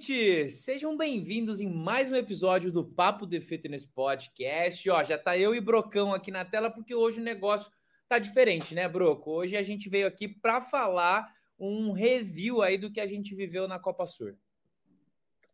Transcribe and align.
Gente! 0.00 0.50
Sejam 0.50 0.96
bem-vindos 0.96 1.60
em 1.60 1.68
mais 1.68 2.10
um 2.10 2.16
episódio 2.16 2.72
do 2.72 2.82
Papo 2.82 3.26
de 3.26 3.38
Fitness 3.38 3.84
Podcast. 3.84 4.88
Ó, 4.88 5.04
já 5.04 5.18
tá 5.18 5.36
eu 5.36 5.54
e 5.54 5.60
Brocão 5.60 6.14
aqui 6.14 6.30
na 6.30 6.42
tela 6.42 6.70
porque 6.70 6.94
hoje 6.94 7.20
o 7.20 7.22
negócio 7.22 7.70
tá 8.08 8.18
diferente, 8.18 8.74
né, 8.74 8.88
Broco? 8.88 9.30
Hoje 9.30 9.58
a 9.58 9.62
gente 9.62 9.90
veio 9.90 10.06
aqui 10.06 10.26
para 10.26 10.62
falar 10.62 11.30
um 11.58 11.92
review 11.92 12.62
aí 12.62 12.78
do 12.78 12.90
que 12.90 12.98
a 12.98 13.04
gente 13.04 13.34
viveu 13.34 13.68
na 13.68 13.78
Copa 13.78 14.06
Sur 14.06 14.34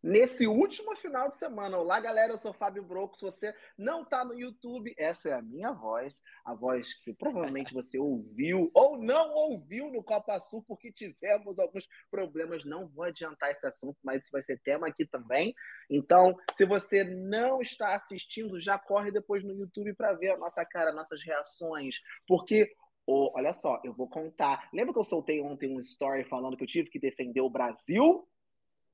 nesse 0.07 0.47
último 0.47 0.95
final 0.95 1.27
de 1.27 1.35
semana. 1.35 1.77
Olá, 1.77 1.99
galera, 1.99 2.31
eu 2.31 2.37
sou 2.37 2.53
Fábio 2.53 2.81
Broco. 2.81 3.17
Se 3.17 3.25
você 3.25 3.53
não 3.77 4.03
está 4.03 4.23
no 4.23 4.39
YouTube, 4.39 4.95
essa 4.97 5.29
é 5.29 5.33
a 5.33 5.41
minha 5.41 5.73
voz, 5.73 6.21
a 6.45 6.53
voz 6.53 6.93
que 6.93 7.13
provavelmente 7.13 7.73
você 7.73 7.99
ouviu 7.99 8.71
ou 8.73 8.97
não 8.97 9.33
ouviu 9.33 9.91
no 9.91 10.01
Copa 10.01 10.39
Sul, 10.39 10.63
porque 10.65 10.93
tivemos 10.93 11.59
alguns 11.59 11.89
problemas. 12.09 12.63
Não 12.63 12.87
vou 12.87 13.03
adiantar 13.03 13.51
esse 13.51 13.67
assunto, 13.67 13.97
mas 14.01 14.23
isso 14.23 14.31
vai 14.31 14.41
ser 14.41 14.57
tema 14.61 14.87
aqui 14.87 15.05
também. 15.05 15.53
Então, 15.89 16.37
se 16.53 16.65
você 16.65 17.03
não 17.03 17.61
está 17.61 17.93
assistindo, 17.93 18.61
já 18.61 18.79
corre 18.79 19.11
depois 19.11 19.43
no 19.43 19.53
YouTube 19.53 19.93
para 19.93 20.13
ver 20.13 20.31
a 20.31 20.37
nossa 20.37 20.63
cara, 20.65 20.93
nossas 20.93 21.21
reações, 21.23 22.01
porque 22.25 22.73
Oh, 23.09 23.31
olha 23.37 23.53
só, 23.53 23.79
eu 23.85 23.93
vou 23.93 24.09
contar. 24.09 24.67
Lembra 24.73 24.91
que 24.91 24.99
eu 24.99 25.03
soltei 25.03 25.41
ontem 25.41 25.73
um 25.73 25.79
story 25.79 26.25
falando 26.25 26.57
que 26.57 26.63
eu 26.65 26.67
tive 26.67 26.89
que 26.89 26.99
defender 26.99 27.39
o 27.39 27.49
Brasil? 27.49 28.27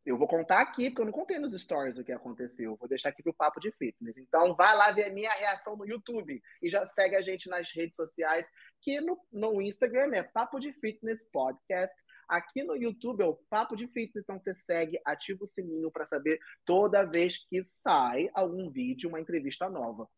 Eu 0.06 0.18
vou 0.18 0.28
contar 0.28 0.60
aqui, 0.60 0.90
porque 0.90 1.02
eu 1.02 1.06
não 1.06 1.14
contei 1.14 1.40
nos 1.40 1.54
stories 1.54 1.98
o 1.98 2.04
que 2.04 2.12
aconteceu. 2.12 2.76
Vou 2.76 2.90
deixar 2.90 3.10
aqui 3.10 3.24
pro 3.24 3.34
Papo 3.34 3.62
de 3.62 3.72
Fitness. 3.72 4.18
Então, 4.18 4.54
vai 4.54 4.76
lá 4.76 4.92
ver 4.92 5.06
a 5.06 5.14
minha 5.14 5.32
reação 5.32 5.78
no 5.78 5.88
YouTube 5.88 6.42
e 6.62 6.70
já 6.70 6.86
segue 6.86 7.16
a 7.16 7.22
gente 7.22 7.48
nas 7.48 7.72
redes 7.72 7.96
sociais, 7.96 8.50
que 8.82 9.00
no, 9.00 9.18
no 9.32 9.62
Instagram 9.62 10.14
é 10.14 10.22
Papo 10.22 10.60
de 10.60 10.74
Fitness 10.74 11.24
Podcast. 11.32 11.96
Aqui 12.28 12.64
no 12.64 12.76
YouTube 12.76 13.22
é 13.22 13.26
o 13.26 13.40
Papo 13.50 13.78
de 13.78 13.88
Fitness. 13.88 14.26
Então, 14.26 14.38
você 14.40 14.54
segue, 14.56 15.00
ativa 15.06 15.44
o 15.44 15.48
sininho 15.48 15.90
para 15.90 16.06
saber 16.06 16.38
toda 16.66 17.06
vez 17.06 17.38
que 17.48 17.64
sai 17.64 18.30
algum 18.34 18.70
vídeo, 18.70 19.08
uma 19.08 19.22
entrevista 19.22 19.70
nova. 19.70 20.10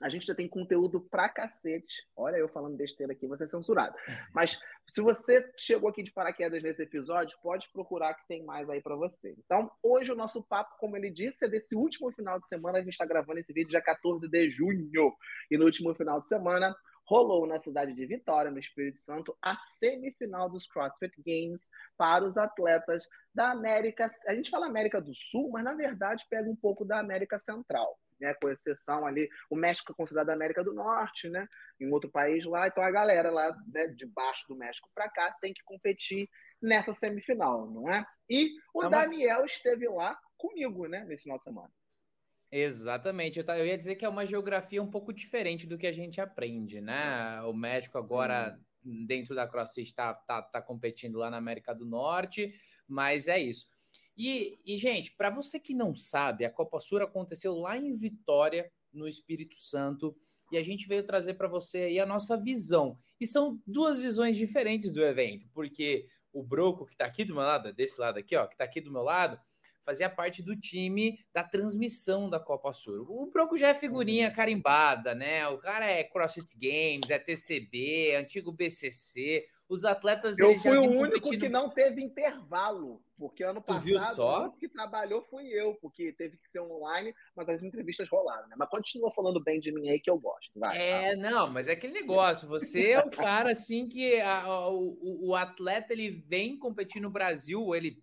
A 0.00 0.08
gente 0.08 0.26
já 0.26 0.34
tem 0.34 0.48
conteúdo 0.48 1.00
pra 1.00 1.28
cacete. 1.28 2.06
Olha, 2.16 2.36
eu 2.36 2.48
falando 2.48 2.76
besteira 2.76 3.12
aqui, 3.12 3.26
você 3.26 3.44
é 3.44 3.48
censurado. 3.48 3.96
Mas 4.32 4.58
se 4.86 5.00
você 5.00 5.50
chegou 5.56 5.90
aqui 5.90 6.02
de 6.02 6.12
paraquedas 6.12 6.62
nesse 6.62 6.82
episódio, 6.82 7.36
pode 7.42 7.68
procurar 7.72 8.14
que 8.14 8.26
tem 8.28 8.44
mais 8.44 8.70
aí 8.70 8.80
para 8.80 8.94
você. 8.94 9.34
Então, 9.44 9.70
hoje 9.82 10.12
o 10.12 10.16
nosso 10.16 10.42
papo, 10.42 10.76
como 10.78 10.96
ele 10.96 11.10
disse, 11.10 11.44
é 11.44 11.48
desse 11.48 11.74
último 11.74 12.12
final 12.12 12.38
de 12.38 12.46
semana. 12.46 12.78
A 12.78 12.82
gente 12.82 12.92
está 12.92 13.04
gravando 13.04 13.40
esse 13.40 13.52
vídeo 13.52 13.70
dia 13.70 13.82
14 13.82 14.28
de 14.28 14.50
junho. 14.50 15.16
E 15.50 15.58
no 15.58 15.64
último 15.64 15.92
final 15.94 16.20
de 16.20 16.28
semana, 16.28 16.76
rolou 17.04 17.46
na 17.46 17.58
cidade 17.58 17.94
de 17.94 18.06
Vitória, 18.06 18.50
no 18.50 18.58
Espírito 18.58 18.98
Santo, 18.98 19.36
a 19.42 19.56
semifinal 19.56 20.48
dos 20.48 20.66
CrossFit 20.66 21.14
Games 21.26 21.68
para 21.96 22.24
os 22.24 22.36
atletas 22.36 23.08
da 23.34 23.50
América. 23.50 24.10
A 24.26 24.34
gente 24.34 24.50
fala 24.50 24.66
América 24.66 25.00
do 25.00 25.14
Sul, 25.14 25.50
mas 25.50 25.64
na 25.64 25.74
verdade 25.74 26.26
pega 26.28 26.48
um 26.48 26.56
pouco 26.56 26.84
da 26.84 27.00
América 27.00 27.38
Central 27.38 27.98
né, 28.20 28.34
com 28.34 28.48
exceção 28.48 29.06
ali, 29.06 29.28
o 29.50 29.56
México 29.56 29.92
é 29.92 29.94
considerado 29.94 30.30
América 30.30 30.62
do 30.64 30.74
Norte, 30.74 31.28
né, 31.28 31.46
em 31.80 31.90
outro 31.90 32.10
país 32.10 32.44
lá, 32.44 32.68
então 32.68 32.82
a 32.82 32.90
galera 32.90 33.30
lá 33.30 33.56
né, 33.66 33.88
de 33.88 34.06
baixo 34.06 34.44
do 34.48 34.56
México 34.56 34.90
para 34.94 35.08
cá 35.08 35.34
tem 35.40 35.52
que 35.52 35.62
competir 35.64 36.28
nessa 36.60 36.92
semifinal, 36.92 37.70
não 37.70 37.88
é? 37.88 38.04
E 38.28 38.50
o 38.74 38.84
é 38.84 38.90
Daniel 38.90 39.44
esteve 39.44 39.88
lá 39.88 40.18
comigo, 40.36 40.86
né, 40.86 41.04
nesse 41.04 41.22
final 41.22 41.38
de 41.38 41.44
semana. 41.44 41.70
Exatamente, 42.50 43.38
eu, 43.38 43.66
ia 43.66 43.76
dizer 43.76 43.96
que 43.96 44.04
é 44.04 44.08
uma 44.08 44.24
geografia 44.24 44.82
um 44.82 44.90
pouco 44.90 45.12
diferente 45.12 45.66
do 45.66 45.76
que 45.76 45.86
a 45.86 45.92
gente 45.92 46.18
aprende, 46.18 46.80
né? 46.80 47.42
O 47.42 47.52
México 47.52 47.98
agora 47.98 48.58
Sim. 48.82 49.06
dentro 49.06 49.34
da 49.34 49.46
CrossFit 49.46 49.88
está 49.88 50.14
tá, 50.14 50.40
tá 50.40 50.62
competindo 50.62 51.18
lá 51.18 51.30
na 51.30 51.36
América 51.36 51.74
do 51.74 51.84
Norte, 51.84 52.54
mas 52.86 53.28
é 53.28 53.38
isso. 53.38 53.66
E, 54.18 54.58
e 54.66 54.76
gente, 54.76 55.12
para 55.12 55.30
você 55.30 55.60
que 55.60 55.72
não 55.72 55.94
sabe, 55.94 56.44
a 56.44 56.50
Copa 56.50 56.80
Sur 56.80 57.00
aconteceu 57.00 57.54
lá 57.54 57.76
em 57.78 57.92
Vitória, 57.92 58.68
no 58.92 59.06
Espírito 59.06 59.56
Santo, 59.56 60.16
e 60.50 60.58
a 60.58 60.62
gente 60.62 60.88
veio 60.88 61.04
trazer 61.04 61.34
para 61.34 61.46
você 61.46 61.78
aí 61.82 62.00
a 62.00 62.06
nossa 62.06 62.36
visão. 62.36 62.98
E 63.20 63.26
são 63.26 63.62
duas 63.64 63.98
visões 63.98 64.36
diferentes 64.36 64.92
do 64.92 65.04
evento, 65.04 65.46
porque 65.54 66.08
o 66.32 66.42
Broco, 66.42 66.84
que 66.84 66.94
está 66.94 67.04
aqui 67.04 67.24
do 67.24 67.34
meu 67.34 67.44
lado, 67.44 67.72
desse 67.72 68.00
lado 68.00 68.18
aqui, 68.18 68.34
ó, 68.34 68.46
que 68.46 68.54
está 68.54 68.64
aqui 68.64 68.80
do 68.80 68.90
meu 68.90 69.02
lado, 69.02 69.38
fazia 69.84 70.10
parte 70.10 70.42
do 70.42 70.54
time 70.54 71.18
da 71.32 71.42
transmissão 71.42 72.28
da 72.28 72.38
Copa 72.38 72.72
Sur. 72.72 73.10
O 73.10 73.30
Broco 73.30 73.56
já 73.56 73.68
é 73.68 73.74
figurinha 73.74 74.28
uhum. 74.28 74.34
carimbada, 74.34 75.14
né? 75.14 75.48
O 75.48 75.58
cara 75.58 75.86
é 75.86 76.04
CrossFit 76.04 76.58
Games, 76.58 77.08
é 77.08 77.18
TCB, 77.18 78.10
é 78.10 78.16
antigo 78.16 78.52
BCC. 78.52 79.46
Os 79.68 79.84
atletas. 79.84 80.38
Eu 80.38 80.56
fui 80.58 80.78
o 80.78 80.90
único 80.90 81.30
que 81.30 81.48
não 81.48 81.68
teve 81.68 82.02
intervalo. 82.02 83.02
Porque 83.18 83.42
ano 83.42 83.60
passado, 83.60 83.82
tu 83.82 83.84
viu 83.84 83.98
só? 83.98 84.46
o 84.46 84.52
que 84.52 84.68
trabalhou 84.68 85.22
fui 85.22 85.48
eu, 85.48 85.74
porque 85.74 86.12
teve 86.12 86.36
que 86.36 86.48
ser 86.48 86.60
online, 86.60 87.12
mas 87.34 87.48
as 87.48 87.62
entrevistas 87.64 88.08
rolaram, 88.08 88.46
né? 88.46 88.54
Mas 88.56 88.68
continua 88.68 89.10
falando 89.10 89.42
bem 89.42 89.58
de 89.58 89.72
mim 89.72 89.88
aí 89.88 89.98
que 89.98 90.08
eu 90.08 90.16
gosto. 90.16 90.52
Vai, 90.54 90.78
é, 90.78 91.16
não, 91.16 91.50
mas 91.50 91.66
é 91.66 91.72
aquele 91.72 91.94
negócio. 91.94 92.46
Você 92.46 92.92
é 92.92 93.00
o 93.00 93.10
cara 93.10 93.50
assim 93.50 93.88
que 93.88 94.20
a, 94.20 94.42
a, 94.42 94.70
o, 94.70 95.30
o 95.30 95.34
atleta 95.34 95.92
ele 95.92 96.10
vem 96.28 96.56
competir 96.56 97.02
no 97.02 97.10
Brasil, 97.10 97.74
ele 97.74 98.00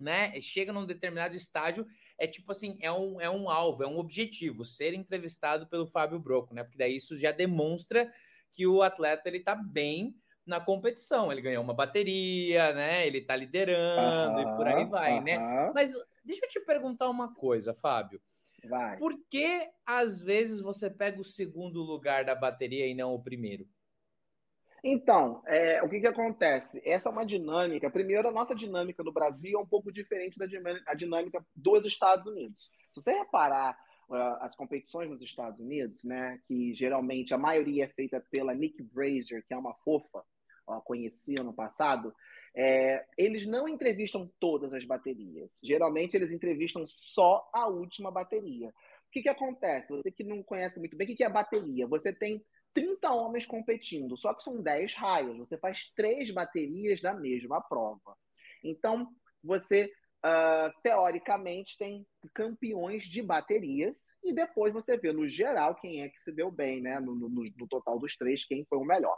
né, 0.00 0.38
chega 0.40 0.72
num 0.72 0.84
determinado 0.84 1.36
estágio, 1.36 1.86
é 2.18 2.26
tipo 2.26 2.50
assim, 2.50 2.76
é 2.80 2.90
um, 2.90 3.20
é 3.20 3.30
um 3.30 3.48
alvo, 3.48 3.84
é 3.84 3.86
um 3.86 3.98
objetivo, 3.98 4.64
ser 4.64 4.94
entrevistado 4.94 5.68
pelo 5.68 5.86
Fábio 5.86 6.18
Broco, 6.18 6.52
né? 6.52 6.64
Porque 6.64 6.78
daí 6.78 6.96
isso 6.96 7.16
já 7.16 7.30
demonstra 7.30 8.12
que 8.50 8.66
o 8.66 8.82
atleta 8.82 9.28
ele 9.28 9.40
tá 9.40 9.54
bem 9.54 10.16
na 10.46 10.60
competição. 10.60 11.32
Ele 11.32 11.42
ganhou 11.42 11.62
uma 11.62 11.74
bateria, 11.74 12.72
né? 12.72 13.06
Ele 13.06 13.20
tá 13.20 13.34
liderando 13.34 14.40
e 14.40 14.56
por 14.56 14.66
aí 14.66 14.84
vai, 14.84 15.20
né? 15.20 15.38
Mas 15.74 15.92
deixa 16.24 16.46
eu 16.46 16.48
te 16.48 16.60
perguntar 16.60 17.10
uma 17.10 17.34
coisa, 17.34 17.74
Fábio. 17.74 18.20
Vai. 18.68 18.96
Por 18.98 19.14
que 19.28 19.68
às 19.84 20.20
vezes 20.20 20.60
você 20.60 20.90
pega 20.90 21.20
o 21.20 21.24
segundo 21.24 21.82
lugar 21.82 22.24
da 22.24 22.34
bateria 22.34 22.86
e 22.86 22.94
não 22.94 23.14
o 23.14 23.22
primeiro? 23.22 23.66
Então, 24.82 25.42
é, 25.46 25.82
o 25.82 25.88
que, 25.88 26.00
que 26.00 26.06
acontece? 26.06 26.80
Essa 26.84 27.08
é 27.08 27.12
uma 27.12 27.26
dinâmica. 27.26 27.90
Primeiro, 27.90 28.28
a 28.28 28.32
nossa 28.32 28.54
dinâmica 28.54 29.02
no 29.02 29.12
Brasil 29.12 29.58
é 29.58 29.60
um 29.60 29.66
pouco 29.66 29.90
diferente 29.92 30.38
da 30.38 30.46
dinâmica 30.94 31.44
dos 31.54 31.84
Estados 31.84 32.24
Unidos. 32.26 32.70
Se 32.92 33.00
você 33.02 33.12
reparar 33.12 33.76
uh, 34.08 34.42
as 34.42 34.54
competições 34.54 35.10
nos 35.10 35.20
Estados 35.20 35.60
Unidos, 35.60 36.04
né, 36.04 36.40
que 36.46 36.72
geralmente 36.72 37.34
a 37.34 37.38
maioria 37.38 37.84
é 37.84 37.88
feita 37.88 38.24
pela 38.30 38.54
Nick 38.54 38.82
Brazier, 38.82 39.44
que 39.46 39.54
é 39.54 39.56
uma 39.56 39.74
fofa, 39.74 40.22
conheci 40.84 41.34
ano 41.38 41.52
passado, 41.52 42.14
é, 42.54 43.04
eles 43.18 43.46
não 43.46 43.68
entrevistam 43.68 44.30
todas 44.40 44.72
as 44.72 44.84
baterias. 44.84 45.60
Geralmente 45.62 46.16
eles 46.16 46.30
entrevistam 46.30 46.84
só 46.86 47.48
a 47.52 47.66
última 47.68 48.10
bateria. 48.10 48.68
O 48.68 49.10
que, 49.12 49.22
que 49.22 49.28
acontece? 49.28 49.92
Você 49.92 50.10
que 50.10 50.24
não 50.24 50.42
conhece 50.42 50.78
muito 50.78 50.96
bem, 50.96 51.06
o 51.06 51.10
que, 51.10 51.16
que 51.16 51.24
é 51.24 51.28
bateria? 51.28 51.86
Você 51.86 52.12
tem 52.12 52.42
30 52.74 53.10
homens 53.12 53.46
competindo, 53.46 54.16
só 54.16 54.34
que 54.34 54.42
são 54.42 54.62
10 54.62 54.94
raios. 54.94 55.38
Você 55.38 55.56
faz 55.58 55.92
três 55.94 56.30
baterias 56.30 57.00
da 57.00 57.14
mesma 57.14 57.60
prova. 57.60 58.16
Então, 58.64 59.06
você, 59.42 59.90
uh, 60.24 60.82
teoricamente, 60.82 61.78
tem 61.78 62.06
campeões 62.34 63.04
de 63.04 63.22
baterias 63.22 64.06
e 64.22 64.34
depois 64.34 64.72
você 64.72 64.96
vê, 64.96 65.12
no 65.12 65.28
geral, 65.28 65.74
quem 65.76 66.02
é 66.02 66.08
que 66.08 66.20
se 66.20 66.32
deu 66.32 66.50
bem, 66.50 66.80
né? 66.80 66.98
No, 67.00 67.14
no, 67.14 67.28
no 67.28 67.68
total 67.68 67.98
dos 67.98 68.16
três, 68.16 68.44
quem 68.44 68.64
foi 68.64 68.78
o 68.78 68.84
melhor. 68.84 69.16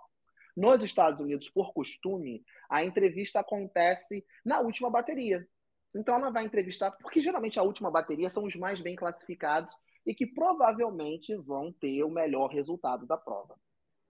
Nos 0.59 0.83
Estados 0.83 1.21
Unidos, 1.21 1.49
por 1.49 1.73
costume, 1.73 2.45
a 2.69 2.85
entrevista 2.85 3.39
acontece 3.39 4.27
na 4.45 4.61
última 4.61 4.91
bateria. 4.91 5.47
Então, 5.95 6.17
ela 6.17 6.31
vai 6.31 6.45
entrevistar, 6.45 6.91
porque 6.91 7.21
geralmente 7.21 7.59
a 7.61 7.63
última 7.63 7.91
bateria 7.91 8.29
são 8.29 8.45
os 8.45 8.57
mais 8.57 8.81
bem 8.81 8.97
classificados 8.97 9.73
e 10.05 10.13
que 10.13 10.27
provavelmente 10.27 11.37
vão 11.37 11.73
ter 11.73 12.03
o 12.03 12.11
melhor 12.11 12.49
resultado 12.49 13.07
da 13.07 13.17
prova. 13.17 13.55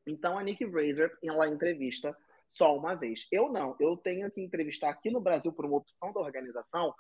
Então 0.07 0.39
a 0.39 0.43
Nick 0.43 0.67
Fraser, 0.71 1.17
ela 1.23 1.47
entrevista 1.47 2.17
só 2.51 2.75
uma 2.77 2.95
vez. 2.95 3.27
Eu 3.31 3.51
não, 3.53 3.77
eu 3.79 3.97
tenho 3.97 4.31
que 4.31 4.41
entrevistar 4.41 4.89
aqui 4.89 5.11
no 5.11 5.21
Brasil 5.21 5.53
por 5.53 5.67
uma 5.67 5.77
opção 5.77 6.13
da 6.13 6.21
organização 6.21 6.95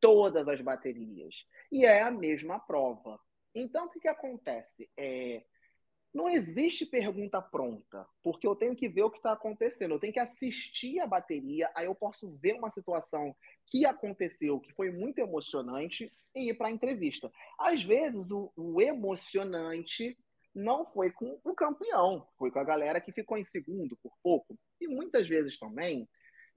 todas 0.00 0.48
as 0.48 0.60
baterias. 0.62 1.44
E 1.70 1.84
é 1.84 2.02
a 2.02 2.10
mesma 2.10 2.58
prova. 2.58 3.18
Então 3.54 3.86
o 3.86 3.90
que, 3.90 4.00
que 4.00 4.08
acontece? 4.08 4.90
É, 4.96 5.44
não 6.14 6.28
existe 6.28 6.86
pergunta 6.86 7.42
pronta, 7.42 8.06
porque 8.22 8.46
eu 8.46 8.54
tenho 8.54 8.76
que 8.76 8.88
ver 8.88 9.02
o 9.02 9.10
que 9.10 9.16
está 9.16 9.32
acontecendo. 9.32 9.94
Eu 9.94 9.98
tenho 9.98 10.12
que 10.12 10.20
assistir 10.20 11.00
a 11.00 11.06
bateria, 11.06 11.68
aí 11.74 11.86
eu 11.86 11.94
posso 11.94 12.30
ver 12.36 12.54
uma 12.54 12.70
situação 12.70 13.34
que 13.66 13.84
aconteceu, 13.84 14.60
que 14.60 14.72
foi 14.72 14.92
muito 14.92 15.18
emocionante, 15.18 16.12
e 16.34 16.50
ir 16.50 16.54
para 16.54 16.68
a 16.68 16.70
entrevista. 16.70 17.30
Às 17.58 17.82
vezes, 17.82 18.30
o, 18.30 18.52
o, 18.56 18.80
emocionante 18.80 20.16
não 20.54 20.84
foi 20.84 21.10
com 21.12 21.38
o 21.44 21.54
campeão, 21.54 22.26
foi 22.38 22.50
com 22.50 22.58
a 22.58 22.64
galera 22.64 23.00
que 23.00 23.12
ficou 23.12 23.36
em 23.36 23.44
segundo 23.44 23.96
por 24.02 24.12
pouco. 24.22 24.56
E 24.80 24.86
muitas 24.86 25.28
vezes 25.28 25.58
também, 25.58 26.08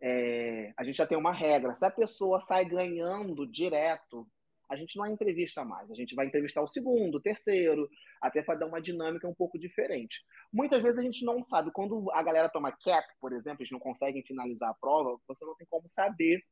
é, 0.02 0.74
a 0.78 0.84
gente 0.84 0.98
já 0.98 1.06
tem 1.06 1.18
uma 1.18 1.34
regra: 1.34 1.76
se 1.76 1.86
a 1.86 1.92
pessoa 1.92 2.42
sai 2.42 2.66
ganhando 2.66 3.48
direto 3.48 4.28
a 4.70 4.76
gente 4.76 4.98
não 4.98 5.06
entrevista 5.06 5.64
mais, 5.64 5.90
a 5.90 5.96
gente 5.96 6.16
vai 6.16 6.28
entrevistar 6.28 6.62
o 6.62 6.68
segundo, 6.68 7.16
o 7.16 7.22
terceiro, 7.22 7.90
até 8.22 8.42
para 8.42 8.60
dar 8.60 8.68
uma 8.68 8.82
dinâmica 8.82 9.28
um 9.28 9.34
pouco 9.34 9.58
diferente. 9.58 10.24
Muitas 10.52 10.82
vezes 10.82 10.98
a 10.98 11.04
gente 11.04 11.26
não 11.26 11.42
sabe, 11.44 11.72
quando 11.72 12.12
a 12.12 12.22
galera 12.22 12.50
toma 12.50 12.72
cap, 12.72 13.08
por 13.20 13.34
exemplo, 13.34 13.62
eles 13.62 13.72
não 13.72 13.80
conseguem 13.80 14.24
finalizar 14.24 14.70
a 14.70 14.74
prova, 14.74 15.20
você 15.28 15.46
não 15.46 15.56
tem 15.56 15.68
como 15.70 15.88
saber 15.88 16.44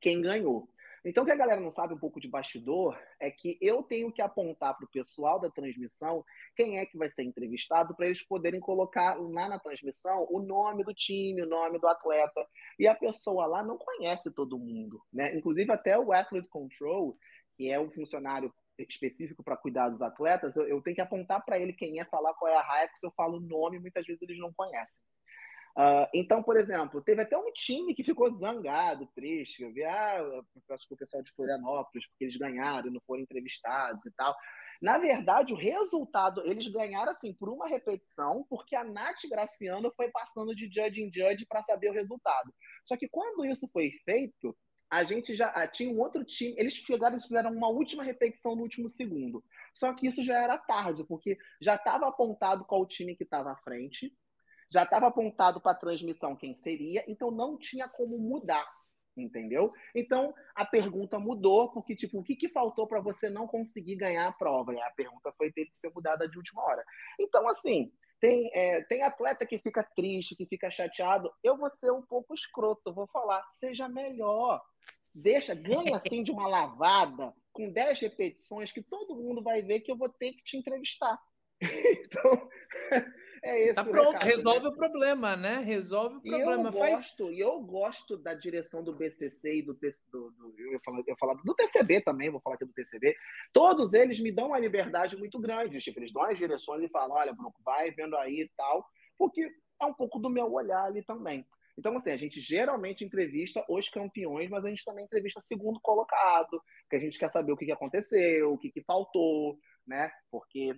quem 0.00 0.20
ganhou. 0.20 0.68
Então, 1.04 1.22
o 1.22 1.26
que 1.26 1.32
a 1.32 1.36
galera 1.36 1.60
não 1.60 1.70
sabe 1.70 1.94
um 1.94 1.98
pouco 1.98 2.20
de 2.20 2.28
bastidor 2.28 2.98
é 3.18 3.30
que 3.30 3.56
eu 3.60 3.82
tenho 3.82 4.12
que 4.12 4.20
apontar 4.20 4.76
para 4.76 4.84
o 4.84 4.90
pessoal 4.90 5.40
da 5.40 5.50
transmissão 5.50 6.22
quem 6.54 6.78
é 6.78 6.84
que 6.84 6.98
vai 6.98 7.08
ser 7.08 7.22
entrevistado 7.22 7.94
para 7.96 8.06
eles 8.06 8.22
poderem 8.22 8.60
colocar 8.60 9.14
lá 9.14 9.48
na 9.48 9.58
transmissão 9.58 10.26
o 10.30 10.42
nome 10.42 10.84
do 10.84 10.92
time, 10.92 11.42
o 11.42 11.48
nome 11.48 11.78
do 11.78 11.88
atleta. 11.88 12.46
E 12.78 12.86
a 12.86 12.94
pessoa 12.94 13.46
lá 13.46 13.62
não 13.62 13.78
conhece 13.78 14.30
todo 14.30 14.58
mundo, 14.58 15.00
né? 15.10 15.34
Inclusive 15.34 15.72
até 15.72 15.98
o 15.98 16.12
Athlete 16.12 16.48
Control, 16.48 17.16
que 17.60 17.70
é 17.70 17.78
um 17.78 17.90
funcionário 17.90 18.50
específico 18.78 19.44
para 19.44 19.54
cuidar 19.54 19.90
dos 19.90 20.00
atletas, 20.00 20.56
eu, 20.56 20.66
eu 20.66 20.80
tenho 20.80 20.94
que 20.94 21.02
apontar 21.02 21.44
para 21.44 21.58
ele 21.58 21.74
quem 21.74 22.00
é, 22.00 22.06
falar 22.06 22.32
qual 22.32 22.50
é 22.50 22.56
a 22.56 22.62
raia, 22.62 22.86
porque 22.86 23.00
se 23.00 23.06
eu 23.06 23.12
falo 23.12 23.36
o 23.36 23.40
nome, 23.40 23.78
muitas 23.78 24.06
vezes 24.06 24.22
eles 24.22 24.38
não 24.38 24.50
conhecem. 24.50 25.04
Uh, 25.76 26.08
então, 26.14 26.42
por 26.42 26.56
exemplo, 26.56 27.02
teve 27.02 27.20
até 27.20 27.36
um 27.36 27.52
time 27.52 27.94
que 27.94 28.02
ficou 28.02 28.34
zangado, 28.34 29.06
triste. 29.14 29.62
Eu 29.62 29.72
vi, 29.74 29.84
ah, 29.84 30.42
acho 30.70 30.88
que 30.88 30.94
o 30.94 30.96
pessoal 30.96 31.22
de 31.22 31.30
Florianópolis, 31.32 32.06
porque 32.08 32.24
eles 32.24 32.36
ganharam 32.36 32.88
e 32.88 32.92
não 32.92 33.00
foram 33.06 33.22
entrevistados 33.22 34.04
e 34.06 34.10
tal. 34.12 34.34
Na 34.80 34.96
verdade, 34.96 35.52
o 35.52 35.56
resultado, 35.56 36.42
eles 36.46 36.66
ganharam 36.68 37.12
assim 37.12 37.34
por 37.34 37.50
uma 37.50 37.68
repetição, 37.68 38.46
porque 38.48 38.74
a 38.74 38.82
Nath 38.82 39.20
Graciano 39.28 39.92
foi 39.94 40.10
passando 40.10 40.54
de 40.54 40.64
judge 40.64 41.02
em 41.02 41.12
judge 41.12 41.44
para 41.46 41.62
saber 41.62 41.90
o 41.90 41.94
resultado. 41.94 42.54
Só 42.86 42.96
que 42.96 43.06
quando 43.06 43.44
isso 43.44 43.68
foi 43.70 43.90
feito, 44.06 44.56
a 44.90 45.04
gente 45.04 45.36
já 45.36 45.48
ah, 45.50 45.68
tinha 45.68 45.90
um 45.90 46.00
outro 46.00 46.24
time, 46.24 46.54
eles 46.58 46.74
chegaram 46.74 47.16
e 47.16 47.22
fizeram 47.22 47.52
uma 47.52 47.68
última 47.68 48.02
repetição 48.02 48.56
no 48.56 48.62
último 48.62 48.88
segundo. 48.88 49.42
Só 49.72 49.94
que 49.94 50.08
isso 50.08 50.22
já 50.22 50.42
era 50.42 50.58
tarde, 50.58 51.04
porque 51.04 51.38
já 51.60 51.76
estava 51.76 52.08
apontado 52.08 52.64
qual 52.64 52.82
o 52.82 52.86
time 52.86 53.14
que 53.14 53.22
estava 53.22 53.52
à 53.52 53.56
frente, 53.56 54.12
já 54.72 54.82
estava 54.82 55.06
apontado 55.06 55.60
para 55.60 55.72
a 55.72 55.78
transmissão 55.78 56.36
quem 56.36 56.56
seria, 56.56 57.04
então 57.06 57.30
não 57.30 57.56
tinha 57.56 57.88
como 57.88 58.18
mudar, 58.18 58.66
entendeu? 59.16 59.72
Então 59.94 60.34
a 60.56 60.64
pergunta 60.64 61.18
mudou, 61.20 61.70
porque, 61.72 61.94
tipo, 61.94 62.18
o 62.18 62.22
que, 62.24 62.34
que 62.34 62.48
faltou 62.48 62.86
para 62.86 63.00
você 63.00 63.30
não 63.30 63.46
conseguir 63.46 63.94
ganhar 63.94 64.26
a 64.26 64.32
prova? 64.32 64.74
E 64.74 64.80
a 64.80 64.90
pergunta 64.90 65.32
foi 65.36 65.52
ter 65.52 65.66
que 65.66 65.78
ser 65.78 65.92
mudada 65.94 66.28
de 66.28 66.36
última 66.36 66.62
hora. 66.62 66.84
Então, 67.18 67.48
assim, 67.48 67.92
tem, 68.20 68.50
é, 68.54 68.82
tem 68.82 69.02
atleta 69.02 69.46
que 69.46 69.58
fica 69.58 69.82
triste, 69.96 70.36
que 70.36 70.46
fica 70.46 70.70
chateado. 70.70 71.32
Eu 71.42 71.56
vou 71.56 71.70
ser 71.70 71.90
um 71.90 72.02
pouco 72.02 72.34
escroto, 72.34 72.92
vou 72.92 73.06
falar, 73.08 73.42
seja 73.52 73.88
melhor. 73.88 74.60
Deixa, 75.14 75.54
ganha 75.54 75.96
assim 75.96 76.22
de 76.22 76.30
uma 76.30 76.46
lavada, 76.46 77.34
com 77.52 77.70
10 77.70 78.00
repetições, 78.00 78.70
que 78.70 78.82
todo 78.82 79.16
mundo 79.16 79.42
vai 79.42 79.62
ver 79.62 79.80
que 79.80 79.90
eu 79.90 79.96
vou 79.96 80.08
ter 80.08 80.32
que 80.32 80.44
te 80.44 80.56
entrevistar. 80.56 81.18
Então, 82.10 82.48
é 83.42 83.64
esse 83.64 83.74
tá 83.74 83.84
pronto, 83.84 84.12
recado, 84.12 84.24
resolve 84.24 84.60
né? 84.60 84.68
o 84.68 84.72
problema, 84.72 85.36
né? 85.36 85.58
Resolve 85.58 86.16
o 86.16 86.20
problema. 86.20 86.62
E 86.62 86.66
eu 86.66 86.72
Faz... 86.72 87.00
gosto, 87.00 87.32
e 87.32 87.40
eu 87.40 87.60
gosto 87.60 88.16
da 88.16 88.34
direção 88.34 88.82
do 88.82 88.94
BCC 88.94 89.58
e 89.58 89.62
do, 89.62 89.74
do, 89.74 90.30
do 90.30 90.54
eu 90.72 90.80
falar, 90.84 91.02
eu 91.06 91.16
falar 91.18 91.34
do 91.34 91.54
TCB 91.54 92.02
também, 92.02 92.30
vou 92.30 92.40
falar 92.40 92.56
aqui 92.56 92.64
do 92.64 92.72
TCB. 92.72 93.14
Todos 93.52 93.94
eles 93.94 94.20
me 94.20 94.30
dão 94.30 94.48
uma 94.48 94.58
liberdade 94.58 95.16
muito 95.16 95.38
grande, 95.38 95.78
tipo, 95.78 95.98
eles 95.98 96.12
dão 96.12 96.22
as 96.22 96.36
direções 96.36 96.82
e 96.82 96.88
falam, 96.88 97.16
olha, 97.16 97.32
Bruno, 97.32 97.52
vai 97.64 97.90
vendo 97.90 98.16
aí 98.16 98.42
e 98.42 98.50
tal, 98.56 98.84
porque 99.16 99.48
é 99.80 99.86
um 99.86 99.94
pouco 99.94 100.18
do 100.18 100.28
meu 100.28 100.52
olhar 100.52 100.84
ali 100.84 101.02
também. 101.02 101.46
Então, 101.78 101.96
assim, 101.96 102.10
a 102.10 102.16
gente 102.16 102.42
geralmente 102.42 103.04
entrevista 103.04 103.64
os 103.66 103.88
campeões, 103.88 104.50
mas 104.50 104.64
a 104.64 104.68
gente 104.68 104.84
também 104.84 105.04
entrevista 105.04 105.40
segundo 105.40 105.80
colocado, 105.80 106.62
que 106.90 106.96
a 106.96 106.98
gente 106.98 107.18
quer 107.18 107.30
saber 107.30 107.52
o 107.52 107.56
que, 107.56 107.72
aconteceu, 107.72 108.52
o 108.52 108.58
que, 108.58 108.70
que 108.70 108.82
faltou, 108.82 109.56
né? 109.86 110.10
Porque 110.30 110.74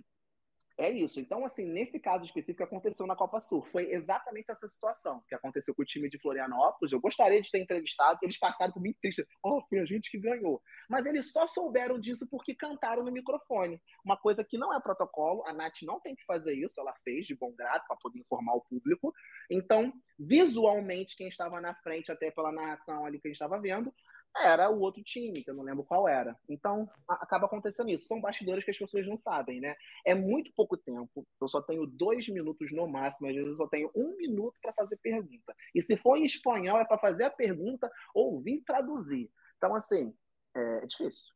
é 0.77 0.89
isso. 0.89 1.19
Então, 1.19 1.45
assim, 1.45 1.65
nesse 1.65 1.99
caso 1.99 2.25
específico 2.25 2.63
aconteceu 2.63 3.05
na 3.05 3.15
Copa 3.15 3.39
Sul, 3.39 3.61
foi 3.71 3.91
exatamente 3.91 4.51
essa 4.51 4.67
situação 4.67 5.23
que 5.27 5.35
aconteceu 5.35 5.73
com 5.75 5.83
o 5.83 5.85
time 5.85 6.09
de 6.09 6.17
Florianópolis. 6.17 6.91
Eu 6.91 6.99
gostaria 6.99 7.41
de 7.41 7.51
ter 7.51 7.59
entrevistado, 7.59 8.19
eles 8.23 8.37
passaram 8.37 8.73
por 8.73 8.81
mim 8.81 8.93
triste. 9.01 9.25
Oh, 9.43 9.61
foi 9.69 9.79
a 9.79 9.85
gente 9.85 10.09
que 10.09 10.17
ganhou. 10.17 10.61
Mas 10.89 11.05
eles 11.05 11.31
só 11.31 11.45
souberam 11.45 11.99
disso 11.99 12.27
porque 12.29 12.55
cantaram 12.55 13.03
no 13.03 13.11
microfone. 13.11 13.79
Uma 14.03 14.17
coisa 14.17 14.43
que 14.43 14.57
não 14.57 14.73
é 14.73 14.81
protocolo, 14.81 15.43
a 15.45 15.53
Nath 15.53 15.83
não 15.83 15.99
tem 15.99 16.15
que 16.15 16.25
fazer 16.25 16.53
isso, 16.53 16.79
ela 16.79 16.93
fez 17.03 17.27
de 17.27 17.35
bom 17.35 17.53
grado 17.55 17.83
para 17.87 17.97
poder 17.97 18.19
informar 18.19 18.55
o 18.55 18.61
público. 18.61 19.13
Então, 19.51 19.93
visualmente, 20.17 21.15
quem 21.15 21.27
estava 21.27 21.61
na 21.61 21.75
frente, 21.75 22.11
até 22.11 22.31
pela 22.31 22.51
narração 22.51 23.05
ali 23.05 23.19
que 23.19 23.27
a 23.27 23.29
gente 23.29 23.35
estava 23.35 23.61
vendo, 23.61 23.93
era 24.41 24.69
o 24.69 24.79
outro 24.79 25.03
time, 25.03 25.43
que 25.43 25.49
eu 25.49 25.53
não 25.53 25.63
lembro 25.63 25.83
qual 25.83 26.07
era. 26.07 26.35
Então, 26.49 26.89
acaba 27.07 27.45
acontecendo 27.45 27.89
isso. 27.89 28.07
São 28.07 28.19
bastidores 28.19 28.63
que 28.63 28.71
as 28.71 28.77
pessoas 28.77 29.05
não 29.05 29.15
sabem, 29.15 29.59
né? 29.59 29.75
É 30.05 30.15
muito 30.15 30.51
pouco 30.55 30.75
tempo. 30.75 31.25
Eu 31.39 31.47
só 31.47 31.61
tenho 31.61 31.85
dois 31.85 32.27
minutos 32.27 32.71
no 32.71 32.87
máximo. 32.87 33.27
Às 33.27 33.35
vezes 33.35 33.49
eu 33.49 33.57
só 33.57 33.67
tenho 33.67 33.91
um 33.95 34.15
minuto 34.17 34.55
para 34.61 34.73
fazer 34.73 34.97
pergunta. 34.97 35.55
E 35.75 35.81
se 35.81 35.95
for 35.95 36.17
em 36.17 36.23
espanhol, 36.23 36.79
é 36.79 36.85
para 36.85 36.97
fazer 36.97 37.25
a 37.25 37.29
pergunta, 37.29 37.91
ouvir 38.13 38.55
e 38.55 38.63
traduzir. 38.63 39.29
Então, 39.57 39.75
assim, 39.75 40.13
é, 40.55 40.85
difícil. 40.85 41.33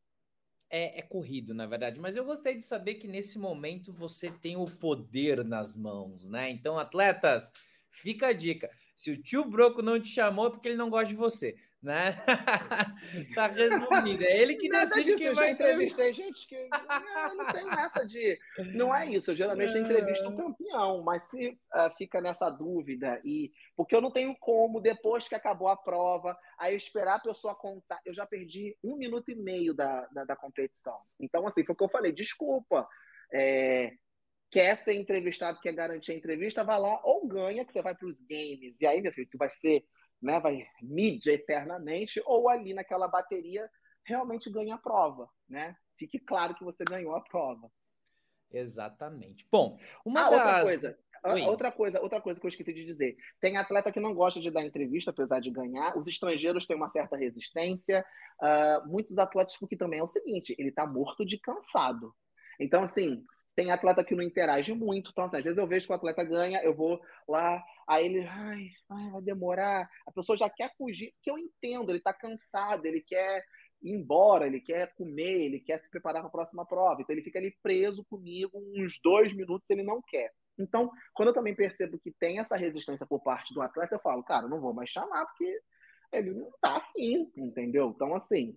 É, 0.70 0.98
é, 0.98 1.02
corrido, 1.02 1.54
na 1.54 1.66
verdade, 1.66 1.98
mas 1.98 2.14
eu 2.14 2.26
gostei 2.26 2.54
de 2.54 2.62
saber 2.62 2.96
que 2.96 3.08
nesse 3.08 3.38
momento 3.38 3.90
você 3.90 4.30
tem 4.30 4.54
o 4.54 4.66
poder 4.66 5.42
nas 5.42 5.74
mãos, 5.74 6.28
né? 6.28 6.50
Então, 6.50 6.78
atletas, 6.78 7.50
fica 7.90 8.26
a 8.26 8.32
dica. 8.34 8.70
Se 8.94 9.10
o 9.10 9.22
tio 9.22 9.46
Broco 9.46 9.80
não 9.80 9.98
te 9.98 10.08
chamou, 10.08 10.48
é 10.48 10.50
porque 10.50 10.68
ele 10.68 10.76
não 10.76 10.90
gosta 10.90 11.06
de 11.08 11.16
você 11.16 11.56
né? 11.82 12.22
tá 13.34 13.46
resumido. 13.46 14.24
É 14.24 14.36
ele 14.36 14.56
que 14.56 14.68
Nada 14.68 14.86
decide 14.86 15.04
disso, 15.04 15.18
quem 15.18 15.32
vai 15.32 15.50
entrevistar. 15.52 16.12
gente 16.12 16.46
que 16.46 16.68
não, 16.68 17.36
não 17.36 17.46
tem 17.46 17.66
essa 17.80 18.04
de. 18.04 18.38
Não 18.74 18.94
é 18.94 19.06
isso. 19.06 19.30
Eu 19.30 19.34
geralmente 19.36 19.76
é... 19.76 19.80
entrevisto 19.80 20.28
um 20.28 20.36
campeão, 20.36 21.02
mas 21.02 21.24
se 21.24 21.50
uh, 21.50 21.90
fica 21.96 22.20
nessa 22.20 22.50
dúvida 22.50 23.20
e 23.24 23.52
porque 23.76 23.94
eu 23.94 24.00
não 24.00 24.10
tenho 24.10 24.36
como 24.40 24.80
depois 24.80 25.28
que 25.28 25.34
acabou 25.34 25.68
a 25.68 25.76
prova, 25.76 26.36
aí 26.58 26.74
esperar 26.74 27.16
a 27.16 27.20
pessoa 27.20 27.54
contar. 27.54 28.00
Eu 28.04 28.12
já 28.12 28.26
perdi 28.26 28.76
um 28.82 28.96
minuto 28.96 29.30
e 29.30 29.36
meio 29.36 29.72
da, 29.72 30.06
da, 30.06 30.24
da 30.24 30.36
competição. 30.36 30.98
Então 31.20 31.46
assim 31.46 31.64
foi 31.64 31.74
o 31.74 31.76
que 31.76 31.84
eu 31.84 31.88
falei. 31.88 32.12
Desculpa. 32.12 32.88
É, 33.32 33.92
quer 34.50 34.76
ser 34.76 34.94
entrevistado, 34.94 35.60
quer 35.60 35.74
garantir 35.74 36.12
a 36.12 36.16
entrevista, 36.16 36.64
vai 36.64 36.80
lá 36.80 37.00
ou 37.04 37.26
ganha, 37.26 37.64
que 37.64 37.72
você 37.72 37.82
vai 37.82 37.94
para 37.94 38.08
os 38.08 38.22
games. 38.22 38.80
E 38.80 38.86
aí, 38.86 39.02
meu 39.02 39.12
filho, 39.12 39.28
tu 39.30 39.36
vai 39.36 39.50
ser 39.50 39.84
né, 40.20 40.40
vai 40.40 40.66
mídia 40.82 41.32
eternamente, 41.32 42.20
ou 42.26 42.48
ali 42.48 42.74
naquela 42.74 43.08
bateria 43.08 43.70
realmente 44.04 44.50
ganha 44.50 44.74
a 44.74 44.78
prova, 44.78 45.28
né? 45.48 45.76
Fique 45.96 46.18
claro 46.18 46.54
que 46.54 46.64
você 46.64 46.84
ganhou 46.84 47.14
a 47.14 47.20
prova. 47.20 47.70
Exatamente. 48.50 49.46
Bom, 49.50 49.78
uma 50.04 50.26
ah, 50.26 50.30
das... 50.30 50.40
outra 50.40 50.62
coisa, 50.62 50.98
outra 51.48 51.72
coisa, 51.72 52.00
outra 52.00 52.20
coisa 52.20 52.40
que 52.40 52.46
eu 52.46 52.48
esqueci 52.48 52.72
de 52.72 52.84
dizer. 52.84 53.16
Tem 53.40 53.56
atleta 53.56 53.92
que 53.92 54.00
não 54.00 54.14
gosta 54.14 54.40
de 54.40 54.50
dar 54.50 54.64
entrevista, 54.64 55.10
apesar 55.10 55.40
de 55.40 55.50
ganhar. 55.50 55.96
Os 55.96 56.06
estrangeiros 56.06 56.66
têm 56.66 56.76
uma 56.76 56.88
certa 56.88 57.16
resistência. 57.16 58.04
Uh, 58.40 58.88
muitos 58.88 59.18
atletas, 59.18 59.56
porque 59.58 59.76
também 59.76 60.00
é 60.00 60.02
o 60.02 60.06
seguinte, 60.06 60.54
ele 60.58 60.70
está 60.70 60.86
morto 60.86 61.26
de 61.26 61.38
cansado. 61.38 62.14
Então, 62.58 62.82
assim, 62.82 63.24
tem 63.58 63.72
atleta 63.72 64.04
que 64.04 64.14
não 64.14 64.22
interage 64.22 64.72
muito. 64.72 65.10
Então, 65.10 65.24
assim, 65.24 65.38
às 65.38 65.42
vezes 65.42 65.58
eu 65.58 65.66
vejo 65.66 65.84
que 65.84 65.92
o 65.92 65.96
atleta 65.96 66.22
ganha, 66.22 66.62
eu 66.62 66.72
vou 66.72 67.00
lá, 67.28 67.60
aí 67.88 68.06
ele, 68.06 68.24
ai, 68.24 68.68
ai, 68.88 69.10
vai 69.10 69.20
demorar. 69.20 69.90
A 70.06 70.12
pessoa 70.12 70.36
já 70.36 70.48
quer 70.48 70.72
fugir, 70.78 71.12
que 71.20 71.28
eu 71.28 71.36
entendo, 71.36 71.90
ele 71.90 71.98
está 71.98 72.12
cansado, 72.12 72.86
ele 72.86 73.00
quer 73.00 73.44
ir 73.82 73.90
embora, 73.90 74.46
ele 74.46 74.60
quer 74.60 74.94
comer, 74.94 75.42
ele 75.42 75.58
quer 75.58 75.80
se 75.80 75.90
preparar 75.90 76.22
para 76.22 76.28
a 76.28 76.30
próxima 76.30 76.64
prova. 76.64 77.02
Então 77.02 77.12
ele 77.12 77.24
fica 77.24 77.40
ali 77.40 77.52
preso 77.60 78.04
comigo 78.04 78.52
uns 78.76 79.00
dois 79.02 79.32
minutos, 79.32 79.68
ele 79.70 79.82
não 79.82 80.00
quer. 80.06 80.32
Então, 80.56 80.88
quando 81.12 81.30
eu 81.30 81.34
também 81.34 81.56
percebo 81.56 81.98
que 81.98 82.12
tem 82.12 82.38
essa 82.38 82.56
resistência 82.56 83.06
por 83.06 83.20
parte 83.20 83.52
do 83.52 83.60
atleta, 83.60 83.96
eu 83.96 84.00
falo, 84.00 84.22
cara, 84.22 84.46
não 84.46 84.60
vou 84.60 84.72
mais 84.72 84.88
chamar 84.88 85.26
porque 85.26 85.60
ele 86.12 86.30
não 86.30 86.52
tá 86.60 86.76
afim, 86.76 87.28
entendeu? 87.36 87.92
Então, 87.92 88.14
assim, 88.14 88.56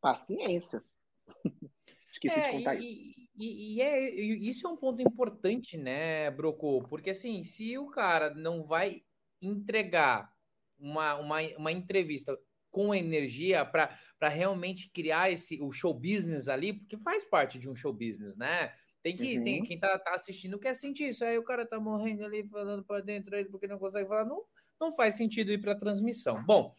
paciência. 0.00 0.82
Esqueci 2.10 2.40
é, 2.40 2.42
de 2.42 2.50
contar 2.50 2.74
e, 2.74 2.80
isso. 2.80 3.29
E, 3.40 3.76
e, 3.76 3.80
é, 3.80 4.10
isso 4.10 4.66
é 4.66 4.70
um 4.70 4.76
ponto 4.76 5.00
importante, 5.00 5.78
né, 5.78 6.30
Broco? 6.30 6.86
Porque 6.88 7.08
assim, 7.08 7.42
se 7.42 7.78
o 7.78 7.86
cara 7.86 8.34
não 8.34 8.62
vai 8.62 9.02
entregar 9.40 10.30
uma, 10.78 11.14
uma, 11.16 11.40
uma 11.56 11.72
entrevista 11.72 12.38
com 12.70 12.94
energia 12.94 13.64
para 13.64 14.28
realmente 14.28 14.90
criar 14.90 15.30
esse 15.30 15.58
o 15.62 15.72
show 15.72 15.94
business 15.94 16.48
ali, 16.48 16.74
porque 16.74 16.98
faz 16.98 17.24
parte 17.24 17.58
de 17.58 17.68
um 17.68 17.74
show 17.74 17.94
business, 17.94 18.36
né? 18.36 18.74
Tem 19.02 19.16
que 19.16 19.38
uhum. 19.38 19.44
tem, 19.44 19.64
quem 19.64 19.78
tá, 19.78 19.98
tá 19.98 20.14
assistindo 20.14 20.58
quer 20.58 20.74
sentir 20.74 21.08
isso. 21.08 21.24
Aí 21.24 21.38
o 21.38 21.42
cara 21.42 21.64
tá 21.66 21.80
morrendo 21.80 22.26
ali 22.26 22.46
falando 22.46 22.84
para 22.84 23.00
dentro 23.00 23.34
ele 23.34 23.48
porque 23.48 23.66
não 23.66 23.78
consegue 23.78 24.06
falar, 24.06 24.26
não, 24.26 24.44
não 24.78 24.92
faz 24.92 25.14
sentido 25.14 25.50
ir 25.50 25.62
para 25.62 25.74
transmissão. 25.74 26.44
Bom, 26.44 26.74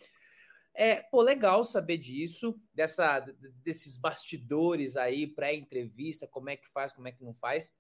é, 0.74 1.02
pô, 1.02 1.22
legal 1.22 1.64
saber 1.64 1.98
disso, 1.98 2.60
dessa, 2.74 3.20
desses 3.64 3.98
bastidores 3.98 4.96
aí, 4.96 5.28
pré-entrevista, 5.28 6.28
como 6.28 6.50
é 6.50 6.56
que 6.56 6.68
faz, 6.70 6.92
como 6.92 7.08
é 7.08 7.12
que 7.12 7.24
não 7.24 7.34
faz. 7.34 7.74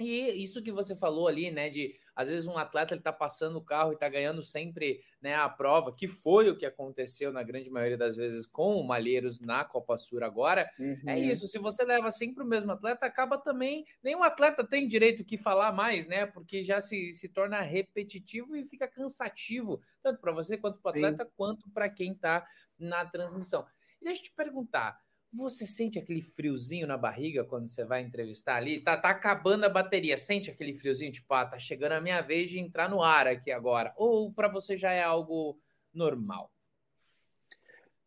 E 0.00 0.44
isso 0.44 0.62
que 0.62 0.70
você 0.70 0.94
falou 0.96 1.26
ali, 1.26 1.50
né, 1.50 1.68
de 1.68 1.96
às 2.14 2.30
vezes 2.30 2.46
um 2.46 2.56
atleta 2.56 2.94
ele 2.94 3.02
tá 3.02 3.12
passando 3.12 3.56
o 3.56 3.64
carro 3.64 3.92
e 3.92 3.98
tá 3.98 4.08
ganhando 4.08 4.42
sempre, 4.44 5.02
né, 5.20 5.34
a 5.34 5.48
prova, 5.48 5.92
que 5.92 6.06
foi 6.06 6.48
o 6.48 6.56
que 6.56 6.64
aconteceu 6.64 7.32
na 7.32 7.42
grande 7.42 7.68
maioria 7.68 7.96
das 7.98 8.14
vezes 8.14 8.46
com 8.46 8.76
o 8.76 8.86
Malheiros 8.86 9.40
na 9.40 9.64
Copa 9.64 9.98
Sur 9.98 10.22
agora. 10.22 10.70
É 10.78 10.82
uhum. 10.82 11.02
É 11.06 11.18
isso, 11.18 11.48
se 11.48 11.58
você 11.58 11.84
leva 11.84 12.12
sempre 12.12 12.44
o 12.44 12.46
mesmo 12.46 12.70
atleta, 12.70 13.06
acaba 13.06 13.38
também, 13.38 13.84
nenhum 14.00 14.22
atleta 14.22 14.64
tem 14.64 14.86
direito 14.86 15.24
que 15.24 15.36
falar 15.36 15.72
mais, 15.72 16.06
né, 16.06 16.26
porque 16.26 16.62
já 16.62 16.80
se, 16.80 17.12
se 17.12 17.28
torna 17.28 17.60
repetitivo 17.60 18.54
e 18.54 18.64
fica 18.64 18.86
cansativo, 18.86 19.80
tanto 20.00 20.20
para 20.20 20.32
você 20.32 20.56
quanto 20.56 20.80
para 20.80 20.90
o 20.90 20.94
atleta, 20.94 21.28
quanto 21.36 21.68
para 21.70 21.88
quem 21.88 22.14
tá 22.14 22.46
na 22.78 23.04
transmissão. 23.04 23.66
E 24.00 24.04
deixa 24.04 24.20
eu 24.20 24.24
te 24.26 24.32
perguntar, 24.32 24.96
você 25.32 25.66
sente 25.66 25.98
aquele 25.98 26.22
friozinho 26.22 26.86
na 26.86 26.96
barriga 26.96 27.44
quando 27.44 27.68
você 27.68 27.84
vai 27.84 28.02
entrevistar 28.02 28.56
ali? 28.56 28.80
Tá, 28.80 28.96
tá 28.96 29.10
acabando 29.10 29.64
a 29.64 29.68
bateria, 29.68 30.16
sente 30.16 30.50
aquele 30.50 30.74
friozinho, 30.74 31.12
tipo, 31.12 31.32
ah, 31.34 31.44
tá 31.44 31.58
chegando 31.58 31.92
a 31.92 32.00
minha 32.00 32.20
vez 32.22 32.48
de 32.48 32.58
entrar 32.58 32.88
no 32.88 33.02
ar 33.02 33.26
aqui 33.26 33.50
agora? 33.50 33.92
Ou 33.96 34.32
para 34.32 34.48
você 34.48 34.76
já 34.76 34.90
é 34.90 35.02
algo 35.02 35.60
normal? 35.92 36.50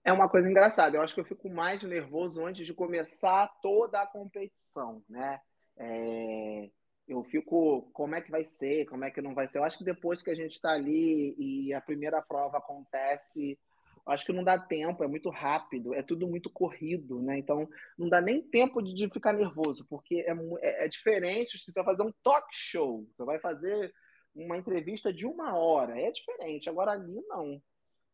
É 0.03 0.11
uma 0.11 0.27
coisa 0.27 0.49
engraçada. 0.49 0.97
Eu 0.97 1.01
acho 1.01 1.13
que 1.13 1.21
eu 1.21 1.25
fico 1.25 1.49
mais 1.49 1.83
nervoso 1.83 2.43
antes 2.43 2.65
de 2.65 2.73
começar 2.73 3.47
toda 3.61 4.01
a 4.01 4.07
competição, 4.07 5.03
né? 5.07 5.39
É... 5.77 6.69
Eu 7.07 7.23
fico, 7.23 7.89
como 7.93 8.15
é 8.15 8.21
que 8.21 8.31
vai 8.31 8.45
ser, 8.45 8.85
como 8.85 9.03
é 9.03 9.11
que 9.11 9.21
não 9.21 9.35
vai 9.35 9.47
ser. 9.47 9.57
Eu 9.57 9.63
acho 9.63 9.77
que 9.77 9.83
depois 9.83 10.23
que 10.23 10.29
a 10.29 10.35
gente 10.35 10.53
está 10.53 10.71
ali 10.71 11.35
e 11.37 11.73
a 11.73 11.81
primeira 11.81 12.21
prova 12.21 12.57
acontece, 12.57 13.59
acho 14.05 14.25
que 14.25 14.33
não 14.33 14.43
dá 14.43 14.59
tempo, 14.59 15.03
é 15.03 15.07
muito 15.07 15.29
rápido, 15.29 15.93
é 15.93 16.01
tudo 16.01 16.27
muito 16.27 16.49
corrido, 16.49 17.21
né? 17.21 17.37
Então 17.37 17.67
não 17.97 18.09
dá 18.09 18.21
nem 18.21 18.41
tempo 18.41 18.81
de, 18.81 19.09
ficar 19.09 19.33
nervoso, 19.33 19.85
porque 19.89 20.25
é, 20.27 20.31
é, 20.61 20.85
é 20.85 20.87
diferente 20.87 21.57
se 21.57 21.71
você 21.71 21.83
vai 21.83 21.95
fazer 21.95 22.03
um 22.03 22.13
talk 22.23 22.47
show, 22.51 23.07
você 23.15 23.23
vai 23.23 23.39
fazer 23.39 23.93
uma 24.33 24.57
entrevista 24.57 25.13
de 25.13 25.25
uma 25.25 25.55
hora, 25.55 25.99
é 25.99 26.11
diferente. 26.11 26.69
Agora 26.69 26.91
ali 26.91 27.21
não, 27.27 27.61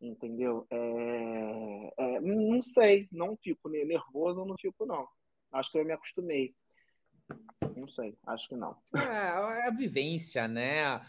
entendeu? 0.02 0.66
É, 0.70 1.94
é, 1.98 2.20
não 2.22 2.62
sei, 2.62 3.08
não 3.12 3.38
fico 3.38 3.70
nervoso, 3.70 4.46
não 4.46 4.56
fico 4.60 4.86
não. 4.86 5.08
Acho 5.52 5.72
que 5.72 5.80
eu 5.80 5.86
me 5.86 5.94
acostumei. 5.94 6.54
Não 7.76 7.88
sei, 7.88 8.18
acho 8.26 8.50
que 8.50 8.56
não. 8.56 8.76
É, 8.96 9.00
é, 9.00 9.68
a 9.68 9.72
vivência, 9.72 10.48
né? 10.48 11.00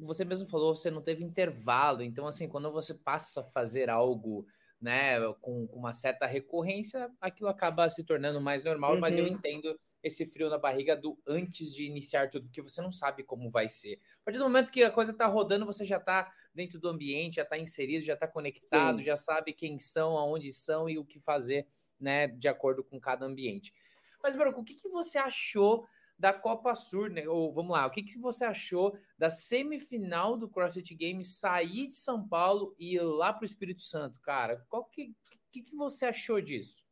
Você 0.00 0.24
mesmo 0.24 0.48
falou, 0.48 0.74
você 0.74 0.90
não 0.90 1.02
teve 1.02 1.24
intervalo. 1.24 2.02
Então, 2.02 2.26
assim, 2.26 2.48
quando 2.48 2.70
você 2.70 2.94
passa 2.94 3.40
a 3.40 3.44
fazer 3.44 3.88
algo 3.88 4.46
né, 4.82 5.20
com, 5.40 5.66
com 5.66 5.78
uma 5.78 5.94
certa 5.94 6.26
recorrência, 6.26 7.08
aquilo 7.20 7.48
acaba 7.48 7.88
se 7.88 8.02
tornando 8.02 8.40
mais 8.40 8.64
normal, 8.64 8.94
uhum. 8.94 9.00
mas 9.00 9.16
eu 9.16 9.24
uhum. 9.24 9.30
entendo 9.30 9.78
esse 10.02 10.26
frio 10.26 10.50
na 10.50 10.58
barriga 10.58 10.96
do 10.96 11.16
antes 11.24 11.72
de 11.72 11.84
iniciar 11.84 12.28
tudo, 12.28 12.46
porque 12.46 12.60
você 12.60 12.82
não 12.82 12.90
sabe 12.90 13.22
como 13.22 13.48
vai 13.48 13.68
ser. 13.68 14.00
A 14.20 14.24
partir 14.24 14.38
do 14.38 14.44
momento 14.44 14.72
que 14.72 14.82
a 14.82 14.90
coisa 14.90 15.12
está 15.12 15.26
rodando, 15.26 15.64
você 15.64 15.84
já 15.84 15.98
está 15.98 16.32
dentro 16.52 16.80
do 16.80 16.88
ambiente, 16.88 17.36
já 17.36 17.42
está 17.42 17.56
inserido, 17.56 18.04
já 18.04 18.14
está 18.14 18.26
conectado, 18.26 18.98
Sim. 18.98 19.04
já 19.04 19.16
sabe 19.16 19.52
quem 19.52 19.78
são, 19.78 20.18
aonde 20.18 20.52
são 20.52 20.88
e 20.88 20.98
o 20.98 21.04
que 21.04 21.20
fazer, 21.20 21.66
né, 22.00 22.26
de 22.26 22.48
acordo 22.48 22.82
com 22.82 22.98
cada 22.98 23.24
ambiente. 23.24 23.72
Mas, 24.22 24.36
Branco, 24.36 24.60
o 24.60 24.64
que, 24.64 24.74
que 24.74 24.88
você 24.88 25.18
achou 25.18 25.86
da 26.18 26.32
Copa 26.32 26.74
Sur, 26.74 27.10
né? 27.10 27.26
Ou 27.28 27.52
vamos 27.52 27.72
lá, 27.72 27.86
o 27.86 27.90
que, 27.90 28.02
que 28.02 28.18
você 28.18 28.44
achou 28.44 28.96
da 29.18 29.28
semifinal 29.28 30.36
do 30.36 30.48
CrossFit 30.48 30.94
Games 30.94 31.38
sair 31.38 31.88
de 31.88 31.94
São 31.94 32.26
Paulo 32.26 32.74
e 32.78 32.94
ir 32.94 33.00
lá 33.00 33.32
para 33.32 33.42
o 33.42 33.46
Espírito 33.46 33.82
Santo, 33.82 34.20
cara? 34.20 34.64
Qual 34.68 34.84
que, 34.84 35.14
que, 35.50 35.62
que 35.62 35.74
você 35.74 36.06
achou 36.06 36.40
disso? 36.40 36.84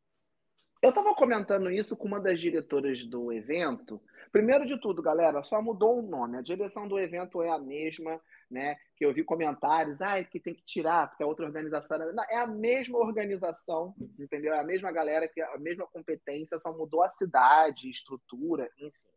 Eu 0.81 0.89
estava 0.89 1.13
comentando 1.13 1.69
isso 1.69 1.95
com 1.95 2.07
uma 2.07 2.19
das 2.19 2.41
diretoras 2.41 3.05
do 3.05 3.31
evento. 3.31 4.01
Primeiro 4.31 4.65
de 4.65 4.79
tudo, 4.79 5.01
galera, 5.01 5.43
só 5.43 5.61
mudou 5.61 5.99
o 5.99 6.01
nome. 6.01 6.37
A 6.37 6.41
direção 6.41 6.87
do 6.87 6.97
evento 6.97 7.41
é 7.43 7.49
a 7.49 7.59
mesma, 7.59 8.19
né? 8.49 8.77
Que 8.95 9.05
eu 9.05 9.13
vi 9.13 9.23
comentários, 9.23 10.01
ah, 10.01 10.23
que 10.23 10.39
tem 10.39 10.53
que 10.53 10.63
tirar, 10.63 11.09
porque 11.09 11.23
a 11.23 11.27
outra 11.27 11.45
organização 11.45 11.99
é 12.29 12.37
a 12.37 12.47
mesma 12.47 12.97
organização, 12.97 13.93
entendeu? 14.17 14.53
É 14.53 14.59
a 14.59 14.63
mesma 14.63 14.91
galera, 14.91 15.27
que 15.27 15.41
a 15.41 15.57
mesma 15.57 15.85
competência, 15.87 16.57
só 16.57 16.71
mudou 16.71 17.03
a 17.03 17.09
cidade, 17.09 17.89
estrutura, 17.89 18.69
enfim. 18.79 19.11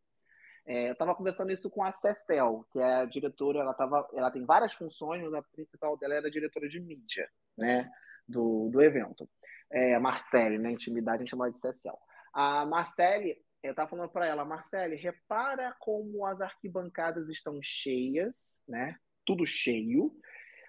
É, 0.66 0.88
eu 0.88 0.92
estava 0.94 1.14
conversando 1.14 1.52
isso 1.52 1.68
com 1.68 1.85
a 1.85 1.92
Cecel, 1.92 2.66
que 2.73 2.78
é 2.78 3.02
a 3.02 3.04
diretora, 3.04 3.61
ela, 3.61 3.75
tava, 3.75 4.09
ela 4.14 4.30
tem 4.30 4.44
várias 4.44 4.73
funções, 4.73 5.23
mas 5.23 5.35
a 5.35 5.42
principal 5.42 5.97
dela 5.99 6.14
era 6.14 6.26
a 6.26 6.30
diretora 6.30 6.68
de 6.68 6.80
mídia 6.80 7.28
né, 7.56 7.90
do, 8.26 8.71
do 8.71 8.83
evento. 8.83 9.28
É, 9.71 9.99
Marcele, 9.99 10.56
na 10.56 10.64
né, 10.64 10.73
intimidade, 10.73 11.16
a 11.16 11.21
gente 11.21 11.30
chama 11.30 11.50
de 11.50 11.59
Cecel. 11.59 11.99
A 12.33 12.64
Marcele, 12.64 13.44
eu 13.64 13.71
estava 13.71 13.88
falando 13.88 14.11
para 14.11 14.26
ela, 14.26 14.44
Marcele, 14.44 14.94
repara 14.94 15.75
como 15.80 16.26
as 16.26 16.38
arquibancadas 16.38 17.30
estão 17.30 17.59
cheias, 17.62 18.59
né? 18.68 18.99
Tudo 19.25 19.47
cheio. 19.47 20.14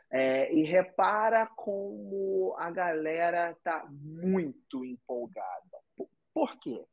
É, 0.10 0.54
e 0.54 0.64
repara 0.64 1.46
como 1.58 2.56
a 2.58 2.72
galera 2.72 3.52
está 3.52 3.86
muito 3.92 4.86
empolgada. 4.86 5.78
Por 6.34 6.58
quê? 6.60 6.86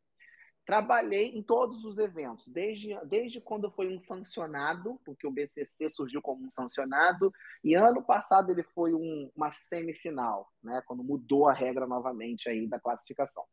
Trabalhei 0.67 1.37
em 1.37 1.43
todos 1.43 1.85
os 1.85 1.97
eventos, 1.99 2.49
desde, 2.49 2.99
desde 3.07 3.41
quando 3.41 3.71
foi 3.71 3.95
um 3.95 4.01
sancionado, 4.01 5.01
porque 5.05 5.27
o 5.27 5.31
BCC 5.31 5.89
surgiu 5.89 6.21
como 6.21 6.45
um 6.47 6.51
sancionado, 6.51 7.33
e 7.63 7.75
ano 7.75 8.03
passado 8.03 8.51
ele 8.51 8.65
foi 8.65 8.93
um, 8.93 9.31
uma 9.37 9.53
semifinal, 9.53 10.49
né, 10.63 10.83
quando 10.87 11.05
mudou 11.05 11.49
a 11.49 11.53
regra 11.53 11.87
novamente 11.87 12.49
aí 12.49 12.67
da 12.67 12.81
classificação. 12.81 13.45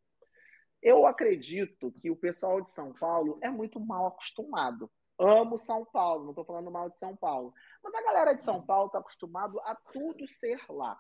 Eu 0.82 1.06
acredito 1.06 1.92
que 1.92 2.10
o 2.10 2.16
pessoal 2.16 2.62
de 2.62 2.70
São 2.70 2.94
Paulo 2.94 3.38
é 3.42 3.50
muito 3.50 3.80
mal 3.80 4.08
acostumado. 4.08 4.90
Amo 5.20 5.58
São 5.58 5.84
Paulo, 5.84 6.24
não 6.24 6.30
estou 6.32 6.46
falando 6.46 6.72
mal 6.72 6.90
de 6.90 6.98
São 6.98 7.16
Paulo, 7.16 7.54
mas 7.84 7.94
a 7.94 8.02
galera 8.02 8.34
de 8.34 8.42
São 8.42 8.66
Paulo 8.66 8.88
está 8.88 9.00
acostumado 9.00 9.60
a 9.62 9.76
tudo 9.92 10.26
ser 10.28 10.60
lá, 10.70 10.98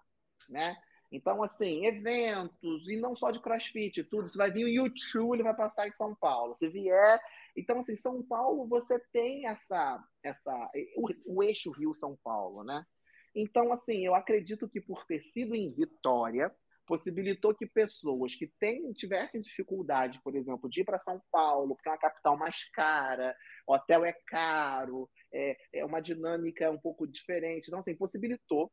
né? 0.49 0.75
Então, 1.11 1.41
assim, 1.41 1.85
eventos, 1.85 2.87
e 2.87 2.97
não 2.97 3.15
só 3.15 3.31
de 3.31 3.39
crossfit, 3.39 4.03
tudo. 4.03 4.29
Você 4.29 4.37
vai 4.37 4.51
vir 4.51 4.65
o 4.65 4.69
YouTube, 4.69 5.35
ele 5.35 5.43
vai 5.43 5.55
passar 5.55 5.87
em 5.87 5.93
São 5.93 6.13
Paulo. 6.13 6.53
Se 6.53 6.67
vier. 6.67 7.19
Então, 7.55 7.79
assim, 7.79 7.95
São 7.95 8.21
Paulo, 8.21 8.67
você 8.67 8.99
tem 9.11 9.47
essa. 9.47 10.03
essa 10.23 10.69
o, 10.97 11.09
o 11.25 11.43
eixo 11.43 11.71
Rio-São 11.71 12.15
Paulo, 12.23 12.63
né? 12.63 12.85
Então, 13.33 13.71
assim, 13.71 14.05
eu 14.05 14.13
acredito 14.13 14.69
que 14.69 14.79
por 14.81 15.05
ter 15.05 15.21
sido 15.21 15.55
em 15.55 15.73
Vitória, 15.73 16.53
possibilitou 16.89 17.53
que 17.53 17.67
pessoas 17.67 18.33
que 18.33 18.47
tem, 18.59 18.91
tivessem 18.93 19.39
dificuldade, 19.39 20.19
por 20.23 20.35
exemplo, 20.35 20.67
de 20.67 20.81
ir 20.81 20.83
para 20.83 20.97
São 20.97 21.21
Paulo, 21.31 21.75
porque 21.75 21.87
é 21.87 21.91
uma 21.91 21.99
capital 21.99 22.35
mais 22.35 22.67
cara, 22.71 23.35
hotel 23.67 24.03
é 24.03 24.13
caro, 24.25 25.07
é, 25.31 25.55
é 25.71 25.85
uma 25.85 26.01
dinâmica 26.01 26.71
um 26.71 26.79
pouco 26.79 27.07
diferente. 27.07 27.67
Então, 27.67 27.77
assim, 27.77 27.95
possibilitou 27.95 28.71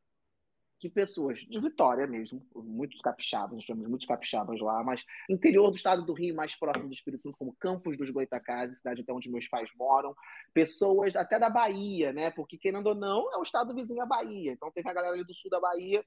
que 0.81 0.89
pessoas 0.89 1.41
de 1.41 1.61
Vitória 1.61 2.07
mesmo, 2.07 2.43
muitos 2.55 3.03
capixabas, 3.03 3.57
nós 3.57 3.67
temos 3.67 3.87
muitos 3.87 4.07
capixabas 4.07 4.61
lá, 4.61 4.83
mas 4.83 5.05
interior 5.29 5.71
do 5.71 5.77
estado 5.77 6.03
do 6.03 6.15
Rio, 6.15 6.35
mais 6.35 6.59
próximo 6.59 6.89
do 6.89 6.95
Espírito 6.95 7.23
Santo, 7.23 7.37
como 7.37 7.57
Campos 7.61 7.99
dos 7.99 8.09
Goitacazes, 8.09 8.79
cidade 8.79 9.03
até 9.03 9.13
onde 9.13 9.31
meus 9.31 9.47
pais 9.47 9.71
moram, 9.79 10.15
pessoas 10.55 11.17
até 11.17 11.39
da 11.39 11.51
Bahia, 11.51 12.15
né? 12.15 12.31
Porque, 12.31 12.57
querendo 12.57 12.87
ou 12.87 12.95
não, 12.95 13.31
é 13.35 13.37
o 13.37 13.43
estado 13.43 13.75
vizinho 13.75 14.03
à 14.03 14.07
Bahia. 14.07 14.53
Então, 14.53 14.73
teve 14.73 14.89
a 14.89 14.95
galera 14.95 15.15
ali 15.15 15.25
do 15.25 15.35
sul 15.35 15.51
da 15.51 15.61
Bahia 15.61 16.03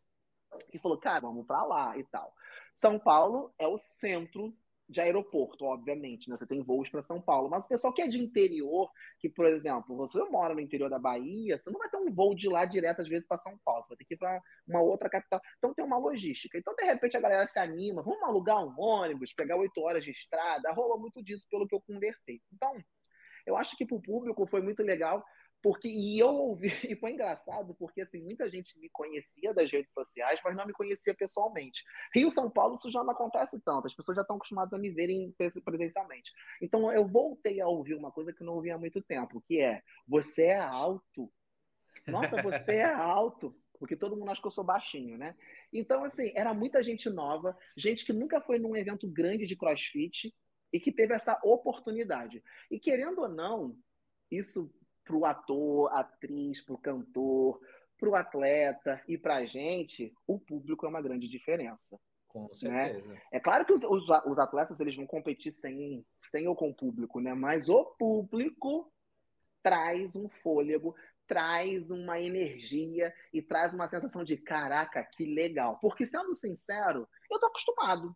que 0.72 0.79
falou, 0.79 0.98
cara, 0.98 1.22
vamos 1.22 1.46
para 1.46 1.63
lá 1.63 1.98
e 1.98 2.03
tal. 2.06 2.34
São 2.75 3.00
Paulo 3.00 3.53
é 3.58 3.68
o 3.68 3.77
centro 3.77 4.53
de 4.89 5.00
aeroporto, 5.00 5.65
obviamente, 5.65 6.29
né? 6.29 6.36
Você 6.36 6.48
tem 6.48 6.63
voos 6.63 6.89
para 6.89 7.03
São 7.03 7.22
Paulo, 7.22 7.48
mas 7.48 7.63
o 7.63 7.68
pessoal 7.68 7.94
que 7.94 8.01
é 8.01 8.08
de 8.08 8.20
interior, 8.20 8.89
que, 9.20 9.29
por 9.29 9.46
exemplo, 9.46 9.96
você 9.96 10.18
mora 10.25 10.56
no 10.56 10.60
interior 10.60 10.89
da 10.89 10.98
Bahia, 10.98 11.60
você 11.60 11.70
não 11.70 11.77
vai 11.77 11.88
ter 11.89 11.98
um 11.98 12.12
voo 12.12 12.34
de 12.34 12.50
lá 12.50 12.65
direto, 12.65 13.01
às 13.01 13.08
vezes, 13.08 13.27
para 13.27 13.38
São 13.38 13.56
Paulo, 13.63 13.84
você 13.84 13.89
vai 13.89 13.98
ter 13.98 14.06
que 14.06 14.13
ir 14.15 14.18
para 14.18 14.41
uma 14.68 14.82
outra 14.82 15.08
capital. 15.08 15.39
Então 15.60 15.75
tem 15.75 15.86
uma 15.86 16.00
logística. 16.00 16.58
Então, 16.58 16.74
de 16.75 16.84
repente, 16.84 17.15
a 17.15 17.20
galera 17.20 17.46
se 17.46 17.60
anima, 17.60 18.01
vamos 18.01 18.24
alugar 18.24 18.65
um 18.65 18.74
ônibus, 18.79 19.32
pegar 19.32 19.58
oito 19.58 19.79
horas 19.82 20.03
de 20.03 20.10
estrada, 20.10 20.72
rola 20.72 20.98
muito 20.98 21.22
disso 21.24 21.46
pelo 21.51 21.68
que 21.68 21.75
eu 21.75 21.82
conversei. 21.82 22.41
Então, 22.51 22.75
eu 23.46 23.56
acho 23.56 23.77
que 23.77 23.86
para 23.86 23.96
o 23.96 24.01
público 24.01 24.48
foi 24.48 24.62
muito 24.62 24.82
legal 24.82 25.24
porque, 25.62 25.88
e 25.89 26.20
eu 26.20 26.30
ouvi, 26.30 26.68
e 26.89 26.96
foi 26.96 27.12
engraçado, 27.12 27.75
porque 27.75 28.01
assim, 28.01 28.22
muita 28.22 28.50
gente 28.50 28.80
me 28.80 28.89
conhecia 28.89 29.54
das 29.54 29.72
redes 29.72 29.94
sociais, 29.94 30.39
mas 30.44 30.56
não 30.56 30.66
me 30.66 30.74
conhecia 30.74 31.13
pessoalmente. 31.13 31.84
Rio 32.13 32.32
São 32.32 32.50
Paulo, 32.50 32.75
isso 32.75 32.89
já 32.89 33.04
não 33.04 33.12
acontece 33.12 33.60
tanto, 33.60 33.88
as 33.88 33.94
pessoas 33.94 34.16
já 34.16 34.22
estão 34.22 34.38
acostumadas 34.38 34.74
a 34.74 34.78
me 34.78 34.89
verem 34.89 35.36
presencialmente. 35.63 36.32
Então 36.62 36.92
eu 36.92 37.08
voltei 37.08 37.60
a 37.60 37.68
ouvir 37.68 37.96
uma 37.96 38.12
coisa 38.12 38.32
que 38.34 38.42
eu 38.42 38.46
não 38.46 38.56
ouvia 38.56 38.75
há 38.75 38.78
muito 38.78 39.01
tempo, 39.01 39.42
que 39.42 39.60
é 39.62 39.82
você 40.08 40.46
é 40.46 40.60
alto. 40.60 41.32
Nossa, 42.08 42.42
você 42.42 42.75
é 42.75 42.86
alto. 42.94 43.56
Porque 43.78 43.96
todo 43.96 44.18
mundo 44.18 44.30
acha 44.30 44.42
que 44.42 44.48
eu 44.48 44.51
sou 44.51 44.63
baixinho, 44.63 45.18
né? 45.18 45.34
Então, 45.72 46.04
assim, 46.04 46.34
era 46.36 46.54
muita 46.54 46.84
gente 46.84 47.10
nova, 47.10 47.58
gente 47.78 48.06
que 48.06 48.12
nunca 48.12 48.42
foi 48.42 48.60
num 48.60 48.75
evento 48.75 49.08
grande 49.08 49.46
de 49.46 49.56
crossfit 49.56 50.36
e 50.72 50.80
que 50.82 50.92
teve 50.92 51.13
essa 51.13 51.39
oportunidade. 51.44 52.44
E 52.70 52.78
querendo 52.78 53.22
ou 53.22 53.30
não, 53.30 53.78
isso 54.30 54.70
para 55.10 55.18
o 55.18 55.25
ator, 55.25 55.92
atriz, 55.92 56.62
para 56.62 56.75
o 56.75 56.78
cantor, 56.78 57.60
para 57.98 58.10
o 58.10 58.16
atleta 58.16 59.01
e 59.08 59.18
para 59.18 59.38
a 59.38 59.46
gente, 59.46 60.13
o 60.28 60.39
público 60.39 60.86
é 60.86 60.89
uma 60.89 61.01
grande 61.01 61.28
diferença. 61.28 62.00
Com 62.28 62.44
né? 62.44 62.54
certeza. 62.54 63.08
Né? 63.08 63.22
É 63.32 63.39
claro 63.39 63.66
que 63.66 63.74
os, 63.74 63.82
os, 63.82 64.04
os, 64.08 64.38
atletas 64.38 64.80
eles 64.80 64.96
vão 64.96 65.08
competir 65.08 65.51
sem, 65.51 66.06
sem 66.30 66.48
ou 66.48 66.56
com 66.56 66.70
o 66.70 66.75
público, 66.75 67.20
né? 67.20 67.34
mas 67.34 67.70
o 67.70 67.84
público 67.98 68.94
traz 69.63 70.16
um 70.16 70.30
fôlego, 70.30 70.96
traz 71.25 71.89
uma 71.89 72.22
energia 72.22 73.12
e 73.34 73.42
traz 73.42 73.74
uma 73.74 73.89
sensação 73.89 74.24
de 74.24 74.38
caraca, 74.38 75.04
que 75.04 75.25
legal. 75.25 75.80
Porque, 75.82 76.06
sendo 76.06 76.36
sincero, 76.36 77.08
eu 77.32 77.39
tô 77.39 77.48
acostumado. 77.48 78.16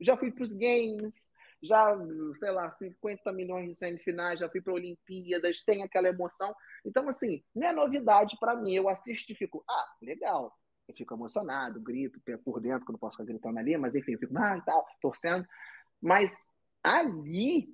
Já 0.00 0.16
fui 0.16 0.30
para 0.30 0.44
os 0.44 0.52
games, 0.52 1.31
já, 1.62 1.96
sei 2.40 2.50
lá, 2.50 2.70
50 2.72 3.32
milhões 3.32 3.68
de 3.68 3.74
semifinais, 3.74 4.40
já 4.40 4.48
fui 4.48 4.60
para 4.60 4.74
Olimpíadas, 4.74 5.62
tem 5.62 5.82
aquela 5.82 6.08
emoção. 6.08 6.54
Então, 6.84 7.08
assim, 7.08 7.42
não 7.54 7.68
é 7.68 7.72
novidade 7.72 8.36
para 8.40 8.56
mim. 8.56 8.74
Eu 8.74 8.88
assisto 8.88 9.30
e 9.30 9.36
fico, 9.36 9.64
ah, 9.68 9.94
legal. 10.02 10.52
eu 10.88 10.94
fico 10.94 11.14
emocionado, 11.14 11.80
grito 11.80 12.20
por 12.44 12.60
dentro, 12.60 12.84
quando 12.84 12.98
posso 12.98 13.16
ficar 13.16 13.30
gritando 13.30 13.58
ali, 13.58 13.76
mas 13.76 13.94
enfim, 13.94 14.12
eu 14.12 14.18
fico, 14.18 14.36
ah, 14.36 14.58
e 14.58 14.62
tal, 14.62 14.84
torcendo. 15.00 15.46
Mas 16.00 16.32
ali, 16.82 17.68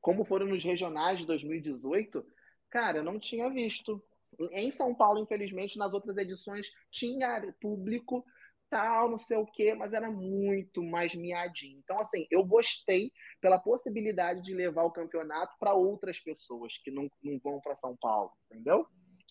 como 0.00 0.24
foram 0.24 0.46
nos 0.46 0.64
regionais 0.64 1.20
de 1.20 1.26
2018, 1.26 2.26
cara, 2.68 2.98
eu 2.98 3.04
não 3.04 3.20
tinha 3.20 3.48
visto. 3.48 4.02
Em 4.50 4.72
São 4.72 4.94
Paulo, 4.94 5.20
infelizmente, 5.20 5.78
nas 5.78 5.92
outras 5.92 6.16
edições 6.16 6.72
tinha 6.90 7.54
público, 7.60 8.24
tal, 8.72 9.10
não 9.10 9.18
sei 9.18 9.36
o 9.36 9.44
quê, 9.44 9.74
mas 9.74 9.92
era 9.92 10.10
muito 10.10 10.82
mais 10.82 11.14
miadinho. 11.14 11.78
Então, 11.84 12.00
assim, 12.00 12.26
eu 12.30 12.42
gostei 12.42 13.12
pela 13.38 13.58
possibilidade 13.58 14.40
de 14.40 14.54
levar 14.54 14.84
o 14.84 14.90
campeonato 14.90 15.54
para 15.60 15.74
outras 15.74 16.18
pessoas 16.18 16.78
que 16.78 16.90
não, 16.90 17.06
não 17.22 17.38
vão 17.38 17.60
para 17.60 17.76
São 17.76 17.94
Paulo, 18.00 18.32
entendeu? 18.50 18.86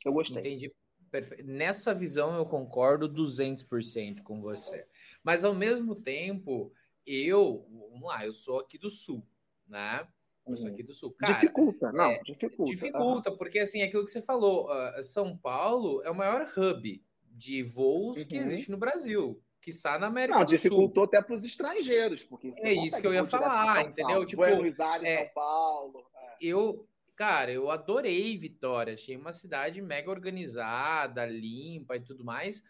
Eu 0.06 0.14
gostei. 0.14 0.40
Entendi. 0.42 0.72
Perfeito. 1.10 1.44
Nessa 1.44 1.92
visão 1.92 2.36
eu 2.38 2.46
concordo 2.46 3.12
200% 3.12 4.22
com 4.22 4.40
você. 4.40 4.86
Mas 5.24 5.44
ao 5.44 5.56
mesmo 5.56 5.96
tempo, 5.96 6.72
eu, 7.06 7.66
vamos 7.90 8.08
lá, 8.08 8.24
eu 8.24 8.34
sou 8.34 8.60
aqui 8.60 8.78
do 8.78 8.92
sul, 8.92 9.26
né? 9.68 10.08
Eu 10.48 10.56
sou 10.56 10.68
uhum. 10.68 10.74
aqui 10.74 10.84
do 10.84 10.94
sul. 10.94 11.16
Cara, 11.18 11.34
dificulta, 11.34 11.92
não, 11.92 12.12
é, 12.12 12.20
dificulta. 12.20 12.72
Dificulta, 12.72 13.32
porque 13.32 13.60
assim, 13.60 13.82
aquilo 13.82 14.06
que 14.06 14.12
você 14.12 14.22
falou, 14.22 14.70
uh, 14.72 15.04
São 15.04 15.36
Paulo 15.36 16.02
é 16.04 16.12
o 16.12 16.16
maior 16.16 16.48
hub 16.56 17.04
de 17.42 17.64
voos 17.64 18.18
uhum. 18.18 18.26
que 18.26 18.38
existe 18.38 18.70
no 18.70 18.78
Brasil, 18.78 19.42
que 19.60 19.72
está 19.72 19.98
na 19.98 20.08
América 20.08 20.38
não, 20.38 20.46
do 20.46 20.50
dificultou 20.50 21.06
até 21.06 21.20
para 21.24 21.34
os 21.34 21.44
estrangeiros, 21.44 22.24
porque 22.24 22.54
é 22.58 22.72
isso 22.72 23.02
que 23.02 23.08
eu 23.08 23.14
ia 23.14 23.26
falar, 23.26 23.84
entendeu? 23.84 24.24
Tipo, 24.28 24.44
Buenos 24.44 24.80
Aires, 24.80 25.08
é, 25.08 25.18
São 25.18 25.34
Paulo. 25.34 26.06
É. 26.16 26.36
Eu, 26.40 26.88
Cara, 27.16 27.52
eu 27.52 27.70
adorei 27.70 28.36
Vitória. 28.38 28.96
Achei 28.96 29.16
uma 29.16 29.32
cidade 29.32 29.80
mega 29.80 30.10
organizada, 30.10 31.26
limpa 31.26 31.96
e 31.96 32.00
tudo 32.00 32.24
mais. 32.24 32.64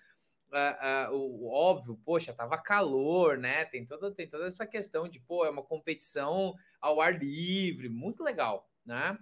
Uh, 0.50 1.14
uh, 1.14 1.16
o, 1.16 1.50
óbvio, 1.50 1.98
poxa, 2.04 2.34
tava 2.34 2.58
calor, 2.58 3.38
né? 3.38 3.64
Tem 3.66 3.86
toda, 3.86 4.12
tem 4.12 4.28
toda 4.28 4.48
essa 4.48 4.66
questão 4.66 5.08
de, 5.08 5.22
pô, 5.22 5.46
é 5.46 5.50
uma 5.50 5.64
competição 5.64 6.54
ao 6.82 7.00
ar 7.00 7.18
livre, 7.18 7.88
muito 7.88 8.24
legal, 8.24 8.70
né? 8.86 9.18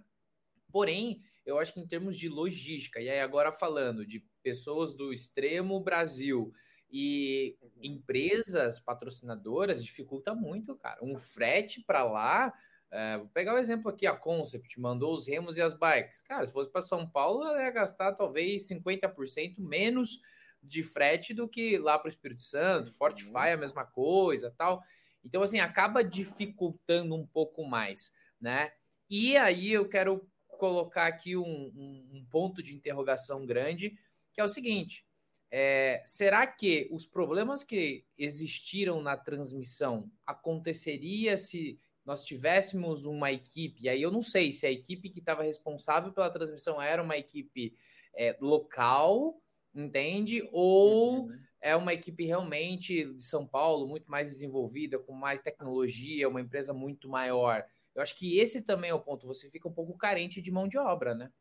Porém, 0.72 1.22
eu 1.46 1.60
acho 1.60 1.74
que 1.74 1.80
em 1.80 1.88
termos 1.88 2.18
de 2.18 2.28
logística, 2.28 3.00
e 3.00 3.10
aí 3.10 3.20
agora 3.20 3.52
falando 3.52 4.06
de 4.06 4.26
pessoas 4.50 4.94
do 4.94 5.14
extremo 5.14 5.80
Brasil 5.80 6.52
e 6.92 7.56
uhum. 7.62 7.70
empresas 7.84 8.80
patrocinadoras, 8.80 9.84
dificulta 9.84 10.34
muito, 10.34 10.76
cara. 10.76 10.98
Um 11.04 11.16
frete 11.18 11.84
para 11.86 12.04
lá 12.04 12.52
é, 12.92 13.18
vou 13.18 13.28
pegar 13.28 13.54
o 13.54 13.56
um 13.56 13.60
exemplo 13.60 13.90
aqui, 13.90 14.08
a 14.08 14.16
Concept 14.16 14.80
mandou 14.80 15.14
os 15.14 15.28
remos 15.28 15.58
e 15.58 15.62
as 15.62 15.76
bikes. 15.76 16.22
Cara, 16.22 16.48
se 16.48 16.54
fosse 16.54 16.72
para 16.72 16.82
São 16.82 17.08
Paulo, 17.08 17.44
ela 17.44 17.62
ia 17.62 17.70
gastar 17.70 18.14
talvez 18.14 18.68
50% 18.68 19.60
menos 19.60 20.22
de 20.62 20.82
frete 20.82 21.34
do 21.34 21.48
que 21.48 21.78
lá 21.78 22.00
para 22.00 22.08
o 22.08 22.10
Espírito 22.10 22.42
Santo, 22.42 22.92
Fortify 22.94 23.32
uhum. 23.32 23.54
a 23.54 23.58
mesma 23.58 23.86
coisa, 23.86 24.54
tal. 24.58 24.82
Então, 25.24 25.44
assim, 25.44 25.60
acaba 25.60 26.04
dificultando 26.04 27.14
um 27.14 27.28
pouco 27.28 27.64
mais, 27.64 28.12
né? 28.42 28.72
E 29.08 29.38
aí 29.38 29.72
eu 29.72 29.88
quero 29.88 30.28
colocar 30.48 31.08
aqui 31.08 31.38
um, 31.38 31.44
um, 31.44 32.10
um 32.14 32.26
ponto 32.30 32.62
de 32.62 32.76
interrogação 32.76 33.46
grande, 33.46 33.98
que 34.34 34.42
é 34.42 34.44
o 34.44 34.48
seguinte: 34.48 35.06
é, 35.52 36.04
será 36.06 36.46
que 36.46 36.88
os 36.92 37.06
problemas 37.06 37.64
que 37.64 38.06
existiram 38.18 39.02
na 39.02 39.18
transmissão 39.18 40.10
aconteceria 40.26 41.38
se 41.38 41.80
nós 42.06 42.24
tivéssemos 42.24 43.06
uma 43.06 43.32
equipe, 43.32 43.84
e 43.84 43.90
aí 43.90 44.02
eu 44.02 44.12
não 44.12 44.22
sei 44.22 44.52
se 44.52 44.66
a 44.66 44.72
equipe 44.72 45.10
que 45.10 45.20
estava 45.20 45.44
responsável 45.44 46.12
pela 46.12 46.30
transmissão 46.30 46.82
era 46.82 47.04
uma 47.04 47.18
equipe 47.18 47.76
é, 48.16 48.36
local, 48.42 49.40
entende? 49.74 50.48
Ou 50.52 51.26
uhum. 51.26 51.40
é 51.62 51.76
uma 51.76 51.94
equipe 51.94 52.26
realmente 52.26 53.06
de 53.14 53.24
São 53.24 53.46
Paulo, 53.46 53.88
muito 53.88 54.10
mais 54.10 54.30
desenvolvida, 54.30 54.98
com 54.98 55.14
mais 55.14 55.42
tecnologia, 55.42 56.28
uma 56.28 56.42
empresa 56.42 56.74
muito 56.74 57.08
maior. 57.08 57.64
Eu 57.94 58.02
acho 58.02 58.16
que 58.18 58.40
esse 58.40 58.64
também 58.64 58.90
é 58.90 58.94
o 58.94 59.00
ponto. 59.00 59.28
Você 59.28 59.50
fica 59.50 59.68
um 59.68 59.74
pouco 59.74 59.98
carente 59.98 60.42
de 60.42 60.52
mão 60.52 60.68
de 60.68 60.78
obra, 60.78 61.14
né? 61.14 61.32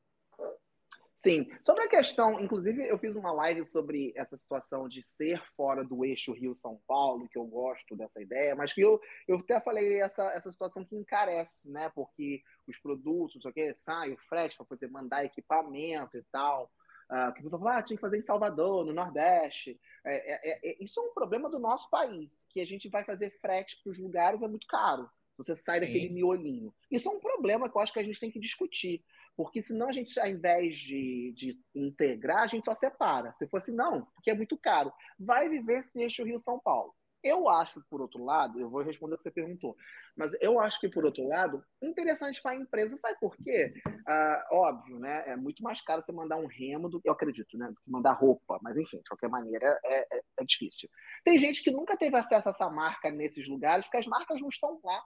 Sim. 1.18 1.50
Sobre 1.66 1.82
a 1.82 1.88
questão, 1.88 2.38
inclusive, 2.38 2.86
eu 2.86 2.96
fiz 2.96 3.16
uma 3.16 3.32
live 3.32 3.64
sobre 3.64 4.12
essa 4.14 4.36
situação 4.36 4.88
de 4.88 5.02
ser 5.02 5.42
fora 5.56 5.82
do 5.82 6.04
eixo 6.04 6.32
Rio-São 6.32 6.80
Paulo, 6.86 7.28
que 7.28 7.36
eu 7.36 7.44
gosto 7.44 7.96
dessa 7.96 8.22
ideia, 8.22 8.54
mas 8.54 8.72
que 8.72 8.82
eu, 8.82 9.00
eu 9.26 9.38
até 9.38 9.60
falei 9.60 10.00
essa, 10.00 10.22
essa 10.32 10.52
situação 10.52 10.84
que 10.84 10.94
encarece, 10.94 11.68
né? 11.68 11.90
Porque 11.92 12.40
os 12.68 12.78
produtos, 12.78 13.44
o 13.44 13.52
que, 13.52 13.74
sai 13.74 14.12
o 14.12 14.16
frete 14.16 14.56
para 14.56 14.66
poder 14.66 14.88
mandar 14.92 15.24
equipamento 15.24 16.16
e 16.16 16.22
tal. 16.30 16.70
Uh, 17.10 17.34
que 17.34 17.42
você 17.42 17.58
fala, 17.58 17.78
ah, 17.78 17.82
tinha 17.82 17.96
que 17.96 18.00
fazer 18.02 18.18
em 18.18 18.22
Salvador, 18.22 18.84
no 18.84 18.92
Nordeste. 18.92 19.80
É, 20.04 20.50
é, 20.52 20.70
é, 20.70 20.76
isso 20.80 21.00
é 21.00 21.02
um 21.02 21.12
problema 21.14 21.50
do 21.50 21.58
nosso 21.58 21.90
país, 21.90 22.46
que 22.48 22.60
a 22.60 22.66
gente 22.66 22.88
vai 22.88 23.02
fazer 23.02 23.30
frete 23.40 23.80
para 23.82 23.90
os 23.90 23.98
lugares, 23.98 24.40
é 24.40 24.46
muito 24.46 24.68
caro. 24.68 25.10
Você 25.36 25.56
sai 25.56 25.80
Sim. 25.80 25.86
daquele 25.86 26.10
miolinho. 26.10 26.72
Isso 26.90 27.08
é 27.08 27.12
um 27.12 27.20
problema 27.20 27.68
que 27.68 27.76
eu 27.76 27.80
acho 27.80 27.92
que 27.92 27.98
a 27.98 28.04
gente 28.04 28.20
tem 28.20 28.30
que 28.30 28.38
discutir. 28.40 29.04
Porque 29.38 29.62
senão 29.62 29.88
a 29.88 29.92
gente, 29.92 30.18
ao 30.18 30.26
invés 30.26 30.76
de, 30.76 31.32
de 31.32 31.56
integrar, 31.72 32.42
a 32.42 32.46
gente 32.48 32.64
só 32.64 32.74
separa. 32.74 33.32
Se 33.38 33.46
fosse 33.46 33.70
não, 33.70 34.04
porque 34.06 34.32
é 34.32 34.34
muito 34.34 34.58
caro. 34.58 34.92
Vai 35.16 35.48
viver 35.48 35.78
esse 35.78 36.02
eixo 36.02 36.24
Rio-São 36.24 36.58
Paulo. 36.58 36.92
Eu 37.22 37.48
acho, 37.48 37.80
por 37.88 38.00
outro 38.00 38.24
lado, 38.24 38.60
eu 38.60 38.68
vou 38.68 38.82
responder 38.82 39.14
o 39.14 39.16
que 39.16 39.22
você 39.22 39.30
perguntou, 39.30 39.76
mas 40.16 40.36
eu 40.40 40.58
acho 40.58 40.80
que, 40.80 40.88
por 40.88 41.04
outro 41.04 41.24
lado, 41.24 41.64
interessante 41.80 42.42
para 42.42 42.52
a 42.52 42.60
empresa, 42.60 42.96
sabe 42.96 43.16
por 43.20 43.36
quê? 43.36 43.72
Ah, 44.06 44.48
óbvio, 44.50 44.98
né? 44.98 45.22
É 45.26 45.36
muito 45.36 45.62
mais 45.62 45.80
caro 45.82 46.02
você 46.02 46.10
mandar 46.10 46.36
um 46.36 46.46
remo 46.46 46.88
do 46.88 47.00
que, 47.00 47.08
eu 47.08 47.12
acredito, 47.12 47.56
né? 47.56 47.68
Do 47.68 47.80
que 47.80 47.90
mandar 47.90 48.14
roupa, 48.14 48.58
mas 48.60 48.76
enfim, 48.76 48.98
de 48.98 49.08
qualquer 49.08 49.28
maneira, 49.28 49.78
é, 49.84 50.16
é, 50.16 50.22
é 50.40 50.44
difícil. 50.44 50.88
Tem 51.24 51.38
gente 51.38 51.62
que 51.62 51.70
nunca 51.70 51.96
teve 51.96 52.16
acesso 52.16 52.48
a 52.48 52.50
essa 52.50 52.68
marca 52.68 53.08
nesses 53.10 53.46
lugares, 53.48 53.86
porque 53.86 53.98
as 53.98 54.06
marcas 54.06 54.40
não 54.40 54.48
estão 54.48 54.80
lá. 54.82 55.00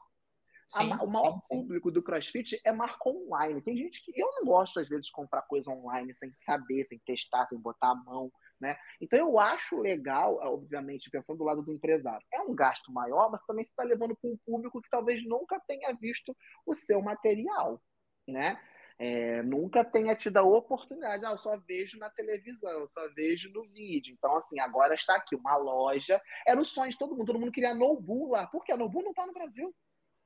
Sim, 0.72 0.90
a, 0.90 1.02
o 1.02 1.06
maior 1.06 1.35
sim, 1.35 1.40
sim. 1.40 1.48
público 1.48 1.90
do 1.90 2.02
CrossFit 2.02 2.58
é 2.64 2.72
marca 2.72 3.08
online. 3.08 3.61
Tem 3.61 3.76
gente 3.76 4.02
que 4.02 4.18
eu 4.18 4.26
não 4.37 4.44
gosto, 4.44 4.80
às 4.80 4.88
vezes, 4.88 5.06
de 5.06 5.12
comprar 5.12 5.42
coisa 5.42 5.70
online 5.70 6.14
sem 6.14 6.35
saber, 6.35 6.87
sem 6.88 6.98
testar, 7.00 7.46
sem 7.46 7.58
botar 7.58 7.90
a 7.90 7.94
mão. 7.94 8.32
Né? 8.58 8.76
Então 9.00 9.18
eu 9.18 9.38
acho 9.38 9.78
legal, 9.80 10.38
obviamente, 10.40 11.11
pensando 11.11 11.38
do 11.38 11.44
lado 11.44 11.62
do 11.62 11.72
empresário. 11.72 12.24
É 12.32 12.40
um 12.40 12.54
gasto 12.54 12.92
maior, 12.92 13.30
mas 13.30 13.44
também 13.44 13.64
você 13.64 13.70
está 13.70 13.82
levando 13.82 14.16
para 14.16 14.30
um 14.30 14.38
público 14.46 14.80
que 14.80 14.88
talvez 14.88 15.26
nunca 15.26 15.61
tenha 15.66 15.92
visto 15.94 16.35
o 16.64 16.72
seu 16.72 17.02
material. 17.02 17.82
Né? 18.26 18.58
É, 18.98 19.42
nunca 19.42 19.85
tenha 19.85 20.14
tido 20.14 20.37
a 20.37 20.42
oportunidade, 20.42 21.26
ah, 21.26 21.32
eu 21.32 21.38
só 21.38 21.56
vejo 21.56 21.98
na 21.98 22.08
televisão, 22.08 22.70
eu 22.70 22.87
só 22.87 23.08
vejo 23.14 23.52
no 23.52 23.64
vídeo. 23.68 24.14
Então, 24.16 24.37
assim, 24.37 24.61
agora 24.61 24.94
está 24.94 25.16
aqui 25.16 25.35
uma 25.35 25.56
loja. 25.56 26.22
Era 26.46 26.61
o 26.61 26.64
sonho 26.64 26.90
de 26.90 26.96
todo 26.96 27.16
mundo, 27.16 27.26
todo 27.26 27.40
mundo 27.40 27.52
queria 27.52 27.74
Nobu 27.74 28.30
lá. 28.30 28.46
Por 28.46 28.64
quê? 28.64 28.72
A 28.72 28.76
Nobu 28.76 29.02
não 29.02 29.11
está 29.11 29.26
no 29.26 29.32
Brasil. 29.32 29.74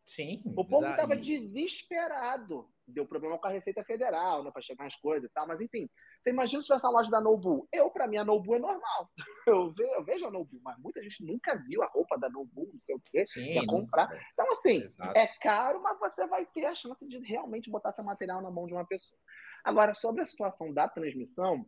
Sim. 0.07 0.41
O 0.45 0.65
povo 0.65 0.87
estava 0.87 1.17
desesperado. 1.17 2.71
Deu 2.87 3.05
problema 3.05 3.37
com 3.37 3.49
a 3.49 3.51
Receita 3.51 3.83
Federal, 3.83 4.45
né, 4.45 4.53
para 4.53 4.63
chegar 4.63 4.87
as 4.87 4.95
coisas 4.95 5.29
e 5.29 5.33
tal. 5.35 5.49
Mas, 5.49 5.61
enfim, 5.61 5.91
você 6.23 6.31
imagina 6.31 6.63
se 6.63 6.69
tivesse 6.69 6.87
a 6.87 6.91
loja 6.91 7.11
da 7.11 7.21
Nobu. 7.21 7.69
Eu, 7.73 7.91
para 7.91 8.07
mim, 8.07 8.17
a 8.17 8.25
Nobu 8.25 8.55
é 8.55 8.61
normal. 8.61 9.11
Eu, 9.49 9.73
ve, 9.73 9.85
eu 9.95 10.05
vejo 10.05 10.27
a 10.27 10.31
Nobu, 10.31 10.61
mas 10.61 10.77
muita 10.79 11.01
gente 11.01 11.25
nunca 11.25 11.55
viu 11.55 11.81
a 11.81 11.87
roupa 11.87 12.19
da 12.19 12.29
Nobu, 12.29 12.69
não 12.73 12.81
sei 12.81 12.97
o 12.97 13.01
quê, 13.01 13.25
Sim, 13.25 13.55
ia 13.55 13.65
comprar. 13.65 14.09
Nunca. 14.09 14.27
Então, 14.33 14.51
assim, 14.51 14.83
Exato. 14.83 15.17
é 15.17 15.29
caro, 15.41 15.81
mas 15.81 15.97
você 16.01 16.27
vai 16.27 16.45
ter 16.47 16.67
a 16.67 16.75
chance 16.75 17.07
de 17.07 17.19
realmente 17.21 17.71
botar 17.71 17.93
seu 17.93 18.03
material 18.03 18.43
na 18.43 18.51
mão 18.51 18.67
de 18.67 18.73
uma 18.73 18.85
pessoa. 18.85 19.17
Agora, 19.63 19.95
sobre 19.95 20.23
a 20.23 20.27
situação 20.27 20.73
da 20.73 20.89
transmissão, 20.89 21.65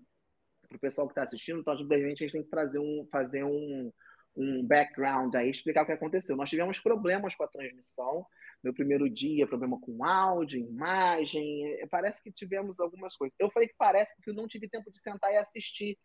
para 0.69 0.77
o 0.77 0.81
pessoal 0.81 1.07
que 1.07 1.13
está 1.13 1.23
assistindo, 1.23 1.61
então, 1.61 1.77
de 1.77 1.85
repente, 1.85 2.25
a 2.25 2.27
gente 2.27 2.33
tem 2.33 2.43
que 2.43 2.51
trazer 2.51 2.81
um, 2.81 3.07
fazer 3.13 3.45
um 3.45 3.93
um 4.39 4.65
background 4.65 5.35
aí, 5.35 5.51
explicar 5.51 5.83
o 5.83 5.87
que 5.87 5.93
aconteceu. 5.93 6.37
Nós 6.37 6.49
tivemos 6.49 6.79
problemas 6.79 7.35
com 7.35 7.43
a 7.43 7.49
transmissão 7.49 8.25
no 8.63 8.73
primeiro 8.73 9.11
dia, 9.11 9.47
problema 9.47 9.79
com 9.81 10.05
áudio, 10.05 10.61
imagem, 10.61 11.67
é, 11.81 11.87
parece 11.87 12.23
que 12.23 12.31
tivemos 12.31 12.79
algumas 12.79 13.17
coisas. 13.17 13.37
Eu 13.39 13.51
falei 13.51 13.69
que 13.69 13.75
parece 13.77 14.15
porque 14.15 14.31
eu 14.31 14.35
não 14.35 14.47
tive 14.47 14.69
tempo 14.69 14.93
de 14.93 15.01
sentar 15.01 15.33
e 15.33 15.37
assistir, 15.37 15.99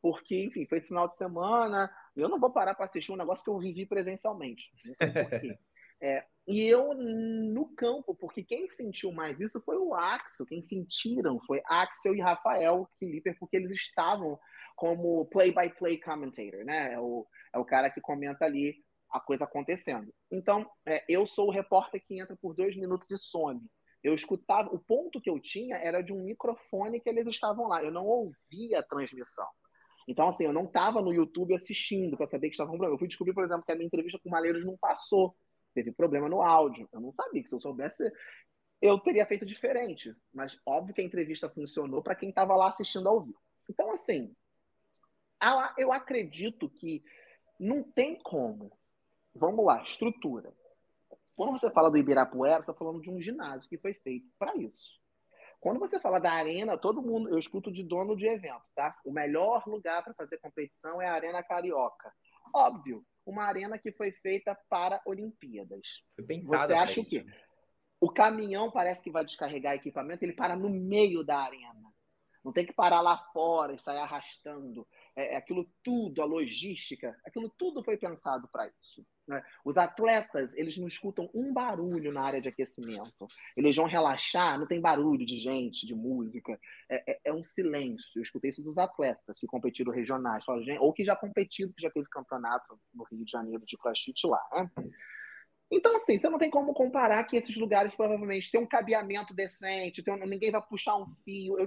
porque, 0.00 0.44
enfim, 0.44 0.64
foi 0.66 0.80
final 0.80 1.08
de 1.08 1.16
semana, 1.16 1.90
eu 2.16 2.28
não 2.28 2.38
vou 2.38 2.52
parar 2.52 2.74
para 2.74 2.86
assistir 2.86 3.12
um 3.12 3.16
negócio 3.16 3.44
que 3.44 3.50
eu 3.50 3.58
vivi 3.58 3.84
presencialmente. 3.86 4.70
É, 6.04 6.24
e 6.48 6.64
eu 6.64 6.94
no 6.94 7.72
campo, 7.76 8.12
porque 8.12 8.42
quem 8.42 8.68
sentiu 8.70 9.12
mais 9.12 9.40
isso 9.40 9.60
foi 9.60 9.76
o 9.76 9.94
Axel, 9.94 10.44
quem 10.44 10.60
sentiram 10.60 11.38
foi 11.46 11.62
Axel 11.64 12.16
e 12.16 12.20
Rafael 12.20 12.90
Kiliper, 12.98 13.36
porque 13.38 13.56
eles 13.56 13.70
estavam 13.70 14.36
como 14.74 15.26
play-by-play 15.26 16.00
-play 16.00 16.00
commentator, 16.00 16.64
né? 16.64 16.94
É 16.94 16.98
o, 16.98 17.24
é 17.52 17.58
o 17.58 17.64
cara 17.64 17.90
que 17.90 18.00
comenta 18.00 18.44
ali 18.44 18.76
a 19.10 19.20
coisa 19.20 19.44
acontecendo. 19.44 20.12
Então, 20.30 20.68
é, 20.86 21.04
eu 21.08 21.26
sou 21.26 21.48
o 21.48 21.50
repórter 21.50 22.02
que 22.04 22.18
entra 22.18 22.36
por 22.36 22.54
dois 22.54 22.76
minutos 22.76 23.10
e 23.10 23.18
some. 23.18 23.60
Eu 24.02 24.14
escutava, 24.14 24.68
o 24.74 24.78
ponto 24.78 25.20
que 25.20 25.30
eu 25.30 25.38
tinha 25.38 25.76
era 25.76 26.02
de 26.02 26.12
um 26.12 26.24
microfone 26.24 26.98
que 26.98 27.08
eles 27.08 27.26
estavam 27.26 27.68
lá. 27.68 27.84
Eu 27.84 27.92
não 27.92 28.06
ouvia 28.06 28.80
a 28.80 28.82
transmissão. 28.82 29.46
Então, 30.08 30.28
assim, 30.28 30.44
eu 30.44 30.52
não 30.52 30.64
estava 30.64 31.00
no 31.00 31.12
YouTube 31.12 31.54
assistindo 31.54 32.16
para 32.16 32.26
saber 32.26 32.48
que 32.48 32.54
estava 32.54 32.70
com 32.70 32.76
problema. 32.76 32.94
Eu 32.94 32.98
fui 32.98 33.06
descobrir, 33.06 33.34
por 33.34 33.44
exemplo, 33.44 33.64
que 33.64 33.70
a 33.70 33.76
minha 33.76 33.86
entrevista 33.86 34.18
com 34.18 34.28
o 34.28 34.32
Malheiros 34.32 34.64
não 34.64 34.76
passou. 34.76 35.36
Teve 35.74 35.92
problema 35.92 36.28
no 36.28 36.42
áudio. 36.42 36.88
Eu 36.92 37.00
não 37.00 37.12
sabia 37.12 37.42
que 37.42 37.48
se 37.48 37.54
eu 37.54 37.60
soubesse, 37.60 38.10
eu 38.80 38.98
teria 38.98 39.26
feito 39.26 39.46
diferente. 39.46 40.12
Mas 40.32 40.58
óbvio 40.66 40.94
que 40.94 41.00
a 41.00 41.04
entrevista 41.04 41.48
funcionou 41.48 42.02
para 42.02 42.16
quem 42.16 42.30
estava 42.30 42.56
lá 42.56 42.70
assistindo 42.70 43.08
ao 43.08 43.20
vivo. 43.20 43.38
Então, 43.70 43.92
assim, 43.92 44.34
eu 45.78 45.92
acredito 45.92 46.68
que 46.68 47.04
não 47.62 47.82
tem 47.82 48.16
como. 48.16 48.76
Vamos 49.34 49.64
lá, 49.64 49.82
estrutura. 49.82 50.52
Quando 51.36 51.52
você 51.52 51.70
fala 51.70 51.90
do 51.90 51.96
Ibirapuera, 51.96 52.56
você 52.56 52.62
está 52.62 52.74
falando 52.74 53.00
de 53.00 53.10
um 53.10 53.20
ginásio 53.20 53.68
que 53.68 53.78
foi 53.78 53.94
feito 53.94 54.28
para 54.38 54.54
isso. 54.56 55.00
Quando 55.60 55.78
você 55.78 56.00
fala 56.00 56.18
da 56.18 56.32
arena, 56.32 56.76
todo 56.76 57.00
mundo, 57.00 57.28
eu 57.28 57.38
escuto 57.38 57.70
de 57.70 57.84
dono 57.84 58.16
de 58.16 58.26
evento, 58.26 58.64
tá? 58.74 58.98
O 59.04 59.12
melhor 59.12 59.62
lugar 59.66 60.02
para 60.02 60.12
fazer 60.12 60.38
competição 60.38 61.00
é 61.00 61.06
a 61.06 61.14
Arena 61.14 61.40
Carioca. 61.40 62.12
Óbvio, 62.52 63.06
uma 63.24 63.44
arena 63.44 63.78
que 63.78 63.92
foi 63.92 64.10
feita 64.10 64.58
para 64.68 65.00
Olimpíadas. 65.06 66.02
Foi 66.16 66.24
pensada 66.24 66.66
Você 66.66 66.72
acha 66.74 67.00
o 67.00 67.04
quê? 67.04 67.24
O 68.00 68.10
caminhão 68.10 68.72
parece 68.72 69.00
que 69.00 69.10
vai 69.10 69.24
descarregar 69.24 69.74
equipamento, 69.74 70.24
ele 70.24 70.32
para 70.32 70.56
no 70.56 70.68
meio 70.68 71.22
da 71.22 71.38
arena. 71.38 71.92
Não 72.44 72.52
tem 72.52 72.66
que 72.66 72.72
parar 72.72 73.00
lá 73.00 73.16
fora 73.32 73.72
e 73.72 73.78
sair 73.78 73.98
arrastando. 73.98 74.84
É, 75.14 75.34
é 75.34 75.36
aquilo 75.36 75.68
tudo, 75.82 76.22
a 76.22 76.24
logística, 76.24 77.16
aquilo 77.24 77.50
tudo 77.50 77.82
foi 77.82 77.96
pensado 77.96 78.48
para 78.48 78.70
isso. 78.80 79.04
Né? 79.26 79.42
Os 79.64 79.76
atletas, 79.76 80.54
eles 80.56 80.76
não 80.76 80.88
escutam 80.88 81.30
um 81.34 81.52
barulho 81.52 82.12
na 82.12 82.22
área 82.22 82.40
de 82.40 82.48
aquecimento. 82.48 83.28
Eles 83.56 83.76
vão 83.76 83.86
relaxar, 83.86 84.58
não 84.58 84.66
tem 84.66 84.80
barulho 84.80 85.24
de 85.24 85.36
gente, 85.36 85.86
de 85.86 85.94
música. 85.94 86.58
É, 86.88 87.12
é, 87.12 87.20
é 87.26 87.32
um 87.32 87.44
silêncio. 87.44 88.10
Eu 88.16 88.22
escutei 88.22 88.50
isso 88.50 88.62
dos 88.62 88.78
atletas 88.78 89.38
que 89.38 89.46
competiram 89.46 89.92
regionais, 89.92 90.44
ou 90.80 90.92
que 90.92 91.04
já 91.04 91.14
competiram, 91.14 91.72
que 91.72 91.82
já 91.82 91.90
teve 91.90 92.08
campeonato 92.08 92.78
no 92.94 93.04
Rio 93.04 93.24
de 93.24 93.30
Janeiro 93.30 93.64
de 93.66 93.76
crossfit 93.76 94.26
lá. 94.26 94.42
Né? 94.52 94.90
Então, 95.72 95.96
assim, 95.96 96.18
você 96.18 96.28
não 96.28 96.38
tem 96.38 96.50
como 96.50 96.74
comparar 96.74 97.24
que 97.24 97.34
esses 97.34 97.56
lugares 97.56 97.94
provavelmente 97.94 98.50
têm 98.50 98.60
um 98.60 98.66
cabeamento 98.66 99.32
decente, 99.32 100.02
tem, 100.02 100.14
ninguém 100.26 100.50
vai 100.50 100.60
puxar 100.60 100.96
um 100.96 101.06
fio, 101.24 101.58
eu 101.58 101.66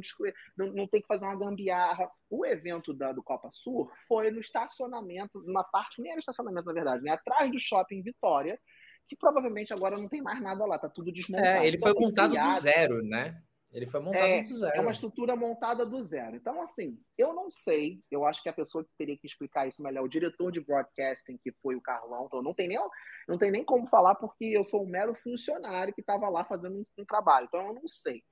não, 0.55 0.67
não 0.67 0.87
tem 0.87 1.01
que 1.01 1.07
fazer 1.07 1.25
uma 1.25 1.35
gambiarra. 1.35 2.07
O 2.29 2.45
evento 2.45 2.93
da, 2.93 3.11
do 3.11 3.23
Copa 3.23 3.49
Sur 3.51 3.91
foi 4.07 4.29
no 4.29 4.39
estacionamento, 4.39 5.41
numa 5.41 5.63
parte, 5.63 6.03
nem 6.03 6.11
era 6.11 6.19
estacionamento, 6.19 6.67
na 6.67 6.73
verdade, 6.73 7.03
né? 7.03 7.11
atrás 7.11 7.51
do 7.51 7.57
shopping 7.57 8.03
Vitória, 8.03 8.59
que 9.07 9.15
provavelmente 9.15 9.73
agora 9.73 9.97
não 9.97 10.07
tem 10.07 10.21
mais 10.21 10.39
nada 10.39 10.63
lá, 10.65 10.77
tá 10.77 10.87
tudo 10.87 11.11
desmontado. 11.11 11.47
É, 11.47 11.67
ele 11.67 11.79
foi 11.79 11.93
montado 11.93 12.35
do 12.35 12.59
zero, 12.59 13.01
né? 13.01 13.41
Ele 13.75 13.85
foi 13.85 13.99
montado 13.99 14.23
é, 14.23 14.41
do 14.41 14.55
zero. 14.55 14.71
É 14.73 14.79
uma 14.79 14.91
estrutura 14.93 15.35
montada 15.35 15.85
do 15.85 16.01
zero. 16.01 16.37
Então, 16.37 16.61
assim, 16.61 16.97
eu 17.17 17.33
não 17.33 17.51
sei. 17.51 18.01
Eu 18.09 18.25
acho 18.25 18.41
que 18.41 18.47
a 18.47 18.53
pessoa 18.53 18.85
que 18.85 18.91
teria 18.97 19.17
que 19.17 19.27
explicar 19.27 19.67
isso 19.67 19.83
melhor, 19.83 20.05
o 20.05 20.09
diretor 20.09 20.49
de 20.49 20.61
broadcasting, 20.61 21.37
que 21.43 21.51
foi 21.61 21.75
o 21.75 21.81
Carlão, 21.81 22.25
então 22.25 22.41
não 22.41 22.53
tem 22.53 22.69
nem, 22.69 22.79
não 23.27 23.37
tem 23.37 23.51
nem 23.51 23.65
como 23.65 23.85
falar, 23.87 24.15
porque 24.15 24.45
eu 24.45 24.63
sou 24.63 24.81
um 24.81 24.89
mero 24.89 25.13
funcionário 25.15 25.93
que 25.93 25.99
estava 25.99 26.29
lá 26.29 26.45
fazendo 26.45 26.77
um, 26.77 26.83
um, 26.99 27.05
trabalho. 27.05 27.47
Então, 27.47 27.67
eu 27.67 27.73
não 27.73 27.85
sei. 27.85 28.23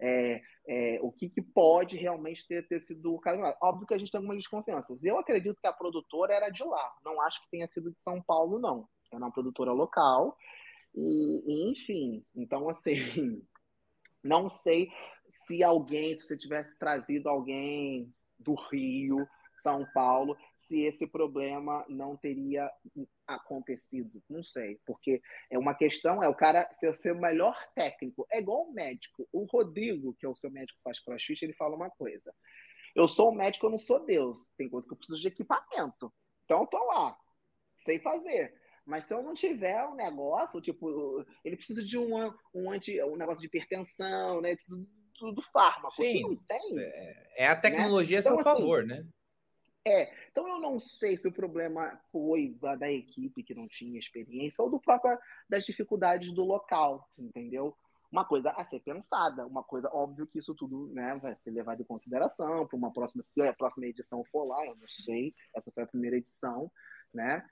É, 0.00 0.40
é, 0.68 0.98
o 1.02 1.10
que, 1.10 1.28
que, 1.28 1.42
pode 1.42 1.96
realmente 1.96 2.46
ter, 2.46 2.64
ter 2.68 2.80
sido 2.80 3.12
o 3.12 3.18
caso. 3.18 3.42
Óbvio 3.60 3.88
que 3.88 3.94
a 3.94 3.98
gente 3.98 4.12
tem 4.12 4.18
algumas 4.18 4.38
desconfianças. 4.38 5.02
Eu 5.02 5.18
acredito 5.18 5.60
que 5.60 5.66
a 5.66 5.72
produtora 5.72 6.32
era 6.32 6.48
de 6.48 6.62
lá. 6.62 6.94
Não 7.04 7.20
acho 7.22 7.42
que 7.42 7.50
tenha 7.50 7.66
sido 7.66 7.90
de 7.90 8.00
São 8.00 8.22
Paulo, 8.22 8.60
não. 8.60 8.86
É 9.12 9.16
uma 9.16 9.32
produtora 9.32 9.72
local. 9.72 10.36
E, 10.94 11.42
e 11.44 11.72
enfim, 11.72 12.24
então, 12.36 12.68
assim. 12.68 12.94
Não 14.22 14.48
sei 14.48 14.90
se 15.28 15.62
alguém, 15.62 16.18
se 16.18 16.26
você 16.26 16.36
tivesse 16.36 16.78
trazido 16.78 17.28
alguém 17.28 18.12
do 18.38 18.54
Rio, 18.54 19.26
São 19.58 19.86
Paulo, 19.92 20.36
se 20.56 20.80
esse 20.82 21.06
problema 21.06 21.84
não 21.88 22.16
teria 22.16 22.70
acontecido. 23.26 24.22
Não 24.28 24.42
sei, 24.42 24.80
porque 24.86 25.20
é 25.50 25.58
uma 25.58 25.74
questão, 25.74 26.22
é 26.22 26.28
o 26.28 26.34
cara 26.34 26.68
ser, 26.72 26.94
ser 26.94 27.12
o 27.12 27.20
melhor 27.20 27.56
técnico. 27.74 28.26
É 28.30 28.38
igual 28.38 28.64
o 28.64 28.72
médico. 28.72 29.28
O 29.32 29.44
Rodrigo, 29.44 30.14
que 30.14 30.26
é 30.26 30.28
o 30.28 30.34
seu 30.34 30.50
médico 30.50 30.78
que 30.78 30.84
faz 30.84 31.00
crossfit, 31.00 31.44
ele 31.44 31.54
fala 31.54 31.76
uma 31.76 31.90
coisa. 31.90 32.34
Eu 32.94 33.08
sou 33.08 33.30
um 33.30 33.34
médico, 33.34 33.66
eu 33.66 33.70
não 33.70 33.78
sou 33.78 34.04
Deus. 34.04 34.48
Tem 34.56 34.68
coisa 34.68 34.86
que 34.86 34.92
eu 34.92 34.96
preciso 34.96 35.20
de 35.20 35.28
equipamento. 35.28 36.12
Então, 36.44 36.60
eu 36.60 36.66
tô 36.66 36.84
lá, 36.86 37.16
sei 37.74 37.98
fazer. 37.98 38.54
Mas 38.84 39.04
se 39.04 39.14
eu 39.14 39.22
não 39.22 39.32
tiver 39.32 39.84
um 39.86 39.94
negócio, 39.94 40.60
tipo, 40.60 41.24
ele 41.44 41.56
precisa 41.56 41.82
de 41.82 41.96
um, 41.96 42.16
um, 42.54 42.70
anti, 42.70 43.00
um 43.02 43.16
negócio 43.16 43.40
de 43.40 43.46
hipertensão, 43.46 44.40
né? 44.40 44.50
Ele 44.50 44.56
precisa 44.56 44.80
do, 45.20 45.32
do 45.32 45.42
fármaco. 45.42 45.94
Sim, 45.94 46.36
tem. 46.48 46.78
É, 46.78 47.44
é 47.44 47.46
a 47.48 47.56
tecnologia 47.56 48.16
né? 48.16 48.18
a 48.18 48.22
seu 48.22 48.34
então, 48.34 48.52
assim, 48.52 48.60
favor, 48.60 48.84
né? 48.84 49.06
É, 49.84 50.12
então 50.30 50.46
eu 50.46 50.60
não 50.60 50.78
sei 50.78 51.16
se 51.16 51.26
o 51.26 51.32
problema 51.32 52.00
foi 52.12 52.56
da, 52.60 52.76
da, 52.76 52.90
equipe 52.90 53.42
que 53.42 53.54
não 53.54 53.66
tinha 53.66 53.98
experiência 53.98 54.62
ou 54.62 54.70
do 54.70 54.80
próprio 54.80 55.18
das 55.48 55.64
dificuldades 55.64 56.32
do 56.32 56.44
local, 56.44 57.08
entendeu? 57.18 57.76
Uma 58.10 58.24
coisa 58.24 58.50
a 58.50 58.64
ser 58.64 58.80
pensada, 58.80 59.44
uma 59.46 59.64
coisa 59.64 59.90
óbvio 59.92 60.26
que 60.26 60.38
isso 60.38 60.54
tudo 60.54 60.92
né, 60.92 61.18
vai 61.20 61.34
ser 61.34 61.50
levado 61.50 61.80
em 61.80 61.84
consideração 61.84 62.66
para 62.66 62.76
uma 62.76 62.92
próxima, 62.92 63.24
se 63.24 63.40
a 63.40 63.54
próxima 63.54 63.86
edição 63.86 64.22
for 64.30 64.44
lá, 64.44 64.64
eu 64.66 64.76
não 64.76 64.86
sei, 64.86 65.34
essa 65.56 65.72
foi 65.72 65.82
a 65.82 65.86
primeira 65.86 66.16
edição, 66.16 66.70
né? 67.12 67.44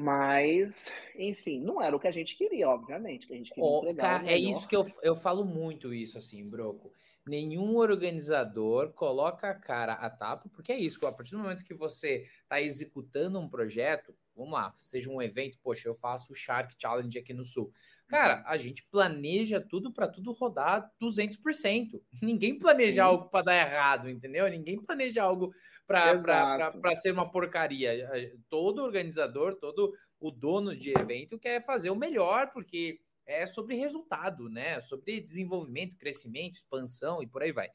Mas, 0.00 0.90
enfim, 1.14 1.60
não 1.60 1.82
era 1.82 1.94
o 1.94 2.00
que 2.00 2.08
a 2.08 2.10
gente 2.10 2.34
queria, 2.34 2.70
obviamente, 2.70 3.26
que 3.26 3.34
a 3.34 3.36
gente 3.36 3.50
queria 3.50 3.68
oh, 3.68 3.80
entregar. 3.80 4.20
Cara, 4.20 4.32
é 4.32 4.38
isso 4.38 4.66
que 4.66 4.74
eu, 4.74 4.90
eu 5.02 5.14
falo 5.14 5.44
muito 5.44 5.92
isso, 5.92 6.16
assim, 6.16 6.48
Broco. 6.48 6.90
Nenhum 7.26 7.76
organizador 7.76 8.94
coloca 8.94 9.50
a 9.50 9.54
cara 9.54 9.92
a 9.92 10.08
tapa, 10.08 10.48
porque 10.54 10.72
é 10.72 10.78
isso, 10.78 11.04
a 11.06 11.12
partir 11.12 11.32
do 11.32 11.40
momento 11.40 11.66
que 11.66 11.74
você 11.74 12.24
está 12.42 12.62
executando 12.62 13.38
um 13.38 13.46
projeto, 13.46 14.14
vamos 14.34 14.54
lá, 14.54 14.72
seja 14.74 15.10
um 15.10 15.20
evento, 15.20 15.58
poxa, 15.62 15.86
eu 15.86 15.94
faço 15.94 16.32
o 16.32 16.34
Shark 16.34 16.74
Challenge 16.78 17.18
aqui 17.18 17.34
no 17.34 17.44
Sul. 17.44 17.70
Cara, 18.08 18.38
uhum. 18.38 18.44
a 18.46 18.56
gente 18.56 18.86
planeja 18.90 19.60
tudo 19.60 19.92
para 19.92 20.08
tudo 20.08 20.32
rodar 20.32 20.90
200%. 20.98 22.00
Ninguém 22.22 22.58
planeja 22.58 23.02
Sim. 23.02 23.08
algo 23.08 23.28
para 23.28 23.44
dar 23.44 23.54
errado, 23.54 24.08
entendeu? 24.08 24.48
Ninguém 24.48 24.80
planeja 24.80 25.22
algo 25.22 25.52
para 25.90 26.96
ser 26.96 27.12
uma 27.12 27.30
porcaria. 27.30 28.08
Todo 28.48 28.82
organizador, 28.82 29.56
todo 29.56 29.92
o 30.20 30.30
dono 30.30 30.76
de 30.76 30.92
evento 30.96 31.38
quer 31.38 31.64
fazer 31.64 31.90
o 31.90 31.96
melhor, 31.96 32.52
porque 32.52 33.00
é 33.26 33.44
sobre 33.46 33.74
resultado, 33.74 34.48
né? 34.48 34.80
Sobre 34.80 35.20
desenvolvimento, 35.20 35.96
crescimento, 35.96 36.54
expansão 36.54 37.22
e 37.22 37.26
por 37.26 37.42
aí 37.42 37.52
vai. 37.52 37.68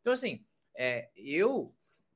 Então, 0.00 0.12
assim, 0.12 0.44
é, 0.76 1.10
eu 1.16 1.74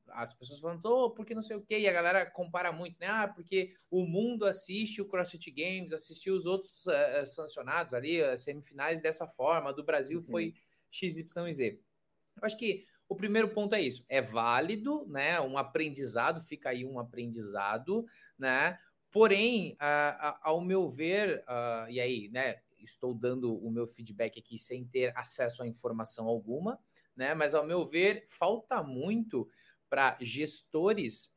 as 0.09 0.33
pessoas 0.33 0.61
falam, 0.61 0.81
oh, 0.85 1.11
porque 1.11 1.35
não 1.35 1.43
sei 1.43 1.57
o 1.57 1.63
quê, 1.63 1.79
e 1.79 1.89
a 1.89 1.93
galera 1.93 2.25
compara 2.31 2.73
muito, 2.73 2.97
né? 3.01 3.09
Ah, 3.09 3.29
porque 3.29 3.75
o 3.91 4.07
mundo 4.07 4.47
assiste 4.47 5.01
o 5.03 5.07
CrossFit 5.07 5.51
Games, 5.51 5.93
assistiu 5.93 6.35
os 6.35 6.47
outros 6.47 6.87
uh, 6.87 7.27
sancionados 7.27 7.93
ali, 7.93 8.23
as 8.23 8.41
semifinais 8.41 9.03
dessa 9.03 9.27
forma, 9.27 9.73
do 9.73 9.85
Brasil 9.85 10.19
uhum. 10.19 10.25
foi 10.25 10.55
XYZ. 10.91 11.61
Eu 11.61 12.43
acho 12.43 12.57
que 12.57 12.85
o 13.09 13.15
primeiro 13.15 13.49
ponto 13.49 13.75
é 13.75 13.81
isso, 13.81 14.05
é 14.09 14.21
válido, 14.21 15.07
né? 15.09 15.41
Um 15.41 15.57
aprendizado, 15.57 16.41
fica 16.43 16.71
aí 16.71 16.85
um 16.85 16.99
aprendizado, 16.99 18.07
né? 18.39 18.79
Porém, 19.11 19.73
uh, 19.75 20.29
uh, 20.29 20.39
ao 20.43 20.61
meu 20.61 20.89
ver, 20.89 21.45
uh, 21.49 21.91
e 21.91 22.01
aí, 22.01 22.29
né? 22.31 22.61
Estou 22.79 23.15
dando 23.15 23.57
o 23.57 23.71
meu 23.71 23.87
feedback 23.87 24.39
aqui 24.39 24.59
sem 24.59 24.85
ter 24.85 25.13
acesso 25.17 25.63
a 25.63 25.67
informação 25.67 26.27
alguma, 26.27 26.79
né? 27.17 27.35
Mas 27.35 27.55
ao 27.55 27.67
meu 27.67 27.85
ver, 27.87 28.25
falta 28.29 28.83
muito 28.83 29.49
para 29.89 30.17
gestores 30.21 31.35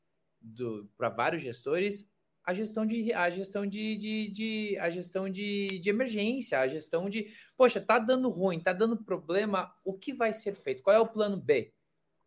para 0.97 1.09
vários 1.09 1.41
gestores 1.41 2.09
a 2.49 2.53
gestão 2.53 2.83
de 2.83 3.13
a 3.13 3.29
gestão 3.29 3.63
de, 3.63 3.95
de, 3.95 4.27
de, 4.29 4.77
a 4.79 4.89
gestão 4.89 5.29
de, 5.29 5.77
de 5.79 5.87
emergência, 5.87 6.59
a 6.59 6.67
gestão 6.67 7.07
de, 7.07 7.31
poxa, 7.55 7.79
tá 7.79 7.99
dando 7.99 8.27
ruim, 8.27 8.59
tá 8.59 8.73
dando 8.73 8.97
problema, 8.97 9.71
o 9.85 9.93
que 9.93 10.11
vai 10.11 10.33
ser 10.33 10.55
feito? 10.55 10.81
Qual 10.81 10.95
é 10.95 10.99
o 10.99 11.07
plano 11.07 11.37
B? 11.37 11.71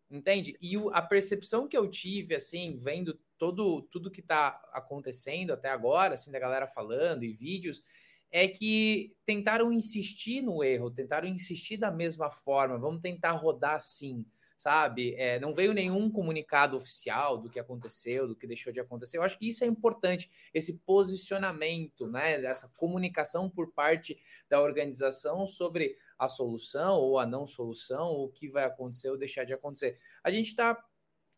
Entende? 0.09 0.57
E 0.61 0.77
o, 0.77 0.89
a 0.91 1.01
percepção 1.01 1.67
que 1.67 1.75
eu 1.75 1.89
tive, 1.89 2.35
assim, 2.35 2.77
vendo 2.77 3.19
todo 3.37 3.81
tudo 3.91 4.09
que 4.09 4.21
tá 4.21 4.61
acontecendo 4.71 5.51
até 5.51 5.69
agora, 5.69 6.13
assim, 6.13 6.31
da 6.31 6.39
galera 6.39 6.67
falando 6.67 7.25
e 7.25 7.33
vídeos, 7.33 7.83
é 8.31 8.47
que 8.47 9.13
tentaram 9.25 9.73
insistir 9.73 10.41
no 10.41 10.63
erro, 10.63 10.89
tentaram 10.89 11.27
insistir 11.27 11.75
da 11.75 11.91
mesma 11.91 12.29
forma, 12.29 12.77
vamos 12.77 13.01
tentar 13.01 13.33
rodar 13.33 13.75
assim 13.75 14.25
sabe? 14.57 15.15
É, 15.15 15.39
não 15.39 15.53
veio 15.53 15.73
nenhum 15.73 16.09
comunicado 16.09 16.77
oficial 16.77 17.37
do 17.37 17.49
que 17.49 17.59
aconteceu, 17.59 18.27
do 18.27 18.35
que 18.35 18.47
deixou 18.47 18.71
de 18.71 18.79
acontecer. 18.79 19.17
Eu 19.17 19.23
acho 19.23 19.37
que 19.37 19.47
isso 19.47 19.63
é 19.63 19.67
importante, 19.67 20.29
esse 20.53 20.79
posicionamento, 20.79 22.07
né? 22.07 22.43
Essa 22.45 22.71
comunicação 22.77 23.49
por 23.49 23.71
parte 23.71 24.17
da 24.49 24.61
organização 24.61 25.45
sobre 25.45 25.97
a 26.17 26.27
solução 26.27 26.95
ou 26.95 27.19
a 27.19 27.25
não 27.25 27.45
solução, 27.45 28.11
o 28.11 28.29
que 28.29 28.47
vai 28.47 28.63
acontecer 28.63 29.09
ou 29.09 29.17
deixar 29.17 29.43
de 29.43 29.53
acontecer. 29.53 29.99
A 30.23 30.31
gente 30.31 30.49
está 30.49 30.81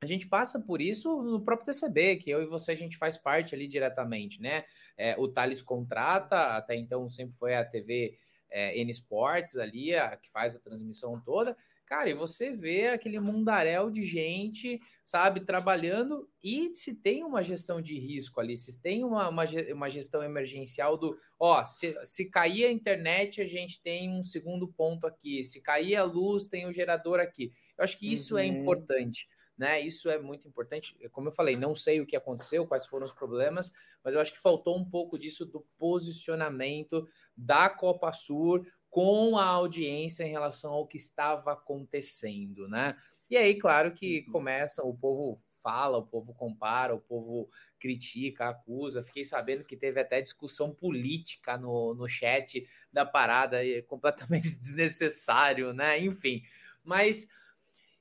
a 0.02 0.06
gente 0.06 0.28
passa 0.28 0.60
por 0.60 0.82
isso 0.82 1.24
no 1.24 1.42
próprio 1.42 1.66
TCB, 1.68 2.18
que 2.18 2.30
eu 2.30 2.44
e 2.44 2.46
você 2.46 2.74
a 2.74 2.76
gente 2.76 2.98
faz 2.98 3.18
parte 3.18 3.56
ali 3.56 3.68
diretamente, 3.68 4.42
né? 4.42 4.66
É, 4.98 5.16
o 5.18 5.28
Thales 5.28 5.62
contrata, 5.62 6.58
até 6.58 6.76
então 6.76 7.10
sempre 7.10 7.36
foi 7.38 7.56
a 7.56 7.66
TV 7.66 8.20
é, 8.52 8.78
N 8.78 8.92
Sports 8.92 9.58
ali, 9.58 9.96
a, 9.96 10.16
que 10.16 10.30
faz 10.30 10.56
a 10.56 10.60
transmissão 10.60 11.20
toda, 11.22 11.58
Cara, 11.86 12.10
e 12.10 12.16
você 12.16 12.50
vê 12.50 12.88
aquele 12.88 13.20
mundaréu 13.20 13.92
de 13.92 14.04
gente, 14.04 14.82
sabe, 15.04 15.46
trabalhando 15.46 16.28
e 16.44 16.74
se 16.74 16.96
tem 16.96 17.24
uma 17.24 17.44
gestão 17.44 17.80
de 17.80 18.00
risco 18.00 18.40
ali, 18.40 18.58
se 18.58 18.82
tem 18.82 19.04
uma, 19.04 19.30
uma, 19.30 19.44
uma 19.72 19.90
gestão 19.90 20.24
emergencial 20.24 20.98
do, 20.98 21.16
ó, 21.40 21.64
se, 21.64 21.96
se 22.04 22.28
cair 22.32 22.66
a 22.66 22.72
internet, 22.72 23.40
a 23.40 23.46
gente 23.46 23.80
tem 23.84 24.10
um 24.10 24.24
segundo 24.24 24.68
ponto 24.68 25.06
aqui, 25.06 25.44
se 25.44 25.62
cair 25.62 25.96
a 25.96 26.04
luz, 26.04 26.48
tem 26.48 26.66
o 26.66 26.70
um 26.70 26.74
gerador 26.74 27.20
aqui. 27.20 27.52
Eu 27.78 27.84
acho 27.84 28.00
que 28.00 28.12
isso 28.12 28.36
é 28.36 28.42
uhum. 28.42 28.48
é 28.48 28.60
importante, 28.60 29.30
né? 29.56 29.80
Isso 29.80 30.10
é 30.10 30.18
muito 30.18 30.48
importante. 30.48 30.98
Como 31.12 31.28
eu 31.28 31.34
falei, 31.34 31.56
não 31.56 31.76
sei 31.76 32.02
o 32.02 32.06
que 32.08 32.16
aconteceu, 32.16 32.66
quais 32.66 32.88
foram 32.88 33.06
os 33.06 33.14
problemas, 33.14 33.72
mas 34.04 34.16
eu 34.16 34.20
acho 34.20 34.34
que 34.34 34.40
faltou 34.40 34.76
um 34.76 34.90
pouco 34.90 35.20
disso 35.20 35.46
do 35.46 35.64
posicionamento 35.78 37.08
da 37.38 37.70
Copa 37.70 38.12
Sur 38.12 38.66
com 38.96 39.38
a 39.38 39.44
audiência 39.44 40.24
em 40.24 40.32
relação 40.32 40.72
ao 40.72 40.88
que 40.88 40.96
estava 40.96 41.52
acontecendo, 41.52 42.66
né? 42.66 42.96
E 43.30 43.36
aí, 43.36 43.60
claro 43.60 43.92
que 43.92 44.24
uhum. 44.26 44.32
começa, 44.32 44.86
o 44.86 44.96
povo 44.96 45.38
fala, 45.62 45.98
o 45.98 46.08
povo 46.08 46.34
compara, 46.34 46.96
o 46.96 47.02
povo 47.02 47.50
critica, 47.78 48.48
acusa. 48.48 49.04
Fiquei 49.04 49.26
sabendo 49.26 49.66
que 49.66 49.76
teve 49.76 50.00
até 50.00 50.22
discussão 50.22 50.74
política 50.74 51.58
no, 51.58 51.94
no 51.94 52.08
chat 52.08 52.66
da 52.90 53.06
parada, 53.06 53.68
é 53.68 53.82
completamente 53.82 54.52
desnecessário, 54.56 55.74
né? 55.74 56.00
Enfim, 56.00 56.42
mas 56.82 57.28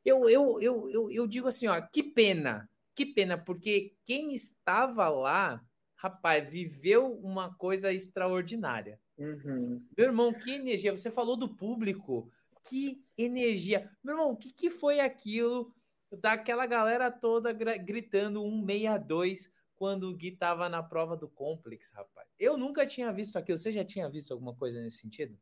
eu, 0.05 0.29
eu, 0.31 0.61
eu, 0.61 0.89
eu, 0.89 1.11
eu 1.11 1.27
digo 1.27 1.49
assim, 1.49 1.67
ó, 1.67 1.81
que 1.81 2.05
pena, 2.05 2.71
que 2.95 3.05
pena, 3.05 3.37
porque 3.37 3.97
quem 4.05 4.33
estava 4.33 5.09
lá, 5.09 5.61
rapaz, 5.97 6.49
viveu 6.49 7.19
uma 7.19 7.53
coisa 7.53 7.93
extraordinária. 7.93 9.01
Uhum. 9.19 9.87
Meu 9.97 10.07
irmão, 10.07 10.33
que 10.33 10.53
energia! 10.53 10.97
Você 10.97 11.11
falou 11.11 11.37
do 11.37 11.49
público, 11.49 12.31
que 12.69 13.05
energia! 13.17 13.91
Meu 14.03 14.15
irmão, 14.15 14.33
o 14.33 14.37
que, 14.37 14.53
que 14.53 14.71
foi 14.71 15.01
aquilo 15.01 15.73
daquela 16.11 16.67
galera 16.67 17.11
toda 17.11 17.53
gritando 17.53 18.41
162 18.43 19.53
quando 19.77 20.05
o 20.05 20.15
Gui 20.15 20.33
tava 20.33 20.69
na 20.69 20.83
prova 20.83 21.17
do 21.17 21.29
Complex, 21.29 21.91
rapaz. 21.91 22.29
Eu 22.39 22.57
nunca 22.57 22.87
tinha 22.87 23.13
visto 23.13 23.37
aquilo. 23.37 23.59
Você 23.59 23.73
já 23.73 23.85
tinha 23.85 24.09
visto 24.09 24.33
alguma 24.33 24.55
coisa 24.55 24.81
nesse 24.81 24.99
sentido? 24.99 25.37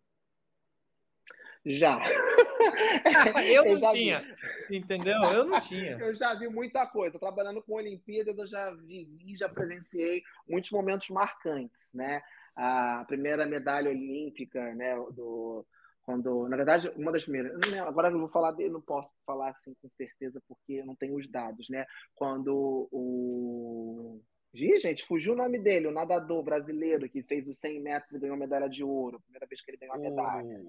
Já. 1.64 2.00
eu, 3.46 3.64
eu 3.64 3.78
não 3.78 3.92
tinha. 3.92 4.36
Vi. 4.68 4.76
Entendeu? 4.76 5.22
Eu 5.24 5.44
não 5.44 5.60
tinha. 5.60 5.98
eu 5.98 6.14
já 6.14 6.34
vi 6.34 6.48
muita 6.48 6.86
coisa. 6.86 7.18
Trabalhando 7.18 7.62
com 7.62 7.74
Olimpíadas, 7.74 8.36
eu 8.36 8.46
já 8.46 8.70
vi, 8.72 9.08
já 9.36 9.48
presenciei 9.48 10.22
muitos 10.48 10.70
momentos 10.70 11.08
marcantes, 11.10 11.92
né? 11.94 12.22
A 12.54 13.04
primeira 13.06 13.46
medalha 13.46 13.90
olímpica, 13.90 14.74
né, 14.74 14.94
do, 15.12 15.66
quando, 16.02 16.48
na 16.48 16.56
verdade, 16.56 16.90
uma 16.96 17.12
das 17.12 17.22
primeiras, 17.22 17.52
não 17.70 17.86
agora 17.86 18.10
eu 18.10 18.18
vou 18.18 18.28
falar, 18.28 18.54
eu 18.60 18.70
não 18.70 18.80
posso 18.80 19.12
falar 19.24 19.50
assim 19.50 19.74
com 19.80 19.88
certeza 19.88 20.42
porque 20.46 20.74
eu 20.74 20.86
não 20.86 20.94
tenho 20.94 21.16
os 21.16 21.28
dados, 21.30 21.68
né? 21.68 21.86
Quando 22.14 22.88
o 22.90 24.20
Ih, 24.54 24.78
gente, 24.80 25.06
fugiu 25.06 25.32
o 25.32 25.36
nome 25.36 25.58
dele, 25.58 25.86
o 25.86 25.92
nadador 25.92 26.42
brasileiro 26.42 27.08
que 27.08 27.22
fez 27.22 27.48
os 27.48 27.58
100 27.58 27.80
metros 27.80 28.12
e 28.12 28.18
ganhou 28.18 28.36
medalha 28.36 28.68
de 28.68 28.84
ouro, 28.84 29.20
primeira 29.20 29.46
vez 29.46 29.62
que 29.62 29.70
ele 29.70 29.78
ganhou 29.78 29.94
a 29.94 29.98
medalha. 29.98 30.62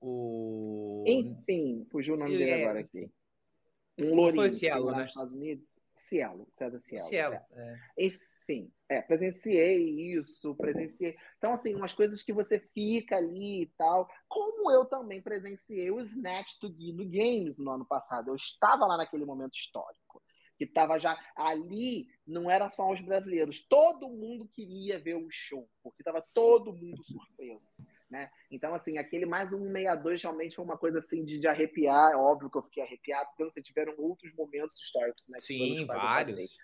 O... 0.00 1.02
Enfim, 1.06 1.84
fugiu 1.90 2.14
o 2.14 2.16
nome 2.16 2.38
dele 2.38 2.50
é... 2.50 2.62
agora 2.62 2.80
aqui. 2.80 3.10
Um 3.98 4.14
lourinho 4.14 4.42
foi 4.42 4.50
Cielo, 4.50 4.90
né? 4.90 4.98
nos 4.98 5.08
Estados 5.08 5.32
Unidos. 5.32 5.80
Cielo, 5.96 6.48
César 6.52 6.80
Cielo. 6.80 7.04
Cielo, 7.04 7.34
é. 7.34 7.44
É. 7.98 8.06
Enfim, 8.06 8.18
Sim, 8.46 8.72
é, 8.88 9.00
presenciei 9.00 10.12
isso, 10.14 10.54
presenciei. 10.56 11.16
Então, 11.38 11.52
assim, 11.52 11.74
umas 11.74 11.94
coisas 11.94 12.22
que 12.22 12.32
você 12.32 12.58
fica 12.58 13.16
ali 13.16 13.62
e 13.62 13.66
tal. 13.76 14.08
Como 14.28 14.70
eu 14.70 14.84
também 14.84 15.22
presenciei 15.22 15.90
o 15.90 16.00
Snatch 16.00 16.58
do 16.60 16.68
no 16.68 17.08
Games 17.08 17.58
no 17.58 17.70
ano 17.70 17.86
passado. 17.86 18.28
Eu 18.28 18.34
estava 18.34 18.86
lá 18.86 18.96
naquele 18.96 19.24
momento 19.24 19.54
histórico. 19.54 20.22
Que 20.58 20.64
estava 20.64 20.98
já 20.98 21.16
ali, 21.36 22.06
não 22.26 22.50
era 22.50 22.68
só 22.70 22.90
os 22.92 23.00
brasileiros, 23.00 23.66
todo 23.66 24.08
mundo 24.08 24.46
queria 24.46 24.98
ver 24.98 25.16
o 25.16 25.26
show, 25.30 25.68
porque 25.82 26.02
estava 26.02 26.24
todo 26.32 26.72
mundo 26.72 27.02
surpreso. 27.02 27.72
Né? 28.10 28.30
Então, 28.50 28.74
assim, 28.74 28.98
aquele 28.98 29.24
mais 29.24 29.54
um 29.54 29.72
62 29.72 30.22
realmente 30.22 30.54
foi 30.54 30.64
uma 30.64 30.76
coisa 30.76 30.98
assim 30.98 31.24
de, 31.24 31.38
de 31.38 31.48
arrepiar. 31.48 32.12
É 32.12 32.16
óbvio 32.16 32.50
que 32.50 32.58
eu 32.58 32.62
fiquei 32.62 32.82
arrepiado, 32.82 33.30
porque 33.30 33.44
você 33.44 33.62
tiveram 33.62 33.94
outros 33.96 34.32
momentos 34.34 34.78
históricos, 34.78 35.28
né? 35.30 35.38
Sim, 35.38 35.86
vários. 35.86 36.58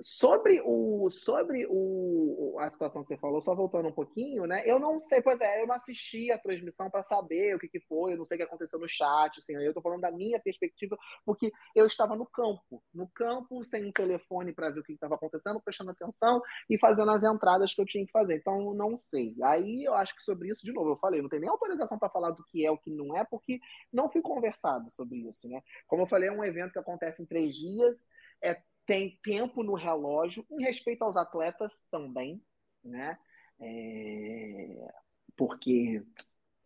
Sobre, 0.00 0.60
o, 0.64 1.10
sobre 1.10 1.66
o, 1.68 2.56
a 2.60 2.70
situação 2.70 3.02
que 3.02 3.08
você 3.08 3.16
falou, 3.16 3.40
só 3.40 3.52
voltando 3.52 3.88
um 3.88 3.92
pouquinho, 3.92 4.46
né? 4.46 4.62
Eu 4.64 4.78
não 4.78 4.96
sei, 4.98 5.20
pois 5.20 5.40
é, 5.40 5.60
eu 5.60 5.66
não 5.66 5.74
assisti 5.74 6.30
a 6.30 6.38
transmissão 6.38 6.88
para 6.88 7.02
saber 7.02 7.56
o 7.56 7.58
que, 7.58 7.66
que 7.68 7.80
foi, 7.80 8.12
eu 8.12 8.16
não 8.16 8.24
sei 8.24 8.36
o 8.36 8.38
que 8.38 8.44
aconteceu 8.44 8.78
no 8.78 8.88
chat, 8.88 9.38
assim, 9.38 9.54
eu 9.54 9.68
estou 9.68 9.82
falando 9.82 10.02
da 10.02 10.12
minha 10.12 10.38
perspectiva, 10.38 10.96
porque 11.24 11.50
eu 11.74 11.84
estava 11.84 12.14
no 12.14 12.26
campo, 12.26 12.80
no 12.94 13.08
campo, 13.08 13.64
sem 13.64 13.86
um 13.86 13.92
telefone 13.92 14.52
para 14.52 14.70
ver 14.70 14.80
o 14.80 14.84
que 14.84 14.92
estava 14.92 15.16
acontecendo, 15.16 15.60
prestando 15.60 15.90
atenção 15.90 16.40
e 16.70 16.78
fazendo 16.78 17.10
as 17.10 17.24
entradas 17.24 17.74
que 17.74 17.80
eu 17.80 17.86
tinha 17.86 18.06
que 18.06 18.12
fazer. 18.12 18.36
Então, 18.36 18.72
não 18.74 18.96
sei. 18.96 19.34
Aí 19.42 19.82
eu 19.84 19.94
acho 19.94 20.14
que 20.14 20.22
sobre 20.22 20.48
isso, 20.48 20.64
de 20.64 20.72
novo, 20.72 20.90
eu 20.90 20.96
falei, 20.96 21.20
não 21.20 21.28
tem 21.28 21.40
nem 21.40 21.50
autorização 21.50 21.98
para 21.98 22.08
falar 22.08 22.30
do 22.30 22.44
que 22.44 22.64
é 22.64 22.70
o 22.70 22.78
que 22.78 22.90
não 22.90 23.16
é, 23.16 23.24
porque 23.24 23.58
não 23.92 24.08
fui 24.08 24.22
conversado 24.22 24.90
sobre 24.92 25.28
isso, 25.28 25.48
né? 25.48 25.60
Como 25.88 26.02
eu 26.02 26.06
falei, 26.06 26.28
é 26.28 26.32
um 26.32 26.44
evento 26.44 26.72
que 26.72 26.78
acontece 26.78 27.20
em 27.20 27.26
três 27.26 27.56
dias, 27.56 28.06
é 28.42 28.62
tem 28.88 29.20
tempo 29.22 29.62
no 29.62 29.74
relógio, 29.74 30.46
em 30.50 30.62
respeito 30.62 31.02
aos 31.02 31.14
atletas 31.14 31.86
também, 31.90 32.42
né? 32.82 33.18
É... 33.60 34.88
Porque 35.36 36.02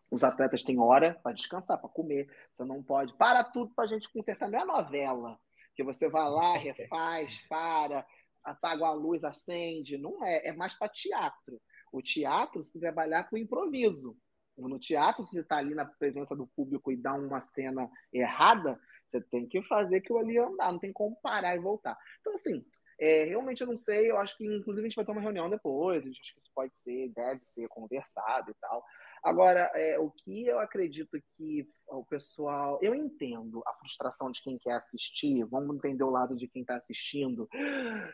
os 0.09 0.23
atletas 0.23 0.63
têm 0.63 0.79
hora 0.79 1.19
para 1.21 1.33
descansar, 1.33 1.81
para 1.81 1.89
comer. 1.89 2.33
Você 2.55 2.65
não 2.65 2.81
pode. 2.81 3.13
Para 3.17 3.43
tudo 3.43 3.75
para 3.75 3.85
a 3.85 3.89
gente 3.89 4.09
consertar. 4.09 4.49
Não 4.49 4.61
é 4.61 4.65
novela, 4.65 5.37
que 5.75 5.83
você 5.83 6.09
vai 6.09 6.31
lá, 6.31 6.53
refaz, 6.63 7.45
para, 7.49 8.07
apaga 8.45 8.87
a 8.87 8.93
luz, 8.93 9.25
acende. 9.25 9.99
Não 9.99 10.25
é. 10.25 10.51
É 10.51 10.53
mais 10.53 10.79
para 10.79 10.89
teatro. 10.89 11.61
O 11.93 12.01
teatro 12.01 12.63
você 12.63 12.71
tem 12.71 12.81
que 12.81 12.87
trabalhar 12.87 13.29
com 13.29 13.37
improviso. 13.37 14.17
No 14.57 14.79
teatro, 14.79 15.25
se 15.25 15.33
você 15.33 15.41
está 15.41 15.57
ali 15.57 15.75
na 15.75 15.87
presença 15.87 16.37
do 16.37 16.47
público 16.47 16.93
e 16.93 16.97
dá 16.97 17.15
uma 17.15 17.41
cena 17.41 17.91
errada, 18.13 18.79
você 19.13 19.21
tem 19.21 19.47
que 19.47 19.63
fazer 19.63 19.97
aquilo 19.97 20.19
ali 20.19 20.39
andar, 20.39 20.73
não 20.73 20.79
tem 20.79 20.93
como 20.93 21.17
parar 21.23 21.55
e 21.55 21.61
voltar. 21.61 21.97
Então, 22.21 22.33
assim, 22.33 22.65
é, 22.99 23.25
realmente 23.25 23.61
eu 23.61 23.67
não 23.67 23.77
sei, 23.77 24.11
eu 24.11 24.17
acho 24.19 24.37
que 24.37 24.45
inclusive 24.45 24.87
a 24.87 24.89
gente 24.89 24.97
vai 24.97 25.05
ter 25.05 25.13
uma 25.13 25.21
reunião 25.21 25.51
depois, 25.51 26.07
acho 26.07 26.35
que 26.35 26.41
isso 26.41 26.51
pode 26.55 26.77
ser, 26.77 27.11
deve 27.15 27.41
ser 27.45 27.69
conversado 27.69 28.51
e 28.51 28.55
tal. 28.61 28.85
Agora, 29.23 29.71
é, 29.75 29.99
o 30.01 30.11
que 30.11 30.47
eu 30.47 30.59
acredito 30.59 31.17
que 31.37 31.69
o 31.89 32.05
pessoal. 32.05 32.79
Eu 32.83 32.95
entendo 32.95 33.63
a 33.67 33.75
frustração 33.75 34.31
de 34.31 34.43
quem 34.43 34.59
quer 34.59 34.73
assistir, 34.73 35.45
vamos 35.45 35.77
entender 35.77 36.03
o 36.03 36.11
lado 36.11 36.35
de 36.35 36.49
quem 36.49 36.63
está 36.63 36.77
assistindo 36.77 37.49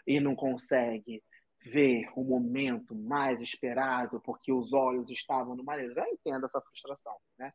e 0.06 0.20
não 0.20 0.34
consegue 0.34 1.22
ver 1.64 2.08
o 2.14 2.22
momento 2.22 2.94
mais 2.94 3.40
esperado 3.40 4.20
porque 4.20 4.52
os 4.52 4.72
olhos 4.72 5.10
estavam 5.10 5.56
no 5.56 5.64
maneiro. 5.64 5.94
Eu 5.96 6.04
entendo 6.06 6.44
essa 6.44 6.60
frustração, 6.60 7.16
né? 7.38 7.52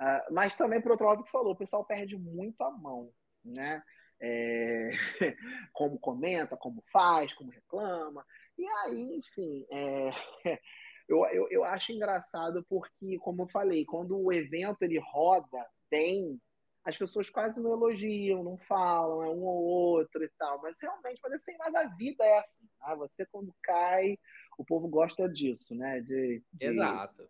Uh, 0.00 0.34
mas 0.34 0.56
também, 0.56 0.80
por 0.80 0.90
outro 0.90 1.06
lado, 1.06 1.22
que 1.22 1.28
você 1.28 1.32
falou, 1.32 1.52
o 1.52 1.56
pessoal 1.56 1.84
perde 1.84 2.16
muito 2.16 2.62
a 2.62 2.70
mão, 2.70 3.12
né? 3.44 3.82
É... 4.20 4.90
como 5.72 5.98
comenta, 5.98 6.56
como 6.56 6.82
faz, 6.92 7.32
como 7.34 7.50
reclama. 7.50 8.24
E 8.58 8.66
aí, 8.84 9.16
enfim, 9.16 9.66
é... 9.70 10.10
eu, 11.08 11.24
eu, 11.26 11.48
eu 11.50 11.64
acho 11.64 11.92
engraçado 11.92 12.64
porque, 12.68 13.18
como 13.18 13.42
eu 13.42 13.48
falei, 13.48 13.84
quando 13.84 14.18
o 14.18 14.32
evento 14.32 14.82
ele 14.82 14.98
roda 14.98 15.64
bem, 15.90 16.40
as 16.84 16.98
pessoas 16.98 17.30
quase 17.30 17.58
não 17.60 17.72
elogiam, 17.72 18.44
não 18.44 18.58
falam, 18.58 19.22
é 19.22 19.30
um 19.30 19.42
ou 19.42 19.62
outro 19.64 20.22
e 20.22 20.28
tal. 20.38 20.60
Mas 20.60 20.78
realmente, 20.80 21.18
mas 21.22 21.32
assim, 21.32 21.56
mas 21.58 21.74
a 21.74 21.86
vida 21.96 22.22
é 22.24 22.38
assim. 22.38 22.68
Né? 22.80 22.96
Você, 22.96 23.26
quando 23.26 23.54
cai, 23.62 24.18
o 24.58 24.64
povo 24.64 24.86
gosta 24.86 25.28
disso, 25.28 25.74
né? 25.74 26.00
De, 26.00 26.42
de... 26.52 26.66
Exato. 26.66 27.26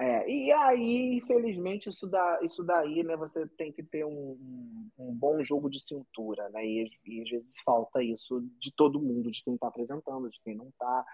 É, 0.00 0.26
e 0.30 0.50
aí, 0.50 1.18
infelizmente, 1.18 1.90
isso, 1.90 2.06
dá, 2.06 2.40
isso 2.42 2.64
daí, 2.64 3.02
né, 3.02 3.14
você 3.18 3.46
tem 3.48 3.70
que 3.70 3.82
ter 3.82 4.02
um, 4.02 4.88
um, 4.98 5.14
bom 5.14 5.44
jogo 5.44 5.68
de 5.68 5.78
cintura, 5.78 6.48
né, 6.48 6.64
e, 6.64 6.90
e, 7.04 7.20
às 7.20 7.28
vezes 7.28 7.60
falta 7.62 8.02
isso 8.02 8.40
de 8.58 8.72
todo 8.74 8.98
mundo, 8.98 9.30
de 9.30 9.44
quem 9.44 9.54
está 9.56 9.68
apresentando, 9.68 10.30
de 10.30 10.40
quem 10.40 10.56
não 10.56 10.70
está. 10.70 11.04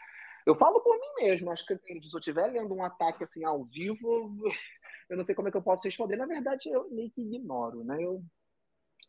Eu 0.46 0.55
falo 0.55 0.81
por 0.83 0.96
mim 1.01 1.25
mesmo, 1.25 1.51
acho 1.51 1.66
que 1.66 1.77
se 1.77 2.14
eu 2.14 2.18
estiver 2.20 2.46
lendo 2.46 2.72
um 2.72 2.83
ataque 2.85 3.25
assim 3.25 3.42
ao 3.44 3.64
vivo, 3.64 4.40
eu 5.11 5.16
não 5.16 5.25
sei 5.25 5.35
como 5.35 5.49
é 5.49 5.51
que 5.51 5.57
eu 5.57 5.62
posso 5.62 5.83
responder. 5.85 6.16
Na 6.16 6.27
verdade, 6.27 6.68
eu 6.68 6.88
meio 6.88 7.11
que 7.11 7.22
ignoro, 7.22 7.83
né, 7.83 8.01
eu 8.01 8.22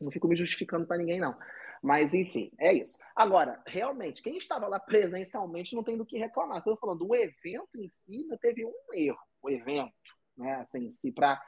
não 0.00 0.10
fico 0.10 0.26
me 0.26 0.34
justificando 0.34 0.88
para 0.88 0.98
ninguém, 0.98 1.20
não. 1.20 1.38
Mas, 1.80 2.12
enfim, 2.14 2.50
é 2.58 2.72
isso. 2.72 2.98
Agora, 3.14 3.62
realmente, 3.64 4.24
quem 4.24 4.38
estava 4.38 4.66
lá 4.66 4.80
presencialmente 4.80 5.76
não 5.76 5.84
tem 5.84 5.96
do 5.96 6.04
que 6.04 6.18
reclamar. 6.18 6.58
Estou 6.58 6.76
falando, 6.76 7.06
o 7.06 7.14
evento 7.14 7.68
em 7.76 7.88
si 7.88 8.24
não 8.26 8.36
teve 8.36 8.64
um 8.64 8.74
erro 8.92 9.27
o 9.42 9.50
evento, 9.50 9.92
né? 10.36 10.54
Assim, 10.56 10.90
se 10.90 11.12
para 11.12 11.40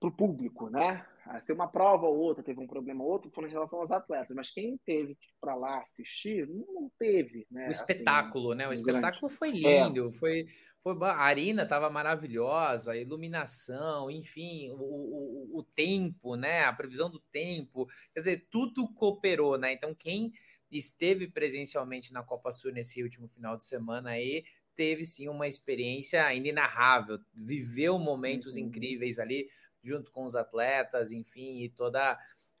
o 0.00 0.10
público, 0.10 0.68
né? 0.70 1.04
Se 1.40 1.52
uma 1.52 1.66
prova 1.66 2.06
ou 2.06 2.16
outra 2.16 2.42
teve 2.42 2.60
um 2.60 2.66
problema 2.66 3.02
ou 3.02 3.10
outro, 3.10 3.30
foi 3.30 3.48
em 3.48 3.52
relação 3.52 3.80
aos 3.80 3.90
atletas, 3.90 4.34
mas 4.34 4.50
quem 4.50 4.78
teve 4.84 5.16
que 5.16 5.26
ir 5.26 5.34
para 5.40 5.54
lá 5.56 5.80
assistir, 5.80 6.46
não 6.48 6.90
teve, 6.98 7.46
né? 7.50 7.66
O 7.68 7.70
espetáculo, 7.70 8.50
assim, 8.50 8.58
né? 8.58 8.68
O 8.68 8.72
espetáculo 8.72 9.28
foi 9.28 9.50
lindo, 9.50 10.08
é. 10.08 10.12
foi, 10.12 10.46
foi 10.82 10.96
a 11.02 11.16
arena 11.16 11.64
estava 11.64 11.90
maravilhosa, 11.90 12.92
a 12.92 12.96
iluminação, 12.96 14.08
enfim, 14.08 14.70
o, 14.70 14.76
o, 14.76 15.58
o 15.58 15.62
tempo, 15.64 16.36
né? 16.36 16.64
A 16.64 16.72
previsão 16.72 17.10
do 17.10 17.18
tempo, 17.32 17.86
quer 18.14 18.20
dizer, 18.20 18.46
tudo 18.48 18.88
cooperou, 18.94 19.58
né? 19.58 19.72
Então 19.72 19.92
quem 19.92 20.32
esteve 20.70 21.28
presencialmente 21.28 22.12
na 22.12 22.22
Copa 22.22 22.52
Sul 22.52 22.72
nesse 22.72 23.02
último 23.02 23.28
final 23.28 23.56
de 23.56 23.64
semana 23.64 24.10
aí 24.10 24.44
teve 24.76 25.04
sim 25.04 25.28
uma 25.28 25.46
experiência 25.46 26.32
inenarrável, 26.34 27.18
viveu 27.34 27.98
momentos 27.98 28.56
uhum. 28.56 28.64
incríveis 28.64 29.18
ali 29.18 29.48
junto 29.82 30.10
com 30.10 30.24
os 30.24 30.34
atletas, 30.34 31.12
enfim, 31.12 31.62
e 31.62 31.68
toda 31.68 32.18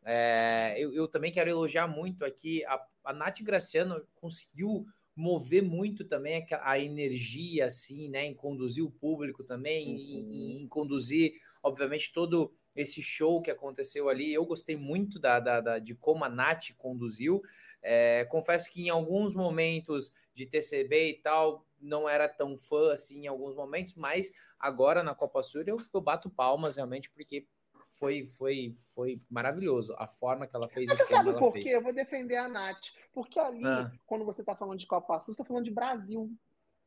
É, 0.08 0.76
eu, 0.78 0.94
eu, 0.94 1.08
também 1.08 1.32
quero 1.32 1.50
elogiar 1.50 1.88
muito 1.88 2.24
aqui. 2.24 2.64
A, 2.66 2.80
a 3.04 3.12
Nath 3.12 3.42
Graciano 3.42 4.06
conseguiu 4.14 4.86
mover 5.16 5.62
muito 5.62 6.04
também 6.04 6.46
a, 6.52 6.70
a, 6.70 6.78
energia, 6.78 7.66
assim, 7.66 8.08
né? 8.08 8.24
Em 8.24 8.34
conduzir 8.34 8.84
o 8.84 8.90
público 8.90 9.42
também, 9.42 9.88
uhum. 9.88 9.96
em, 9.98 10.62
em, 10.62 10.68
conduzir, 10.68 11.32
obviamente, 11.60 12.12
todo 12.12 12.54
esse 12.76 13.02
show 13.02 13.42
que 13.42 13.50
aconteceu 13.50 14.08
ali. 14.08 14.32
Eu 14.32 14.44
gostei 14.44 14.76
muito 14.76 15.18
da, 15.18 15.40
da, 15.40 15.60
da 15.60 15.78
de 15.80 15.94
como 15.94 16.24
a 16.24 16.28
Nath 16.28 16.70
conduziu. 16.76 17.42
É, 17.82 18.24
confesso 18.26 18.70
que 18.70 18.86
em 18.86 18.90
alguns 18.90 19.34
momentos 19.34 20.12
de 20.34 20.46
TCB 20.46 21.10
e 21.10 21.14
tal, 21.14 21.66
não 21.80 22.08
era 22.08 22.28
tão 22.28 22.56
fã 22.56 22.92
assim 22.92 23.24
em 23.24 23.26
alguns 23.26 23.54
momentos, 23.54 23.94
mas 23.94 24.32
agora 24.58 25.02
na 25.02 25.14
Copa 25.14 25.42
Sul 25.42 25.62
eu, 25.66 25.76
eu 25.92 26.00
bato 26.00 26.30
palmas 26.30 26.76
realmente, 26.76 27.10
porque 27.10 27.46
foi, 27.90 28.26
foi, 28.26 28.74
foi 28.94 29.20
maravilhoso 29.30 29.94
a 29.98 30.06
forma 30.06 30.46
que 30.46 30.54
ela 30.54 30.68
fez. 30.68 30.88
Mas 30.88 30.98
você 30.98 31.06
sabe 31.06 31.32
por 31.38 31.52
quê? 31.52 31.64
Eu 31.68 31.82
vou 31.82 31.94
defender 31.94 32.36
a 32.36 32.48
Nath. 32.48 32.92
Porque 33.12 33.38
ali, 33.38 33.66
ah. 33.66 33.90
quando 34.06 34.24
você 34.24 34.42
está 34.42 34.54
falando 34.54 34.78
de 34.78 34.86
Copa 34.86 35.14
Sul, 35.16 35.24
você 35.24 35.30
está 35.32 35.44
falando 35.44 35.64
de 35.64 35.70
Brasil. 35.70 36.30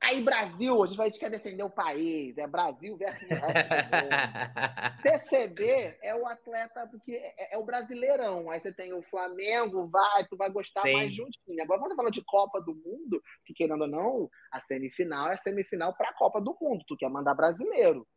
Aí, 0.02 0.24
Brasil, 0.24 0.82
a 0.82 0.88
gente 0.88 1.20
quer 1.20 1.30
defender 1.30 1.62
o 1.62 1.70
país, 1.70 2.38
é 2.38 2.48
Brasil 2.48 2.96
versus 2.96 3.30
o 3.30 3.34
resto 3.34 3.70
do 3.92 5.04
TCB 5.04 5.98
é 6.02 6.16
o 6.16 6.26
atleta, 6.26 6.88
porque 6.88 7.12
é, 7.12 7.56
é, 7.56 7.58
o 7.58 7.66
brasileirão. 7.66 8.50
Aí 8.50 8.62
você 8.62 8.74
tem 8.74 8.94
o 8.94 9.04
Flamengo, 9.04 9.90
vai, 9.90 10.26
tu 10.28 10.38
vai 10.38 10.50
gostar 10.50 10.84
Sim. 10.84 10.94
mais 10.94 11.14
juntinho. 11.14 11.62
Agora, 11.62 11.82
quando 11.82 11.92
você 11.92 11.98
fala 11.98 12.12
de 12.12 12.24
Copa 12.24 12.62
do 12.62 12.74
Mundo, 12.74 13.22
que 13.46 13.54
querendo 13.54 13.82
ou 13.82 13.88
não, 13.88 14.30
a 14.52 14.62
semifinal 14.62 15.32
é 15.32 15.34
a 15.34 15.38
semifinal 15.38 15.94
para 15.94 16.10
a 16.10 16.14
Copa 16.14 16.40
do 16.40 16.58
Mundo. 16.62 16.84
Tu 16.88 16.96
quer 16.96 17.10
mandar 17.10 17.34
brasileiro. 17.34 18.08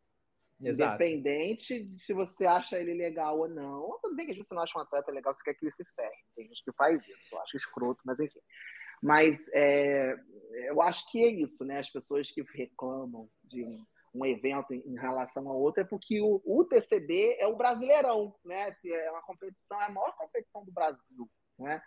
Exato. 0.61 1.03
Independente 1.03 1.83
de 1.83 2.01
se 2.01 2.13
você 2.13 2.45
acha 2.45 2.79
ele 2.79 2.93
legal 2.93 3.39
ou 3.39 3.49
não. 3.49 3.99
Tudo 4.01 4.15
bem 4.15 4.25
que 4.25 4.35
você 4.35 4.53
não 4.55 4.61
acha 4.61 4.79
um 4.79 4.81
atleta 4.81 5.11
legal, 5.11 5.33
você 5.33 5.43
quer 5.43 5.53
que 5.53 5.65
ele 5.65 5.71
se 5.71 5.83
ferre. 5.95 6.15
Tem 6.33 6.47
gente 6.47 6.63
que 6.63 6.71
faz 6.71 7.05
isso, 7.05 7.35
eu 7.35 7.41
acho 7.41 7.57
escroto, 7.57 8.01
mas 8.05 8.19
enfim. 8.19 8.39
Mas 9.01 9.49
é, 9.53 10.15
eu 10.53 10.81
acho 10.81 11.09
que 11.11 11.23
é 11.23 11.27
isso, 11.27 11.65
né? 11.65 11.79
As 11.79 11.89
pessoas 11.89 12.31
que 12.31 12.43
reclamam 12.53 13.29
de 13.43 13.63
um 14.13 14.25
evento 14.25 14.73
em 14.73 14.95
relação 14.95 15.49
a 15.49 15.53
outro 15.53 15.81
é 15.81 15.85
porque 15.85 16.21
o, 16.21 16.41
o 16.45 16.63
TCB 16.65 17.37
é 17.39 17.47
o 17.47 17.55
Brasileirão, 17.55 18.35
né? 18.45 18.71
Se 18.73 18.91
é 18.93 19.11
uma 19.11 19.23
competição, 19.23 19.81
é 19.81 19.85
a 19.85 19.91
maior 19.91 20.15
competição 20.15 20.63
do 20.63 20.71
Brasil, 20.71 21.29
né? 21.57 21.81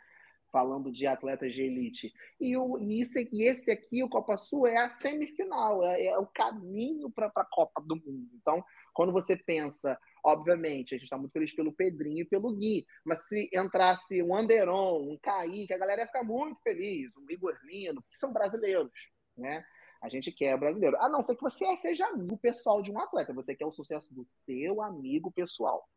Falando 0.51 0.91
de 0.91 1.07
atletas 1.07 1.55
de 1.55 1.63
elite. 1.63 2.13
E, 2.41 2.57
o, 2.57 2.79
e, 2.79 3.03
esse, 3.03 3.29
e 3.33 3.45
esse 3.45 3.71
aqui, 3.71 4.03
o 4.03 4.09
Copa 4.09 4.37
Sul, 4.37 4.67
é 4.67 4.77
a 4.77 4.91
semifinal, 4.91 5.85
é, 5.85 6.07
é 6.07 6.19
o 6.19 6.27
caminho 6.27 7.11
para 7.11 7.31
a 7.35 7.45
Copa 7.45 7.81
do 7.81 7.97
Mundo. 7.97 8.29
Então, 8.35 8.65
quando 8.93 9.13
você 9.13 9.37
pensa 9.37 9.99
Obviamente, 10.27 10.93
a 10.93 10.99
gente 10.99 11.05
está 11.05 11.17
muito 11.17 11.31
feliz 11.31 11.55
pelo 11.55 11.73
Pedrinho 11.73 12.23
e 12.23 12.25
pelo 12.25 12.53
Gui, 12.53 12.85
mas 13.05 13.29
se 13.29 13.49
entrasse 13.55 14.21
um 14.21 14.35
Anderon, 14.35 15.01
um 15.01 15.17
Kaique, 15.23 15.73
a 15.73 15.79
galera 15.79 16.01
ia 16.01 16.07
ficar 16.09 16.25
muito 16.25 16.61
feliz, 16.63 17.17
um 17.17 17.31
Igor 17.31 17.57
Lino, 17.63 18.03
que 18.11 18.19
são 18.19 18.33
brasileiros, 18.33 18.91
né? 19.37 19.65
A 20.03 20.09
gente 20.09 20.33
quer 20.33 20.59
brasileiro. 20.59 20.97
A 21.01 21.09
não 21.09 21.23
ser 21.23 21.37
que 21.37 21.43
você 21.43 21.77
seja 21.77 22.09
amigo 22.09 22.37
pessoal 22.39 22.83
de 22.83 22.91
um 22.91 22.99
atleta, 22.99 23.33
você 23.33 23.55
quer 23.55 23.67
o 23.67 23.71
sucesso 23.71 24.13
do 24.13 24.27
seu 24.45 24.83
amigo 24.83 25.31
pessoal. 25.31 25.89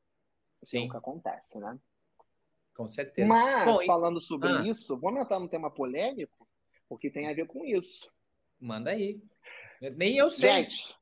Sim. 0.64 0.84
É 0.84 0.86
o 0.86 0.92
que 0.92 0.98
acontece, 0.98 1.58
né? 1.58 1.80
Com 2.76 2.88
certeza. 2.88 3.28
Mas, 3.28 3.66
Bom, 3.66 3.84
falando 3.88 4.22
sobre 4.22 4.48
ah. 4.48 4.62
isso, 4.62 4.96
vamos 5.00 5.24
entrar 5.24 5.40
num 5.40 5.48
tema 5.48 5.72
polêmico, 5.72 6.48
porque 6.88 7.10
tem 7.10 7.28
a 7.28 7.34
ver 7.34 7.48
com 7.48 7.66
isso. 7.66 8.08
Manda 8.60 8.92
aí. 8.92 9.20
Nem 9.96 10.18
eu 10.18 10.30
sei. 10.30 10.52
Gente, 10.52 10.96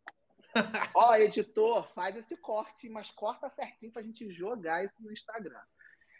Ó, 0.95 1.15
editor, 1.15 1.87
faz 1.93 2.15
esse 2.15 2.35
corte, 2.37 2.89
mas 2.89 3.11
corta 3.11 3.49
certinho 3.49 3.91
pra 3.91 4.01
gente 4.01 4.31
jogar 4.31 4.83
isso 4.83 5.01
no 5.01 5.11
Instagram. 5.11 5.61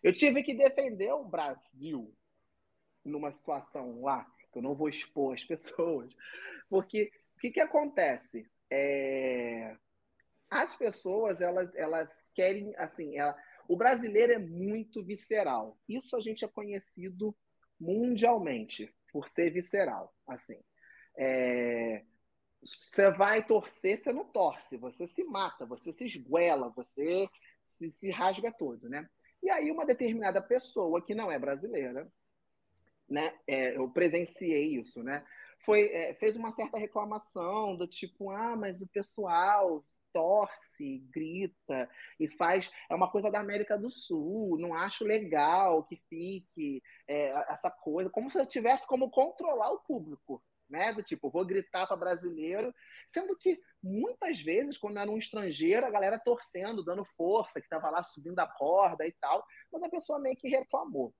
Eu 0.04 0.13
tive 0.13 0.43
que 0.43 0.54
defender 0.54 1.12
o 1.12 1.26
Brasil 1.26 2.15
numa 3.04 3.32
situação 3.32 4.02
lá, 4.02 4.26
que 4.52 4.60
eu 4.60 4.62
não 4.62 4.76
vou 4.76 4.89
expor 4.89 5.34
as 5.34 5.43
pessoas, 5.45 6.13
porque 6.69 7.12
o 7.36 7.39
que, 7.39 7.52
que 7.52 7.62
acontece? 7.62 8.50
É... 8.69 9.76
As 10.50 10.76
pessoas, 10.76 11.41
elas, 11.41 11.73
elas 11.76 12.32
querem, 12.34 12.73
assim, 12.78 13.17
ela... 13.17 13.36
o 13.67 13.76
brasileiro 13.76 14.34
é 14.34 14.39
muito 14.39 15.04
visceral. 15.04 15.78
Isso 15.88 16.15
a 16.15 16.21
gente 16.21 16.45
é 16.45 16.47
conhecido 16.47 17.36
mundialmente 17.80 18.93
por 19.12 19.28
ser 19.30 19.52
visceral, 19.52 20.13
assim. 20.28 20.60
É 21.17 22.04
você 22.61 23.11
vai 23.11 23.45
torcer, 23.45 23.97
você 23.97 24.11
não 24.11 24.25
torce, 24.25 24.77
você 24.77 25.07
se 25.07 25.23
mata, 25.23 25.65
você 25.65 25.93
se 25.93 26.05
esguela, 26.05 26.69
você 26.69 27.29
se, 27.63 27.89
se 27.89 28.09
rasga 28.09 28.51
todo, 28.51 28.89
né? 28.89 29.07
E 29.41 29.49
aí 29.49 29.71
uma 29.71 29.85
determinada 29.85 30.41
pessoa 30.41 31.01
que 31.01 31.13
não 31.13 31.31
é 31.31 31.37
brasileira, 31.37 32.11
né? 33.07 33.33
É, 33.47 33.77
eu 33.77 33.89
presenciei 33.89 34.75
isso, 34.75 35.03
né? 35.03 35.25
Foi, 35.59 35.87
é, 35.89 36.13
fez 36.15 36.35
uma 36.35 36.51
certa 36.51 36.77
reclamação 36.77 37.75
do 37.75 37.87
tipo, 37.87 38.29
ah, 38.31 38.55
mas 38.55 38.81
o 38.81 38.87
pessoal 38.87 39.83
torce, 40.11 40.99
grita 41.11 41.89
e 42.19 42.27
faz. 42.27 42.71
É 42.89 42.95
uma 42.95 43.09
coisa 43.09 43.29
da 43.29 43.39
América 43.39 43.77
do 43.77 43.91
Sul, 43.91 44.57
não 44.57 44.73
acho 44.73 45.03
legal 45.03 45.83
que 45.83 45.95
fique 46.09 46.81
é, 47.07 47.29
essa 47.51 47.69
coisa, 47.69 48.09
como 48.09 48.31
se 48.31 48.39
eu 48.39 48.47
tivesse 48.47 48.87
como 48.87 49.11
controlar 49.11 49.71
o 49.71 49.79
público 49.79 50.41
né? 50.69 50.93
Do 50.93 51.03
tipo, 51.03 51.30
vou 51.30 51.45
gritar 51.45 51.88
para 51.88 51.97
brasileiro, 51.97 52.73
sendo 53.08 53.38
que 53.38 53.60
muitas 53.82 54.41
vezes, 54.41 54.77
quando 54.77 54.99
era 54.99 55.10
um 55.10 55.17
estrangeiro, 55.17 55.86
a 55.86 55.89
galera 55.89 56.19
torcendo, 56.19 56.84
dando 56.84 57.06
força, 57.15 57.60
que 57.60 57.65
estava 57.65 57.89
lá 57.89 58.03
subindo 58.03 58.39
a 58.39 58.47
corda 58.47 59.06
e 59.06 59.13
tal, 59.19 59.45
mas 59.71 59.84
a 59.84 59.89
pessoa 59.89 60.19
meio 60.19 60.36
que 60.36 60.49
reclamou. 60.49 61.13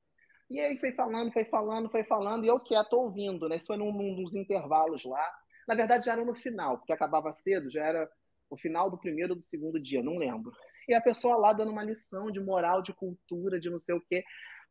E 0.50 0.60
aí 0.60 0.78
foi 0.78 0.94
falando, 0.94 1.32
foi 1.32 1.46
falando, 1.46 1.90
foi 1.90 2.04
falando, 2.06 2.46
e 2.46 2.48
eu 2.48 2.60
quieto 2.60 2.94
ouvindo, 2.94 3.50
né? 3.50 3.58
Isso 3.58 3.68
foi 3.68 3.78
num, 3.78 3.92
num 3.92 4.16
dos 4.16 4.34
intervalos 4.34 5.04
lá. 5.04 5.30
Na 5.68 5.76
verdade, 5.76 6.06
já 6.06 6.14
era 6.14 6.24
no 6.24 6.34
final, 6.36 6.78
porque 6.78 6.94
acabava 6.94 7.34
cedo, 7.34 7.70
já 7.70 7.84
era 7.84 8.10
o 8.50 8.58
final 8.58 8.90
do 8.90 8.98
primeiro 8.98 9.34
ou 9.34 9.40
do 9.40 9.44
segundo 9.44 9.80
dia, 9.80 10.02
não 10.02 10.18
lembro. 10.18 10.52
E 10.88 10.94
a 10.94 11.02
pessoa 11.02 11.36
lá 11.36 11.52
dando 11.52 11.72
uma 11.72 11.84
lição 11.84 12.32
de 12.32 12.40
moral, 12.40 12.82
de 12.82 12.94
cultura, 12.94 13.60
de 13.60 13.70
não 13.70 13.78
sei 13.78 13.94
o 13.94 14.02
quê. 14.02 14.24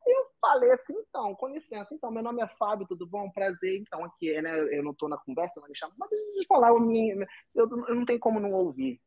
Eu 0.07 0.27
falei 0.41 0.71
assim, 0.73 0.95
então, 0.95 1.35
com 1.35 1.49
licença, 1.49 1.95
então, 1.95 2.11
meu 2.11 2.23
nome 2.23 2.41
é 2.43 2.47
Fábio, 2.47 2.87
tudo 2.87 3.07
bom? 3.07 3.31
Prazer, 3.31 3.77
então, 3.81 4.05
aqui, 4.05 4.41
né? 4.41 4.59
Eu 4.77 4.83
não 4.85 4.93
estou 4.93 5.09
na 5.09 5.19
conversa, 5.19 5.61
não 5.61 5.69
me 5.69 5.77
chama, 5.77 5.95
mas 5.99 6.09
deixa 6.11 6.43
eu 6.43 6.47
falar, 6.47 6.71
eu, 6.71 6.79
eu, 7.57 7.87
eu 7.89 7.95
não 7.95 8.05
tenho 8.07 8.21
como 8.21 8.39
não 8.39 8.53
ouvir. 8.53 9.01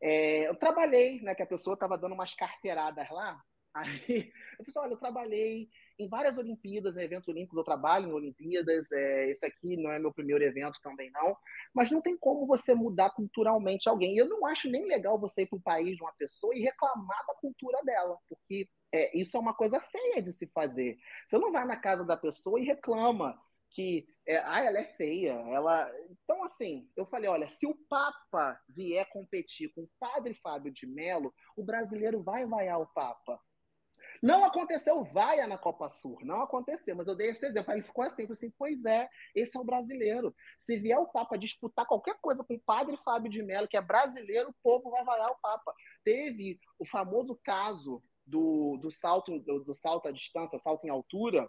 É, 0.00 0.48
eu 0.48 0.54
trabalhei, 0.56 1.20
né? 1.22 1.34
Que 1.34 1.42
a 1.42 1.46
pessoa 1.46 1.74
estava 1.74 1.98
dando 1.98 2.14
umas 2.14 2.34
carteiradas 2.34 3.08
lá. 3.10 3.40
Aí 3.74 4.32
eu 4.58 4.64
falei 4.64 4.68
assim, 4.68 4.78
olha, 4.78 4.92
eu 4.92 4.98
trabalhei 4.98 5.68
em 5.98 6.08
várias 6.08 6.38
Olimpíadas, 6.38 6.96
em 6.96 7.02
eventos 7.02 7.28
olímpicos, 7.28 7.56
eu 7.56 7.64
trabalho 7.64 8.08
em 8.08 8.12
Olimpíadas. 8.12 8.90
É, 8.92 9.30
esse 9.30 9.44
aqui 9.46 9.76
não 9.76 9.90
é 9.90 9.98
meu 9.98 10.12
primeiro 10.12 10.44
evento 10.44 10.78
também, 10.82 11.10
não. 11.10 11.36
Mas 11.74 11.90
não 11.90 12.00
tem 12.00 12.16
como 12.16 12.46
você 12.46 12.74
mudar 12.74 13.10
culturalmente 13.10 13.88
alguém. 13.88 14.16
Eu 14.16 14.28
não 14.28 14.46
acho 14.46 14.70
nem 14.70 14.86
legal 14.86 15.18
você 15.18 15.42
ir 15.42 15.46
para 15.46 15.56
o 15.56 15.62
país 15.62 15.96
de 15.96 16.02
uma 16.02 16.12
pessoa 16.12 16.54
e 16.54 16.60
reclamar 16.60 17.26
da 17.26 17.34
cultura 17.34 17.82
dela, 17.84 18.18
porque 18.28 18.68
é, 18.92 19.16
isso 19.18 19.36
é 19.36 19.40
uma 19.40 19.54
coisa 19.54 19.80
feia 19.80 20.22
de 20.22 20.32
se 20.32 20.46
fazer. 20.48 20.98
Você 21.26 21.38
não 21.38 21.52
vai 21.52 21.64
na 21.66 21.76
casa 21.76 22.04
da 22.04 22.16
pessoa 22.16 22.60
e 22.60 22.64
reclama 22.64 23.38
que 23.70 24.08
é, 24.26 24.38
ah, 24.38 24.60
ela 24.60 24.78
é 24.78 24.84
feia. 24.84 25.32
Ela... 25.32 25.90
Então, 26.24 26.42
assim, 26.44 26.88
eu 26.96 27.06
falei: 27.06 27.28
olha, 27.28 27.50
se 27.50 27.66
o 27.66 27.74
Papa 27.88 28.60
vier 28.68 29.06
competir 29.10 29.72
com 29.74 29.82
o 29.82 29.90
padre 30.00 30.34
Fábio 30.34 30.72
de 30.72 30.86
Mello, 30.86 31.32
o 31.56 31.64
brasileiro 31.64 32.22
vai 32.22 32.46
vaiar 32.46 32.80
o 32.80 32.86
Papa. 32.86 33.40
Não 34.22 34.44
aconteceu 34.44 35.04
vaia 35.04 35.46
na 35.46 35.58
Copa 35.58 35.90
Sul, 35.90 36.18
não 36.22 36.42
aconteceu, 36.42 36.96
mas 36.96 37.06
eu 37.06 37.14
dei 37.14 37.30
esse 37.30 37.46
exemplo. 37.46 37.72
Aí 37.72 37.78
ele 37.78 37.86
ficou 37.86 38.04
assim, 38.04 38.26
assim, 38.30 38.52
pois 38.58 38.84
é, 38.84 39.08
esse 39.34 39.56
é 39.56 39.60
o 39.60 39.64
brasileiro. 39.64 40.34
Se 40.58 40.78
vier 40.78 40.98
o 40.98 41.06
Papa 41.06 41.36
disputar 41.36 41.86
qualquer 41.86 42.18
coisa 42.20 42.44
com 42.44 42.54
o 42.54 42.60
padre 42.60 42.96
Fábio 43.04 43.30
de 43.30 43.42
Mello, 43.42 43.68
que 43.68 43.76
é 43.76 43.80
brasileiro, 43.80 44.50
o 44.50 44.56
povo 44.62 44.90
vai 44.90 45.04
vaiar 45.04 45.30
o 45.30 45.38
Papa. 45.40 45.74
Teve 46.04 46.58
o 46.78 46.86
famoso 46.86 47.38
caso 47.42 48.02
do, 48.26 48.78
do 48.78 48.90
salto 48.90 49.38
do, 49.40 49.60
do 49.60 49.74
salto 49.74 50.08
à 50.08 50.12
distância, 50.12 50.58
salto 50.58 50.84
em 50.84 50.90
altura, 50.90 51.48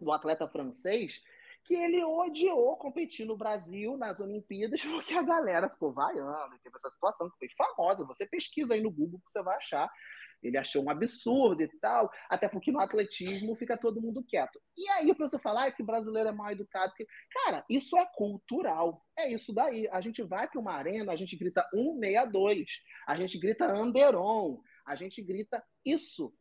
do 0.00 0.12
atleta 0.12 0.48
francês, 0.48 1.22
que 1.64 1.74
ele 1.74 2.02
odiou 2.04 2.76
competir 2.76 3.26
no 3.26 3.36
Brasil 3.36 3.96
nas 3.96 4.20
Olimpíadas 4.20 4.80
porque 4.86 5.14
a 5.14 5.22
galera 5.22 5.68
ficou 5.68 5.92
vaiando, 5.92 6.58
teve 6.62 6.76
essa 6.76 6.90
situação 6.90 7.30
que 7.30 7.38
foi 7.38 7.48
famosa. 7.56 8.04
Você 8.06 8.26
pesquisa 8.26 8.74
aí 8.74 8.80
no 8.80 8.90
Google 8.90 9.20
que 9.20 9.30
você 9.30 9.42
vai 9.42 9.56
achar. 9.56 9.90
Ele 10.40 10.56
achou 10.56 10.84
um 10.84 10.90
absurdo 10.90 11.62
e 11.62 11.68
tal, 11.80 12.08
até 12.30 12.48
porque 12.48 12.70
no 12.70 12.78
atletismo 12.78 13.56
fica 13.56 13.76
todo 13.76 14.00
mundo 14.00 14.22
quieto. 14.22 14.60
E 14.76 14.88
aí 14.90 15.10
a 15.10 15.14
pessoa 15.14 15.42
fala 15.42 15.64
ah, 15.64 15.72
que 15.72 15.82
o 15.82 15.86
brasileiro 15.86 16.28
é 16.28 16.32
mal 16.32 16.50
educado. 16.52 16.92
Que... 16.94 17.04
Cara, 17.44 17.64
isso 17.68 17.96
é 17.96 18.06
cultural. 18.14 19.04
É 19.16 19.28
isso 19.32 19.52
daí. 19.52 19.88
A 19.88 20.00
gente 20.00 20.22
vai 20.22 20.48
para 20.48 20.60
uma 20.60 20.74
arena, 20.74 21.12
a 21.12 21.16
gente 21.16 21.36
grita 21.36 21.68
162, 21.74 22.68
a 23.08 23.16
gente 23.16 23.38
grita 23.38 23.66
Anderon, 23.66 24.60
a 24.86 24.94
gente 24.94 25.20
grita 25.20 25.62
isso 25.84 26.32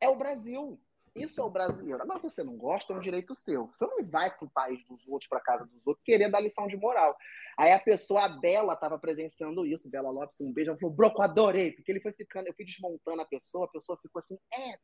é 0.00 0.08
o 0.08 0.16
Brasil. 0.16 0.80
Isso 1.14 1.40
é 1.40 1.44
o 1.44 1.50
brasileiro. 1.50 2.00
Se 2.20 2.30
você 2.30 2.44
não 2.44 2.56
gosta, 2.56 2.92
é 2.92 2.96
um 2.96 3.00
direito 3.00 3.34
seu. 3.34 3.66
Você 3.66 3.84
não 3.84 4.04
vai 4.04 4.30
para 4.30 4.46
o 4.46 4.50
país 4.50 4.84
dos 4.86 5.08
outros, 5.08 5.28
para 5.28 5.40
casa 5.40 5.64
dos 5.66 5.84
outros, 5.86 6.04
querer 6.04 6.30
dar 6.30 6.40
lição 6.40 6.68
de 6.68 6.76
moral. 6.76 7.16
Aí 7.58 7.72
a 7.72 7.80
pessoa, 7.80 8.24
a 8.24 8.28
Bela, 8.40 8.74
estava 8.74 8.96
presenciando 8.98 9.66
isso. 9.66 9.90
Bela 9.90 10.10
Lopes, 10.10 10.40
um 10.40 10.52
beijo. 10.52 10.70
Ela 10.70 10.78
falou, 10.78 10.94
Broco, 10.94 11.20
adorei. 11.20 11.72
Porque 11.72 11.90
ele 11.90 12.00
foi 12.00 12.12
ficando, 12.12 12.46
eu 12.46 12.54
fui 12.54 12.64
desmontando 12.64 13.20
a 13.20 13.24
pessoa, 13.24 13.64
a 13.64 13.68
pessoa 13.68 13.98
ficou 14.00 14.20
assim, 14.20 14.38
é, 14.52 14.70
é. 14.70 14.78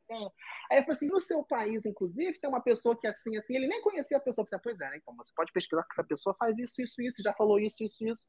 Aí 0.71 0.79
eu 0.79 0.83
falei 0.83 0.93
assim, 0.93 1.09
no 1.09 1.21
seu 1.21 1.45
país, 1.45 1.87
inclusive, 1.87 2.41
tem 2.41 2.51
uma 2.51 2.61
pessoa 2.61 2.99
que 2.99 3.07
é 3.07 3.11
assim, 3.11 3.37
assim. 3.37 3.55
Ele 3.55 3.69
nem 3.69 3.81
conhecia 3.81 4.17
a 4.17 4.21
pessoa. 4.21 4.45
Eu 4.45 4.49
falei, 4.49 4.63
pois 4.65 4.81
é, 4.81 4.91
né? 4.91 4.97
Então 4.97 5.15
você 5.17 5.31
pode 5.35 5.53
pesquisar 5.53 5.83
que 5.85 5.93
essa 5.93 6.05
pessoa 6.05 6.35
faz 6.37 6.59
isso, 6.59 6.83
isso, 6.83 7.01
isso, 7.01 7.23
já 7.23 7.33
falou 7.35 7.61
isso, 7.61 7.85
isso, 7.85 8.05
isso. 8.05 8.27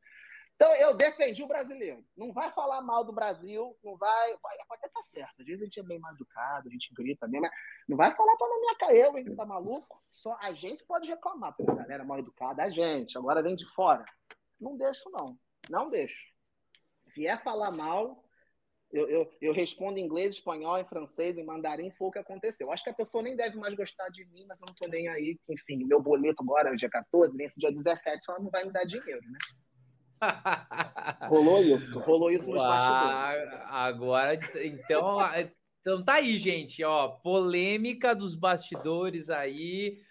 Então, 0.58 0.74
eu 0.78 0.96
defendi 0.96 1.44
o 1.44 1.48
brasileiro. 1.48 2.04
Não 2.18 2.34
vai 2.34 2.52
falar 2.52 2.82
mal 2.82 3.04
do 3.04 3.14
Brasil, 3.14 3.78
não 3.84 3.96
vai. 3.96 4.36
vai 4.42 4.58
até 4.72 4.90
tá 4.90 5.04
certo. 5.04 5.40
Às 5.40 5.46
vezes 5.46 5.62
a 5.62 5.66
gente 5.66 5.80
é 5.80 5.84
bem 5.84 6.00
mal 6.00 6.12
educado, 6.14 6.68
a 6.68 6.72
gente 6.72 6.92
grita 6.96 7.28
mesmo, 7.28 7.44
mas 7.44 7.52
não 7.88 7.96
vai 7.96 8.16
falar 8.16 8.36
para 8.36 8.48
na 8.48 8.60
minha 8.60 8.76
cara, 8.76 8.96
eu, 8.96 9.16
hein, 9.16 9.36
tá 9.36 9.46
maluco? 9.46 10.04
Só 10.10 10.36
a 10.42 10.52
gente 10.54 10.84
pode 10.84 11.08
reclamar, 11.08 11.56
pô, 11.56 11.64
galera 11.64 12.04
mal 12.04 12.18
educada, 12.18 12.64
a 12.64 12.70
gente, 12.70 13.16
agora 13.20 13.44
vem 13.44 13.56
de 13.56 13.72
fora. 13.74 14.04
Não 14.60 14.76
deixo, 14.76 15.12
não. 15.12 15.38
Não 15.70 15.92
deixo. 15.92 16.34
Se 17.04 17.12
vier 17.12 17.40
falar 17.44 17.70
mal, 17.70 18.24
eu, 18.92 19.08
eu, 19.08 19.32
eu 19.40 19.54
respondo 19.54 20.00
em 20.00 20.04
inglês, 20.06 20.36
espanhol, 20.36 20.80
em 20.80 20.86
francês, 20.86 21.38
em 21.38 21.44
mandarim, 21.44 21.92
foi 21.92 22.08
o 22.08 22.12
que 22.12 22.18
aconteceu. 22.18 22.72
Acho 22.72 22.84
que 22.84 22.90
a 22.90 22.96
pessoa 22.96 23.22
nem 23.22 23.36
deve 23.36 23.58
mais 23.58 23.76
gostar 23.76 24.10
de 24.10 24.26
mim, 24.26 24.44
mas 24.48 24.60
eu 24.60 24.66
não 24.68 24.74
tô 24.74 24.88
nem 24.88 25.08
aí. 25.08 25.40
Enfim, 25.48 25.86
meu 25.86 26.02
boleto 26.02 26.42
agora 26.42 26.70
é 26.70 26.76
dia 26.76 26.90
14, 26.90 27.38
nesse 27.38 27.60
dia 27.60 27.72
17, 27.72 28.22
ela 28.28 28.40
não 28.40 28.50
vai 28.50 28.66
me 28.66 28.72
dar 28.72 28.86
dinheiro, 28.86 29.22
né? 29.30 29.38
rolou 31.30 31.62
isso, 31.62 32.00
rolou 32.00 32.32
isso 32.32 32.50
nos 32.50 32.62
bastidores. 32.62 33.62
Agora, 33.70 34.36
então, 34.64 35.20
então 35.82 36.04
tá 36.04 36.16
aí, 36.16 36.38
gente, 36.38 36.84
ó, 36.84 37.08
polêmica 37.08 38.16
dos 38.16 38.36
bastidores 38.36 39.30
aí, 39.30 40.02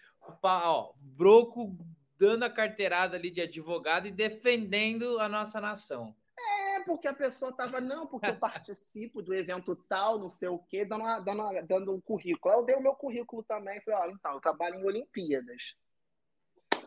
ó, 0.41 0.93
Broco 0.99 1.77
dando 2.17 2.43
a 2.43 2.49
carteirada 2.49 3.15
ali 3.15 3.29
de 3.29 3.41
advogado 3.41 4.07
e 4.07 4.11
defendendo 4.11 5.19
a 5.19 5.29
nossa 5.29 5.61
nação. 5.61 6.15
É, 6.39 6.79
porque 6.81 7.07
a 7.07 7.13
pessoa 7.13 7.51
tava, 7.51 7.79
não, 7.79 8.07
porque 8.07 8.27
eu 8.27 8.35
participo 8.39 9.21
do 9.21 9.33
evento 9.33 9.75
tal, 9.87 10.19
não 10.19 10.29
sei 10.29 10.49
o 10.49 10.59
quê, 10.59 10.85
dando, 10.85 11.01
uma, 11.01 11.19
dando, 11.19 11.41
uma, 11.41 11.61
dando 11.61 11.93
um 11.93 12.01
currículo. 12.01 12.53
Eu 12.53 12.65
dei 12.65 12.75
o 12.75 12.81
meu 12.81 12.95
currículo 12.95 13.43
também, 13.43 13.81
falei, 13.81 13.99
ó, 13.99 14.11
então, 14.11 14.33
eu 14.33 14.41
trabalho 14.41 14.75
em 14.75 14.85
Olimpíadas. 14.85 15.75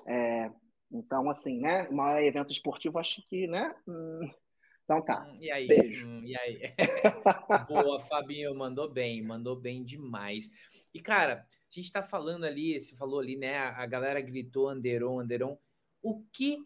É, 0.06 0.50
então, 0.90 1.30
assim, 1.30 1.60
né? 1.60 1.88
Maior 1.90 2.22
evento 2.22 2.52
esportivo, 2.52 2.98
acho 2.98 3.22
que, 3.28 3.46
né? 3.46 3.74
Hum, 3.86 4.30
então 4.84 5.02
tá. 5.02 5.24
Hum, 5.24 5.38
e 5.40 5.50
aí? 5.50 5.66
Beijo. 5.68 6.08
Hum, 6.08 6.22
e 6.24 6.36
aí? 6.36 6.60
Boa, 7.68 8.00
Fabinho, 8.06 8.54
mandou 8.54 8.88
bem, 8.90 9.22
mandou 9.22 9.54
bem 9.54 9.84
demais. 9.84 10.50
E, 10.92 11.00
cara, 11.00 11.46
a 11.48 11.72
gente 11.72 11.92
tá 11.92 12.02
falando 12.02 12.44
ali, 12.44 12.80
você 12.80 12.96
falou 12.96 13.20
ali, 13.20 13.36
né? 13.36 13.56
A 13.56 13.86
galera 13.86 14.20
gritou 14.20 14.68
Anderon, 14.68 15.20
Anderon. 15.20 15.56
O 16.02 16.24
que 16.32 16.58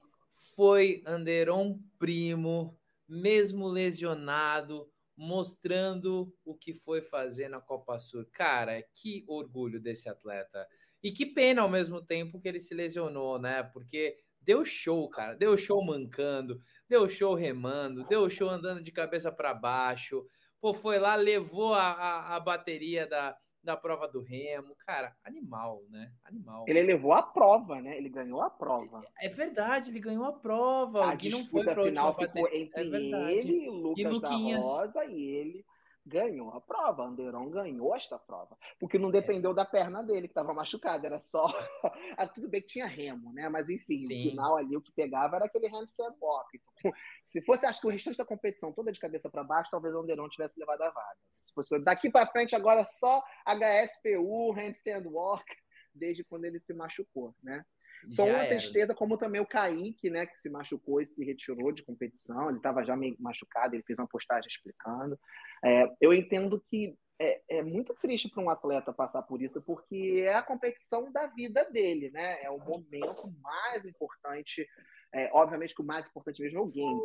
foi 0.56 1.02
Anderon 1.04 1.78
primo, 1.98 2.78
mesmo 3.06 3.68
lesionado, 3.68 4.90
mostrando 5.14 6.34
o 6.44 6.54
que 6.54 6.72
foi 6.72 7.02
fazer 7.02 7.48
na 7.48 7.60
Copa 7.60 7.98
Sul? 7.98 8.24
Cara, 8.32 8.82
que 8.94 9.24
orgulho 9.28 9.78
desse 9.78 10.08
atleta. 10.08 10.66
E 11.04 11.12
que 11.12 11.26
pena 11.26 11.60
ao 11.60 11.68
mesmo 11.68 12.00
tempo 12.00 12.40
que 12.40 12.48
ele 12.48 12.58
se 12.58 12.72
lesionou, 12.72 13.38
né? 13.38 13.62
Porque 13.62 14.16
deu 14.40 14.64
show, 14.64 15.06
cara. 15.10 15.34
Deu 15.34 15.54
show 15.54 15.84
mancando, 15.84 16.58
deu 16.88 17.06
show 17.10 17.34
remando, 17.34 18.06
deu 18.06 18.30
show 18.30 18.48
andando 18.48 18.82
de 18.82 18.90
cabeça 18.90 19.30
para 19.30 19.52
baixo. 19.52 20.26
Pô, 20.62 20.72
foi 20.72 20.98
lá, 20.98 21.14
levou 21.14 21.74
a, 21.74 21.90
a, 21.90 22.36
a, 22.36 22.40
bateria 22.40 23.06
da, 23.06 23.36
da 23.62 23.76
prova 23.76 24.08
do 24.08 24.22
remo. 24.22 24.74
Cara, 24.78 25.14
animal, 25.22 25.82
né? 25.90 26.10
Animal. 26.24 26.64
Ele 26.66 26.82
levou 26.82 27.12
a 27.12 27.22
prova, 27.22 27.82
né? 27.82 27.98
Ele 27.98 28.08
ganhou 28.08 28.40
a 28.40 28.48
prova. 28.48 29.02
É 29.20 29.28
verdade, 29.28 29.90
ele 29.90 30.00
ganhou 30.00 30.24
a 30.24 30.32
prova. 30.32 31.10
A 31.10 31.14
disputa 31.14 31.38
não 31.38 31.44
foi 31.50 31.64
pra 31.64 31.84
final 31.84 32.16
ficou 32.16 32.48
entre 32.50 32.80
é 32.80 33.34
ele, 33.34 33.68
Lucas 33.68 33.98
e 33.98 34.08
Luquinhas. 34.08 34.62
da 34.62 34.72
Rosa 34.72 35.04
e 35.04 35.20
ele 35.22 35.66
ganhou 36.06 36.50
a 36.50 36.60
prova. 36.60 37.04
Anderon 37.04 37.48
ganhou 37.50 37.94
esta 37.94 38.18
prova. 38.18 38.56
Porque 38.78 38.98
não 38.98 39.10
dependeu 39.10 39.52
é. 39.52 39.54
da 39.54 39.64
perna 39.64 40.02
dele, 40.02 40.28
que 40.28 40.32
estava 40.32 40.52
machucada, 40.52 41.06
era 41.06 41.20
só. 41.20 41.44
Ah, 42.16 42.28
tudo 42.28 42.48
bem 42.48 42.60
que 42.60 42.68
tinha 42.68 42.86
remo, 42.86 43.32
né? 43.32 43.48
Mas 43.48 43.68
enfim, 43.68 44.06
Sim. 44.06 44.28
o 44.28 44.30
final 44.30 44.56
ali, 44.56 44.76
o 44.76 44.80
que 44.80 44.92
pegava 44.92 45.36
era 45.36 45.46
aquele 45.46 45.66
handstand 45.66 46.14
walk. 46.20 46.48
Então, 46.54 46.92
se 47.24 47.42
fosse, 47.42 47.66
acho 47.66 47.80
que 47.80 47.86
o 47.86 47.90
restante 47.90 48.18
da 48.18 48.24
competição 48.24 48.72
toda 48.72 48.92
de 48.92 49.00
cabeça 49.00 49.28
para 49.28 49.42
baixo, 49.42 49.70
talvez 49.70 49.94
o 49.94 50.00
Anderon 50.00 50.28
tivesse 50.28 50.58
levado 50.58 50.82
a 50.82 50.90
vaga. 50.90 51.18
Se 51.42 51.52
fosse 51.52 51.78
daqui 51.80 52.10
para 52.10 52.26
frente, 52.26 52.54
agora 52.54 52.84
só 52.84 53.22
HSPU, 53.46 54.52
handstand 54.52 55.06
walk, 55.06 55.44
desde 55.92 56.22
quando 56.24 56.44
ele 56.44 56.60
se 56.60 56.72
machucou, 56.72 57.34
né? 57.42 57.64
Então, 58.08 58.28
uma 58.28 58.46
tristeza, 58.46 58.94
como 58.94 59.16
também 59.16 59.40
o 59.40 59.46
Kaique, 59.46 60.10
né, 60.10 60.26
que 60.26 60.36
se 60.38 60.50
machucou 60.50 61.00
e 61.00 61.06
se 61.06 61.24
retirou 61.24 61.72
de 61.72 61.82
competição, 61.82 62.48
ele 62.48 62.58
estava 62.58 62.84
já 62.84 62.96
meio 62.96 63.16
machucado, 63.18 63.74
ele 63.74 63.82
fez 63.82 63.98
uma 63.98 64.08
postagem 64.08 64.48
explicando. 64.48 65.18
É, 65.64 65.88
eu 66.00 66.12
entendo 66.12 66.62
que 66.68 66.96
é, 67.18 67.40
é 67.48 67.62
muito 67.62 67.94
triste 67.94 68.28
para 68.28 68.42
um 68.42 68.50
atleta 68.50 68.92
passar 68.92 69.22
por 69.22 69.40
isso, 69.40 69.62
porque 69.62 70.24
é 70.26 70.34
a 70.34 70.42
competição 70.42 71.10
da 71.12 71.26
vida 71.26 71.64
dele, 71.70 72.10
né? 72.10 72.42
É 72.42 72.50
o 72.50 72.58
momento 72.58 73.32
mais 73.40 73.84
importante. 73.84 74.66
É, 75.12 75.30
obviamente 75.32 75.74
que 75.74 75.82
o 75.82 75.86
mais 75.86 76.08
importante 76.08 76.42
mesmo 76.42 76.58
é 76.58 76.62
o 76.62 76.66
game, 76.66 77.00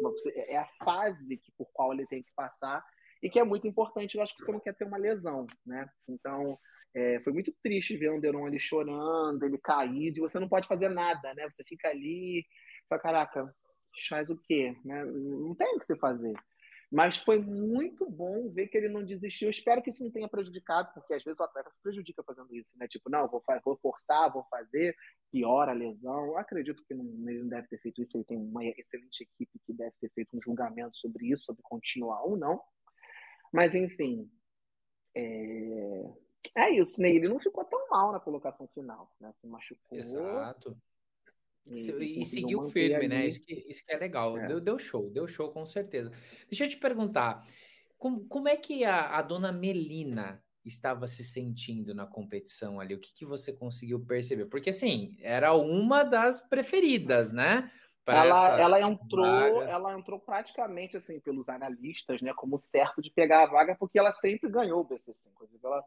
é 0.48 0.58
a 0.58 0.68
fase 0.84 1.38
que, 1.38 1.52
por 1.52 1.70
qual 1.72 1.94
ele 1.94 2.08
tem 2.08 2.24
que 2.24 2.32
passar 2.36 2.84
e 3.22 3.30
que 3.30 3.40
é 3.40 3.44
muito 3.44 3.68
importante. 3.68 4.18
Eu 4.18 4.24
acho 4.24 4.36
que 4.36 4.44
você 4.44 4.52
não 4.52 4.60
quer 4.60 4.74
ter 4.76 4.86
uma 4.86 4.98
lesão, 4.98 5.46
né? 5.66 5.88
Então, 6.08 6.58
é, 6.96 7.20
foi 7.22 7.34
muito 7.34 7.54
triste 7.64 7.98
ver 7.98 8.10
o 8.10 8.18
Anderon 8.18 8.46
ali 8.46 8.60
chorando, 8.60 9.44
ele 9.44 9.58
caído, 9.58 10.18
e 10.18 10.22
você 10.22 10.40
não 10.40 10.50
pode 10.50 10.68
fazer 10.68 10.90
nada, 10.90 11.34
né? 11.34 11.50
Você 11.50 11.64
fica 11.64 11.90
ali, 11.90 12.46
fala, 12.88 13.02
caraca, 13.02 13.56
faz 14.08 14.30
o 14.30 14.38
quê? 14.42 14.76
Né? 14.84 15.06
Não 15.06 15.56
tem 15.56 15.76
o 15.76 15.80
que 15.80 15.86
você 15.86 15.96
fazer. 15.96 16.34
Mas 16.92 17.18
foi 17.18 17.38
muito 17.38 18.10
bom 18.10 18.50
ver 18.50 18.68
que 18.68 18.76
ele 18.76 18.90
não 18.90 19.06
desistiu. 19.06 19.48
Eu 19.48 19.52
espero 19.52 19.82
que 19.82 19.92
isso 19.92 20.04
não 20.04 20.10
tenha 20.10 20.28
prejudicado, 20.28 20.92
porque 20.96 21.14
às 21.14 21.24
vezes 21.24 21.40
o 21.40 21.44
atleta 21.44 21.70
se 21.70 21.80
prejudica 21.80 22.24
fazendo 22.24 22.56
isso, 22.56 22.76
né? 22.80 22.88
Tipo, 22.88 23.12
não, 23.12 23.28
vou, 23.28 23.44
vou 23.64 23.78
forçar, 23.78 24.34
vou 24.34 24.44
fazer, 24.50 24.96
piora 25.32 25.72
a 25.72 25.76
lesão. 25.76 26.26
Eu 26.26 26.38
acredito 26.40 26.84
que 26.88 26.96
não, 26.96 27.06
ele 27.30 27.44
não 27.44 27.50
deve 27.50 27.68
ter 27.68 27.80
feito 27.80 28.02
isso. 28.02 28.18
Ele 28.18 28.24
tem 28.24 28.38
uma 28.38 28.66
excelente 28.66 29.22
equipe 29.22 29.60
que 29.64 29.72
deve 29.72 29.94
ter 30.02 30.10
feito 30.16 30.36
um 30.36 30.42
julgamento 30.42 30.98
sobre 30.98 31.28
isso, 31.32 31.44
sobre 31.44 31.62
continuar 31.62 32.24
ou 32.24 32.36
não. 32.36 32.60
Mas, 33.54 33.76
enfim, 33.76 34.28
é... 35.16 36.12
É 36.56 36.70
isso, 36.70 37.02
né? 37.02 37.10
Ele 37.10 37.28
não 37.28 37.40
ficou 37.40 37.64
tão 37.66 37.90
mal 37.90 38.12
na 38.12 38.20
colocação 38.20 38.68
final, 38.68 39.12
né? 39.20 39.32
Se 39.34 39.48
machucou. 39.48 39.98
Exato. 39.98 40.78
E, 41.66 42.22
e 42.22 42.26
seguiu 42.26 42.64
firme, 42.64 43.08
né? 43.08 43.28
Isso 43.28 43.46
que, 43.46 43.54
isso 43.54 43.86
que 43.86 43.94
é 43.94 43.98
legal. 43.98 44.38
É. 44.38 44.48
Deu, 44.48 44.60
deu 44.60 44.80
show, 44.80 45.10
deu 45.10 45.28
show 45.28 45.52
com 45.52 45.66
certeza. 45.66 46.12
Deixa 46.50 46.66
eu 46.66 46.70
te 46.70 46.78
perguntar, 46.78 47.46
como, 47.98 48.26
como 48.28 48.48
é 48.48 48.56
que 48.56 48.84
a, 48.84 49.18
a 49.18 49.22
dona 49.22 49.52
Melina 49.52 50.44
estava 50.66 51.08
se 51.08 51.24
sentindo 51.24 51.94
na 51.94 52.08
competição 52.08 52.80
ali? 52.80 52.96
O 52.96 53.00
que, 53.00 53.14
que 53.14 53.26
você 53.26 53.54
conseguiu 53.54 54.04
perceber? 54.04 54.46
Porque, 54.46 54.72
assim, 54.72 55.16
era 55.22 55.54
uma 55.54 56.04
das 56.04 56.40
preferidas, 56.40 57.32
né? 57.32 57.72
Ela, 58.08 58.60
ela 58.60 58.82
entrou, 58.82 59.62
ela 59.62 59.94
entrou 59.94 60.20
praticamente 60.20 60.98
assim 60.98 61.20
pelos 61.20 61.48
analistas, 61.48 62.22
né, 62.24 62.34
como 62.34 62.58
certo 62.58 63.04
de 63.04 63.12
pegar 63.12 63.44
a 63.44 63.46
vaga, 63.46 63.76
porque 63.80 64.00
ela 64.00 64.12
sempre 64.14 64.50
ganhou 64.50 64.82
o 64.82 64.86
BC5. 64.86 65.30
Inclusive, 65.32 65.60
ela 65.64 65.84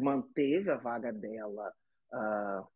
manteve 0.00 0.70
a 0.70 0.76
vaga 0.76 1.12
dela 1.12 1.72
uh, 2.12 2.66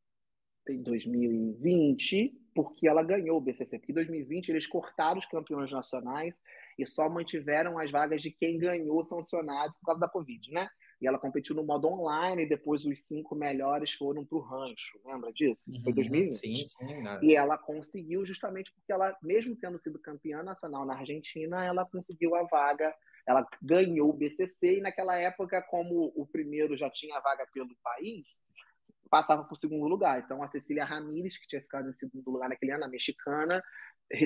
em 0.73 0.83
2020, 0.83 2.33
porque 2.55 2.87
ela 2.89 3.03
ganhou 3.03 3.39
o 3.39 3.41
BCC. 3.41 3.79
Porque 3.79 3.93
em 3.93 3.95
2020 3.95 4.49
eles 4.51 4.66
cortaram 4.66 5.19
os 5.19 5.27
campeões 5.27 5.71
nacionais 5.71 6.41
e 6.79 6.87
só 6.87 7.09
mantiveram 7.09 7.79
as 7.79 7.91
vagas 7.91 8.23
de 8.23 8.31
quem 8.31 8.59
ganhou 8.59 9.05
sancionados 9.05 9.77
por 9.79 9.87
causa 9.87 10.01
da 10.01 10.09
Covid, 10.09 10.51
né? 10.51 10.69
E 11.01 11.07
ela 11.07 11.19
competiu 11.19 11.55
no 11.55 11.64
modo 11.64 11.87
online 11.87 12.43
e 12.43 12.49
depois 12.49 12.85
os 12.85 13.07
cinco 13.07 13.37
melhores 13.37 13.93
foram 13.93 14.25
para 14.25 14.37
o 14.37 14.41
rancho. 14.41 15.01
Lembra 15.05 15.33
disso? 15.33 15.62
Isso 15.73 15.85
foi 15.85 15.93
2020. 15.93 16.29
Uhum. 16.29 16.35
Sim, 16.35 16.64
sim. 16.64 17.03
Nada. 17.03 17.25
E 17.25 17.37
ela 17.37 17.57
conseguiu 17.57 18.27
justamente 18.27 18.73
porque 18.73 18.93
ela, 18.93 19.16
mesmo 19.23 19.55
tendo 19.55 19.79
sido 19.79 19.99
campeã 20.01 20.43
nacional 20.43 20.85
na 20.85 20.95
Argentina, 20.95 21.64
ela 21.64 21.87
conseguiu 21.87 22.35
a 22.35 22.43
vaga 22.45 22.93
ela 23.29 23.47
ganhou 23.62 24.09
o 24.09 24.12
BCC 24.14 24.79
e 24.79 24.81
naquela 24.81 25.14
época, 25.18 25.61
como 25.61 26.11
o 26.16 26.26
primeiro 26.26 26.74
já 26.79 26.89
tinha 26.89 27.20
vaga 27.20 27.47
pelo 27.53 27.76
país, 27.85 28.43
passava 29.11 29.45
para 29.45 29.53
o 29.53 29.57
segundo 29.57 29.87
lugar. 29.87 30.18
Então 30.20 30.43
a 30.43 30.49
Cecília 30.49 30.83
Ramírez, 30.83 31.37
que 31.37 31.47
tinha 31.47 31.61
ficado 31.61 31.91
em 31.91 31.93
segundo 31.93 32.31
lugar 32.31 32.49
naquele 32.49 32.72
ano, 32.72 32.87
a 32.87 32.89
mexicana, 32.89 33.62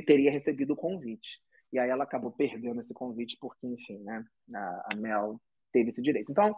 teria 0.07 0.31
recebido 0.31 0.75
o 0.75 0.77
convite. 0.77 1.41
E 1.73 1.81
aí 1.81 1.91
ela 1.91 2.05
acabou 2.05 2.31
perdendo 2.31 2.81
esse 2.81 2.95
convite 2.95 3.37
porque, 3.41 3.67
enfim, 3.67 3.99
né, 4.05 4.25
a, 4.93 4.95
Mel 4.95 5.41
teve 5.73 5.91
esse 5.91 6.01
direito. 6.01 6.31
Então, 6.31 6.55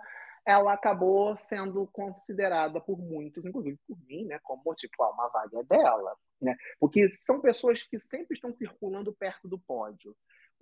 ela 0.46 0.74
acabou 0.74 1.38
sendo 1.48 1.86
considerada 1.86 2.78
por 2.78 2.98
muitos, 2.98 3.42
inclusive 3.42 3.78
por 3.88 3.96
mim, 4.06 4.26
né, 4.26 4.38
como 4.42 4.74
tipo, 4.74 5.02
ah, 5.02 5.12
uma 5.12 5.28
vaga 5.28 5.60
é 5.60 5.64
dela, 5.64 6.14
né? 6.42 6.54
Porque 6.78 7.08
são 7.20 7.40
pessoas 7.40 7.84
que 7.84 7.98
sempre 8.00 8.34
estão 8.34 8.52
circulando 8.52 9.14
perto 9.14 9.48
do 9.48 9.58
pódio 9.58 10.14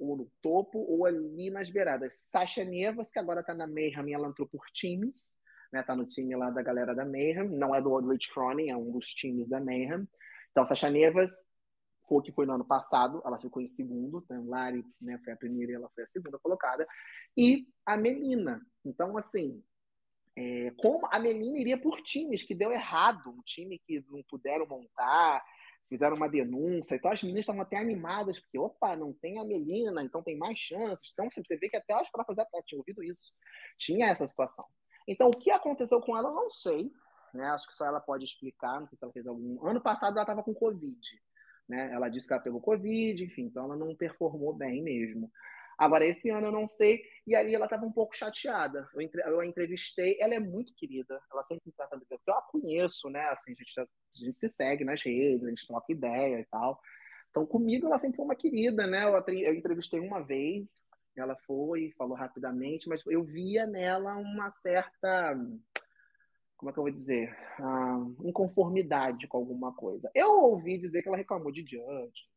ou 0.03 0.17
no 0.17 0.31
topo 0.43 0.79
ou 0.79 1.07
ali 1.07 1.51
nas 1.51 1.71
beiradas. 1.71 2.15
Sasha 2.31 2.65
Nevas, 2.65 3.11
que 3.11 3.19
agora 3.19 3.41
está 3.41 3.55
na 3.55 3.67
Mayhem, 3.67 4.13
ela 4.13 4.29
entrou 4.29 4.49
por 4.49 4.65
times, 4.73 5.33
né? 5.73 5.83
Tá 5.83 5.95
no 5.95 6.07
time 6.07 6.35
lá 6.37 6.51
da 6.51 6.63
galera 6.63 6.95
da 6.95 7.05
Mayhem, 7.05 7.49
não 7.49 7.75
é 7.75 7.81
do 7.81 7.91
Old 7.91 8.09
Rich 8.09 8.31
Froning, 8.33 8.71
é 8.71 8.77
um 8.77 8.91
dos 8.91 9.07
times 9.07 9.49
da 9.49 9.61
Mayhem. 9.61 10.07
Então, 10.51 10.67
Sasha 10.67 10.91
Nevas 10.91 11.33
foi 12.09 12.23
que 12.23 12.33
foi 12.33 12.45
no 12.45 12.55
ano 12.55 12.65
passado, 12.65 13.23
ela 13.25 13.41
ficou 13.41 13.63
em 13.63 13.67
segundo, 13.67 14.23
então 14.25 14.47
Lari 14.47 14.85
né, 15.01 15.19
foi 15.25 15.33
a 15.33 15.37
primeira 15.37 15.73
e 15.73 15.75
ela 15.77 15.89
foi 15.95 16.05
a 16.05 16.07
segunda 16.07 16.39
colocada, 16.39 16.87
e 17.37 17.67
a 17.87 17.97
Melina. 17.97 18.61
Então, 18.85 19.17
assim, 19.17 19.63
é, 20.37 20.71
como 20.77 21.07
a 21.11 21.19
Melina 21.19 21.59
iria 21.59 21.81
por 21.81 22.03
times 22.03 22.43
que 22.43 22.55
deu 22.55 22.73
errado, 22.73 23.31
um 23.31 23.43
time 23.45 23.79
que 23.79 24.05
não 24.11 24.23
puderam 24.29 24.67
montar, 24.67 25.43
fizeram 25.89 26.17
uma 26.17 26.29
denúncia, 26.29 26.95
então 26.95 27.11
as 27.11 27.23
meninas 27.23 27.43
estavam 27.43 27.63
até 27.63 27.77
animadas, 27.77 28.41
porque, 28.41 28.59
opa, 28.59 28.97
não 28.97 29.13
tem 29.13 29.39
a 29.39 29.45
Melina, 29.45 30.03
então 30.03 30.23
tem 30.23 30.37
mais 30.39 30.59
chances. 30.59 31.11
Então, 31.13 31.29
você 31.31 31.57
vê 31.57 31.69
que 31.69 31.77
até 31.77 31.93
as 31.95 32.11
próprias 32.11 32.39
atletas 32.39 32.67
tinham 32.67 32.81
ouvido 32.81 33.03
isso, 33.05 33.33
tinha 33.77 34.07
essa 34.07 34.27
situação. 34.27 34.65
Então, 35.07 35.29
o 35.29 35.37
que 35.37 35.51
aconteceu 35.51 36.01
com 36.01 36.17
ela, 36.17 36.31
eu 36.31 36.35
não 36.35 36.49
sei, 36.49 36.91
né? 37.35 37.47
Acho 37.49 37.69
que 37.69 37.77
só 37.77 37.87
ela 37.87 38.01
pode 38.01 38.25
explicar, 38.25 38.81
não 38.81 38.89
sei 38.89 38.97
se 38.97 39.05
ela 39.05 39.13
fez 39.13 39.27
algum... 39.27 39.67
Ano 39.67 39.81
passado 39.81 40.13
ela 40.13 40.23
estava 40.23 40.43
com 40.43 40.55
Covid, 40.55 40.99
né? 41.69 41.93
Ela 41.93 42.09
disse 42.09 42.27
que 42.27 42.33
ela 42.33 42.43
pegou 42.43 42.61
Covid, 42.61 43.25
enfim, 43.25 43.43
então 43.43 43.65
ela 43.65 43.77
não 43.77 43.95
performou 43.95 44.55
bem 44.55 44.83
mesmo. 44.83 45.31
Agora, 45.83 46.07
esse 46.07 46.31
ano 46.31 46.47
eu 46.47 46.53
não 46.53 46.65
sei, 46.65 47.03
e 47.27 47.35
aí 47.35 47.53
ela 47.53 47.65
estava 47.65 47.85
um 47.85 47.91
pouco 47.91 48.17
chateada. 48.17 48.89
Eu, 48.95 49.01
entre... 49.01 49.21
eu 49.23 49.41
a 49.41 49.47
entrevistei, 49.47 50.17
ela 50.21 50.33
é 50.33 50.39
muito 50.39 50.73
querida, 50.77 51.21
ela 51.29 51.43
sempre 51.43 51.65
me 51.67 51.73
trata 51.73 51.97
bem, 51.97 52.07
eu 52.25 52.35
a 52.35 52.43
conheço, 52.43 53.11
né? 53.11 53.21
Assim, 53.31 53.51
a 53.51 53.55
gente, 53.55 53.81
a 53.81 54.25
gente 54.25 54.39
se 54.39 54.49
segue 54.49 54.85
nas 54.85 55.03
redes, 55.03 55.45
a 55.45 55.49
gente 55.49 55.67
troca 55.67 55.91
ideia 55.91 56.39
e 56.39 56.45
tal. 56.45 56.81
Então, 57.31 57.45
comigo 57.45 57.89
ela 57.89 57.99
sempre 57.99 58.15
foi 58.15 58.25
uma 58.25 58.37
querida, 58.37 58.87
né? 58.87 59.03
Eu, 59.05 59.25
eu 59.41 59.55
entrevistei 59.55 59.99
uma 59.99 60.21
vez, 60.21 60.81
ela 61.17 61.35
foi, 61.47 61.91
falou 61.99 62.17
rapidamente, 62.17 62.89
mas 62.89 63.03
eu 63.05 63.25
via 63.25 63.67
nela 63.67 64.15
uma 64.15 64.53
certa 64.63 65.35
como 66.57 66.71
é 66.71 66.73
que 66.73 66.79
eu 66.79 66.85
vou 66.85 66.93
dizer, 66.93 67.37
ah, 67.59 68.07
inconformidade 68.23 69.27
com 69.27 69.37
alguma 69.37 69.75
coisa. 69.75 70.09
Eu 70.15 70.43
ouvi 70.45 70.79
dizer 70.79 71.03
que 71.03 71.09
ela 71.09 71.17
reclamou 71.17 71.51
de 71.51 71.63
Judge. 71.63 72.32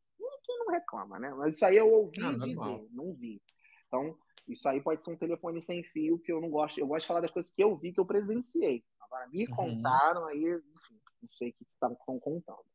Não 0.65 0.73
reclama, 0.73 1.19
né? 1.19 1.33
Mas 1.37 1.55
isso 1.55 1.65
aí 1.65 1.77
eu 1.77 1.91
ouvi 1.91 2.23
ah, 2.23 2.33
dizer, 2.33 2.55
não, 2.55 2.87
não 2.91 3.13
vi. 3.13 3.41
Então, 3.87 4.17
isso 4.47 4.67
aí 4.67 4.81
pode 4.81 5.03
ser 5.03 5.11
um 5.11 5.17
telefone 5.17 5.61
sem 5.61 5.83
fio 5.83 6.19
que 6.19 6.31
eu 6.31 6.41
não 6.41 6.49
gosto. 6.49 6.79
Eu 6.79 6.87
gosto 6.87 7.01
de 7.01 7.07
falar 7.07 7.21
das 7.21 7.31
coisas 7.31 7.51
que 7.51 7.63
eu 7.63 7.75
vi, 7.77 7.93
que 7.93 7.99
eu 7.99 8.05
presenciei. 8.05 8.83
Agora, 8.99 9.27
me 9.27 9.47
uhum. 9.47 9.55
contaram, 9.55 10.25
aí, 10.25 10.43
enfim, 10.43 10.99
não 11.21 11.29
sei 11.29 11.49
o 11.49 11.53
que 11.53 11.63
estão 11.63 11.95
contando. 11.95 12.65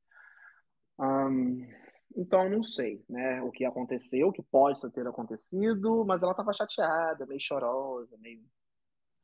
Então, 2.16 2.49
não 2.49 2.62
sei 2.62 3.05
né, 3.09 3.41
o 3.43 3.51
que 3.51 3.64
aconteceu, 3.64 4.28
o 4.28 4.32
que 4.32 4.43
pode 4.43 4.80
ter 4.91 5.07
acontecido, 5.07 6.05
mas 6.05 6.22
ela 6.22 6.32
estava 6.32 6.53
chateada, 6.53 7.26
meio 7.26 7.41
chorosa, 7.41 8.16
meio 8.18 8.43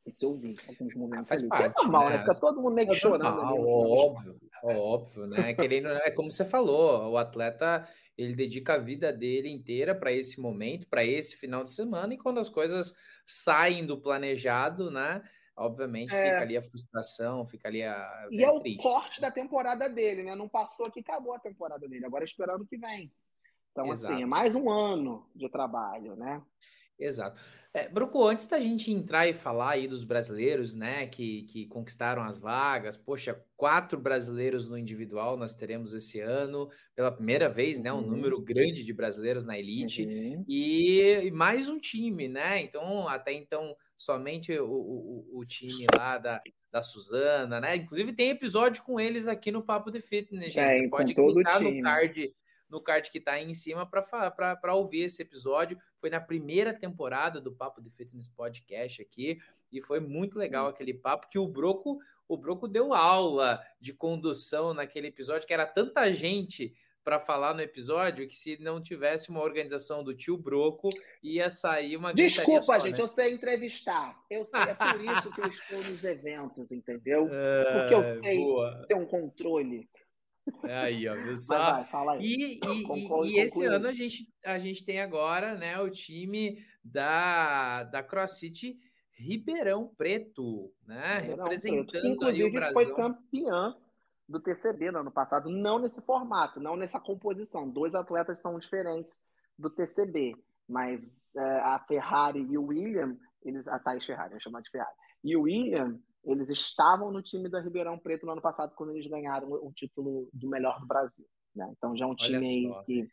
isso 0.07 0.25
eu 0.25 0.37
vi 0.37 0.55
alguns 0.67 0.95
momentos 0.95 1.25
ah, 1.25 1.27
faz 1.27 1.41
ali. 1.41 1.49
Parte, 1.49 1.65
é 1.65 1.83
normal, 1.83 2.05
né? 2.05 2.09
né? 2.11 2.19
Fica 2.19 2.39
todo 2.39 2.61
mundo 2.61 2.73
meio 2.73 2.87
que 2.87 2.95
é 2.95 2.97
chorando. 2.97 3.23
Normal, 3.23 3.55
ali, 3.55 3.65
óbvio, 3.67 4.39
óbvio, 4.63 5.27
né? 5.27 5.53
Querendo, 5.53 5.89
é 5.89 6.11
como 6.11 6.31
você 6.31 6.45
falou, 6.45 7.11
o 7.11 7.17
atleta 7.17 7.85
ele 8.17 8.35
dedica 8.35 8.73
a 8.73 8.77
vida 8.79 9.13
dele 9.13 9.49
inteira 9.49 9.93
para 9.93 10.11
esse 10.11 10.41
momento, 10.41 10.87
para 10.87 11.05
esse 11.05 11.35
final 11.35 11.63
de 11.63 11.71
semana, 11.71 12.13
e 12.13 12.17
quando 12.17 12.39
as 12.39 12.49
coisas 12.49 12.95
saem 13.25 13.85
do 13.85 13.99
planejado, 13.99 14.89
né? 14.89 15.21
Obviamente 15.55 16.13
é... 16.13 16.31
fica 16.31 16.41
ali 16.41 16.57
a 16.57 16.61
frustração, 16.61 17.45
fica 17.45 17.67
ali 17.67 17.83
a. 17.83 18.27
E 18.31 18.43
é 18.43 18.49
o 18.49 18.59
triste. 18.59 18.81
corte 18.81 19.21
da 19.21 19.31
temporada 19.31 19.87
dele, 19.87 20.23
né? 20.23 20.35
Não 20.35 20.47
passou 20.49 20.85
aqui, 20.85 20.99
acabou 20.99 21.33
a 21.33 21.39
temporada 21.39 21.87
dele. 21.87 22.05
Agora 22.05 22.23
é 22.23 22.25
esperando 22.25 22.61
o 22.61 22.67
que 22.67 22.77
vem. 22.77 23.11
Então, 23.71 23.91
Exato. 23.91 24.13
assim, 24.13 24.23
é 24.23 24.25
mais 24.25 24.55
um 24.55 24.69
ano 24.69 25.29
de 25.35 25.49
trabalho, 25.49 26.15
né? 26.15 26.41
Exato. 26.99 27.39
É, 27.73 27.87
Bruco, 27.87 28.25
antes 28.25 28.47
da 28.47 28.59
gente 28.59 28.91
entrar 28.91 29.27
e 29.27 29.33
falar 29.33 29.71
aí 29.71 29.87
dos 29.87 30.03
brasileiros, 30.03 30.73
né, 30.73 31.05
que, 31.05 31.43
que 31.43 31.67
conquistaram 31.67 32.23
as 32.23 32.39
vagas, 32.39 32.97
poxa, 32.97 33.39
quatro 33.55 33.99
brasileiros 33.99 34.67
no 34.67 34.77
individual 34.77 35.37
nós 35.37 35.53
teremos 35.53 35.93
esse 35.93 36.19
ano, 36.19 36.69
pela 36.95 37.11
primeira 37.11 37.47
vez, 37.47 37.79
né, 37.79 37.93
um 37.93 37.97
uhum. 37.97 38.07
número 38.07 38.41
grande 38.41 38.83
de 38.83 38.93
brasileiros 38.93 39.45
na 39.45 39.59
elite, 39.59 40.03
uhum. 40.05 40.43
e, 40.47 41.25
e, 41.25 41.31
mais 41.31 41.69
um 41.69 41.77
time, 41.77 42.27
né, 42.27 42.61
então, 42.61 43.07
até 43.07 43.31
então, 43.31 43.75
somente 43.95 44.57
o, 44.57 44.65
o, 44.65 45.39
o 45.39 45.45
time 45.45 45.85
lá 45.95 46.17
da, 46.17 46.41
da 46.71 46.81
Suzana, 46.81 47.61
né, 47.61 47.75
inclusive 47.75 48.11
tem 48.13 48.31
episódio 48.31 48.81
com 48.83 48.99
eles 48.99 49.27
aqui 49.27 49.51
no 49.51 49.61
Papo 49.61 49.91
de 49.91 50.01
Fitness, 50.01 50.53
gente, 50.53 50.59
é, 50.59 50.79
você 50.79 50.89
pode 50.89 51.13
clicar 51.13 51.61
no 51.61 51.81
card 51.83 52.33
no 52.69 52.81
card 52.81 53.09
que 53.09 53.17
está 53.17 53.33
aí 53.33 53.49
em 53.49 53.53
cima 53.53 53.85
para 53.85 54.75
ouvir 54.75 55.03
esse 55.03 55.21
episódio. 55.21 55.77
Foi 55.99 56.09
na 56.09 56.19
primeira 56.19 56.73
temporada 56.73 57.39
do 57.39 57.51
Papo 57.51 57.81
de 57.81 57.89
Fitness 57.89 58.27
Podcast 58.27 59.01
aqui 59.01 59.39
e 59.71 59.81
foi 59.81 59.99
muito 59.99 60.37
legal 60.37 60.67
aquele 60.67 60.93
papo 60.93 61.29
que 61.29 61.39
o 61.39 61.47
Broco, 61.47 61.99
o 62.27 62.37
Broco 62.37 62.67
deu 62.67 62.93
aula 62.93 63.61
de 63.79 63.93
condução 63.93 64.73
naquele 64.73 65.07
episódio, 65.07 65.47
que 65.47 65.53
era 65.53 65.65
tanta 65.65 66.11
gente 66.11 66.75
para 67.07 67.21
falar 67.21 67.53
no 67.53 67.61
episódio 67.61 68.27
que 68.27 68.35
se 68.35 68.61
não 68.61 68.81
tivesse 68.81 69.29
uma 69.29 69.41
organização 69.41 70.03
do 70.03 70.13
tio 70.13 70.35
Broco, 70.35 70.89
ia 71.23 71.49
sair 71.49 71.95
uma 71.95 72.13
Desculpa, 72.13 72.63
só, 72.63 72.79
gente, 72.79 72.97
né? 72.97 73.01
eu 73.01 73.07
sei 73.07 73.33
entrevistar. 73.33 74.21
Eu 74.29 74.43
sei, 74.43 74.59
é 74.59 74.73
por 74.73 74.99
isso 74.99 75.31
que 75.31 75.39
eu 75.39 75.47
estou 75.47 75.77
nos 75.77 76.03
eventos, 76.03 76.69
entendeu? 76.69 77.29
Porque 77.29 77.95
eu 77.95 78.03
sei 78.21 78.39
boa. 78.39 78.85
ter 78.89 78.95
um 78.95 79.05
controle. 79.05 79.87
É 80.63 80.77
aí, 80.77 81.07
ó, 81.07 81.15
viu 81.15 81.35
só? 81.35 81.83
Vai. 81.83 82.19
E, 82.19 82.59
e, 82.59 82.83
conclui, 82.83 83.29
e 83.29 83.39
esse 83.39 83.65
ano 83.65 83.87
a 83.87 83.93
gente, 83.93 84.27
a 84.43 84.57
gente 84.59 84.85
tem 84.85 85.01
agora 85.01 85.55
né, 85.55 85.79
o 85.79 85.89
time 85.89 86.63
da, 86.83 87.83
da 87.83 88.03
CrossFit 88.03 88.79
Ribeirão 89.17 89.91
Preto, 89.97 90.71
né? 90.85 91.19
Ribeirão 91.19 91.43
Representando 91.45 91.87
Preto, 91.87 92.01
que, 92.01 92.09
inclusive, 92.09 92.43
aí 92.43 92.49
o 92.49 92.53
Brasil. 92.53 92.73
foi 92.73 92.95
campeã 92.95 93.75
do 94.27 94.39
TCB 94.39 94.91
no 94.91 94.99
ano 94.99 95.11
passado, 95.11 95.49
não 95.49 95.79
nesse 95.79 96.01
formato, 96.01 96.59
não 96.59 96.75
nessa 96.75 96.99
composição. 96.99 97.69
Dois 97.69 97.95
atletas 97.95 98.39
são 98.39 98.59
diferentes 98.59 99.23
do 99.57 99.69
TCB, 99.69 100.35
mas 100.67 101.35
é, 101.35 101.59
a 101.59 101.79
Ferrari 101.79 102.41
e 102.41 102.57
o 102.57 102.65
William, 102.65 103.17
eles, 103.41 103.67
a 103.67 103.79
Thais 103.79 104.05
Ferrari, 104.05 104.39
chamar 104.39 104.61
de 104.61 104.69
Ferrari, 104.69 104.95
e 105.23 105.35
o 105.35 105.43
William, 105.43 105.99
eles 106.31 106.49
estavam 106.49 107.11
no 107.11 107.21
time 107.21 107.47
da 107.47 107.59
Ribeirão 107.59 107.97
Preto 107.97 108.25
no 108.25 108.33
ano 108.33 108.41
passado, 108.41 108.73
quando 108.75 108.91
eles 108.91 109.07
ganharam 109.07 109.49
o 109.51 109.71
título 109.71 110.29
do 110.33 110.49
melhor 110.49 110.79
do 110.79 110.85
Brasil. 110.85 111.25
Né? 111.55 111.71
Então 111.77 111.95
já 111.95 112.05
é 112.05 112.07
um 112.07 112.15
time 112.15 112.45
aí 112.45 112.83
que. 112.85 113.09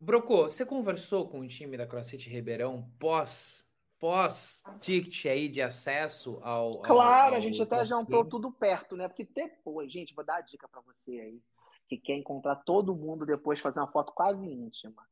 Broco, 0.00 0.42
você 0.42 0.64
conversou 0.64 1.28
com 1.28 1.40
o 1.40 1.48
time 1.48 1.76
da 1.76 1.86
CrossFit 1.86 2.28
Ribeirão 2.28 2.90
pós 2.98 3.64
pós 3.98 4.62
ticket 4.80 5.26
aí 5.26 5.48
de 5.48 5.62
acesso 5.62 6.38
ao. 6.42 6.70
Claro, 6.82 7.34
ao, 7.34 7.38
a 7.38 7.40
gente 7.40 7.60
até 7.62 7.84
jantou 7.84 8.24
tudo 8.24 8.50
perto, 8.50 8.96
né? 8.96 9.08
Porque 9.08 9.24
depois, 9.24 9.90
gente, 9.90 10.14
vou 10.14 10.24
dar 10.24 10.36
a 10.36 10.40
dica 10.42 10.68
para 10.68 10.80
você 10.82 11.12
aí, 11.12 11.42
que 11.88 11.96
quer 11.96 12.16
encontrar 12.16 12.56
todo 12.56 12.94
mundo 12.94 13.24
depois, 13.24 13.60
fazer 13.60 13.80
uma 13.80 13.90
foto 13.90 14.12
quase 14.12 14.44
íntima. 14.44 15.02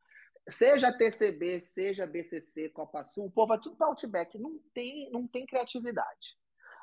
Seja 0.48 0.92
TCB, 0.92 1.60
seja 1.60 2.06
BCC, 2.06 2.68
Copa 2.68 3.02
Sul, 3.04 3.26
o 3.26 3.30
povo 3.30 3.48
vai 3.48 3.58
tudo 3.58 3.76
para 3.76 3.86
Outback. 3.86 4.38
Não 4.38 4.58
tem, 4.74 5.10
não 5.10 5.26
tem 5.26 5.46
criatividade. 5.46 6.36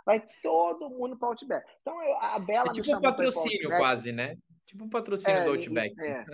Vai 0.06 0.28
todo 0.42 0.90
mundo 0.90 1.18
para 1.18 1.28
o 1.28 1.32
Outback. 1.32 1.66
Então, 1.82 2.00
a 2.20 2.40
Bela 2.40 2.70
é 2.70 2.72
tipo 2.74 2.96
um 2.96 3.02
patrocínio 3.02 3.70
quase, 3.70 4.12
né? 4.12 4.36
Tipo 4.66 4.86
um 4.86 4.90
patrocínio 4.90 5.40
é, 5.40 5.44
do 5.44 5.52
Outback. 5.52 5.96
É. 6.02 6.26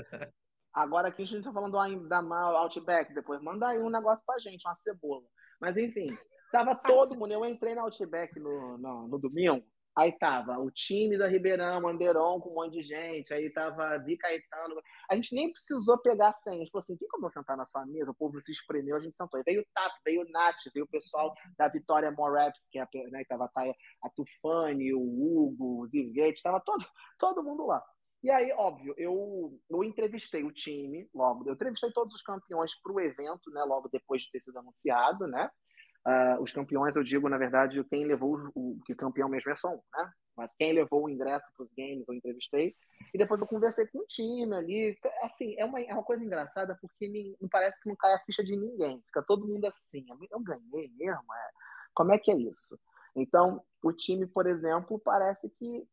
Agora 0.73 1.07
aqui 1.07 1.23
a 1.23 1.25
gente 1.25 1.39
está 1.39 1.51
falando 1.51 1.73
da 2.07 2.19
Outback, 2.59 3.13
depois 3.13 3.41
manda 3.41 3.67
aí 3.67 3.79
um 3.79 3.89
negócio 3.89 4.23
para 4.25 4.39
gente, 4.39 4.65
uma 4.65 4.75
cebola. 4.75 5.23
Mas 5.59 5.75
enfim, 5.75 6.15
tava 6.51 6.75
todo 6.85 7.15
mundo. 7.15 7.31
Eu 7.31 7.45
entrei 7.45 7.73
na 7.73 7.81
Outback 7.81 8.39
no, 8.39 8.77
no, 8.77 9.07
no 9.07 9.17
domingo, 9.17 9.63
Aí 9.97 10.11
tava 10.11 10.59
o 10.59 10.69
time 10.69 11.17
da 11.17 11.27
Ribeirão, 11.27 11.87
Anderon, 11.87 12.39
com 12.39 12.51
um 12.51 12.53
monte 12.53 12.73
de 12.73 12.81
gente. 12.81 13.33
Aí 13.33 13.51
tava 13.51 13.97
Vi 13.97 14.15
Caetano. 14.15 14.79
A 15.09 15.15
gente 15.15 15.33
nem 15.33 15.51
precisou 15.51 15.97
pegar 15.97 16.33
senha. 16.33 16.57
A 16.57 16.59
gente 16.59 16.69
falou 16.69 16.83
assim: 16.83 16.95
quem 16.95 17.07
que 17.07 17.15
eu 17.17 17.19
vou 17.19 17.31
sentar 17.31 17.57
na 17.57 17.65
sua 17.65 17.83
mesa? 17.83 18.11
O 18.11 18.15
povo 18.15 18.39
se 18.39 18.51
espremeu, 18.51 18.95
a 18.95 18.99
gente 18.99 19.17
sentou. 19.17 19.39
Aí 19.39 19.43
veio 19.43 19.61
o 19.61 19.65
Tato, 19.73 19.95
veio 20.05 20.21
o 20.21 20.29
Nath, 20.29 20.57
veio 20.71 20.85
o 20.85 20.89
pessoal 20.89 21.33
da 21.57 21.67
Vitória 21.67 22.11
Moraps, 22.11 22.67
que 22.71 22.77
é, 22.77 22.85
né, 23.09 23.23
tava 23.27 23.45
a, 23.45 23.61
a 24.03 24.09
Tufani, 24.15 24.93
o 24.93 25.01
Hugo, 25.01 25.81
o 25.81 25.87
Zivete, 25.87 26.43
tava 26.43 26.59
todo, 26.59 26.85
todo 27.17 27.43
mundo 27.43 27.65
lá. 27.65 27.83
E 28.23 28.29
aí, 28.29 28.51
óbvio, 28.51 28.93
eu, 28.97 29.59
eu 29.67 29.83
entrevistei 29.83 30.43
o 30.43 30.51
time 30.51 31.09
logo. 31.11 31.47
Eu 31.47 31.55
entrevistei 31.55 31.91
todos 31.91 32.13
os 32.13 32.21
campeões 32.21 32.79
para 32.81 32.93
o 32.93 32.99
evento, 32.99 33.49
né? 33.49 33.63
Logo 33.63 33.89
depois 33.89 34.21
de 34.21 34.29
ter 34.29 34.41
sido 34.41 34.59
anunciado, 34.59 35.25
né? 35.25 35.49
Uh, 36.07 36.41
os 36.41 36.53
campeões, 36.53 36.95
eu 36.95 37.03
digo, 37.03 37.27
na 37.27 37.37
verdade, 37.37 37.83
quem 37.83 38.05
levou 38.05 38.49
o 38.55 38.79
que 38.85 38.95
campeão 38.95 39.27
mesmo 39.27 39.51
é 39.51 39.55
só 39.55 39.73
um, 39.73 39.81
né? 39.93 40.13
Mas 40.37 40.55
quem 40.55 40.71
levou 40.71 41.03
o 41.03 41.09
ingresso 41.09 41.45
para 41.53 41.65
os 41.65 41.71
games, 41.75 42.07
eu 42.07 42.13
entrevistei. 42.13 42.73
E 43.13 43.17
depois 43.17 43.41
eu 43.41 43.47
conversei 43.47 43.87
com 43.87 43.99
o 43.99 44.05
time 44.05 44.55
ali. 44.55 44.97
Assim, 45.23 45.55
é 45.57 45.65
uma, 45.65 45.81
é 45.81 45.91
uma 45.91 46.03
coisa 46.03 46.23
engraçada 46.23 46.77
porque 46.79 47.35
não 47.41 47.49
parece 47.49 47.81
que 47.81 47.89
não 47.89 47.95
cai 47.97 48.13
a 48.13 48.19
ficha 48.19 48.41
de 48.41 48.55
ninguém. 48.55 49.01
Fica 49.07 49.21
todo 49.21 49.47
mundo 49.47 49.65
assim. 49.65 50.05
Eu 50.31 50.39
ganhei 50.39 50.89
mesmo? 50.95 51.33
É. 51.33 51.49
Como 51.93 52.13
é 52.13 52.17
que 52.17 52.31
é 52.31 52.37
isso? 52.37 52.79
Então, 53.13 53.61
o 53.83 53.91
time, 53.91 54.25
por 54.27 54.47
exemplo, 54.47 54.99
parece 54.99 55.49
que 55.49 55.85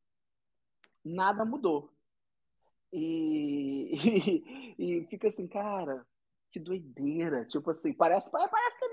nada 1.04 1.44
mudou. 1.44 1.90
E, 2.92 3.96
e, 4.78 4.98
e 5.00 5.06
fica 5.06 5.26
assim, 5.26 5.48
cara, 5.48 6.06
que 6.52 6.60
doideira. 6.60 7.44
Tipo 7.46 7.70
assim, 7.70 7.92
parece, 7.92 8.30
parece 8.30 8.78
que 8.78 8.84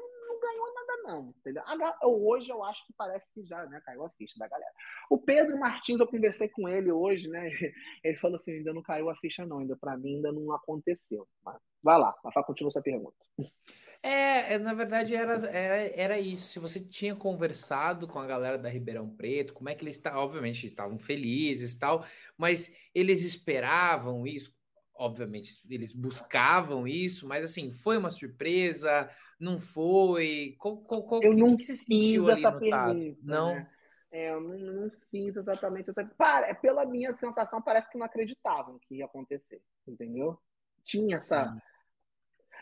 não. 1.03 1.33
Entendeu? 1.39 1.63
Hoje 2.03 2.49
eu 2.51 2.63
acho 2.63 2.85
que 2.85 2.93
parece 2.93 3.31
que 3.33 3.43
já 3.43 3.65
né, 3.65 3.81
caiu 3.85 4.05
a 4.05 4.09
ficha 4.11 4.37
da 4.37 4.47
galera. 4.47 4.71
O 5.09 5.17
Pedro 5.17 5.57
Martins, 5.59 5.99
eu 5.99 6.07
conversei 6.07 6.49
com 6.49 6.67
ele 6.67 6.91
hoje, 6.91 7.29
né? 7.29 7.49
Ele 8.03 8.17
falou 8.17 8.35
assim: 8.35 8.53
ainda 8.53 8.73
não 8.73 8.81
caiu 8.81 9.09
a 9.09 9.15
ficha, 9.15 9.45
não, 9.45 9.59
ainda 9.59 9.75
para 9.75 9.97
mim 9.97 10.15
ainda 10.15 10.31
não 10.31 10.51
aconteceu. 10.53 11.27
Mas, 11.43 11.57
vai 11.81 11.97
lá, 11.97 12.15
Rafa, 12.23 12.43
continua 12.43 12.71
sua 12.71 12.81
pergunta. 12.81 13.17
É, 14.03 14.55
é, 14.55 14.57
na 14.57 14.73
verdade 14.73 15.15
era, 15.15 15.33
era, 15.47 15.75
era 15.95 16.19
isso. 16.19 16.47
Se 16.47 16.57
você 16.57 16.79
tinha 16.79 17.15
conversado 17.15 18.07
com 18.07 18.17
a 18.17 18.25
galera 18.25 18.57
da 18.57 18.67
Ribeirão 18.67 19.07
Preto, 19.07 19.53
como 19.53 19.69
é 19.69 19.75
que 19.75 19.83
eles 19.83 19.95
estavam? 19.95 20.23
Obviamente 20.23 20.65
estavam 20.65 20.97
felizes 20.97 21.77
tal, 21.77 22.03
mas 22.35 22.75
eles 22.95 23.23
esperavam 23.23 24.25
isso 24.25 24.51
obviamente, 24.95 25.61
eles 25.69 25.93
buscavam 25.93 26.87
isso, 26.87 27.27
mas 27.27 27.45
assim, 27.45 27.71
foi 27.71 27.97
uma 27.97 28.11
surpresa? 28.11 29.09
Não 29.39 29.57
foi? 29.57 30.55
Qual, 30.59 30.77
qual, 30.77 31.03
qual, 31.03 31.23
eu 31.23 31.31
que, 31.31 31.37
não 31.37 31.57
que 31.57 31.63
você 31.63 31.75
sentiu 31.75 32.29
ali 32.29 32.41
no 32.41 32.59
pergunta, 32.59 33.05
tato? 33.05 33.17
Não? 33.23 33.55
Né? 33.55 33.71
É, 34.11 34.31
eu 34.31 34.41
não, 34.41 34.57
não, 34.57 34.91
fiz 35.09 35.35
exatamente 35.35 35.89
essa. 35.89 36.03
Para, 36.17 36.47
é 36.47 36.53
pela 36.53 36.85
minha 36.85 37.13
sensação, 37.13 37.61
parece 37.61 37.89
que 37.89 37.97
não 37.97 38.05
acreditavam 38.05 38.77
que 38.79 38.95
ia 38.95 39.05
acontecer, 39.05 39.61
entendeu? 39.87 40.37
Tinha 40.83 41.17
essa. 41.17 41.49
Sim. 41.49 41.59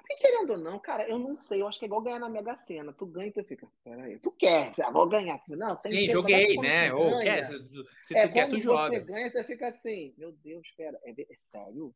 Porque 0.10 0.16
querendo 0.16 0.52
ou 0.52 0.58
não, 0.58 0.80
cara, 0.80 1.08
eu 1.08 1.20
não 1.20 1.36
sei, 1.36 1.62
eu 1.62 1.68
acho 1.68 1.78
que 1.78 1.86
é 1.86 1.88
igual 1.88 2.02
ganhar 2.02 2.20
na 2.20 2.30
Mega 2.30 2.56
Sena. 2.56 2.94
Tu 2.94 3.06
ganha 3.06 3.28
e 3.28 3.32
tu 3.32 3.44
fica, 3.44 3.68
peraí, 3.84 4.18
tu 4.20 4.32
quer, 4.32 4.74
já 4.76 4.90
vou 4.90 5.08
ganhar. 5.08 5.40
Não, 5.48 5.80
Sim, 5.82 6.10
joguei, 6.10 6.56
né? 6.58 6.92
Ou 6.94 7.20
quer, 7.20 7.46
se, 7.46 7.60
se 8.06 8.18
é, 8.18 8.28
tu 8.28 8.34
quer, 8.34 8.50
tu 8.50 8.60
joga. 8.60 8.90
você 8.90 9.06
ganha, 9.06 9.30
você 9.30 9.44
fica 9.44 9.68
assim, 9.68 10.14
meu 10.18 10.32
Deus, 10.32 10.66
espera, 10.66 11.00
é, 11.04 11.12
é 11.12 11.36
sério? 11.38 11.94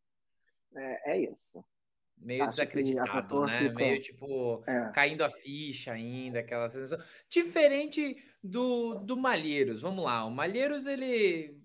É, 0.76 1.14
é 1.14 1.22
isso. 1.22 1.64
Meio 2.18 2.44
Acho 2.44 2.52
desacreditado, 2.52 3.46
né? 3.46 3.60
Fica... 3.60 3.76
Meio 3.76 4.02
tipo 4.02 4.64
é. 4.66 4.92
caindo 4.94 5.24
a 5.24 5.30
ficha 5.30 5.92
ainda, 5.92 6.40
aquela 6.40 6.70
sensação. 6.70 7.04
Diferente 7.30 8.16
do, 8.42 8.96
do 9.00 9.18
Malheiros. 9.18 9.82
Vamos 9.82 10.06
lá, 10.06 10.26
o 10.26 10.32
Malheiros, 10.32 10.86
ele. 10.86 11.58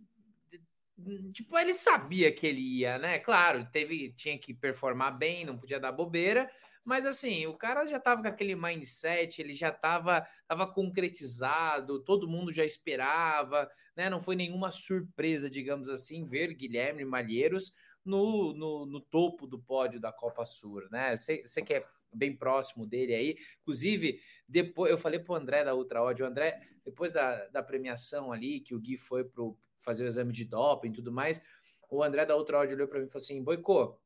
Tipo, 1.33 1.57
ele 1.57 1.75
sabia 1.75 2.33
que 2.33 2.45
ele 2.45 2.61
ia, 2.61 2.99
né? 2.99 3.21
Claro, 3.21 3.69
teve, 3.71 4.13
tinha 4.15 4.37
que 4.37 4.53
performar 4.53 5.17
bem, 5.17 5.45
não 5.45 5.57
podia 5.57 5.79
dar 5.79 5.93
bobeira, 5.93 6.51
mas 6.85 7.07
assim, 7.07 7.47
o 7.47 7.55
cara 7.55 7.87
já 7.87 8.01
tava 8.01 8.23
com 8.23 8.29
aquele 8.29 8.57
mindset, 8.57 9.41
ele 9.41 9.55
já 9.55 9.71
tava, 9.71 10.27
tava 10.49 10.67
concretizado, 10.67 12.03
todo 12.03 12.27
mundo 12.27 12.53
já 12.53 12.65
esperava, 12.65 13.71
né? 13.95 14.11
Não 14.11 14.21
foi 14.21 14.35
nenhuma 14.35 14.73
surpresa, 14.73 15.49
digamos 15.49 15.89
assim, 15.89 16.25
ver 16.25 16.53
Guilherme 16.55 17.05
Malheiros 17.05 17.73
no, 18.05 18.53
no, 18.55 18.87
no 18.87 19.01
topo 19.01 19.47
do 19.47 19.59
pódio 19.59 20.01
da 20.01 20.13
Copa 20.13 20.45
Sur, 20.45 20.89
né? 20.91 21.17
Você 21.17 21.63
que 21.63 21.75
é 21.75 21.87
bem 22.13 22.35
próximo 22.35 22.87
dele 22.87 23.15
aí. 23.15 23.37
Inclusive, 23.63 24.21
depois 24.47 24.91
eu 24.91 24.99
falei 24.99 25.19
pro 25.19 25.35
André 25.35 25.65
da 25.65 25.75
Ultra 25.75 26.03
Ódio, 26.03 26.27
André, 26.27 26.61
depois 26.85 27.13
da, 27.13 27.47
da 27.49 27.63
premiação 27.63 28.33
ali, 28.33 28.61
que 28.61 28.75
o 28.75 28.81
Gui 28.81 28.97
foi 28.97 29.25
pro 29.25 29.57
fazer 29.79 30.05
o 30.05 30.07
exame 30.07 30.33
de 30.33 30.45
doping 30.45 30.89
e 30.89 30.93
tudo 30.93 31.13
mais, 31.13 31.43
o 31.89 32.03
André 32.03 32.27
da 32.27 32.37
Ultra 32.37 32.59
Ódio 32.59 32.75
olhou 32.75 32.89
para 32.89 32.99
mim 33.01 33.07
e 33.07 33.11
falou 33.11 33.25
assim: 33.25 33.43
Boicô, 33.43 33.99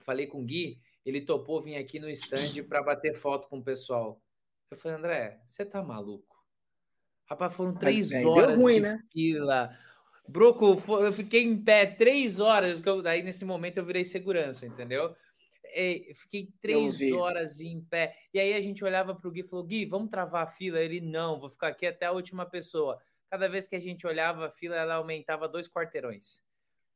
falei 0.00 0.26
com 0.26 0.40
o 0.40 0.44
Gui, 0.44 0.80
ele 1.04 1.20
topou 1.20 1.60
vir 1.60 1.76
aqui 1.76 1.98
no 1.98 2.10
stand 2.10 2.64
para 2.68 2.82
bater 2.82 3.14
foto 3.14 3.48
com 3.48 3.58
o 3.58 3.64
pessoal. 3.64 4.20
Eu 4.70 4.76
falei, 4.76 4.98
André, 4.98 5.40
você 5.46 5.64
tá 5.64 5.82
maluco? 5.82 6.30
Rapaz, 7.26 7.54
foram 7.54 7.74
três 7.74 8.12
horas 8.24 8.60
ruim, 8.60 8.74
de 8.74 8.80
né? 8.80 9.04
fila 9.12 9.76
Broco, 10.30 10.80
eu 11.02 11.12
fiquei 11.12 11.42
em 11.42 11.62
pé 11.62 11.86
três 11.86 12.40
horas, 12.40 12.74
porque 12.74 12.88
eu, 12.88 13.02
daí 13.02 13.22
nesse 13.22 13.44
momento 13.44 13.78
eu 13.78 13.84
virei 13.84 14.04
segurança, 14.04 14.66
entendeu? 14.66 15.14
eu 15.74 16.14
fiquei 16.14 16.48
três 16.60 17.00
horas 17.12 17.60
em 17.60 17.80
pé. 17.80 18.16
E 18.34 18.40
aí 18.40 18.54
a 18.54 18.60
gente 18.60 18.84
olhava 18.84 19.14
para 19.14 19.28
o 19.28 19.30
Gui 19.30 19.40
e 19.40 19.48
falou: 19.48 19.64
Gui, 19.64 19.86
vamos 19.86 20.10
travar 20.10 20.44
a 20.44 20.46
fila? 20.46 20.80
Ele, 20.80 21.00
não, 21.00 21.38
vou 21.38 21.48
ficar 21.48 21.68
aqui 21.68 21.86
até 21.86 22.06
a 22.06 22.12
última 22.12 22.46
pessoa. 22.46 23.00
Cada 23.30 23.48
vez 23.48 23.68
que 23.68 23.76
a 23.76 23.80
gente 23.80 24.06
olhava 24.06 24.46
a 24.46 24.50
fila, 24.50 24.76
ela 24.76 24.94
aumentava 24.94 25.48
dois 25.48 25.68
quarteirões. 25.68 26.42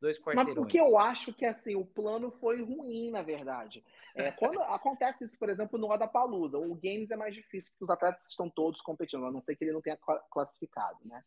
Dois 0.01 0.18
quarteirões. 0.18 0.49
Mas 0.49 0.57
porque 0.57 0.80
eu 0.80 0.99
acho 0.99 1.32
que 1.32 1.47
assim, 1.47 1.76
o 1.76 1.85
plano 1.85 2.30
foi 2.30 2.62
ruim, 2.62 3.11
na 3.11 3.22
verdade. 3.22 3.85
É, 4.14 4.30
quando 4.32 4.61
acontece 4.62 5.24
isso, 5.24 5.39
por 5.39 5.49
exemplo, 5.49 5.78
no 5.78 5.87
Roda 5.87 6.09
Palusa, 6.09 6.59
o 6.59 6.74
Games 6.74 7.11
é 7.11 7.16
mais 7.16 7.35
difícil, 7.35 7.70
porque 7.72 7.85
os 7.85 7.91
atletas 7.91 8.28
estão 8.28 8.51
todos 8.51 8.80
competindo, 8.80 9.24
a 9.24 9.30
não 9.30 9.41
ser 9.41 9.55
que 9.57 9.64
ele 9.64 9.72
não 9.72 9.80
tenha 9.80 9.99
classificado, 10.30 10.99
né? 11.05 11.22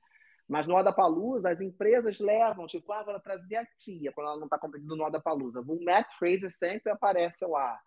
Mas 0.47 0.65
no 0.65 0.93
Palusa, 0.93 1.49
as 1.49 1.59
empresas 1.59 2.19
levam, 2.19 2.67
tipo, 2.67 2.91
ah, 2.93 3.03
vou 3.03 3.19
trazer 3.19 3.57
a 3.57 3.65
tia, 3.77 4.13
quando 4.13 4.27
ela 4.27 4.37
não 4.37 4.45
está 4.45 4.57
competindo 4.57 4.95
no 4.95 5.21
Palusa. 5.21 5.59
O 5.59 5.83
Matt 5.83 6.09
Fraser 6.17 6.51
sempre 6.53 6.91
aparece 6.91 7.45
lá. 7.45 7.77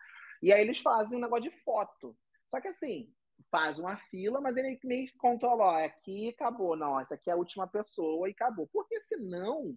E 0.43 0.53
aí 0.53 0.61
eles 0.61 0.79
fazem 0.79 1.17
um 1.17 1.21
negócio 1.21 1.51
de 1.51 1.57
foto. 1.63 2.15
Só 2.51 2.61
que 2.61 2.69
assim, 2.69 3.11
faz 3.51 3.79
uma 3.79 3.97
fila, 3.97 4.41
mas 4.41 4.57
ele 4.57 4.79
meio 4.85 5.07
que 5.07 5.17
controla, 5.17 5.65
ó, 5.65 5.85
aqui 5.85 6.29
acabou. 6.29 6.77
Não, 6.77 7.01
essa 7.01 7.15
aqui 7.15 7.31
é 7.31 7.33
a 7.33 7.37
última 7.37 7.67
pessoa 7.67 8.29
e 8.29 8.33
acabou. 8.33 8.69
Porque 8.73 9.01
senão 9.03 9.75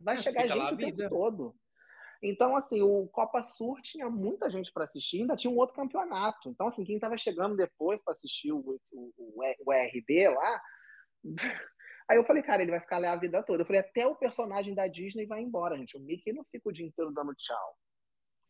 vai 0.00 0.14
é, 0.14 0.18
chegar 0.18 0.46
gente 0.46 0.74
o 0.74 0.76
tempo 0.76 1.08
todo. 1.08 1.56
Então, 2.22 2.54
assim, 2.54 2.80
o 2.80 3.08
Copa 3.08 3.42
Sur 3.42 3.80
tinha 3.82 4.08
muita 4.08 4.48
gente 4.48 4.72
para 4.72 4.84
assistir, 4.84 5.22
ainda 5.22 5.34
tinha 5.34 5.52
um 5.52 5.56
outro 5.56 5.74
campeonato. 5.74 6.48
Então, 6.48 6.68
assim, 6.68 6.84
quem 6.84 6.94
estava 6.94 7.18
chegando 7.18 7.56
depois 7.56 8.00
para 8.00 8.12
assistir 8.12 8.52
o, 8.52 8.78
o, 8.92 9.12
o, 9.18 9.42
o 9.66 9.72
RB 9.72 10.28
lá, 10.28 10.62
Aí 12.08 12.16
eu 12.18 12.24
falei, 12.24 12.42
cara, 12.42 12.62
ele 12.62 12.70
vai 12.70 12.80
ficar 12.80 12.98
lá 12.98 13.12
a 13.12 13.16
vida 13.16 13.42
toda. 13.42 13.62
Eu 13.62 13.66
falei, 13.66 13.80
até 13.80 14.06
o 14.06 14.16
personagem 14.16 14.74
da 14.74 14.86
Disney 14.86 15.26
vai 15.26 15.40
embora, 15.40 15.76
gente. 15.78 15.96
O 15.96 16.00
Mickey 16.00 16.32
não 16.32 16.44
fica 16.44 16.68
o 16.68 16.72
dia 16.72 16.86
inteiro 16.86 17.12
dando 17.12 17.34
tchau. 17.34 17.76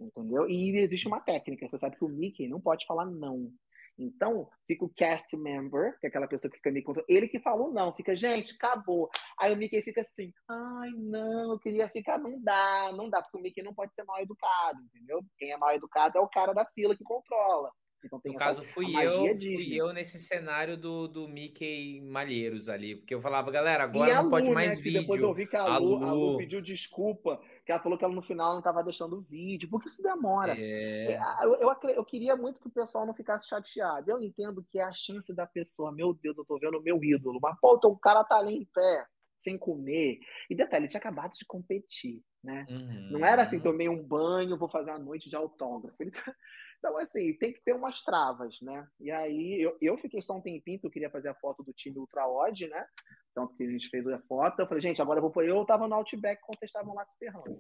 Entendeu? 0.01 0.49
E 0.49 0.77
existe 0.79 1.07
uma 1.07 1.21
técnica. 1.21 1.69
Você 1.69 1.79
sabe 1.79 1.97
que 1.97 2.05
o 2.05 2.09
Mickey 2.09 2.49
não 2.49 2.61
pode 2.61 2.87
falar 2.87 3.07
não. 3.07 3.53
Então, 3.99 4.49
fica 4.67 4.85
o 4.85 4.89
cast 4.89 5.37
member, 5.37 5.99
que 6.01 6.07
é 6.07 6.09
aquela 6.09 6.27
pessoa 6.27 6.51
que 6.51 6.57
fica 6.57 6.71
me 6.71 6.83
contando. 6.83 7.05
Ele 7.09 7.29
que 7.29 7.39
falou 7.39 7.71
não, 7.73 7.95
fica, 7.95 8.17
gente, 8.17 8.55
acabou. 8.55 9.11
Aí 9.39 9.53
o 9.53 9.57
Mickey 9.57 9.83
fica 9.83 10.01
assim, 10.01 10.33
ai, 10.49 10.91
não, 10.97 11.53
eu 11.53 11.59
queria 11.59 11.89
ficar. 11.89 12.19
Não 12.19 12.41
dá, 12.43 12.91
não 12.97 13.09
dá, 13.11 13.23
porque 13.23 13.37
o 13.37 13.41
Mickey 13.41 13.63
não 13.63 13.75
pode 13.75 13.95
ser 13.95 14.05
mal 14.05 14.21
educado, 14.21 14.81
entendeu? 14.83 15.23
Quem 15.39 15.53
é 15.53 15.57
mal 15.57 15.75
educado 15.75 16.19
é 16.19 16.21
o 16.21 16.29
cara 16.29 16.53
da 16.53 16.65
fila 16.65 16.97
que 16.97 17.05
controla. 17.05 17.71
Então, 18.05 18.21
no 18.25 18.35
caso, 18.35 18.65
fui 18.65 18.87
eu, 18.97 19.39
fui 19.39 19.75
eu 19.75 19.93
nesse 19.93 20.19
cenário 20.19 20.77
do, 20.77 21.07
do 21.07 21.29
Mickey 21.29 22.01
Malheiros 22.01 22.69
ali, 22.69 22.97
porque 22.97 23.15
eu 23.15 23.21
falava, 23.21 23.51
galera, 23.51 23.85
agora 23.85 24.15
não 24.15 24.25
Lu, 24.25 24.31
pode 24.31 24.51
mais 24.51 24.77
né, 24.77 24.83
vídeo. 24.83 25.01
Depois 25.01 25.23
eu 25.23 25.33
vi 25.33 25.47
que 25.47 25.57
a, 25.57 25.63
a 25.63 25.79
Lu, 25.79 25.99
Lu... 25.99 26.05
a 26.05 26.13
Lu, 26.13 26.37
pediu 26.39 26.61
desculpa, 26.61 27.41
que 27.65 27.71
ela 27.71 27.81
falou 27.81 27.97
que 27.97 28.05
ela 28.05 28.15
no 28.15 28.23
final 28.23 28.53
não 28.53 28.59
estava 28.59 28.83
deixando 28.83 29.19
o 29.19 29.21
vídeo, 29.21 29.69
porque 29.71 29.89
isso 29.89 30.03
demora. 30.03 30.55
É... 30.59 31.13
é 31.13 31.21
eu, 31.43 31.55
eu, 31.55 31.91
eu, 31.91 32.05
queria 32.05 32.37
muito 32.37 32.61
que 32.61 32.69
o 32.69 32.73
pessoal 32.73 33.07
não 33.07 33.15
ficasse 33.15 33.49
chateado. 33.49 34.11
Eu 34.11 34.21
entendo 34.21 34.65
que 34.69 34.79
é 34.79 34.85
a 34.85 34.93
chance 34.93 35.33
da 35.35 35.47
pessoa, 35.47 35.93
meu 35.93 36.13
Deus, 36.13 36.37
eu 36.37 36.45
tô 36.45 36.59
vendo 36.59 36.79
o 36.79 36.83
meu 36.83 37.03
ídolo, 37.03 37.39
mas 37.41 37.57
pô, 37.61 37.79
o 37.85 37.99
cara 37.99 38.25
tá 38.25 38.37
ali 38.37 38.55
em 38.55 38.69
pé, 38.75 39.07
sem 39.39 39.57
comer. 39.57 40.19
E 40.51 40.55
detalhe, 40.55 40.85
ele 40.85 40.89
tinha 40.91 41.01
acabado 41.01 41.33
de 41.33 41.45
competir, 41.45 42.23
né? 42.43 42.67
Uhum. 42.69 43.11
Não 43.13 43.25
era 43.25 43.43
assim, 43.43 43.61
tomei 43.61 43.89
um 43.89 44.03
banho, 44.03 44.59
vou 44.59 44.69
fazer 44.69 44.91
a 44.91 44.99
noite 44.99 45.29
de 45.29 45.37
autógrafo. 45.37 45.97
Ele 46.01 46.11
tá 46.11 46.35
então, 46.83 46.99
assim, 46.99 47.33
tem 47.35 47.53
que 47.53 47.63
ter 47.63 47.73
umas 47.73 48.03
travas, 48.03 48.61
né? 48.61 48.85
E 48.99 49.09
aí, 49.09 49.63
eu, 49.63 49.79
eu 49.81 49.97
fiquei 49.97 50.21
só 50.21 50.37
um 50.37 50.41
tempinho, 50.41 50.81
que 50.81 50.87
eu 50.87 50.91
queria 50.91 51.09
fazer 51.09 51.29
a 51.29 51.35
foto 51.35 51.63
do 51.63 51.73
time 51.73 51.97
Ultra 51.97 52.27
Odd, 52.27 52.67
né? 52.67 52.85
Então, 53.31 53.47
que 53.47 53.63
a 53.63 53.71
gente 53.71 53.89
fez 53.89 54.05
a 54.09 54.19
foto. 54.23 54.59
Eu 54.59 54.67
falei, 54.67 54.83
gente, 54.83 55.01
agora 55.01 55.19
eu 55.19 55.23
vou 55.23 55.31
pôr. 55.31 55.45
Eu 55.45 55.65
tava 55.65 55.87
no 55.87 55.95
Outback 55.95 56.43
quando 56.43 56.59
vocês 56.59 56.71
estavam 56.71 56.93
lá 56.93 57.05
se 57.05 57.17
ferrando. 57.17 57.57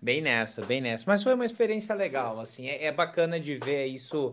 Bem 0.00 0.22
nessa, 0.22 0.64
bem 0.64 0.80
nessa. 0.80 1.04
Mas 1.08 1.24
foi 1.24 1.34
uma 1.34 1.44
experiência 1.44 1.92
legal, 1.92 2.38
assim. 2.38 2.68
É, 2.68 2.84
é 2.84 2.92
bacana 2.92 3.40
de 3.40 3.56
ver 3.56 3.86
isso 3.86 4.32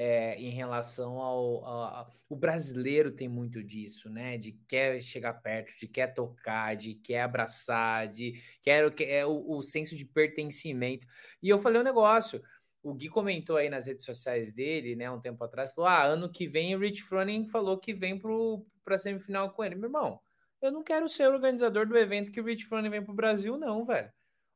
é, 0.00 0.36
em 0.36 0.50
relação 0.50 1.18
ao, 1.18 2.08
O 2.28 2.36
brasileiro 2.36 3.10
tem 3.10 3.28
muito 3.28 3.64
disso, 3.64 4.08
né? 4.08 4.38
De 4.38 4.52
quer 4.68 5.02
chegar 5.02 5.32
perto, 5.42 5.76
de 5.76 5.88
quer 5.88 6.14
tocar, 6.14 6.76
de 6.76 6.94
quer 6.94 7.22
abraçar, 7.22 8.06
de 8.06 8.40
quer, 8.62 8.88
quer 8.94 9.10
é, 9.10 9.26
o, 9.26 9.56
o 9.56 9.60
senso 9.60 9.96
de 9.96 10.04
pertencimento. 10.04 11.04
E 11.42 11.48
eu 11.48 11.58
falei 11.58 11.80
um 11.80 11.84
negócio 11.84 12.40
o 12.82 12.94
Gui 12.94 13.08
comentou 13.08 13.56
aí 13.56 13.68
nas 13.68 13.86
redes 13.86 14.04
sociais 14.04 14.52
dele, 14.52 14.94
né, 14.94 15.10
um 15.10 15.20
tempo 15.20 15.42
atrás, 15.44 15.72
falou: 15.72 15.88
ah, 15.88 16.04
ano 16.04 16.30
que 16.30 16.46
vem 16.46 16.74
o 16.74 16.78
Rich 16.78 17.02
Froning 17.02 17.46
falou 17.46 17.78
que 17.78 17.92
vem 17.92 18.18
para 18.18 18.94
a 18.94 18.98
semifinal 18.98 19.50
com 19.50 19.64
ele. 19.64 19.74
Meu 19.74 19.86
irmão, 19.86 20.20
eu 20.60 20.72
não 20.72 20.82
quero 20.82 21.08
ser 21.08 21.28
organizador 21.28 21.86
do 21.86 21.96
evento 21.96 22.32
que 22.32 22.40
o 22.40 22.44
Rich 22.44 22.66
Froning 22.66 22.90
vem 22.90 23.02
para 23.02 23.12
o 23.12 23.16
Brasil, 23.16 23.56
não, 23.56 23.84
velho. 23.84 24.10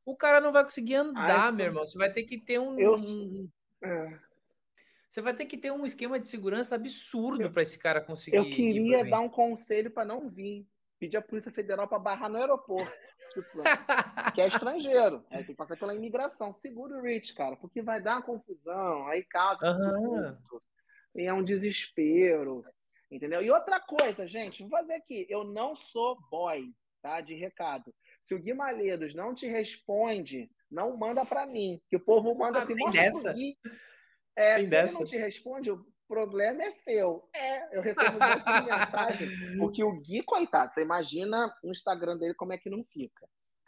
O 0.05 0.15
cara 0.15 0.41
não 0.41 0.51
vai 0.51 0.63
conseguir 0.63 0.95
andar, 0.95 1.53
meu 1.53 1.67
irmão. 1.67 1.85
Você 1.85 1.97
vai 1.97 2.11
ter 2.11 2.23
que 2.23 2.37
ter 2.37 2.59
um. 2.59 2.77
Eu... 2.77 2.95
É. 3.81 4.19
Você 5.09 5.21
vai 5.21 5.33
ter 5.33 5.45
que 5.45 5.57
ter 5.57 5.71
um 5.71 5.85
esquema 5.85 6.19
de 6.19 6.25
segurança 6.25 6.75
absurdo 6.75 7.49
para 7.51 7.61
esse 7.61 7.77
cara 7.77 8.01
conseguir. 8.01 8.37
Eu 8.37 8.45
queria 8.45 9.05
dar 9.05 9.19
um 9.19 9.29
conselho 9.29 9.91
para 9.91 10.03
não 10.03 10.27
vir. 10.27 10.67
Pedir 10.99 11.17
a 11.17 11.21
Polícia 11.21 11.51
Federal 11.51 11.87
para 11.87 11.99
barrar 11.99 12.29
no 12.29 12.37
aeroporto. 12.37 12.91
Tipo, 13.33 13.63
que 14.33 14.41
é 14.41 14.47
estrangeiro. 14.47 15.25
Aí 15.29 15.37
tem 15.37 15.47
que 15.47 15.55
passar 15.55 15.77
pela 15.77 15.95
imigração. 15.95 16.53
Segura 16.53 16.97
o 16.97 17.01
Rich, 17.01 17.33
cara, 17.33 17.55
porque 17.55 17.81
vai 17.81 18.01
dar 18.01 18.17
uma 18.17 18.21
confusão. 18.21 19.07
Aí 19.07 19.23
casa. 19.23 19.71
Uhum. 19.71 20.37
E 21.15 21.23
é 21.23 21.33
um 21.33 21.43
desespero. 21.43 22.63
Entendeu? 23.11 23.41
E 23.41 23.51
outra 23.51 23.79
coisa, 23.79 24.25
gente, 24.27 24.63
vou 24.63 24.71
fazer 24.71 24.93
aqui. 24.93 25.27
Eu 25.29 25.43
não 25.43 25.75
sou 25.75 26.19
boy, 26.31 26.73
tá? 27.01 27.21
De 27.21 27.35
recado. 27.35 27.93
Se 28.21 28.33
o 28.33 28.39
Guimalheiros 28.39 29.13
não 29.13 29.35
te 29.35 29.47
responde, 29.47 30.49
não 30.71 30.97
manda 30.97 31.25
para 31.25 31.45
mim. 31.45 31.79
Que 31.89 31.97
o 31.97 31.99
povo 31.99 32.33
manda 32.35 32.59
ah, 32.59 32.63
assim, 32.63 32.75
mostra 32.75 33.01
dessa. 33.03 33.21
pro 33.21 33.33
Gui. 33.33 33.57
É, 34.35 34.59
se 34.59 34.67
dessa. 34.67 34.93
ele 34.93 34.99
não 34.99 35.05
te 35.05 35.17
responde, 35.17 35.69
problema 36.07 36.63
é 36.63 36.71
seu. 36.71 37.27
É, 37.33 37.77
eu 37.77 37.81
recebo 37.81 38.17
um 38.17 38.19
monte 38.19 38.43
de 38.43 38.71
mensagem, 38.71 39.27
porque 39.59 39.83
o 39.83 39.99
Gui, 40.01 40.23
coitado, 40.23 40.73
você 40.73 40.81
imagina 40.81 41.53
o 41.63 41.71
Instagram 41.71 42.17
dele 42.17 42.33
como 42.33 42.53
é 42.53 42.57
que 42.57 42.69
não 42.69 42.83
fica. 42.83 43.27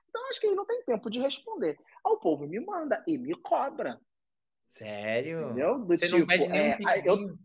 Então, 0.09 0.29
acho 0.29 0.39
que 0.39 0.47
ele 0.47 0.55
não 0.55 0.65
tem 0.65 0.83
tempo 0.83 1.09
de 1.09 1.19
responder. 1.19 1.77
Aí 2.05 2.11
o 2.11 2.17
povo 2.17 2.47
me 2.47 2.59
manda 2.59 3.03
e 3.07 3.17
me 3.17 3.35
cobra. 3.41 3.99
Sério? 4.67 5.45
Entendeu? 5.45 5.79
Do 5.79 5.87
você 5.87 6.05
tipo, 6.05 6.19
não 6.19 6.27
pede 6.27 6.47
nem 6.47 6.61
um 6.61 6.89
é, 6.89 7.01
eu, 7.05 7.37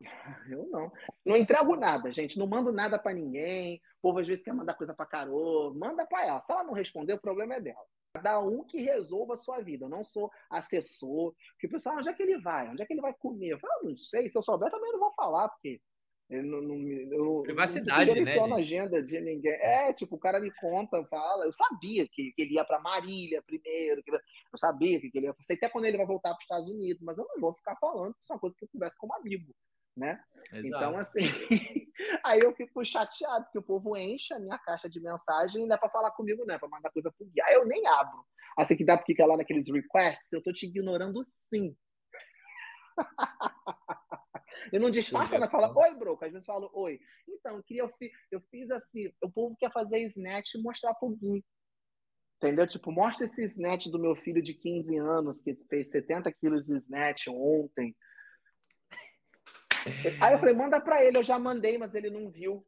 eu 0.48 0.68
não. 0.70 0.92
Não 1.24 1.36
entrego 1.36 1.76
nada, 1.76 2.12
gente. 2.12 2.38
Não 2.38 2.46
mando 2.46 2.72
nada 2.72 2.98
para 2.98 3.14
ninguém. 3.14 3.82
O 3.98 4.02
povo 4.02 4.20
às 4.20 4.28
vezes 4.28 4.44
quer 4.44 4.54
mandar 4.54 4.74
coisa 4.74 4.94
para 4.94 5.06
Carol. 5.06 5.74
Manda 5.74 6.06
para 6.06 6.26
ela. 6.26 6.42
Se 6.42 6.52
ela 6.52 6.64
não 6.64 6.72
responder, 6.72 7.14
o 7.14 7.20
problema 7.20 7.54
é 7.54 7.60
dela. 7.60 7.84
Cada 8.18 8.40
um 8.40 8.64
que 8.64 8.80
resolva 8.80 9.34
a 9.34 9.36
sua 9.36 9.60
vida. 9.60 9.84
Eu 9.84 9.88
não 9.88 10.02
sou 10.02 10.28
assessor. 10.50 11.32
Que 11.58 11.68
o 11.68 11.70
pessoal, 11.70 11.98
onde 11.98 12.08
é 12.08 12.12
que 12.12 12.22
ele 12.22 12.40
vai? 12.40 12.68
Onde 12.68 12.82
é 12.82 12.86
que 12.86 12.92
ele 12.92 13.00
vai 13.00 13.14
comer? 13.14 13.50
Eu 13.50 13.58
falo, 13.60 13.72
ah, 13.74 13.84
não 13.84 13.94
sei. 13.94 14.28
Se 14.28 14.36
eu 14.36 14.42
souber, 14.42 14.70
também 14.70 14.90
não 14.90 14.98
vou 14.98 15.12
falar, 15.12 15.48
porque 15.48 15.80
eu 16.28 16.42
não, 16.42 16.60
não, 16.60 16.76
eu, 16.76 17.42
Privacidade, 17.42 18.14
não 18.14 18.24
né? 18.24 18.46
na 18.48 18.56
agenda 18.56 19.00
de 19.00 19.20
ninguém. 19.20 19.52
É, 19.52 19.92
tipo, 19.92 20.16
o 20.16 20.18
cara 20.18 20.40
me 20.40 20.50
conta, 20.50 21.02
fala. 21.04 21.44
Eu 21.44 21.52
sabia 21.52 22.08
que, 22.08 22.32
que 22.32 22.42
ele 22.42 22.54
ia 22.54 22.64
para 22.64 22.80
Marília 22.80 23.40
primeiro. 23.46 24.02
Que, 24.02 24.10
eu 24.10 24.58
sabia 24.58 25.00
que 25.00 25.10
ele 25.14 25.26
ia. 25.26 25.34
Sei 25.40 25.54
até 25.54 25.68
quando 25.68 25.84
ele 25.84 25.96
vai 25.96 26.06
voltar 26.06 26.30
para 26.30 26.38
os 26.38 26.42
Estados 26.42 26.68
Unidos, 26.68 27.00
mas 27.02 27.16
eu 27.16 27.24
não 27.24 27.40
vou 27.40 27.54
ficar 27.54 27.76
falando, 27.76 28.14
que 28.14 28.22
isso 28.22 28.32
é 28.32 28.34
uma 28.34 28.40
coisa 28.40 28.56
que 28.58 28.64
eu 28.64 28.68
converso 28.68 28.98
como 28.98 29.14
amigo 29.14 29.54
né? 29.98 30.20
Exato. 30.52 30.66
Então, 30.66 30.98
assim, 30.98 31.20
aí 32.24 32.40
eu 32.40 32.54
fico 32.54 32.84
chateado, 32.84 33.46
que 33.52 33.58
o 33.58 33.62
povo 33.62 33.96
enche 33.96 34.32
a 34.32 34.38
minha 34.38 34.58
caixa 34.58 34.88
de 34.88 35.00
mensagem 35.00 35.64
e 35.64 35.66
não 35.66 35.76
é 35.76 35.78
para 35.78 35.90
falar 35.90 36.10
comigo, 36.12 36.44
não, 36.46 36.54
é 36.54 36.58
para 36.58 36.68
mandar 36.68 36.90
coisa 36.90 37.12
pro 37.12 37.26
guia. 37.26 37.44
Aí 37.46 37.54
eu 37.54 37.66
nem 37.66 37.86
abro. 37.86 38.24
Assim 38.56 38.76
que 38.76 38.84
dá 38.84 38.96
porque 38.96 39.12
fica 39.12 39.26
lá 39.26 39.36
naqueles 39.36 39.68
requests, 39.70 40.32
eu 40.32 40.42
tô 40.42 40.52
te 40.52 40.66
ignorando 40.66 41.22
sim. 41.48 41.76
eu 44.72 44.80
não 44.80 44.90
disfarça, 44.90 45.38
não 45.38 45.48
fala, 45.48 45.72
oi, 45.76 45.94
bro. 45.94 46.14
Às 46.14 46.32
vezes 46.32 46.48
eu 46.48 46.54
falo, 46.54 46.70
oi. 46.72 46.98
Então, 47.28 47.56
eu, 47.56 47.62
queria, 47.62 47.82
eu, 47.82 47.88
fiz, 47.90 48.10
eu 48.32 48.40
fiz 48.50 48.70
assim, 48.70 49.12
o 49.22 49.30
povo 49.30 49.56
quer 49.58 49.70
fazer 49.72 50.00
snatch 50.06 50.54
e 50.54 50.62
mostrar 50.62 50.94
pro 50.94 51.10
Gui. 51.10 51.44
Entendeu? 52.36 52.66
Tipo, 52.66 52.92
mostra 52.92 53.26
esse 53.26 53.44
snatch 53.44 53.88
do 53.88 53.98
meu 53.98 54.14
filho 54.14 54.40
de 54.40 54.54
15 54.54 54.96
anos, 54.96 55.40
que 55.40 55.56
fez 55.68 55.90
70 55.90 56.32
quilos 56.32 56.66
de 56.66 56.76
snatch 56.76 57.26
ontem. 57.28 57.96
Aí 60.20 60.32
eu 60.32 60.38
falei, 60.38 60.54
manda 60.54 60.80
para 60.80 61.04
ele, 61.04 61.18
eu 61.18 61.24
já 61.24 61.38
mandei, 61.38 61.78
mas 61.78 61.94
ele 61.94 62.10
não 62.10 62.30
viu. 62.30 62.64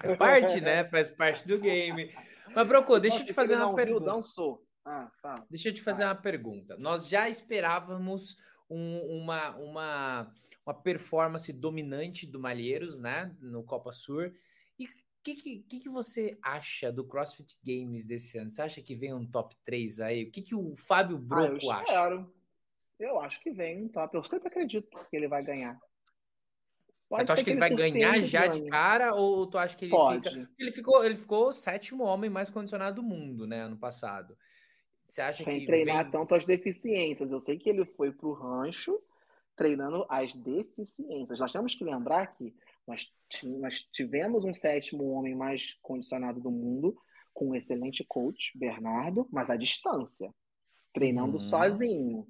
Faz 0.00 0.16
parte, 0.16 0.60
né? 0.60 0.84
Faz 0.88 1.10
parte 1.10 1.46
do 1.46 1.58
game. 1.58 2.14
Mas, 2.54 2.66
Broco, 2.66 2.98
deixa 2.98 3.20
eu 3.20 3.26
te 3.26 3.32
fazer 3.32 3.56
uma 3.56 3.74
pergunta. 3.74 4.06
Dançou. 4.06 4.64
Ah, 4.84 5.10
Deixa 5.48 5.68
eu 5.68 5.72
te 5.72 5.82
fazer 5.82 6.04
uma 6.04 6.14
pergunta. 6.14 6.76
Nós 6.76 7.08
já 7.08 7.28
esperávamos 7.28 8.36
um, 8.68 8.98
uma, 9.20 9.56
uma, 9.56 10.34
uma 10.66 10.74
performance 10.74 11.52
dominante 11.52 12.26
do 12.26 12.40
Malheiros, 12.40 12.98
né? 12.98 13.34
No 13.40 13.62
Copa 13.62 13.92
Sur. 13.92 14.32
E 14.78 14.86
o 14.86 14.88
que, 15.22 15.34
que, 15.34 15.80
que, 15.80 15.88
você 15.88 16.36
acha 16.42 16.90
do 16.90 17.04
CrossFit 17.04 17.56
Games 17.64 18.04
desse 18.04 18.38
ano? 18.38 18.50
Você 18.50 18.62
acha 18.62 18.82
que 18.82 18.96
vem 18.96 19.14
um 19.14 19.24
top 19.24 19.54
3 19.64 20.00
aí? 20.00 20.24
O 20.24 20.30
que, 20.32 20.42
que 20.42 20.54
o 20.54 20.74
Fábio 20.74 21.16
Broco 21.16 21.54
ah, 21.54 21.58
eu 21.62 21.70
acha? 21.70 21.82
Espero. 21.84 22.34
Eu 23.02 23.20
acho 23.20 23.40
que 23.40 23.50
vem 23.50 23.84
um 23.84 23.88
top. 23.88 24.16
Eu 24.16 24.24
sempre 24.24 24.48
acredito 24.48 24.88
que 25.10 25.16
ele 25.16 25.26
vai 25.26 25.44
ganhar. 25.44 25.78
Pode 27.08 27.26
tu 27.26 27.32
acha 27.32 27.44
que 27.44 27.50
ele, 27.50 27.60
vai 27.60 27.74
ganhar 27.74 28.20
já 28.22 28.46
de 28.46 28.64
cara 28.68 29.14
ou 29.14 29.46
tu 29.46 29.58
acha 29.58 29.76
que 29.76 29.84
ele 29.84 29.90
Pode. 29.90 30.30
fica. 30.30 30.50
Ele 30.58 30.70
ficou, 30.70 31.04
ele 31.04 31.16
ficou 31.16 31.48
o 31.48 31.52
sétimo 31.52 32.04
homem 32.04 32.30
mais 32.30 32.48
condicionado 32.48 32.96
do 32.96 33.02
mundo, 33.02 33.46
né, 33.46 33.62
ano 33.62 33.76
passado. 33.76 34.36
Você 35.04 35.20
acha 35.20 35.44
Sem 35.44 35.60
que 35.60 35.66
treinar 35.66 36.04
vem... 36.04 36.12
tanto 36.12 36.34
as 36.34 36.44
deficiências. 36.44 37.30
Eu 37.30 37.40
sei 37.40 37.58
que 37.58 37.68
ele 37.68 37.84
foi 37.84 38.12
pro 38.12 38.32
rancho 38.32 38.98
treinando 39.54 40.06
as 40.08 40.32
deficiências. 40.32 41.38
Nós 41.38 41.52
temos 41.52 41.74
que 41.74 41.84
lembrar 41.84 42.28
que 42.28 42.54
nós, 42.86 43.12
nós 43.60 43.80
tivemos 43.92 44.44
um 44.44 44.54
sétimo 44.54 45.10
homem 45.10 45.34
mais 45.34 45.74
condicionado 45.82 46.40
do 46.40 46.50
mundo 46.50 46.96
com 47.34 47.50
um 47.50 47.54
excelente 47.54 48.04
coach, 48.04 48.56
Bernardo, 48.56 49.28
mas 49.30 49.50
à 49.50 49.56
distância, 49.56 50.32
treinando 50.94 51.36
hum. 51.36 51.40
sozinho 51.40 52.26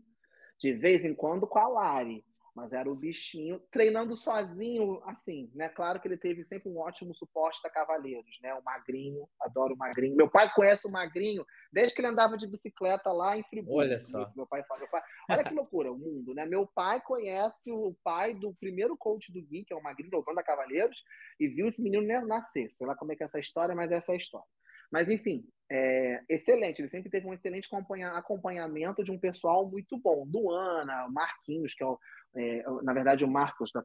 de 0.63 0.73
vez 0.73 1.05
em 1.05 1.13
quando 1.13 1.45
com 1.45 1.59
a 1.59 1.67
Lari, 1.67 2.25
mas 2.55 2.73
era 2.73 2.89
o 2.89 2.95
bichinho 2.95 3.59
treinando 3.71 4.17
sozinho, 4.17 5.03
assim, 5.07 5.51
né? 5.55 5.69
Claro 5.71 5.99
que 5.99 6.07
ele 6.07 6.17
teve 6.17 6.45
sempre 6.45 6.69
um 6.69 6.79
ótimo 6.79 7.13
suporte 7.15 7.61
da 7.63 7.71
Cavaleiros, 7.71 8.39
né? 8.43 8.55
O 8.55 8.63
Magrinho, 8.63 9.27
adoro 9.41 9.75
o 9.75 9.77
Magrinho. 9.77 10.15
Meu 10.15 10.31
pai 10.31 10.53
conhece 10.55 10.87
o 10.87 10.91
Magrinho 10.91 11.45
desde 11.73 11.95
que 11.95 12.01
ele 12.01 12.09
andava 12.09 12.37
de 12.37 12.47
bicicleta 12.47 13.11
lá 13.11 13.37
em 13.37 13.43
Friburgo. 13.43 13.81
Olha 13.81 13.99
só. 13.99 14.31
Meu 14.37 14.47
pai 14.47 14.63
meu 14.79 14.89
pai... 14.89 15.03
Olha 15.31 15.45
que 15.45 15.55
loucura 15.55 15.91
o 15.91 15.99
mundo, 15.99 16.33
né? 16.33 16.47
Meu 16.47 16.65
pai 16.67 17.01
conhece 17.01 17.73
o 17.73 17.97
pai 18.05 18.35
do 18.35 18.55
primeiro 18.55 18.97
coach 18.97 19.33
do 19.33 19.43
Gui, 19.43 19.65
que 19.65 19.73
é 19.73 19.77
o 19.77 19.83
Magrinho, 19.83 20.11
doutor 20.11 20.35
da 20.35 20.45
Cavaleiros, 20.45 21.03
e 21.41 21.49
viu 21.49 21.67
esse 21.67 21.83
menino 21.83 22.25
nascer. 22.25 22.71
Sei 22.71 22.87
lá 22.87 22.95
como 22.95 23.13
é 23.13 23.17
que 23.17 23.25
é 23.25 23.27
essa 23.27 23.41
história, 23.41 23.75
mas 23.75 23.91
essa 23.91 24.13
é 24.13 24.15
a 24.15 24.19
história. 24.19 24.47
Mas, 24.93 25.09
enfim, 25.09 25.49
é, 25.75 26.23
excelente. 26.29 26.83
Ele 26.83 26.89
sempre 26.91 27.11
teve 27.11 27.27
um 27.27 27.33
excelente 27.33 27.67
acompanhamento 28.15 29.03
de 29.03 29.11
um 29.11 29.19
pessoal 29.19 29.67
muito 29.67 29.97
bom. 29.97 30.29
Luana, 30.31 31.09
Marquinhos, 31.09 31.73
que 31.73 31.83
é, 31.83 31.87
o, 31.87 31.99
é 32.37 32.63
na 32.83 32.93
verdade, 32.93 33.25
o 33.25 33.29
Marcos 33.29 33.73
da, 33.73 33.83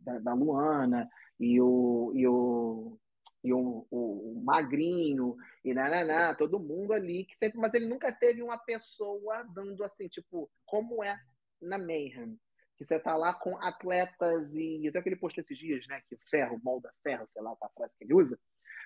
da, 0.00 0.18
da, 0.18 0.34
Luana, 0.34 1.08
e 1.38 1.58
o, 1.58 2.12
e 2.14 2.28
o, 2.28 2.98
e 3.42 3.54
o, 3.54 3.86
o 3.90 4.42
Magrinho, 4.44 5.34
e 5.64 5.72
nananá, 5.72 6.34
todo 6.34 6.60
mundo 6.60 6.92
ali, 6.92 7.24
que 7.24 7.34
sempre, 7.34 7.58
mas 7.58 7.72
ele 7.72 7.88
nunca 7.88 8.12
teve 8.12 8.42
uma 8.42 8.58
pessoa 8.58 9.42
dando 9.54 9.82
assim, 9.82 10.08
tipo, 10.08 10.50
como 10.66 11.02
é 11.02 11.18
na 11.58 11.78
Mayhem. 11.78 12.38
Que 12.76 12.84
você 12.84 12.98
tá 12.98 13.16
lá 13.16 13.32
com 13.32 13.56
atletas 13.58 14.54
e. 14.54 14.88
Até 14.88 15.02
que 15.02 15.08
ele 15.08 15.16
postou 15.16 15.42
esses 15.42 15.56
dias, 15.56 15.86
né? 15.86 16.02
Que 16.06 16.16
ferro, 16.30 16.60
molda 16.62 16.90
ferro, 17.02 17.26
sei 17.28 17.42
lá, 17.42 17.54
a 17.62 17.68
frase 17.70 17.96
que 17.96 18.04
ele 18.04 18.14
usa. 18.14 18.38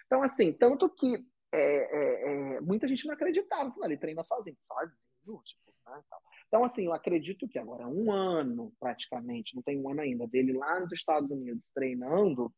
Então, 0.07 0.23
assim, 0.23 0.53
tanto 0.53 0.89
que 0.91 1.17
é, 1.55 1.89
é, 1.91 2.57
é, 2.57 2.61
muita 2.61 2.87
gente 2.87 3.07
não 3.07 3.15
acreditava. 3.15 3.71
Falei, 3.73 3.93
ele 3.93 4.01
treina 4.01 4.23
sozinho, 4.23 4.57
sozinho, 4.63 5.43
tipo, 5.45 5.73
né, 5.87 6.03
Então, 6.49 6.65
assim, 6.65 6.87
eu 6.87 6.95
acredito 6.95 7.49
que 7.49 7.59
agora, 7.59 7.87
um 7.87 8.11
ano 8.13 8.73
praticamente, 8.79 9.55
não 9.55 9.63
tem 9.63 9.81
um 9.81 9.91
ano 9.91 10.01
ainda, 10.01 10.27
dele 10.27 10.53
lá 10.53 10.81
nos 10.81 10.93
Estados 10.93 11.31
Unidos 11.31 11.71
treinando 11.75 12.53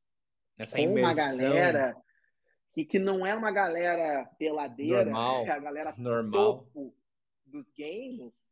Essa 0.58 0.76
com 0.76 0.82
imersão. 0.82 1.02
uma 1.02 1.14
galera 1.14 1.96
que, 2.72 2.84
que 2.84 2.98
não 2.98 3.26
é 3.26 3.34
uma 3.34 3.50
galera 3.50 4.28
peladeira, 4.38 5.04
normal, 5.04 5.46
é 5.46 5.50
a 5.50 5.58
galera 5.58 5.94
normal. 5.96 6.58
topo 6.58 6.94
dos 7.46 7.72
games, 7.72 8.50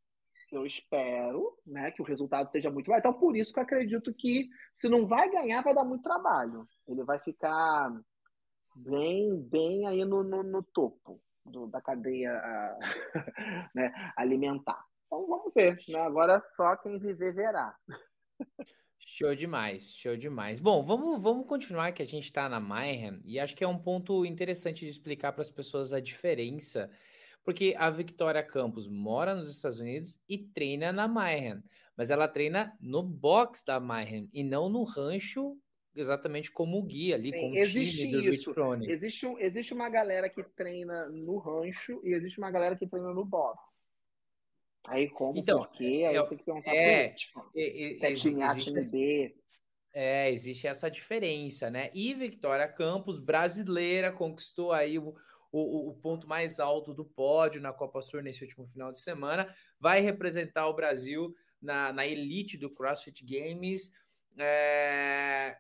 eu 0.51 0.64
espero 0.64 1.59
né, 1.66 1.90
que 1.90 2.01
o 2.01 2.05
resultado 2.05 2.51
seja 2.51 2.70
muito 2.70 2.90
bom. 2.90 2.97
Então, 2.97 3.12
por 3.12 3.36
isso 3.36 3.53
que 3.53 3.59
eu 3.59 3.64
acredito 3.64 4.14
que 4.14 4.49
se 4.74 4.88
não 4.88 5.07
vai 5.07 5.30
ganhar, 5.30 5.62
vai 5.62 5.74
dar 5.74 5.84
muito 5.84 6.03
trabalho. 6.03 6.66
Ele 6.86 7.03
vai 7.03 7.18
ficar 7.18 7.92
bem, 8.75 9.37
bem 9.37 9.87
aí 9.87 10.05
no, 10.05 10.22
no, 10.22 10.43
no 10.43 10.62
topo 10.62 11.20
do, 11.45 11.66
da 11.66 11.81
cadeia 11.81 12.33
né, 13.75 13.93
alimentar. 14.16 14.85
Então 15.07 15.27
vamos 15.27 15.53
ver, 15.55 15.79
né? 15.89 16.01
Agora 16.01 16.41
só 16.41 16.77
quem 16.77 16.99
viver 16.99 17.35
verá. 17.35 17.77
Show 18.99 19.35
demais, 19.35 19.95
show 19.95 20.16
demais. 20.16 20.61
Bom, 20.61 20.83
vamos, 20.85 21.22
vamos 21.22 21.47
continuar 21.47 21.93
que 21.93 22.03
a 22.03 22.07
gente 22.07 22.25
está 22.25 22.49
na 22.49 22.59
Mayhem 22.59 23.20
e 23.25 23.39
acho 23.39 23.55
que 23.55 23.62
é 23.62 23.68
um 23.68 23.79
ponto 23.79 24.25
interessante 24.25 24.85
de 24.85 24.91
explicar 24.91 25.33
para 25.33 25.43
as 25.43 25.51
pessoas 25.51 25.93
a 25.93 26.01
diferença, 26.01 26.91
porque 27.45 27.77
a 27.79 27.91
Victoria 27.91 28.43
Campos 28.43 28.89
mora 28.89 29.35
nos 29.35 29.51
Estados 29.55 29.79
Unidos 29.79 30.18
e 30.29 30.39
treina 30.39 30.91
na 30.91 31.07
Mayhem, 31.07 31.62
mas 31.97 32.11
ela 32.11 32.27
treina 32.27 32.77
no 32.81 33.03
box 33.03 33.62
da 33.64 33.79
Mayhem 33.79 34.29
e 34.33 34.43
não 34.43 34.68
no 34.68 34.83
rancho 34.83 35.57
exatamente 35.95 36.51
como 36.51 36.78
o 36.78 36.82
guia 36.82 37.14
ali, 37.14 37.30
Sim, 37.30 37.40
com 37.40 37.51
o 37.51 37.57
existe 37.57 37.99
time 37.99 38.22
do 38.22 38.32
isso. 38.32 38.55
Existe, 38.88 39.26
um, 39.26 39.38
existe 39.38 39.72
uma 39.72 39.88
galera 39.88 40.28
que 40.28 40.42
treina 40.42 41.09
no 41.09 41.38
rancho 41.38 42.01
e 42.05 42.12
existe 42.12 42.38
uma 42.38 42.51
galera 42.51 42.76
que 42.76 42.86
treina 42.86 43.12
no 43.12 43.24
box. 43.24 43.88
Aí 44.86 45.09
como, 45.09 45.38
então, 45.38 45.61
por 45.61 45.70
quê? 45.72 46.05
Aí 46.07 46.16
é, 46.16 46.22
tem 46.26 46.38
que 46.38 46.45
perguntar 46.45 46.74
é, 46.74 47.09
tipo, 47.09 47.51
é, 47.57 47.62
é, 47.62 48.11
existe, 48.11 49.34
É, 49.95 50.30
existe 50.30 50.66
essa 50.66 50.90
diferença, 50.90 51.70
né? 51.70 51.90
E 51.95 52.12
Victoria 52.12 52.68
Campos, 52.68 53.18
brasileira, 53.18 54.12
conquistou 54.12 54.72
aí 54.72 54.99
o, 54.99 55.14
o, 55.51 55.90
o, 55.90 55.95
ponto 55.95 56.28
mais 56.28 56.61
alto 56.61 56.92
do 56.92 57.05
pódio 57.05 57.62
na 57.62 57.72
Copa 57.72 58.03
Sur 58.03 58.22
nesse 58.22 58.42
último 58.42 58.66
final 58.66 58.92
de 58.92 59.01
semana, 59.01 59.55
vai 59.80 60.01
representar 60.01 60.68
o 60.68 60.74
Brasil 60.74 61.34
na, 61.62 61.90
na 61.90 62.07
elite 62.07 62.59
do 62.59 62.68
CrossFit 62.68 63.24
Games. 63.24 63.90
É, 64.36 65.57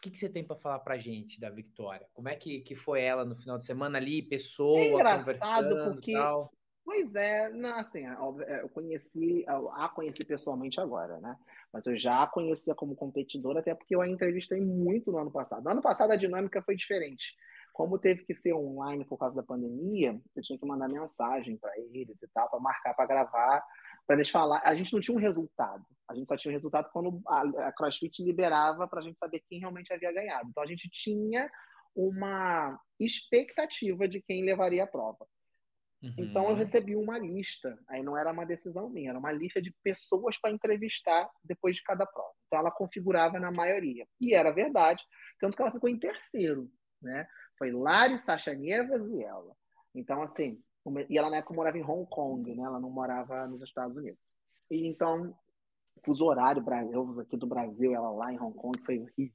o 0.00 0.02
que, 0.02 0.10
que 0.10 0.16
você 0.16 0.30
tem 0.30 0.42
para 0.42 0.56
falar 0.56 0.78
para 0.78 0.96
gente 0.96 1.38
da 1.38 1.50
Vitória? 1.50 2.06
Como 2.14 2.26
é 2.26 2.34
que, 2.34 2.60
que 2.60 2.74
foi 2.74 3.02
ela 3.02 3.22
no 3.22 3.34
final 3.34 3.58
de 3.58 3.66
semana 3.66 3.98
ali, 3.98 4.22
pessoa, 4.22 4.80
é 4.80 4.92
engraçado 4.92 5.84
porque, 5.84 6.14
tal? 6.14 6.50
Pois 6.82 7.14
é, 7.14 7.50
não, 7.50 7.78
assim, 7.78 8.06
é, 8.06 8.62
eu 8.62 8.68
conheci, 8.70 9.44
a 9.46 9.90
conheci 9.90 10.24
pessoalmente 10.24 10.80
agora, 10.80 11.20
né? 11.20 11.36
Mas 11.70 11.86
eu 11.86 11.94
já 11.98 12.22
a 12.22 12.26
conhecia 12.26 12.74
como 12.74 12.96
competidora, 12.96 13.60
até 13.60 13.74
porque 13.74 13.94
eu 13.94 14.00
a 14.00 14.08
entrevistei 14.08 14.58
muito 14.58 15.12
no 15.12 15.18
ano 15.18 15.30
passado. 15.30 15.62
No 15.62 15.70
ano 15.70 15.82
passado 15.82 16.12
a 16.12 16.16
dinâmica 16.16 16.62
foi 16.62 16.74
diferente. 16.74 17.36
como 17.74 17.98
teve 17.98 18.24
que 18.24 18.32
ser 18.32 18.54
online 18.54 19.04
por 19.04 19.18
causa 19.18 19.36
da 19.36 19.42
pandemia, 19.42 20.18
eu 20.34 20.42
tinha 20.42 20.58
que 20.58 20.66
mandar 20.66 20.88
mensagem 20.88 21.58
para 21.58 21.72
eles 21.92 22.22
e 22.22 22.28
tal, 22.28 22.48
para 22.48 22.58
marcar 22.58 22.94
para 22.94 23.06
gravar, 23.06 23.62
para 24.10 24.16
eles 24.16 24.30
falar. 24.30 24.60
A 24.64 24.74
gente 24.74 24.92
não 24.92 24.98
tinha 24.98 25.16
um 25.16 25.20
resultado. 25.20 25.86
A 26.08 26.16
gente 26.16 26.26
só 26.26 26.36
tinha 26.36 26.50
um 26.50 26.56
resultado 26.56 26.90
quando 26.92 27.22
a, 27.28 27.68
a 27.68 27.72
CrossFit 27.72 28.24
liberava 28.24 28.88
para 28.88 28.98
a 28.98 29.02
gente 29.04 29.20
saber 29.20 29.40
quem 29.48 29.60
realmente 29.60 29.92
havia 29.92 30.10
ganhado. 30.10 30.48
Então 30.50 30.64
a 30.64 30.66
gente 30.66 30.90
tinha 30.90 31.48
uma 31.94 32.76
expectativa 32.98 34.08
de 34.08 34.20
quem 34.20 34.44
levaria 34.44 34.82
a 34.82 34.86
prova. 34.88 35.24
Uhum. 36.02 36.12
Então 36.18 36.48
eu 36.48 36.56
recebi 36.56 36.96
uma 36.96 37.20
lista, 37.20 37.78
aí 37.88 38.02
não 38.02 38.18
era 38.18 38.32
uma 38.32 38.44
decisão 38.44 38.90
minha, 38.90 39.10
era 39.10 39.18
uma 39.18 39.30
lista 39.30 39.62
de 39.62 39.72
pessoas 39.84 40.36
para 40.40 40.50
entrevistar 40.50 41.30
depois 41.44 41.76
de 41.76 41.84
cada 41.84 42.04
prova. 42.04 42.34
Então 42.48 42.58
ela 42.58 42.72
configurava 42.72 43.38
na 43.38 43.52
maioria. 43.52 44.04
E 44.20 44.34
era 44.34 44.50
verdade, 44.50 45.04
tanto 45.38 45.54
que 45.54 45.62
ela 45.62 45.70
ficou 45.70 45.88
em 45.88 46.00
terceiro, 46.00 46.68
né? 47.00 47.28
Foi 47.56 47.70
Lari, 47.70 48.18
Sasha 48.18 48.54
Nievas 48.54 49.08
e 49.08 49.22
ela. 49.22 49.54
Então, 49.94 50.20
assim, 50.20 50.60
e 51.08 51.18
ela 51.18 51.30
na 51.30 51.38
época 51.38 51.54
morava 51.54 51.78
em 51.78 51.84
Hong 51.84 52.08
Kong, 52.08 52.54
né? 52.54 52.62
Ela 52.62 52.80
não 52.80 52.90
morava 52.90 53.46
nos 53.46 53.62
Estados 53.62 53.96
Unidos. 53.96 54.20
E 54.70 54.86
então, 54.86 55.36
fuso 56.04 56.24
horário, 56.24 56.64
aqui 57.20 57.36
do 57.36 57.46
Brasil, 57.46 57.94
ela 57.94 58.10
lá 58.10 58.32
em 58.32 58.40
Hong 58.40 58.56
Kong, 58.56 58.80
foi 58.84 58.98
horrível. 58.98 59.34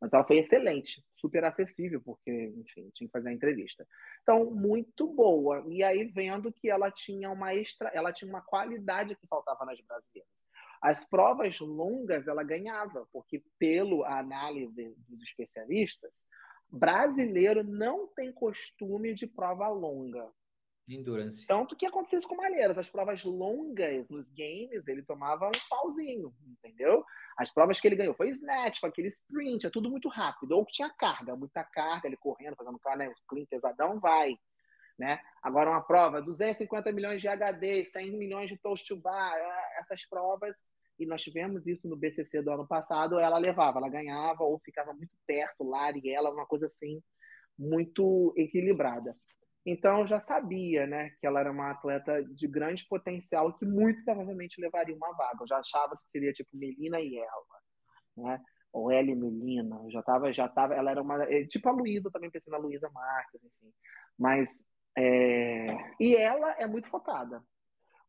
Mas 0.00 0.12
ela 0.12 0.24
foi 0.24 0.38
excelente, 0.38 1.00
super 1.14 1.44
acessível, 1.44 2.02
porque, 2.04 2.52
enfim, 2.56 2.90
tinha 2.92 3.06
que 3.06 3.12
fazer 3.12 3.28
a 3.28 3.32
entrevista. 3.32 3.86
Então, 4.22 4.50
muito 4.50 5.06
boa. 5.06 5.64
E 5.68 5.84
aí, 5.84 6.10
vendo 6.12 6.52
que 6.52 6.68
ela 6.68 6.90
tinha 6.90 7.30
uma 7.30 7.54
extra, 7.54 7.88
ela 7.90 8.12
tinha 8.12 8.28
uma 8.28 8.42
qualidade 8.42 9.14
que 9.14 9.28
faltava 9.28 9.64
nas 9.64 9.80
brasileiras. 9.80 10.32
As 10.82 11.08
provas 11.08 11.60
longas 11.60 12.26
ela 12.26 12.42
ganhava, 12.42 13.06
porque 13.12 13.44
pelo 13.56 14.04
análise 14.04 14.92
dos 15.08 15.22
especialistas, 15.22 16.26
brasileiro 16.68 17.62
não 17.62 18.08
tem 18.08 18.32
costume 18.32 19.14
de 19.14 19.28
prova 19.28 19.68
longa. 19.68 20.28
Endurance. 20.88 21.46
Tanto 21.46 21.76
que 21.76 21.86
acontecia 21.86 22.18
isso 22.18 22.28
com 22.28 22.36
Malheiros. 22.36 22.76
As 22.76 22.88
provas 22.88 23.22
longas 23.24 24.10
nos 24.10 24.30
games, 24.30 24.88
ele 24.88 25.02
tomava 25.02 25.46
um 25.46 25.68
pauzinho, 25.68 26.34
entendeu? 26.46 27.04
As 27.38 27.52
provas 27.52 27.80
que 27.80 27.86
ele 27.86 27.96
ganhou 27.96 28.14
foi 28.14 28.28
snatch, 28.30 28.80
foi 28.80 28.88
aquele 28.88 29.08
sprint, 29.08 29.66
é 29.66 29.70
tudo 29.70 29.90
muito 29.90 30.08
rápido. 30.08 30.52
Ou 30.52 30.64
que 30.66 30.72
tinha 30.72 30.90
carga, 30.90 31.36
muita 31.36 31.62
carga, 31.64 32.08
ele 32.08 32.16
correndo, 32.16 32.56
fazendo 32.56 32.78
cara, 32.78 32.96
né, 32.96 33.12
clean 33.28 33.46
pesadão, 33.46 34.00
vai. 34.00 34.36
Né? 34.98 35.20
Agora 35.42 35.70
uma 35.70 35.80
prova, 35.80 36.20
250 36.20 36.92
milhões 36.92 37.20
de 37.20 37.28
HD, 37.28 37.84
100 37.84 38.18
milhões 38.18 38.50
de 38.50 38.58
toast 38.58 38.86
to 38.86 39.00
bar, 39.00 39.34
é, 39.34 39.80
essas 39.80 40.04
provas, 40.06 40.56
e 40.98 41.06
nós 41.06 41.22
tivemos 41.22 41.66
isso 41.66 41.88
no 41.88 41.96
BCC 41.96 42.42
do 42.42 42.52
ano 42.52 42.66
passado, 42.66 43.18
ela 43.18 43.38
levava, 43.38 43.78
ela 43.78 43.88
ganhava 43.88 44.44
ou 44.44 44.60
ficava 44.60 44.92
muito 44.92 45.16
perto, 45.26 45.64
e 46.04 46.14
ela, 46.14 46.30
uma 46.30 46.46
coisa 46.46 46.66
assim, 46.66 47.02
muito 47.58 48.32
equilibrada. 48.36 49.16
Então 49.64 50.00
eu 50.00 50.06
já 50.06 50.18
sabia, 50.18 50.86
né, 50.86 51.10
que 51.20 51.26
ela 51.26 51.40
era 51.40 51.50
uma 51.50 51.70
atleta 51.70 52.22
de 52.24 52.48
grande 52.48 52.84
potencial 52.88 53.56
que 53.56 53.64
muito 53.64 54.04
provavelmente 54.04 54.60
levaria 54.60 54.94
uma 54.94 55.12
vaga. 55.12 55.38
Eu 55.40 55.46
já 55.46 55.58
achava 55.58 55.96
que 55.96 56.10
seria 56.10 56.32
tipo 56.32 56.50
Melina 56.56 57.00
e 57.00 57.16
ela, 57.16 57.44
né? 58.16 58.40
Ou 58.72 58.90
ela 58.90 59.08
e 59.08 59.14
Melina. 59.14 59.80
Eu 59.84 59.90
já 59.90 60.02
tava, 60.02 60.32
já 60.32 60.48
tava, 60.48 60.74
ela 60.74 60.90
era 60.90 61.00
uma 61.00 61.22
é, 61.24 61.44
tipo 61.46 61.68
a 61.68 61.72
Luísa 61.72 62.10
também 62.10 62.30
pensei 62.30 62.50
na 62.50 62.58
Luísa 62.58 62.90
Marques, 62.90 63.40
enfim. 63.44 63.72
Mas 64.18 64.64
é... 64.98 65.76
e 66.00 66.16
ela 66.16 66.52
é 66.58 66.66
muito 66.66 66.88
focada. 66.88 67.42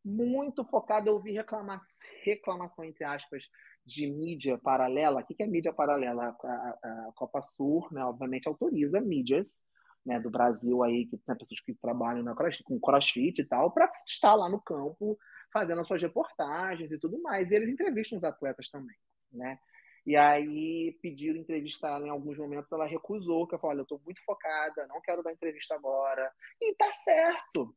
Muito 0.04 0.64
focada, 0.64 1.08
eu 1.08 1.14
ouvi 1.14 1.32
reclama... 1.32 1.80
reclamação 2.24 2.84
entre 2.84 3.04
aspas 3.04 3.44
de 3.86 4.10
mídia 4.10 4.58
paralela. 4.58 5.20
O 5.20 5.24
que 5.24 5.40
é 5.42 5.46
mídia 5.46 5.72
paralela? 5.72 6.24
A, 6.24 6.48
a, 6.48 7.08
a 7.08 7.12
Copa 7.14 7.42
Sur, 7.42 7.92
né, 7.92 8.04
obviamente 8.04 8.48
autoriza 8.48 9.00
mídias 9.00 9.60
né, 10.04 10.20
do 10.20 10.30
Brasil 10.30 10.82
aí, 10.82 11.06
que 11.06 11.16
tem 11.16 11.36
pessoas 11.36 11.60
que 11.60 11.74
trabalham 11.74 12.22
na 12.22 12.34
crossfit, 12.34 12.64
com 12.64 12.80
crossfit 12.80 13.40
e 13.40 13.44
tal, 13.44 13.70
para 13.72 13.90
estar 14.06 14.34
lá 14.34 14.48
no 14.48 14.60
campo 14.60 15.18
fazendo 15.52 15.80
as 15.80 15.86
suas 15.86 16.02
reportagens 16.02 16.90
e 16.90 16.98
tudo 16.98 17.20
mais. 17.22 17.50
E 17.50 17.56
eles 17.56 17.68
entrevistam 17.68 18.18
os 18.18 18.24
atletas 18.24 18.68
também, 18.68 18.96
né? 19.32 19.58
E 20.06 20.16
aí 20.16 20.98
pediram 21.00 21.38
entrevista 21.38 21.88
ela 21.88 22.06
em 22.06 22.10
alguns 22.10 22.36
momentos, 22.36 22.70
ela 22.72 22.86
recusou, 22.86 23.46
que 23.46 23.54
eu 23.54 23.58
falei, 23.58 23.76
olha, 23.76 23.80
eu 23.80 23.84
estou 23.84 24.02
muito 24.04 24.22
focada, 24.24 24.86
não 24.86 25.00
quero 25.00 25.22
dar 25.22 25.32
entrevista 25.32 25.74
agora. 25.74 26.30
E 26.60 26.74
tá 26.74 26.92
certo. 26.92 27.74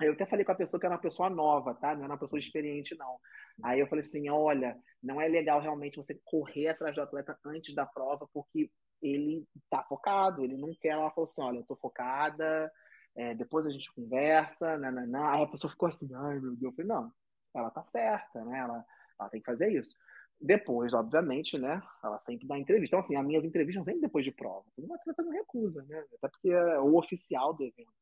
Eu 0.00 0.14
até 0.14 0.24
falei 0.24 0.44
com 0.44 0.52
a 0.52 0.54
pessoa 0.54 0.80
que 0.80 0.86
era 0.86 0.94
uma 0.94 1.00
pessoa 1.00 1.28
nova, 1.28 1.74
tá? 1.74 1.94
Não 1.94 2.04
era 2.04 2.14
uma 2.14 2.18
pessoa 2.18 2.38
experiente, 2.38 2.96
não. 2.96 3.18
Aí 3.62 3.80
eu 3.80 3.86
falei 3.86 4.02
assim: 4.02 4.30
olha, 4.30 4.74
não 5.02 5.20
é 5.20 5.28
legal 5.28 5.60
realmente 5.60 5.96
você 5.96 6.18
correr 6.24 6.68
atrás 6.68 6.96
do 6.96 7.02
atleta 7.02 7.38
antes 7.44 7.74
da 7.74 7.84
prova, 7.84 8.26
porque 8.32 8.70
ele 9.02 9.46
tá 9.68 9.82
focado, 9.82 10.44
ele 10.44 10.56
não 10.56 10.74
quer. 10.74 10.90
Ela 10.90 11.10
falou 11.10 11.24
assim: 11.24 11.42
olha, 11.42 11.58
eu 11.58 11.64
tô 11.64 11.76
focada, 11.76 12.70
é, 13.14 13.34
depois 13.34 13.66
a 13.66 13.70
gente 13.70 13.92
conversa, 13.92 14.78
nananã. 14.78 15.30
Aí 15.30 15.42
a 15.42 15.46
pessoa 15.46 15.70
ficou 15.70 15.88
assim: 15.88 16.08
ai 16.14 16.38
meu 16.38 16.56
Deus. 16.56 16.62
Eu 16.62 16.72
falei: 16.72 16.88
não, 16.88 17.12
ela 17.54 17.70
tá 17.70 17.82
certa, 17.82 18.44
né? 18.44 18.58
Ela, 18.58 18.84
ela 19.18 19.28
tem 19.28 19.40
que 19.40 19.50
fazer 19.50 19.72
isso. 19.72 19.96
Depois, 20.40 20.94
obviamente, 20.94 21.58
né? 21.58 21.82
Ela 22.02 22.18
sempre 22.20 22.46
dá 22.46 22.58
entrevista. 22.58 22.96
Então, 22.96 23.00
assim, 23.00 23.16
as 23.16 23.26
minhas 23.26 23.44
entrevistas 23.44 23.84
sempre 23.84 24.00
depois 24.00 24.24
de 24.24 24.32
prova. 24.32 24.64
Uma 24.78 24.96
atleta 24.96 25.22
não 25.22 25.32
recusa, 25.32 25.82
né? 25.82 26.02
Até 26.14 26.28
porque 26.28 26.48
é 26.48 26.78
o 26.78 26.96
oficial 26.96 27.52
do 27.52 27.62
evento. 27.62 27.92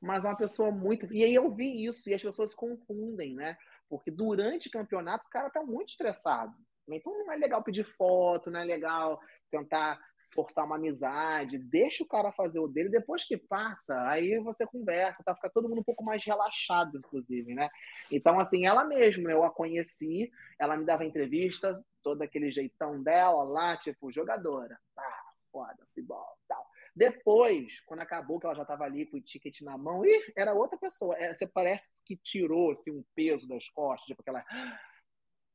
Mas 0.00 0.24
é 0.24 0.28
uma 0.28 0.36
pessoa 0.36 0.70
muito. 0.70 1.10
E 1.12 1.24
aí 1.24 1.34
eu 1.34 1.50
vi 1.50 1.86
isso, 1.86 2.10
e 2.10 2.14
as 2.14 2.20
pessoas 2.20 2.50
se 2.50 2.56
confundem, 2.56 3.34
né? 3.34 3.56
Porque 3.88 4.10
durante 4.10 4.68
o 4.68 4.70
campeonato 4.70 5.26
o 5.26 5.30
cara 5.30 5.48
tá 5.48 5.62
muito 5.62 5.88
estressado. 5.88 6.54
Então 6.86 7.16
não 7.16 7.32
é 7.32 7.36
legal 7.36 7.62
pedir 7.62 7.84
foto, 7.96 8.50
não 8.50 8.60
é 8.60 8.64
legal 8.64 9.18
tentar 9.50 9.98
forçar 10.34 10.64
uma 10.64 10.76
amizade, 10.76 11.58
deixa 11.58 12.02
o 12.02 12.06
cara 12.06 12.32
fazer 12.32 12.58
o 12.58 12.66
dele, 12.66 12.88
depois 12.88 13.24
que 13.24 13.36
passa, 13.36 13.94
aí 14.08 14.38
você 14.40 14.66
conversa, 14.66 15.22
tá? 15.22 15.34
Fica 15.34 15.48
todo 15.48 15.68
mundo 15.68 15.80
um 15.80 15.84
pouco 15.84 16.04
mais 16.04 16.24
relaxado, 16.24 16.98
inclusive, 16.98 17.54
né? 17.54 17.70
Então, 18.10 18.38
assim, 18.40 18.66
ela 18.66 18.84
mesma, 18.84 19.30
eu 19.30 19.44
a 19.44 19.50
conheci, 19.50 20.30
ela 20.58 20.76
me 20.76 20.84
dava 20.84 21.04
entrevista, 21.04 21.82
todo 22.02 22.22
aquele 22.22 22.50
jeitão 22.50 23.02
dela 23.02 23.44
lá, 23.44 23.76
tipo, 23.76 24.10
jogadora, 24.10 24.78
tá, 24.94 25.22
foda, 25.52 25.86
futebol, 25.86 26.36
tal. 26.48 26.66
Depois, 26.94 27.80
quando 27.86 28.00
acabou, 28.00 28.38
que 28.38 28.46
ela 28.46 28.54
já 28.54 28.62
estava 28.62 28.84
ali 28.84 29.06
com 29.06 29.16
o 29.16 29.20
ticket 29.20 29.62
na 29.62 29.78
mão, 29.78 30.04
e 30.04 30.32
era 30.36 30.54
outra 30.54 30.78
pessoa. 30.78 31.16
É, 31.18 31.32
você 31.34 31.46
parece 31.46 31.90
que 32.04 32.16
tirou 32.16 32.72
assim, 32.72 32.90
um 32.90 33.04
peso 33.14 33.48
das 33.48 33.68
costas, 33.68 34.06
tipo 34.06 34.22
aquela. 34.22 34.44
Ah, 34.48 34.80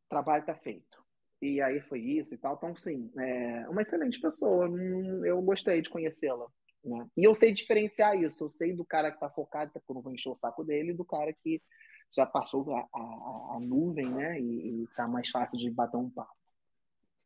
trabalho 0.10 0.46
tá 0.46 0.56
feito 0.56 1.09
e 1.42 1.62
aí 1.62 1.82
foi 1.82 2.00
isso 2.00 2.34
e 2.34 2.38
tal. 2.38 2.56
Então, 2.56 2.76
sim, 2.76 3.12
é 3.18 3.68
uma 3.70 3.82
excelente 3.82 4.20
pessoa. 4.20 4.70
Hum, 4.70 5.26
eu 5.26 5.42
gostei 5.42 5.82
de 5.82 5.90
conhecê-la. 5.90 6.48
Né? 6.84 7.08
E 7.18 7.24
eu 7.24 7.34
sei 7.34 7.54
diferenciar 7.54 8.18
isso. 8.18 8.46
Eu 8.46 8.50
sei 8.50 8.74
do 8.74 8.86
cara 8.86 9.10
que 9.10 9.18
está 9.18 9.30
focado, 9.30 9.72
porque 9.72 9.90
eu 9.90 9.96
não 9.96 10.02
vou 10.02 10.14
encher 10.14 10.30
o 10.30 10.36
saco 10.36 10.64
dele, 10.64 10.94
do 10.94 11.06
cara 11.06 11.34
que 11.34 11.62
já 12.14 12.26
passou 12.26 12.74
a, 12.74 12.80
a, 12.80 13.56
a 13.56 13.60
nuvem, 13.62 14.10
né? 14.10 14.40
E, 14.40 14.84
está 14.84 15.08
mais 15.08 15.30
fácil 15.30 15.58
de 15.58 15.70
bater 15.70 15.98
um 15.98 16.10
papo. 16.10 16.34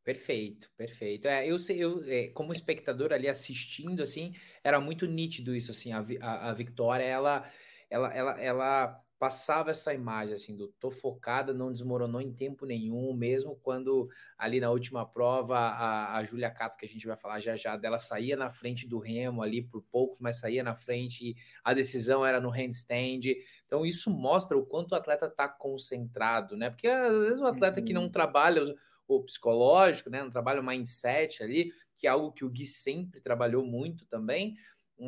Perfeito, 0.04 0.70
perfeito. 0.76 1.28
É, 1.28 1.48
eu 1.48 1.56
eu, 1.70 2.04
é, 2.06 2.28
como 2.30 2.52
espectador 2.52 3.14
ali 3.14 3.30
assistindo, 3.30 4.04
assim, 4.04 4.34
era 4.62 4.80
muito 4.80 5.08
nítido 5.08 5.56
isso, 5.56 5.72
assim, 5.72 5.94
a, 5.94 6.06
a, 6.22 6.50
a 6.50 6.54
Victoria, 6.54 7.06
ela, 7.06 7.50
ela, 7.90 8.14
ela, 8.14 8.42
ela 8.42 9.03
passava 9.24 9.72
essa 9.72 9.94
imagem 9.94 10.34
assim 10.34 10.54
do 10.54 10.68
tô 10.68 10.92
focada, 10.92 11.54
não 11.54 11.72
desmoronou 11.72 12.20
em 12.20 12.34
tempo 12.34 12.66
nenhum, 12.66 13.14
mesmo 13.14 13.56
quando 13.64 14.10
ali 14.38 14.60
na 14.60 14.70
última 14.70 15.06
prova 15.06 15.58
a, 15.58 16.18
a 16.18 16.24
Julia 16.26 16.52
Cato, 16.52 16.78
que 16.78 16.86
a 16.86 16.90
gente 16.90 17.08
vai 17.08 17.16
falar 17.16 17.40
já 17.40 17.56
já, 17.56 17.78
dela 17.78 17.98
saía 17.98 18.36
na 18.36 18.52
frente 18.52 18.86
do 18.86 19.00
remo 19.00 19.42
ali 19.42 19.62
por 19.62 19.82
poucos, 19.84 20.20
mas 20.20 20.40
saía 20.40 20.62
na 20.62 20.76
frente, 20.76 21.38
a 21.64 21.74
decisão 21.74 22.26
era 22.26 22.42
no 22.42 22.50
handstand. 22.50 23.34
Então 23.66 23.86
isso 23.86 24.12
mostra 24.12 24.58
o 24.58 24.66
quanto 24.66 24.92
o 24.92 24.96
atleta 24.96 25.28
está 25.28 25.48
concentrado, 25.48 26.58
né? 26.58 26.70
Porque 26.70 26.90
às 26.90 27.18
vezes 27.20 27.40
o 27.40 27.48
atleta 27.48 27.80
uhum. 27.80 27.86
que 27.86 27.94
não 27.94 28.04
uhum. 28.04 28.12
trabalha 28.12 28.62
o, 28.62 28.76
o 29.08 29.24
psicológico, 29.24 30.10
né, 30.10 30.22
não 30.22 30.32
trabalha 30.32 30.60
o 30.60 30.66
mindset 30.66 31.42
ali, 31.42 31.72
que 31.96 32.08
é 32.08 32.10
algo 32.10 32.34
que 32.34 32.44
o 32.44 32.50
Gui 32.50 32.66
sempre 32.66 33.22
trabalhou 33.22 33.66
muito 33.66 34.06
também, 34.06 34.58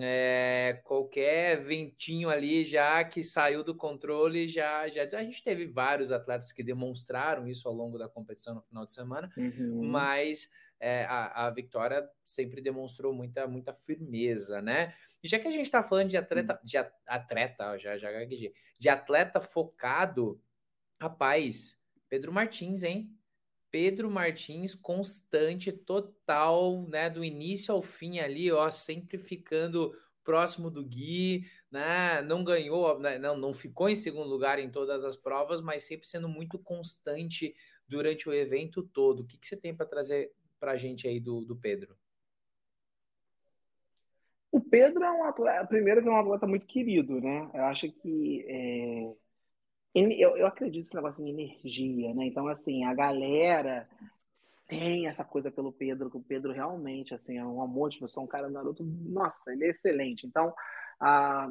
é, 0.02 0.82
qualquer 0.84 1.62
ventinho 1.62 2.30
ali 2.30 2.64
já 2.64 3.04
que 3.04 3.24
saiu 3.24 3.64
do 3.64 3.76
controle 3.76 4.48
já, 4.48 4.88
já 4.88 5.04
a 5.04 5.24
gente 5.24 5.44
teve 5.44 5.68
vários 5.68 6.12
atletas 6.12 6.52
que 6.52 6.64
demonstraram 6.64 7.48
isso 7.48 7.68
ao 7.68 7.74
longo 7.74 7.98
da 7.98 8.10
competição 8.10 8.56
no 8.56 8.62
final 8.62 8.86
de 8.86 8.94
semana, 8.94 9.32
uhum. 9.38 9.84
mas 9.84 10.50
é, 10.80 11.06
a, 11.06 11.48
a 11.48 11.50
Vitória 11.50 12.08
sempre 12.24 12.62
demonstrou 12.62 13.14
muita, 13.14 13.48
muita 13.48 13.74
firmeza, 13.74 14.62
né? 14.62 14.94
E 15.24 15.28
já 15.28 15.40
que 15.40 15.48
a 15.48 15.52
gente 15.52 15.66
está 15.66 15.82
falando 15.82 16.10
de 16.10 16.18
atleta, 16.18 16.60
de 16.64 16.78
atleta, 17.08 17.78
já, 17.78 17.98
já 17.98 18.10
de 18.80 18.90
atleta 18.90 19.42
focado, 19.42 20.42
rapaz, 21.00 21.82
Pedro 22.10 22.32
Martins, 22.32 22.84
hein? 22.84 23.10
Pedro 23.76 24.10
Martins 24.10 24.74
constante, 24.74 25.70
total, 25.70 26.88
né, 26.88 27.10
do 27.10 27.26
início 27.26 27.76
ao 27.76 27.82
fim 27.82 28.20
ali, 28.20 28.50
ó, 28.50 28.72
sempre 28.72 29.18
ficando 29.18 29.94
próximo 30.24 30.72
do 30.72 30.82
Gui, 30.82 31.44
né, 31.70 32.22
não 32.22 32.42
ganhou, 32.42 32.98
né, 32.98 33.20
não, 33.20 33.36
não 33.36 33.54
ficou 33.54 33.90
em 33.90 33.96
segundo 33.96 34.30
lugar 34.30 34.60
em 34.60 34.72
todas 34.72 35.04
as 35.04 35.18
provas, 35.18 35.60
mas 35.60 35.84
sempre 35.84 36.08
sendo 36.08 36.30
muito 36.30 36.58
constante 36.58 37.54
durante 37.86 38.30
o 38.30 38.34
evento 38.34 38.82
todo. 38.82 39.24
O 39.24 39.26
que, 39.26 39.38
que 39.38 39.46
você 39.46 39.58
tem 39.58 39.76
para 39.76 39.86
trazer 39.86 40.32
para 40.58 40.72
a 40.72 40.78
gente 40.78 41.06
aí 41.06 41.20
do, 41.20 41.44
do 41.44 41.58
Pedro? 41.58 41.98
O 44.54 44.62
Pedro 44.62 45.04
é 45.04 45.12
um 45.12 45.26
atleta, 45.26 45.68
primeiro 45.68 46.02
que 46.02 46.08
é 46.08 46.12
um 46.12 46.16
atleta 46.16 46.48
muito 46.48 46.66
querido, 46.66 47.20
né? 47.20 47.52
Eu 47.54 47.66
acho 47.66 47.92
que 47.92 48.46
é, 48.48 49.14
eu, 49.96 50.36
eu 50.36 50.46
acredito 50.46 50.84
nesse 50.84 50.96
negócio 50.96 51.26
em 51.26 51.30
energia, 51.30 52.14
né? 52.14 52.26
Então, 52.26 52.48
assim, 52.48 52.84
a 52.84 52.94
galera 52.94 53.88
tem 54.68 55.08
essa 55.08 55.24
coisa 55.24 55.50
pelo 55.50 55.72
Pedro, 55.72 56.10
que 56.10 56.18
o 56.18 56.24
Pedro 56.24 56.52
realmente, 56.52 57.14
assim, 57.14 57.38
é 57.38 57.46
um 57.46 57.62
amor 57.62 57.90
de 57.90 58.00
pessoa, 58.00 58.24
um 58.24 58.28
cara 58.28 58.50
Naruto, 58.50 58.84
nossa, 58.84 59.54
ele 59.54 59.66
é 59.66 59.70
excelente. 59.70 60.28
Então, 60.28 60.54
a, 61.00 61.48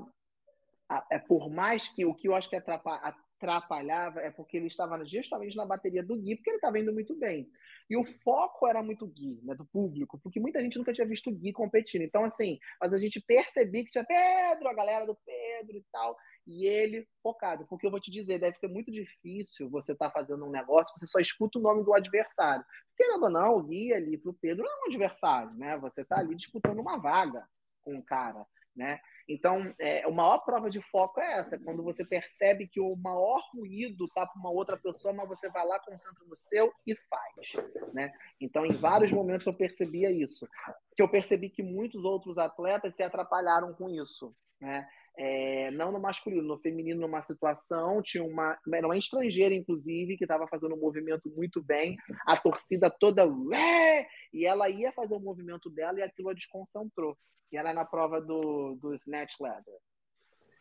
a, 0.88 1.06
é 1.10 1.18
por 1.18 1.48
mais 1.48 1.88
que 1.88 2.04
o 2.04 2.14
que 2.14 2.28
eu 2.28 2.34
acho 2.34 2.50
que 2.50 2.56
atrapalha, 2.56 3.14
atrapalhava 3.44 4.20
é 4.20 4.30
porque 4.30 4.56
ele 4.56 4.66
estava 4.66 5.02
justamente 5.04 5.56
na 5.56 5.66
bateria 5.66 6.02
do 6.02 6.16
Gui, 6.16 6.36
porque 6.36 6.50
ele 6.50 6.56
estava 6.56 6.78
indo 6.78 6.92
muito 6.92 7.14
bem. 7.14 7.48
E 7.88 7.96
o 7.96 8.04
foco 8.22 8.66
era 8.66 8.82
muito 8.82 9.06
Gui, 9.06 9.40
né, 9.42 9.54
do 9.54 9.66
público, 9.66 10.18
porque 10.22 10.40
muita 10.40 10.60
gente 10.60 10.78
nunca 10.78 10.92
tinha 10.92 11.06
visto 11.06 11.30
o 11.30 11.34
Gui 11.34 11.52
competindo. 11.52 12.02
Então, 12.02 12.24
assim, 12.24 12.58
mas 12.80 12.92
a 12.92 12.98
gente 12.98 13.20
percebia 13.20 13.84
que 13.84 13.90
tinha 13.90 14.04
Pedro, 14.04 14.68
a 14.68 14.74
galera 14.74 15.06
do 15.06 15.16
Pedro 15.24 15.76
e 15.76 15.84
tal, 15.92 16.16
e 16.46 16.66
ele 16.66 17.06
focado. 17.22 17.66
Porque 17.66 17.86
eu 17.86 17.90
vou 17.90 18.00
te 18.00 18.10
dizer, 18.10 18.38
deve 18.38 18.56
ser 18.58 18.68
muito 18.68 18.90
difícil 18.90 19.70
você 19.70 19.92
estar 19.92 20.10
tá 20.10 20.12
fazendo 20.12 20.44
um 20.44 20.50
negócio, 20.50 20.94
você 20.96 21.06
só 21.06 21.18
escuta 21.18 21.58
o 21.58 21.62
nome 21.62 21.84
do 21.84 21.94
adversário. 21.94 22.64
Querendo 22.96 23.24
ou 23.24 23.30
não, 23.30 23.56
o 23.56 23.62
Gui 23.62 23.92
ali 23.92 24.18
para 24.18 24.30
o 24.30 24.34
Pedro 24.34 24.64
não 24.64 24.70
é 24.70 24.82
um 24.82 24.86
adversário, 24.86 25.52
né? 25.54 25.78
Você 25.78 26.02
está 26.02 26.18
ali 26.18 26.34
disputando 26.34 26.78
uma 26.78 26.98
vaga 26.98 27.46
com 27.82 27.98
o 27.98 28.02
cara, 28.02 28.46
né? 28.74 29.00
Então, 29.26 29.74
é, 29.78 30.02
a 30.02 30.10
maior 30.10 30.38
prova 30.38 30.68
de 30.68 30.82
foco 30.82 31.18
é 31.18 31.38
essa, 31.38 31.58
quando 31.58 31.82
você 31.82 32.04
percebe 32.04 32.68
que 32.68 32.78
o 32.78 32.94
maior 32.94 33.42
ruído 33.54 34.04
está 34.04 34.26
para 34.26 34.38
uma 34.38 34.50
outra 34.50 34.76
pessoa, 34.76 35.14
mas 35.14 35.28
você 35.28 35.48
vai 35.48 35.66
lá, 35.66 35.78
concentra 35.80 36.24
no 36.26 36.36
seu 36.36 36.70
e 36.86 36.94
faz. 36.94 37.52
Né? 37.94 38.12
Então, 38.38 38.66
em 38.66 38.72
vários 38.72 39.10
momentos 39.10 39.46
eu 39.46 39.54
percebia 39.54 40.10
isso. 40.10 40.46
Que 40.94 41.02
eu 41.02 41.08
percebi 41.08 41.48
que 41.48 41.62
muitos 41.62 42.04
outros 42.04 42.36
atletas 42.36 42.94
se 42.94 43.02
atrapalharam 43.02 43.72
com 43.72 43.88
isso. 43.88 44.36
Né? 44.60 44.86
É, 45.16 45.70
não 45.70 45.92
no 45.92 46.00
masculino, 46.00 46.42
no 46.42 46.58
feminino, 46.58 47.00
numa 47.00 47.22
situação, 47.22 48.02
tinha 48.02 48.24
uma, 48.24 48.58
era 48.72 48.86
uma 48.86 48.98
estrangeira, 48.98 49.54
inclusive, 49.54 50.16
que 50.16 50.24
estava 50.24 50.48
fazendo 50.48 50.74
um 50.74 50.80
movimento 50.80 51.30
muito 51.30 51.62
bem, 51.62 51.96
a 52.26 52.36
torcida 52.36 52.90
toda, 52.90 53.24
Ué! 53.24 54.08
e 54.32 54.44
ela 54.44 54.68
ia 54.68 54.92
fazer 54.92 55.14
o 55.14 55.20
movimento 55.20 55.70
dela 55.70 56.00
e 56.00 56.02
aquilo 56.02 56.30
a 56.30 56.34
desconcentrou. 56.34 57.16
E 57.52 57.56
era 57.56 57.72
na 57.72 57.84
prova 57.84 58.20
do, 58.20 58.74
do 58.74 58.92
Snatch 58.94 59.38
Ladder, 59.40 59.78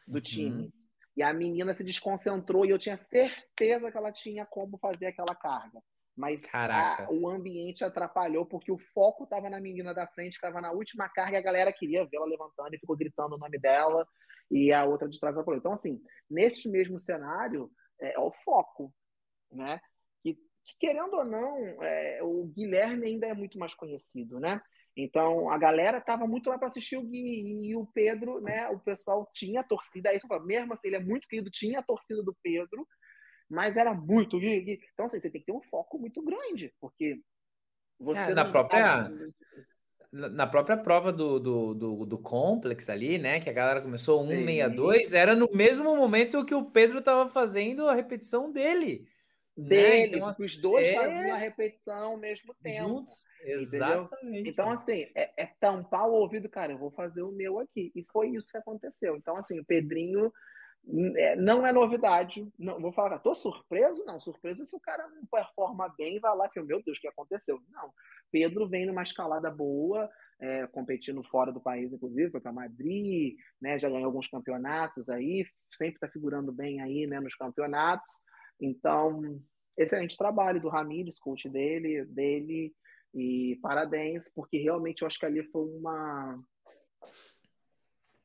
do 0.08 0.18
uhum. 0.18 0.22
Times. 0.22 0.76
E 1.18 1.24
a 1.24 1.34
menina 1.34 1.74
se 1.74 1.84
desconcentrou 1.84 2.66
e 2.66 2.70
eu 2.70 2.80
tinha 2.80 2.98
certeza 2.98 3.92
que 3.92 3.98
ela 3.98 4.12
tinha 4.12 4.46
como 4.46 4.78
fazer 4.78 5.08
aquela 5.08 5.34
carga. 5.34 5.82
Mas 6.16 6.44
a, 6.54 7.08
o 7.10 7.28
ambiente 7.28 7.84
atrapalhou 7.84 8.46
porque 8.46 8.72
o 8.72 8.78
foco 8.94 9.24
estava 9.24 9.50
na 9.50 9.60
menina 9.60 9.96
da 9.96 10.06
frente, 10.06 10.40
que 10.40 10.46
estava 10.46 10.62
na 10.62 10.72
última 10.72 11.10
carga 11.10 11.38
e 11.38 11.40
a 11.40 11.44
galera 11.44 11.74
queria 11.74 12.06
vê-la 12.06 12.26
levantando 12.26 12.76
e 12.76 12.78
ficou 12.78 12.96
gritando 12.96 13.34
o 13.34 13.38
nome 13.40 13.58
dela 13.58 14.08
e 14.54 14.72
a 14.72 14.86
outra 14.86 15.10
de 15.10 15.20
trás 15.20 15.36
apoiou. 15.36 15.60
Então, 15.60 15.74
assim, 15.74 16.00
nesse 16.30 16.70
mesmo 16.70 17.00
cenário, 17.00 17.72
é, 18.00 18.14
é 18.14 18.20
o 18.20 18.32
foco, 18.32 18.94
né? 19.52 19.82
Que, 20.22 20.36
que 20.36 20.78
querendo 20.80 21.16
ou 21.16 21.26
não, 21.26 21.58
é, 21.82 22.20
o 22.22 22.46
Guilherme 22.46 23.08
ainda 23.08 23.28
é 23.28 23.34
muito 23.34 23.58
mais 23.58 23.74
conhecido, 23.74 24.40
né? 24.40 24.62
Então, 24.96 25.50
a 25.50 25.58
galera 25.58 25.98
estava 25.98 26.28
muito 26.28 26.52
lá 26.52 26.58
para 26.60 26.68
assistir 26.68 26.98
o 26.98 27.04
Gui 27.04 27.68
e 27.68 27.76
o 27.76 27.88
Pedro, 27.88 28.40
né? 28.42 28.70
O 28.70 28.80
pessoal 28.80 29.28
tinha 29.34 29.64
torcida, 29.64 30.12
aí 30.12 30.20
mesmo 30.46 30.74
assim, 30.74 30.90
ele 30.90 30.98
é 30.98 31.04
muito 31.04 31.28
querido, 31.28 31.50
tinha 31.50 31.80
a 31.80 31.84
torcida 31.84 32.22
do 32.22 32.36
Pedro, 32.44 32.88
mas 33.50 33.76
era 33.76 33.96
muito 33.96 34.40
Gui, 34.40 34.62
Gui. 34.62 34.80
Então, 34.94 35.08
assim, 35.08 35.20
você 35.20 35.32
tem 35.32 35.42
que 35.42 35.48
ter 35.48 35.58
um 35.58 35.64
foco 35.64 35.98
muito 35.98 36.22
grande, 36.22 36.72
porque 36.80 37.20
você. 38.00 38.20
É, 38.20 38.36
na 38.36 38.52
própria. 38.52 39.10
Tá 39.10 39.12
na 40.14 40.46
própria 40.46 40.78
prova 40.78 41.12
do, 41.12 41.40
do, 41.40 41.74
do, 41.74 42.06
do 42.06 42.18
Complex 42.20 42.88
ali, 42.88 43.18
né? 43.18 43.40
Que 43.40 43.50
a 43.50 43.54
galera 43.54 43.82
começou 43.82 44.26
162, 44.28 45.12
era 45.12 45.36
no 45.36 45.50
mesmo 45.52 45.96
momento 45.96 46.46
que 46.46 46.54
o 46.54 46.66
Pedro 46.66 47.00
estava 47.00 47.28
fazendo 47.30 47.88
a 47.88 47.96
repetição 47.96 48.52
dele. 48.52 49.08
Né? 49.58 49.68
Dele, 49.68 50.12
né? 50.12 50.18
então, 50.18 50.28
assim, 50.28 50.46
os 50.46 50.56
dois 50.58 50.88
é... 50.88 50.94
faziam 50.94 51.34
a 51.34 51.38
repetição 51.38 52.12
ao 52.12 52.18
mesmo 52.18 52.54
tempo. 52.62 52.88
Juntos, 52.88 53.26
exatamente. 53.44 54.50
Então, 54.50 54.70
assim, 54.70 55.08
é, 55.16 55.32
é, 55.36 55.46
tampar 55.60 56.08
o 56.08 56.14
ouvido, 56.14 56.48
cara, 56.48 56.74
eu 56.74 56.78
vou 56.78 56.92
fazer 56.92 57.24
o 57.24 57.32
meu 57.32 57.60
aqui. 57.60 57.92
E 57.96 58.06
foi 58.12 58.30
isso 58.30 58.52
que 58.52 58.58
aconteceu. 58.58 59.16
Então, 59.16 59.36
assim, 59.36 59.60
o 59.60 59.66
Pedrinho 59.66 60.32
é, 61.18 61.36
não 61.36 61.66
é 61.66 61.72
novidade. 61.72 62.48
Não, 62.60 62.80
vou 62.80 62.92
falar, 62.92 63.18
tô 63.20 63.34
surpreso? 63.34 64.04
Não, 64.06 64.20
surpreso 64.20 64.66
se 64.66 64.76
o 64.76 64.80
cara 64.80 65.08
não 65.08 65.26
performa 65.26 65.88
bem 65.98 66.18
e 66.18 66.20
vai 66.20 66.36
lá 66.36 66.50
que, 66.50 66.62
meu 66.62 66.84
Deus, 66.84 66.98
o 66.98 67.02
que 67.02 67.08
aconteceu? 67.08 67.60
Não. 67.70 67.92
Pedro 68.34 68.68
vem 68.68 68.88
numa 68.88 69.04
escalada 69.04 69.52
boa, 69.52 70.10
é, 70.42 70.66
competindo 70.66 71.24
fora 71.24 71.52
do 71.52 71.62
país, 71.62 71.94
inclusive, 71.94 72.32
foi 72.32 72.42
para 72.42 72.52
Madrid, 72.52 73.36
né, 73.62 73.78
já 73.78 73.88
ganhou 73.88 74.06
alguns 74.06 74.28
campeonatos 74.28 75.08
aí, 75.08 75.46
sempre 75.70 75.96
está 75.96 76.08
figurando 76.10 76.52
bem 76.52 76.82
aí 76.82 77.06
né, 77.06 77.20
nos 77.20 77.36
campeonatos. 77.36 78.10
Então, 78.60 79.40
excelente 79.78 80.18
trabalho 80.18 80.60
do 80.60 80.68
Ramires, 80.68 81.20
coach 81.20 81.48
dele, 81.48 82.06
dele, 82.06 82.74
e 83.14 83.60
parabéns, 83.62 84.32
porque 84.34 84.58
realmente 84.58 85.04
eu 85.04 85.08
acho 85.08 85.20
que 85.20 85.26
ali 85.28 85.44
foi 85.52 85.62
uma 85.62 86.44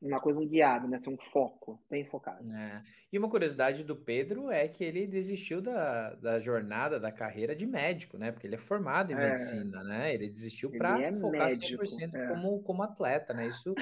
uma 0.01 0.19
coisa 0.19 0.39
um 0.39 0.47
guiado, 0.47 0.87
né? 0.87 0.99
Ser 0.99 1.09
um 1.09 1.17
foco, 1.17 1.81
bem 1.89 2.05
focado. 2.05 2.49
É. 2.51 2.81
E 3.11 3.17
uma 3.17 3.29
curiosidade 3.29 3.83
do 3.83 3.95
Pedro 3.95 4.49
é 4.49 4.67
que 4.67 4.83
ele 4.83 5.05
desistiu 5.05 5.61
da, 5.61 6.15
da 6.15 6.39
jornada, 6.39 6.99
da 6.99 7.11
carreira 7.11 7.55
de 7.55 7.65
médico, 7.65 8.17
né? 8.17 8.31
Porque 8.31 8.47
ele 8.47 8.55
é 8.55 8.59
formado 8.59 9.11
em 9.11 9.15
é. 9.15 9.29
medicina, 9.29 9.83
né? 9.83 10.13
Ele 10.13 10.29
desistiu 10.29 10.71
para 10.71 11.01
é 11.01 11.11
focar 11.11 11.47
médico, 11.47 11.83
100% 11.83 12.15
é. 12.15 12.27
como, 12.27 12.63
como 12.63 12.83
atleta, 12.83 13.33
né? 13.33 13.47
Isso 13.47 13.73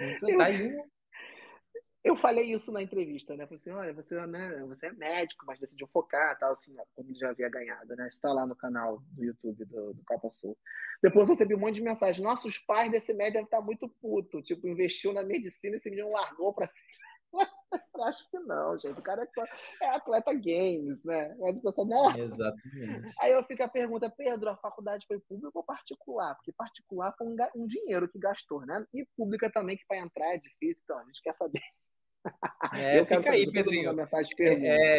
muito, 0.00 0.26
tá 0.38 0.44
aí 0.44 0.76
eu 2.04 2.14
falei 2.14 2.52
isso 2.52 2.70
na 2.70 2.82
entrevista, 2.82 3.34
né? 3.34 3.46
Falei 3.46 3.56
assim, 3.56 3.70
olha, 3.70 3.94
você, 3.94 4.26
né, 4.26 4.62
você 4.68 4.86
é 4.88 4.92
médico, 4.92 5.46
mas 5.46 5.58
decidiu 5.58 5.88
focar, 5.88 6.38
tal, 6.38 6.52
assim, 6.52 6.76
como 6.94 7.08
ele 7.08 7.18
já 7.18 7.30
havia 7.30 7.48
ganhado, 7.48 7.96
né? 7.96 8.06
Está 8.08 8.30
lá 8.30 8.46
no 8.46 8.54
canal 8.54 9.02
do 9.12 9.24
YouTube 9.24 9.64
do, 9.64 9.94
do 9.94 10.04
Copa 10.04 10.28
Sul. 10.28 10.54
Depois 11.02 11.28
eu 11.28 11.32
recebi 11.32 11.54
um 11.54 11.58
monte 11.58 11.76
de 11.76 11.82
mensagem. 11.82 12.22
Nossos 12.22 12.58
pais 12.58 12.92
desse 12.92 13.14
médico 13.14 13.32
devem 13.32 13.44
estar 13.46 13.62
muito 13.62 13.88
puto. 13.88 14.42
Tipo, 14.42 14.68
investiu 14.68 15.14
na 15.14 15.22
medicina 15.22 15.76
e 15.76 15.78
esse 15.78 15.88
menino 15.88 16.12
largou 16.12 16.52
para 16.52 16.68
cima. 16.68 16.84
Acho 18.04 18.30
que 18.30 18.38
não, 18.40 18.78
gente. 18.78 19.00
O 19.00 19.02
cara 19.02 19.22
é, 19.22 19.84
é 19.86 19.88
atleta 19.88 20.34
games, 20.34 21.04
né? 21.04 21.34
Mas 21.38 21.58
o 21.58 21.62
pessoal, 21.62 21.86
nossa. 21.86 22.18
Exatamente. 22.18 23.14
Aí 23.18 23.32
eu 23.32 23.42
fico 23.44 23.62
a 23.62 23.68
pergunta, 23.68 24.10
Pedro, 24.10 24.50
a 24.50 24.56
faculdade 24.58 25.06
foi 25.06 25.18
pública 25.20 25.58
ou 25.58 25.64
particular? 25.64 26.34
Porque 26.34 26.52
particular 26.52 27.14
foi 27.16 27.26
um, 27.26 27.36
um 27.56 27.66
dinheiro 27.66 28.06
que 28.08 28.18
gastou, 28.18 28.66
né? 28.66 28.84
E 28.92 29.06
pública 29.16 29.50
também, 29.50 29.78
que 29.78 29.86
para 29.86 29.98
entrar 29.98 30.34
é 30.34 30.38
difícil, 30.38 30.82
então 30.84 30.98
a 30.98 31.04
gente 31.04 31.22
quer 31.22 31.32
saber 31.32 31.62
é, 32.74 33.00
eu 33.00 33.06
fica 33.06 33.30
aí, 33.30 33.50
Pedrinho. 33.50 33.92
Mensagem 33.94 34.34
é, 34.40 34.96
é, 34.96 34.98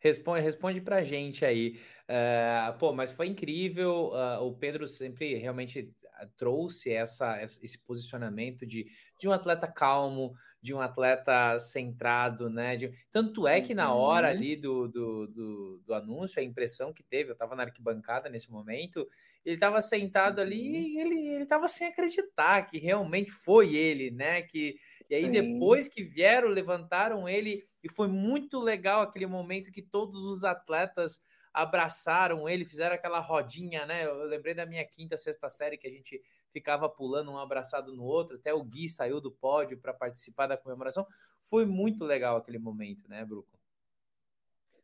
responde, 0.00 0.42
responde 0.42 0.80
pra 0.80 1.04
gente 1.04 1.44
aí. 1.44 1.78
Uh, 2.08 2.78
pô, 2.78 2.92
mas 2.92 3.12
foi 3.12 3.26
incrível. 3.28 4.12
Uh, 4.12 4.44
o 4.44 4.54
Pedro 4.54 4.86
sempre 4.86 5.34
realmente 5.36 5.94
trouxe 6.36 6.92
essa, 6.92 7.42
esse 7.42 7.84
posicionamento 7.84 8.66
de, 8.66 8.86
de 9.18 9.28
um 9.28 9.32
atleta 9.32 9.66
calmo, 9.66 10.34
de 10.60 10.74
um 10.74 10.80
atleta 10.80 11.58
centrado, 11.58 12.48
né? 12.48 12.76
De, 12.76 12.92
tanto 13.10 13.46
é 13.46 13.60
que 13.60 13.74
na 13.74 13.92
hora 13.92 14.28
uhum. 14.28 14.34
ali 14.34 14.56
do, 14.56 14.88
do, 14.88 15.26
do, 15.26 15.82
do, 15.84 15.94
anúncio, 15.94 16.40
a 16.40 16.44
impressão 16.44 16.92
que 16.92 17.02
teve, 17.02 17.30
eu 17.30 17.34
estava 17.34 17.56
na 17.56 17.64
arquibancada 17.64 18.28
nesse 18.28 18.50
momento, 18.50 19.06
ele 19.44 19.56
estava 19.56 19.80
sentado 19.80 20.40
ali 20.40 20.68
uhum. 20.68 20.74
e 20.74 20.98
ele 21.00 21.42
estava 21.42 21.68
sem 21.68 21.88
acreditar 21.88 22.66
que 22.66 22.78
realmente 22.78 23.30
foi 23.30 23.74
ele, 23.74 24.10
né? 24.10 24.42
Que 24.42 24.76
e 25.12 25.14
aí, 25.14 25.24
Sim. 25.26 25.30
depois 25.30 25.88
que 25.88 26.02
vieram, 26.02 26.48
levantaram 26.48 27.28
ele, 27.28 27.68
e 27.84 27.88
foi 27.90 28.08
muito 28.08 28.58
legal 28.58 29.02
aquele 29.02 29.26
momento 29.26 29.70
que 29.70 29.82
todos 29.82 30.24
os 30.24 30.42
atletas 30.42 31.22
abraçaram 31.52 32.48
ele, 32.48 32.64
fizeram 32.64 32.94
aquela 32.94 33.20
rodinha, 33.20 33.84
né? 33.84 34.06
Eu 34.06 34.24
lembrei 34.24 34.54
da 34.54 34.64
minha 34.64 34.82
quinta, 34.86 35.18
sexta 35.18 35.50
série 35.50 35.76
que 35.76 35.86
a 35.86 35.90
gente 35.90 36.18
ficava 36.50 36.88
pulando 36.88 37.30
um 37.30 37.36
abraçado 37.36 37.94
no 37.94 38.04
outro, 38.04 38.36
até 38.38 38.54
o 38.54 38.64
Gui 38.64 38.88
saiu 38.88 39.20
do 39.20 39.30
pódio 39.30 39.76
para 39.76 39.92
participar 39.92 40.46
da 40.46 40.56
comemoração. 40.56 41.06
Foi 41.42 41.66
muito 41.66 42.06
legal 42.06 42.38
aquele 42.38 42.58
momento, 42.58 43.06
né, 43.06 43.22
Bruco? 43.22 43.60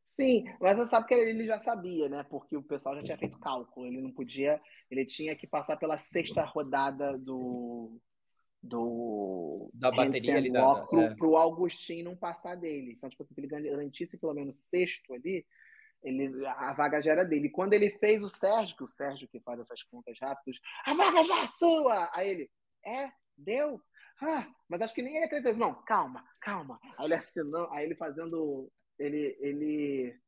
Sim, 0.05 0.45
mas 0.61 0.77
você 0.77 0.91
sabe 0.91 1.07
que 1.07 1.15
ele 1.15 1.47
já 1.47 1.59
sabia, 1.59 2.07
né? 2.07 2.23
Porque 2.29 2.55
o 2.55 2.63
pessoal 2.63 2.95
já 2.97 3.03
tinha 3.03 3.17
feito 3.17 3.39
cálculo. 3.39 3.87
Ele 3.87 4.03
não 4.03 4.13
podia, 4.13 4.61
ele 4.91 5.07
tinha 5.07 5.35
que 5.35 5.47
passar 5.47 5.79
pela 5.79 5.97
sexta 5.97 6.45
rodada 6.45 7.17
do, 7.17 7.99
do 8.69 9.71
da 9.75 9.91
bateria 9.91 10.37
ali 10.37 10.53
da, 10.53 10.87
pro, 10.87 11.01
é. 11.01 11.15
pro 11.15 11.37
Augustin 11.37 12.03
não 12.03 12.17
passar 12.17 12.55
dele. 12.55 12.93
Então, 12.93 13.09
tipo 13.09 13.23
assim, 13.23 13.35
se 13.35 13.41
ele 13.41 13.49
garantisse 13.49 14.17
pelo 14.19 14.35
menos 14.35 14.57
sexto 14.57 15.15
ali, 15.15 15.45
ele, 16.03 16.47
a 16.47 16.73
vaga 16.73 17.01
já 17.01 17.13
era 17.13 17.25
dele. 17.25 17.49
E 17.49 17.51
quando 17.51 17.73
ele 17.73 17.91
fez 17.99 18.23
o 18.23 18.29
Sérgio, 18.29 18.77
que 18.77 18.85
o 18.85 18.89
Sérgio 18.89 19.29
que 19.29 19.41
faz 19.41 19.61
essas 19.61 19.83
contas 19.83 20.19
rápidas, 20.21 20.61
a 20.85 20.95
vaga 20.95 21.25
já 21.25 21.43
é 21.43 21.47
sua! 21.49 22.11
Aí 22.13 22.29
ele, 22.29 22.51
é, 22.85 23.11
deu? 23.37 23.81
Ah, 24.21 24.47
mas 24.69 24.81
acho 24.81 24.95
que 24.95 25.03
nem 25.03 25.17
ele 25.17 25.25
acreditou. 25.25 25.57
Não, 25.57 25.75
calma, 25.83 26.25
calma. 26.41 26.79
Aí 26.99 27.07
ele 27.07 27.15
assinando, 27.15 27.69
aí 27.73 27.85
ele 27.85 27.95
fazendo, 27.95 28.71
ele, 28.99 29.37
ele 29.41 30.21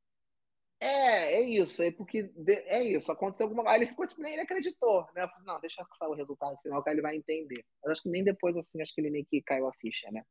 É, 0.80 1.34
é 1.34 1.42
isso, 1.42 1.82
é 1.82 1.90
porque 1.90 2.32
é 2.46 2.82
isso, 2.82 3.12
aconteceu 3.12 3.44
alguma 3.44 3.62
coisa. 3.62 3.76
Aí 3.76 3.82
ele 3.82 3.90
ficou 3.90 4.06
tipo, 4.06 4.22
nem 4.22 4.32
ele 4.32 4.42
acreditou, 4.42 5.06
né? 5.14 5.24
Eu 5.24 5.28
falei, 5.28 5.44
não, 5.44 5.60
deixa 5.60 5.82
eu 5.82 5.86
sair 5.94 6.08
o 6.08 6.14
resultado 6.14 6.56
final, 6.62 6.82
que 6.82 6.88
ele 6.88 7.02
vai 7.02 7.16
entender. 7.16 7.62
Mas 7.82 7.92
acho 7.92 8.02
que 8.02 8.08
nem 8.08 8.24
depois, 8.24 8.56
assim, 8.56 8.80
acho 8.80 8.94
que 8.94 9.00
ele 9.02 9.10
meio 9.10 9.26
que 9.26 9.42
caiu 9.42 9.68
a 9.68 9.72
ficha, 9.74 10.10
né? 10.10 10.24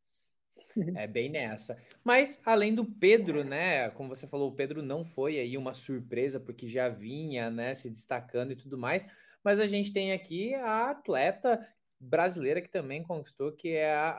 É 0.97 1.05
bem 1.05 1.29
nessa. 1.29 1.81
Mas 2.03 2.41
além 2.43 2.73
do 2.73 2.83
Pedro, 2.83 3.43
né? 3.43 3.89
Como 3.91 4.09
você 4.09 4.27
falou, 4.27 4.49
o 4.49 4.55
Pedro 4.55 4.81
não 4.81 5.05
foi 5.05 5.39
aí 5.39 5.55
uma 5.55 5.73
surpresa, 5.73 6.39
porque 6.39 6.67
já 6.67 6.89
vinha, 6.89 7.49
né, 7.49 7.73
se 7.73 7.89
destacando 7.89 8.51
e 8.51 8.55
tudo 8.55 8.77
mais. 8.77 9.07
Mas 9.43 9.59
a 9.59 9.67
gente 9.67 9.93
tem 9.93 10.13
aqui 10.13 10.55
a 10.55 10.89
atleta 10.89 11.65
brasileira 11.99 12.61
que 12.61 12.69
também 12.69 13.03
conquistou, 13.03 13.51
que 13.51 13.69
é 13.69 13.93
a, 13.93 14.09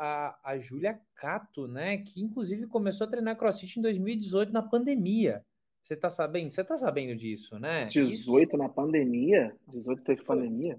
a, 0.45 0.53
a 0.53 0.59
Júlia 0.59 1.01
Cato, 1.15 1.67
né? 1.67 1.99
Que 1.99 2.23
inclusive 2.23 2.67
começou 2.67 3.07
a 3.07 3.11
treinar 3.11 3.37
CrossFit 3.37 3.79
em 3.79 3.83
2018 3.83 4.53
na 4.53 4.63
pandemia. 4.63 5.45
Você 5.83 5.97
tá 5.97 6.11
sabendo? 6.11 6.51
Você 6.51 6.63
tá 6.63 6.77
sabendo 6.77 7.17
disso, 7.17 7.59
né? 7.59 7.87
18 7.87 8.49
Isso... 8.49 8.57
na 8.57 8.69
pandemia? 8.69 9.55
18 9.69 10.03
teve 10.03 10.23
pandemia? 10.23 10.79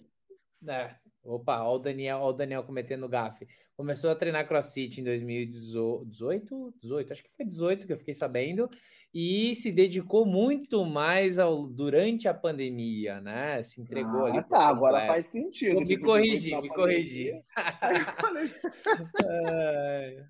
É. 0.67 0.95
Opa, 1.23 1.61
ó 1.61 1.75
o 1.75 1.79
Daniel, 1.79 2.17
ó 2.19 2.29
o 2.29 2.33
Daniel 2.33 2.63
cometendo 2.63 3.07
gafe. 3.07 3.47
Começou 3.77 4.09
a 4.09 4.15
treinar 4.15 4.47
CrossFit 4.47 4.99
em 4.99 5.03
2018, 5.03 6.73
18, 6.79 7.13
acho 7.13 7.23
que 7.23 7.29
foi 7.29 7.45
18 7.45 7.85
que 7.85 7.93
eu 7.93 7.97
fiquei 7.97 8.13
sabendo, 8.15 8.67
e 9.13 9.53
se 9.53 9.71
dedicou 9.71 10.25
muito 10.25 10.83
mais 10.83 11.37
ao 11.37 11.67
durante 11.67 12.27
a 12.27 12.33
pandemia, 12.33 13.21
né? 13.21 13.61
Se 13.61 13.81
entregou 13.81 14.25
ah, 14.25 14.29
ali. 14.29 14.43
Tá, 14.45 14.67
agora 14.67 15.05
faz 15.05 15.27
sentido. 15.27 15.81
me 15.81 15.97
corrigir, 15.97 16.59
me 16.59 16.69
corrigir. 16.69 17.43
É, 19.23 20.25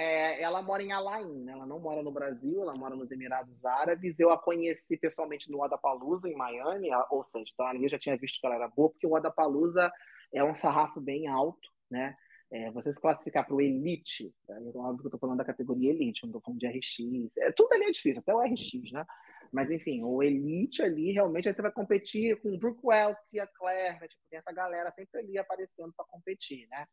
ela 0.00 0.62
mora 0.62 0.82
em 0.82 0.92
Alain, 0.92 1.44
né? 1.44 1.52
ela 1.52 1.66
não 1.66 1.80
mora 1.80 2.02
no 2.02 2.12
Brasil, 2.12 2.62
ela 2.62 2.74
mora 2.74 2.94
nos 2.94 3.10
Emirados 3.10 3.64
Árabes. 3.64 4.20
Eu 4.20 4.30
a 4.30 4.38
conheci 4.38 4.96
pessoalmente 4.96 5.50
no 5.50 5.60
Odapalooza, 5.62 6.28
em 6.28 6.36
Miami, 6.36 6.88
ou 7.10 7.22
seja, 7.24 7.50
então 7.52 7.66
ali 7.66 7.82
eu 7.84 7.88
já 7.88 7.98
tinha 7.98 8.16
visto 8.16 8.40
que 8.40 8.46
ela 8.46 8.56
era 8.56 8.68
boa, 8.68 8.90
porque 8.90 9.06
o 9.06 9.12
Odapalooza 9.12 9.90
é 10.32 10.44
um 10.44 10.54
sarrafo 10.54 11.00
bem 11.00 11.26
alto, 11.26 11.68
né? 11.90 12.14
É, 12.50 12.70
você 12.70 12.94
se 12.94 13.00
classificar 13.00 13.44
para 13.44 13.54
o 13.54 13.60
Elite, 13.60 14.32
tá? 14.46 14.54
eu, 14.54 14.74
óbvio 14.76 15.00
que 15.00 15.06
eu 15.06 15.08
estou 15.08 15.20
falando 15.20 15.36
da 15.36 15.44
categoria 15.44 15.90
Elite, 15.90 16.22
não 16.22 16.30
estou 16.30 16.40
falando 16.40 16.60
de 16.60 16.66
RX, 16.66 17.30
é, 17.36 17.52
tudo 17.52 17.74
ali 17.74 17.84
é 17.84 17.90
difícil, 17.90 18.20
até 18.20 18.34
o 18.34 18.40
RX, 18.40 18.90
né? 18.90 19.04
Mas 19.52 19.70
enfim, 19.70 20.02
o 20.02 20.22
Elite 20.22 20.82
ali, 20.82 21.12
realmente, 21.12 21.48
aí 21.48 21.54
você 21.54 21.60
vai 21.60 21.72
competir 21.72 22.40
com 22.40 22.54
o 22.54 22.58
Brooke 22.58 22.80
Wells, 22.84 23.18
Tia 23.28 23.46
Claire, 23.46 24.00
né? 24.00 24.08
tipo, 24.08 24.22
tem 24.30 24.38
essa 24.38 24.52
galera 24.52 24.90
sempre 24.92 25.20
ali 25.20 25.38
aparecendo 25.38 25.92
para 25.94 26.06
competir, 26.06 26.66
né? 26.68 26.86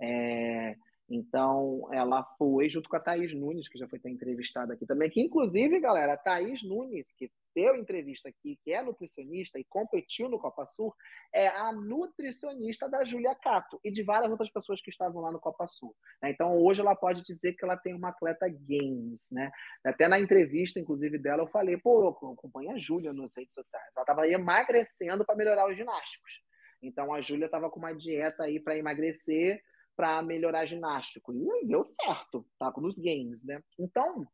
É, 0.00 0.76
então, 1.10 1.88
ela 1.92 2.22
foi 2.38 2.68
junto 2.68 2.88
com 2.88 2.94
a 2.94 3.00
Thaís 3.00 3.34
Nunes, 3.34 3.68
que 3.68 3.76
já 3.76 3.88
foi 3.88 3.98
entrevistada 4.04 4.74
aqui 4.74 4.86
também, 4.86 5.10
que 5.10 5.20
inclusive, 5.20 5.80
galera, 5.80 6.12
a 6.12 6.16
Thaís 6.16 6.62
Nunes, 6.62 7.12
que 7.14 7.28
deu 7.52 7.74
entrevista 7.74 8.28
aqui, 8.28 8.56
que 8.62 8.72
é 8.72 8.80
nutricionista 8.80 9.58
e 9.58 9.64
competiu 9.64 10.28
no 10.28 10.38
Copa 10.38 10.64
Sul, 10.66 10.94
é 11.34 11.48
a 11.48 11.72
nutricionista 11.72 12.88
da 12.88 13.04
Júlia 13.04 13.34
Cato 13.34 13.80
e 13.84 13.90
de 13.90 14.04
várias 14.04 14.30
outras 14.30 14.52
pessoas 14.52 14.80
que 14.80 14.88
estavam 14.88 15.20
lá 15.20 15.32
no 15.32 15.40
Copa 15.40 15.66
Sul. 15.66 15.96
Né? 16.22 16.30
Então, 16.30 16.56
hoje 16.56 16.80
ela 16.80 16.94
pode 16.94 17.24
dizer 17.24 17.54
que 17.54 17.64
ela 17.64 17.76
tem 17.76 17.92
uma 17.92 18.10
atleta 18.10 18.48
games, 18.48 19.26
né? 19.32 19.50
Até 19.84 20.06
na 20.06 20.20
entrevista, 20.20 20.78
inclusive, 20.78 21.18
dela, 21.18 21.42
eu 21.42 21.48
falei, 21.48 21.76
pô, 21.76 22.04
eu 22.04 22.30
acompanho 22.30 22.70
a 22.70 22.78
Júlia 22.78 23.12
nas 23.12 23.36
redes 23.36 23.54
sociais. 23.54 23.92
Ela 23.96 24.04
estava 24.04 24.28
emagrecendo 24.28 25.24
para 25.24 25.34
melhorar 25.34 25.68
os 25.68 25.76
ginásticos. 25.76 26.40
Então, 26.80 27.12
a 27.12 27.20
Júlia 27.20 27.46
estava 27.46 27.68
com 27.68 27.80
uma 27.80 27.92
dieta 27.92 28.44
aí 28.44 28.60
para 28.60 28.78
emagrecer, 28.78 29.60
para 29.96 30.22
melhorar 30.22 30.66
ginástico. 30.66 31.32
E 31.32 31.66
deu 31.66 31.82
certo, 31.82 32.46
tá? 32.58 32.72
Nos 32.78 32.98
games, 32.98 33.44
né? 33.44 33.62
Então, 33.78 34.26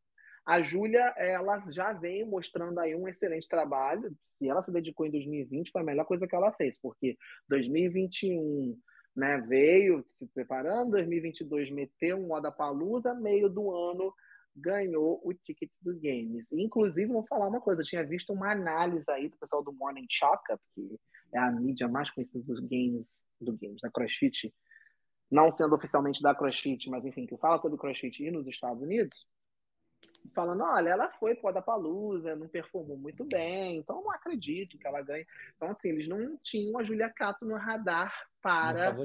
a 0.46 0.62
Júlia, 0.62 1.12
ela 1.16 1.60
já 1.70 1.92
vem 1.92 2.24
mostrando 2.24 2.78
aí 2.78 2.94
um 2.94 3.08
excelente 3.08 3.48
trabalho. 3.48 4.16
Se 4.22 4.48
ela 4.48 4.62
se 4.62 4.70
dedicou 4.70 5.04
em 5.04 5.10
2020, 5.10 5.72
foi 5.72 5.82
a 5.82 5.84
melhor 5.84 6.04
coisa 6.04 6.26
que 6.26 6.36
ela 6.36 6.52
fez, 6.52 6.78
porque 6.78 7.16
2021 7.48 8.78
né, 9.16 9.40
veio 9.48 10.04
se 10.14 10.26
preparando, 10.28 10.92
2022 10.92 11.70
meteu 11.70 12.18
um 12.18 12.30
Oda 12.32 12.52
Palusa, 12.52 13.14
meio 13.14 13.48
do 13.48 13.74
ano 13.74 14.14
ganhou 14.54 15.20
o 15.22 15.34
ticket 15.34 15.70
dos 15.82 15.98
games. 15.98 16.50
Inclusive, 16.52 17.12
vou 17.12 17.26
falar 17.26 17.48
uma 17.48 17.60
coisa, 17.60 17.82
eu 17.82 17.84
tinha 17.84 18.06
visto 18.06 18.32
uma 18.32 18.52
análise 18.52 19.10
aí 19.10 19.28
do 19.28 19.36
pessoal 19.36 19.62
do 19.62 19.72
Morning 19.72 20.06
Chaka, 20.08 20.58
que 20.74 20.98
é 21.34 21.38
a 21.38 21.50
mídia 21.50 21.88
mais 21.88 22.10
conhecida 22.10 22.42
dos 22.44 22.60
games, 22.60 23.20
do 23.40 23.52
games, 23.52 23.80
da 23.82 23.90
CrossFit, 23.90 24.52
não 25.30 25.50
sendo 25.50 25.74
oficialmente 25.74 26.22
da 26.22 26.34
CrossFit, 26.34 26.88
mas 26.88 27.04
enfim, 27.04 27.26
que 27.26 27.36
fala 27.36 27.60
sobre 27.60 27.78
CrossFit 27.78 28.24
e 28.24 28.30
nos 28.30 28.46
Estados 28.46 28.82
Unidos, 28.82 29.26
falando, 30.34 30.62
olha, 30.62 30.90
ela 30.90 31.10
foi 31.12 31.34
para 31.34 31.62
Palusa, 31.62 32.36
não 32.36 32.48
performou 32.48 32.96
muito 32.96 33.24
bem, 33.24 33.78
então 33.78 34.02
não 34.02 34.10
acredito 34.10 34.78
que 34.78 34.86
ela 34.86 35.02
ganhe. 35.02 35.26
Então, 35.56 35.68
assim, 35.68 35.90
eles 35.90 36.08
não 36.08 36.36
tinham 36.42 36.78
a 36.78 36.82
Julia 36.82 37.10
Cato 37.10 37.44
no 37.44 37.56
radar 37.56 38.12
para 38.40 38.96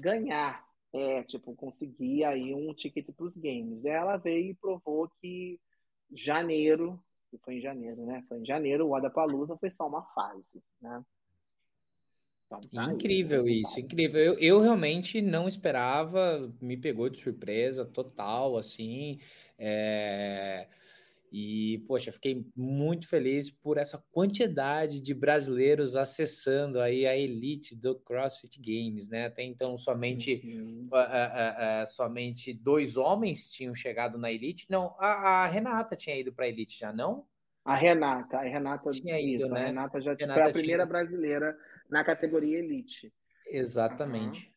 ganhar. 0.00 0.68
É, 0.92 1.22
tipo, 1.22 1.54
conseguir 1.54 2.24
aí 2.24 2.52
um 2.52 2.74
ticket 2.74 3.14
para 3.14 3.26
os 3.26 3.36
games. 3.36 3.84
Ela 3.84 4.16
veio 4.16 4.50
e 4.50 4.54
provou 4.54 5.08
que 5.20 5.60
janeiro, 6.10 7.00
que 7.30 7.38
foi 7.38 7.58
em 7.58 7.60
janeiro, 7.60 8.04
né? 8.04 8.24
Foi 8.28 8.38
em 8.38 8.44
janeiro, 8.44 8.86
o 8.86 8.92
Odapalooza 8.92 9.56
foi 9.56 9.70
só 9.70 9.86
uma 9.86 10.02
fase, 10.12 10.60
né? 10.80 11.04
Tá 12.50 12.92
incrível 12.92 13.42
aí, 13.42 13.60
isso, 13.60 13.78
incrível. 13.78 14.20
Eu, 14.20 14.38
eu 14.38 14.60
realmente 14.60 15.22
não 15.22 15.46
esperava, 15.46 16.52
me 16.60 16.76
pegou 16.76 17.08
de 17.08 17.18
surpresa 17.18 17.84
total, 17.84 18.58
assim. 18.58 19.20
É... 19.56 20.66
E, 21.32 21.78
poxa, 21.86 22.10
fiquei 22.10 22.44
muito 22.56 23.08
feliz 23.08 23.48
por 23.48 23.78
essa 23.78 24.02
quantidade 24.10 25.00
de 25.00 25.14
brasileiros 25.14 25.94
acessando 25.94 26.80
aí 26.80 27.06
a 27.06 27.16
elite 27.16 27.76
do 27.76 27.94
CrossFit 27.94 28.60
Games, 28.60 29.08
né? 29.08 29.26
Até 29.26 29.44
então, 29.44 29.78
somente, 29.78 30.42
uhum. 30.44 30.88
uh, 30.90 30.96
uh, 30.96 31.84
uh, 31.84 31.86
somente 31.86 32.52
dois 32.52 32.96
homens 32.96 33.48
tinham 33.48 33.72
chegado 33.76 34.18
na 34.18 34.32
elite. 34.32 34.66
Não, 34.68 34.96
a, 34.98 35.46
Renata 35.46 35.94
tinha 35.94 36.18
ido 36.18 36.32
para 36.32 36.46
a 36.46 36.48
elite 36.48 36.76
já, 36.76 36.92
não? 36.92 37.24
A 37.64 37.76
Renata, 37.76 38.38
a 38.38 38.42
Renata 38.42 38.90
tinha 38.90 39.20
ido, 39.20 39.44
isso, 39.44 39.54
né? 39.54 39.60
A 39.60 39.66
Renata 39.66 40.00
já 40.00 40.16
Renata 40.18 40.34
foi 40.34 40.50
a 40.50 40.52
primeira 40.52 40.82
tinha... 40.82 40.86
brasileira 40.86 41.56
na 41.90 42.04
categoria 42.04 42.58
Elite. 42.58 43.12
Exatamente. 43.46 44.46
Uhum. 44.46 44.50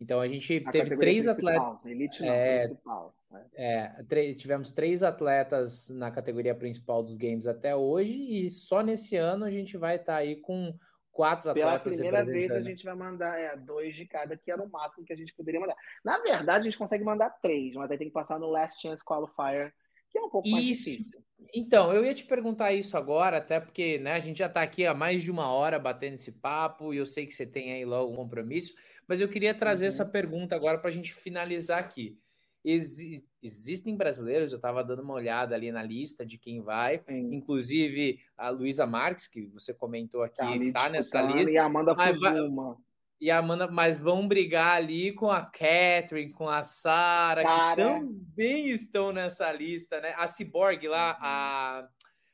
Então 0.00 0.20
a 0.20 0.28
gente 0.28 0.60
teve 0.70 0.96
três 0.96 1.26
atletas. 1.26 1.84
Elite 1.84 2.22
não, 2.22 2.28
é, 2.28 2.58
principal. 2.66 3.16
Né? 3.30 3.46
É, 3.54 4.34
tivemos 4.34 4.70
três 4.70 5.02
atletas 5.02 5.88
na 5.90 6.10
categoria 6.10 6.54
principal 6.54 7.02
dos 7.02 7.16
games 7.16 7.46
até 7.46 7.74
hoje, 7.74 8.18
e 8.18 8.50
só 8.50 8.82
nesse 8.82 9.16
ano 9.16 9.44
a 9.44 9.50
gente 9.50 9.76
vai 9.76 9.96
estar 9.96 10.14
tá 10.14 10.18
aí 10.18 10.36
com 10.36 10.76
quatro 11.10 11.54
Pela 11.54 11.76
atletas. 11.76 11.96
Pela 11.96 12.10
primeira 12.10 12.24
vez 12.24 12.50
a 12.50 12.60
gente 12.60 12.84
vai 12.84 12.94
mandar 12.94 13.38
é, 13.38 13.56
dois 13.56 13.94
de 13.94 14.04
cada, 14.04 14.36
que 14.36 14.50
era 14.50 14.62
o 14.62 14.68
máximo 14.68 15.06
que 15.06 15.12
a 15.12 15.16
gente 15.16 15.34
poderia 15.34 15.60
mandar. 15.60 15.76
Na 16.04 16.18
verdade, 16.18 16.60
a 16.60 16.70
gente 16.70 16.78
consegue 16.78 17.04
mandar 17.04 17.30
três, 17.40 17.74
mas 17.76 17.90
aí 17.90 17.96
tem 17.96 18.08
que 18.08 18.12
passar 18.12 18.38
no 18.38 18.50
Last 18.50 18.82
Chance 18.82 19.02
Qualifier, 19.02 19.72
que 20.10 20.18
é 20.18 20.22
um 20.22 20.28
pouco 20.28 20.48
mais 20.50 20.64
isso. 20.64 20.90
difícil. 20.90 21.23
Então, 21.54 21.92
eu 21.92 22.04
ia 22.04 22.14
te 22.14 22.24
perguntar 22.24 22.72
isso 22.72 22.96
agora, 22.96 23.38
até 23.38 23.58
porque 23.58 23.98
né, 23.98 24.12
a 24.12 24.20
gente 24.20 24.38
já 24.38 24.46
está 24.46 24.62
aqui 24.62 24.86
há 24.86 24.94
mais 24.94 25.22
de 25.22 25.30
uma 25.30 25.48
hora 25.48 25.78
batendo 25.78 26.14
esse 26.14 26.32
papo 26.32 26.94
e 26.94 26.98
eu 26.98 27.06
sei 27.06 27.26
que 27.26 27.34
você 27.34 27.46
tem 27.46 27.72
aí 27.72 27.84
logo 27.84 28.12
um 28.12 28.16
compromisso, 28.16 28.74
mas 29.06 29.20
eu 29.20 29.28
queria 29.28 29.54
trazer 29.54 29.86
uhum. 29.86 29.88
essa 29.88 30.04
pergunta 30.04 30.54
agora 30.54 30.78
para 30.78 30.90
a 30.90 30.92
gente 30.92 31.12
finalizar 31.12 31.78
aqui. 31.78 32.18
Exi 32.64 33.24
existem 33.42 33.94
brasileiros, 33.94 34.52
eu 34.52 34.56
estava 34.56 34.82
dando 34.82 35.02
uma 35.02 35.12
olhada 35.12 35.54
ali 35.54 35.70
na 35.70 35.82
lista 35.82 36.24
de 36.24 36.38
quem 36.38 36.62
vai, 36.62 36.98
Sim. 37.00 37.34
inclusive 37.34 38.18
a 38.38 38.48
Luísa 38.48 38.86
Marques, 38.86 39.26
que 39.26 39.42
você 39.48 39.74
comentou 39.74 40.22
aqui, 40.22 40.42
está 40.66 40.88
nessa 40.88 41.20
lista. 41.20 41.52
E 41.52 41.58
a 41.58 41.66
Amanda 41.66 41.94
Fuzuma. 41.94 42.78
E 43.20 43.30
a 43.30 43.38
Amanda, 43.38 43.68
mas 43.68 43.98
vão 43.98 44.26
brigar 44.26 44.76
ali 44.76 45.12
com 45.12 45.30
a 45.30 45.42
Catherine, 45.42 46.32
com 46.32 46.48
a 46.48 46.62
Sarah, 46.62 47.42
que 47.42 47.82
também 47.82 48.68
estão 48.68 49.12
nessa 49.12 49.50
lista, 49.52 50.00
né? 50.00 50.14
A 50.16 50.26
Cyborg 50.26 50.86
lá, 50.88 51.12
uhum. 51.12 51.18
a. 51.20 51.88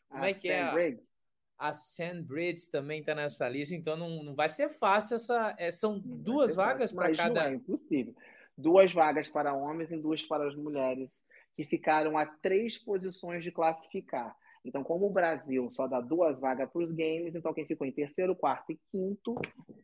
Como 0.08 0.24
a 0.24 0.30
é 0.30 0.34
que 0.34 0.48
Sam 0.48 0.54
é? 0.54 0.72
Briggs. 0.72 1.10
A 1.58 1.72
Sam 1.72 2.22
Briggs 2.22 2.70
também 2.70 3.00
está 3.00 3.14
nessa 3.14 3.48
lista, 3.48 3.74
então 3.74 3.96
não, 3.96 4.22
não 4.22 4.34
vai 4.34 4.48
ser 4.48 4.70
fácil 4.70 5.16
essa. 5.16 5.54
É, 5.58 5.70
são 5.70 5.98
não 5.98 6.16
duas 6.16 6.54
vagas 6.54 6.90
para 6.90 7.14
cada. 7.14 7.42
Não 7.42 7.50
é 7.50 7.54
impossível. 7.54 8.14
Duas 8.56 8.92
vagas 8.92 9.28
para 9.28 9.54
homens 9.54 9.90
e 9.90 9.96
duas 9.96 10.24
para 10.24 10.48
as 10.48 10.54
mulheres, 10.54 11.22
que 11.54 11.64
ficaram 11.64 12.16
a 12.16 12.26
três 12.26 12.78
posições 12.78 13.44
de 13.44 13.52
classificar. 13.52 14.34
Então, 14.64 14.84
como 14.84 15.06
o 15.06 15.12
Brasil 15.12 15.70
só 15.70 15.86
dá 15.86 16.00
duas 16.00 16.38
vagas 16.38 16.70
para 16.70 16.82
os 16.82 16.90
games, 16.90 17.34
então 17.34 17.54
quem 17.54 17.66
ficou 17.66 17.86
em 17.86 17.92
terceiro, 17.92 18.36
quarto 18.36 18.72
e 18.72 18.78
quinto, 18.90 19.34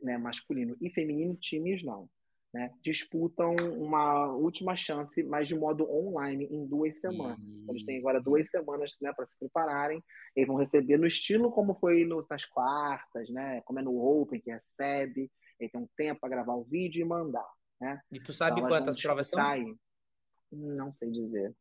né, 0.03 0.19
masculino 0.19 0.77
e 0.81 0.90
feminino, 0.90 1.35
times 1.36 1.82
não. 1.82 2.09
Né, 2.55 2.73
disputam 2.82 3.55
uma 3.77 4.32
última 4.32 4.74
chance, 4.77 5.23
mas 5.24 5.47
de 5.47 5.55
modo 5.55 5.90
online, 5.90 6.47
em 6.47 6.66
duas 6.66 7.01
semanas. 7.01 7.39
Então, 7.39 7.74
eles 7.74 7.85
têm 7.85 7.98
agora 7.98 8.20
duas 8.20 8.48
semanas 8.48 8.97
né, 9.03 9.12
para 9.15 9.27
se 9.27 9.39
prepararem. 9.39 10.03
Eles 10.35 10.47
vão 10.47 10.57
receber 10.57 10.97
no 10.97 11.07
estilo 11.07 11.51
como 11.51 11.74
foi 11.74 12.05
no, 12.05 12.24
nas 12.31 12.44
quartas, 12.44 13.28
né, 13.31 13.61
como 13.62 13.78
é 13.78 13.82
no 13.82 13.98
Open, 13.98 14.40
que 14.40 14.51
recebe. 14.51 15.31
Ele 15.59 15.70
tem 15.70 15.81
um 15.81 15.89
tempo 15.97 16.20
para 16.20 16.31
gravar 16.31 16.55
o 16.55 16.65
vídeo 16.65 17.03
e 17.03 17.05
mandar. 17.05 17.47
Né? 17.81 18.01
E 18.11 18.20
tu 18.20 18.32
sabe 18.32 18.61
então, 18.61 18.69
quantas 18.69 19.01
provas 19.01 19.28
são? 19.28 19.40
Aí. 19.40 19.74
Não 20.51 20.94
sei 20.94 21.11
dizer. 21.11 21.55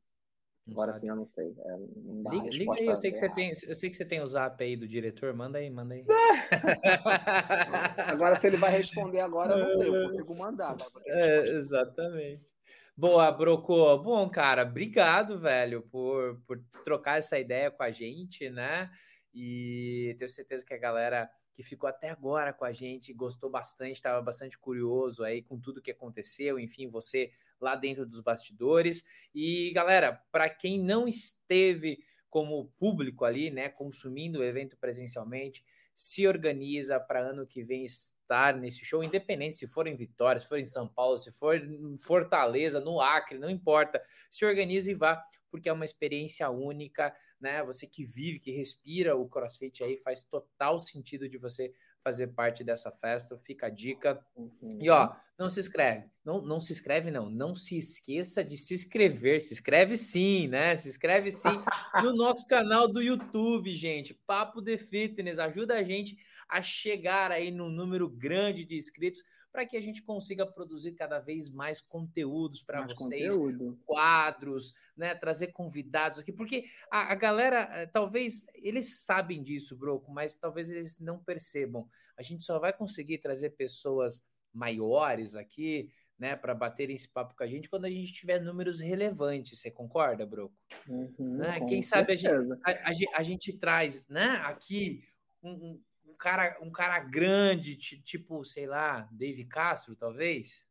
Agora 0.68 0.94
sim 0.96 1.10
eu 1.10 1.16
não 1.16 1.28
sei. 1.28 1.54
É, 1.60 1.78
não 1.78 2.32
liga, 2.32 2.50
liga, 2.50 2.74
aí, 2.74 2.88
eu 2.88 2.96
sei, 2.96 3.12
que 3.12 3.20
você 3.20 3.30
tem, 3.30 3.52
eu 3.68 3.76
sei 3.76 3.90
que 3.90 3.96
você 3.96 4.06
tem 4.06 4.22
o 4.22 4.28
zap 4.28 4.64
aí 4.64 4.76
do 4.76 4.88
diretor, 4.88 5.32
manda 5.34 5.60
aí, 5.60 5.70
manda 5.70 5.94
aí. 5.94 6.04
agora, 8.08 8.40
se 8.40 8.48
ele 8.48 8.58
vai 8.58 8.72
responder 8.72 9.20
agora, 9.20 9.54
eu 9.54 9.60
não 9.60 9.70
sei, 9.70 9.88
eu 9.88 10.10
consigo 10.10 10.36
mandar. 10.36 10.76
É, 11.06 11.50
exatamente. 11.50 12.52
Boa, 12.98 13.32
Broco. 13.32 13.98
Bom, 14.00 14.28
cara, 14.28 14.64
obrigado, 14.64 15.38
velho, 15.38 15.84
por, 15.84 16.42
por 16.48 16.60
trocar 16.84 17.20
essa 17.20 17.38
ideia 17.38 17.70
com 17.70 17.84
a 17.84 17.92
gente, 17.92 18.50
né? 18.50 18.90
E 19.34 20.16
tenho 20.18 20.30
certeza 20.30 20.66
que 20.66 20.74
a 20.74 20.80
galera 20.80 21.30
que 21.54 21.62
ficou 21.62 21.88
até 21.88 22.10
agora 22.10 22.52
com 22.52 22.66
a 22.66 22.72
gente 22.72 23.14
gostou 23.14 23.50
bastante, 23.50 23.94
estava 23.94 24.22
bastante 24.22 24.58
curioso 24.58 25.24
aí 25.24 25.42
com 25.42 25.60
tudo 25.60 25.82
que 25.82 25.92
aconteceu, 25.92 26.60
enfim, 26.60 26.90
você 26.90 27.32
lá 27.60 27.76
dentro 27.76 28.06
dos 28.06 28.20
bastidores. 28.20 29.06
E 29.34 29.72
galera, 29.74 30.22
para 30.32 30.50
quem 30.50 30.80
não 30.80 31.08
esteve 31.08 32.00
como 32.30 32.72
público 32.78 33.24
ali, 33.24 33.50
né, 33.50 33.70
consumindo 33.70 34.40
o 34.40 34.44
evento 34.44 34.78
presencialmente, 34.78 35.64
se 35.96 36.28
organiza 36.28 37.00
para 37.00 37.22
ano 37.22 37.48
que 37.48 37.64
vem 37.64 37.86
estar 37.86 38.58
nesse 38.58 38.84
show, 38.84 39.02
independente 39.04 39.56
se 39.56 39.68
for 39.68 39.88
em 39.88 39.96
Vitória, 39.96 40.40
se 40.40 40.48
for 40.48 40.60
em 40.60 40.64
São 40.64 40.88
Paulo, 40.88 41.18
se 41.18 41.32
for 41.32 41.56
em 41.56 41.98
Fortaleza, 41.98 42.82
no 42.82 43.00
Acre, 43.00 43.38
não 43.38 43.50
importa. 43.50 44.02
Se 44.30 44.46
organize 44.46 44.92
e 44.92 44.94
vá, 44.94 45.24
porque 45.50 45.70
é 45.70 45.74
uma 45.74 45.86
experiência 45.86 46.50
única, 46.50 47.16
né? 47.40 47.64
Você 47.64 47.88
que 47.88 48.04
vive, 48.04 48.40
que 48.40 48.52
respira 48.52 49.16
o 49.16 49.30
CrossFit 49.30 49.84
aí, 49.84 49.96
faz 49.96 50.24
total 50.24 50.78
sentido 50.80 51.30
de 51.30 51.38
você 51.38 51.74
fazer 52.06 52.28
parte 52.28 52.64
dessa 52.64 52.92
festa, 52.92 53.36
fica 53.40 53.66
a 53.66 53.70
dica. 53.70 54.24
Uhum. 54.36 54.78
E 54.80 54.92
ó, 54.92 55.12
não 55.40 55.50
se 55.50 55.60
inscreve, 55.60 56.06
não, 56.24 56.40
não 56.40 56.60
se 56.60 56.72
inscreve 56.72 57.10
não, 57.10 57.32
não 57.32 57.56
se 57.56 57.80
esqueça 57.80 58.44
de 58.44 58.56
se 58.58 58.76
inscrever, 58.76 59.42
se 59.42 59.56
inscreve 59.56 59.98
sim, 59.98 60.48
né? 60.48 60.78
Se 60.78 60.88
inscreve 60.88 61.32
sim 61.32 61.60
no 62.04 62.14
nosso 62.16 62.48
canal 62.48 62.88
do 62.88 63.02
YouTube, 63.02 63.76
gente, 63.76 64.14
Papo 64.14 64.62
de 64.62 64.78
Fitness, 64.78 65.40
ajuda 65.40 65.80
a 65.80 65.84
gente 65.84 66.16
a 66.48 66.62
chegar 66.62 67.32
aí 67.32 67.50
num 67.50 67.70
número 67.70 68.08
grande 68.08 68.64
de 68.64 68.78
inscritos 68.78 69.24
para 69.56 69.66
que 69.66 69.78
a 69.78 69.82
gente 69.82 70.04
consiga 70.04 70.46
produzir 70.46 70.92
cada 70.96 71.18
vez 71.18 71.50
mais 71.50 71.80
conteúdos 71.80 72.62
para 72.62 72.86
vocês, 72.86 73.34
conteúdo. 73.34 73.80
quadros, 73.86 74.76
né, 74.98 75.16
trazer 75.16 75.54
convidados 75.54 76.20
aqui, 76.20 76.34
porque 76.34 76.66
a, 76.92 77.14
a, 77.14 77.16
galera, 77.16 77.70
eh, 77.72 77.86
talvez 77.86 78.46
eles 78.54 79.00
sabem 79.00 79.42
disso, 79.42 79.78
Broco, 79.78 80.12
mas 80.12 80.38
talvez 80.38 80.70
eles 80.70 81.00
não 81.00 81.24
percebam. 81.24 81.88
A 82.18 82.22
gente 82.22 82.44
só 82.44 82.60
vai 82.60 82.74
conseguir 82.74 83.20
trazer 83.20 83.52
pessoas 83.52 84.26
maiores 84.54 85.38
aqui, 85.38 85.90
né, 86.20 86.36
para 86.36 86.54
bater 86.54 86.90
esse 86.90 87.08
papo 87.08 87.34
com 87.34 87.44
a 87.44 87.48
gente 87.48 87.70
quando 87.70 87.86
a 87.86 87.90
gente 87.90 88.12
tiver 88.12 88.42
números 88.42 88.82
relevantes. 88.82 89.62
Você 89.62 89.72
concorda, 89.72 90.26
Broco? 90.26 90.54
Uhum, 90.86 91.38
né? 91.38 91.66
Quem 91.66 91.82
sabe 91.82 92.12
a 92.12 92.16
gente, 92.18 92.52
a, 92.62 92.72
a, 92.72 93.20
a 93.20 93.24
gente, 93.24 93.54
traz, 93.54 94.06
né, 94.10 94.42
aqui 94.44 95.02
um, 95.42 95.52
um 95.52 95.82
cara, 96.16 96.58
um 96.62 96.72
cara 96.72 97.00
grande, 97.00 97.76
tipo, 97.76 98.44
sei 98.44 98.66
lá, 98.66 99.08
Dave 99.12 99.46
Castro, 99.46 99.96
talvez? 99.96 100.68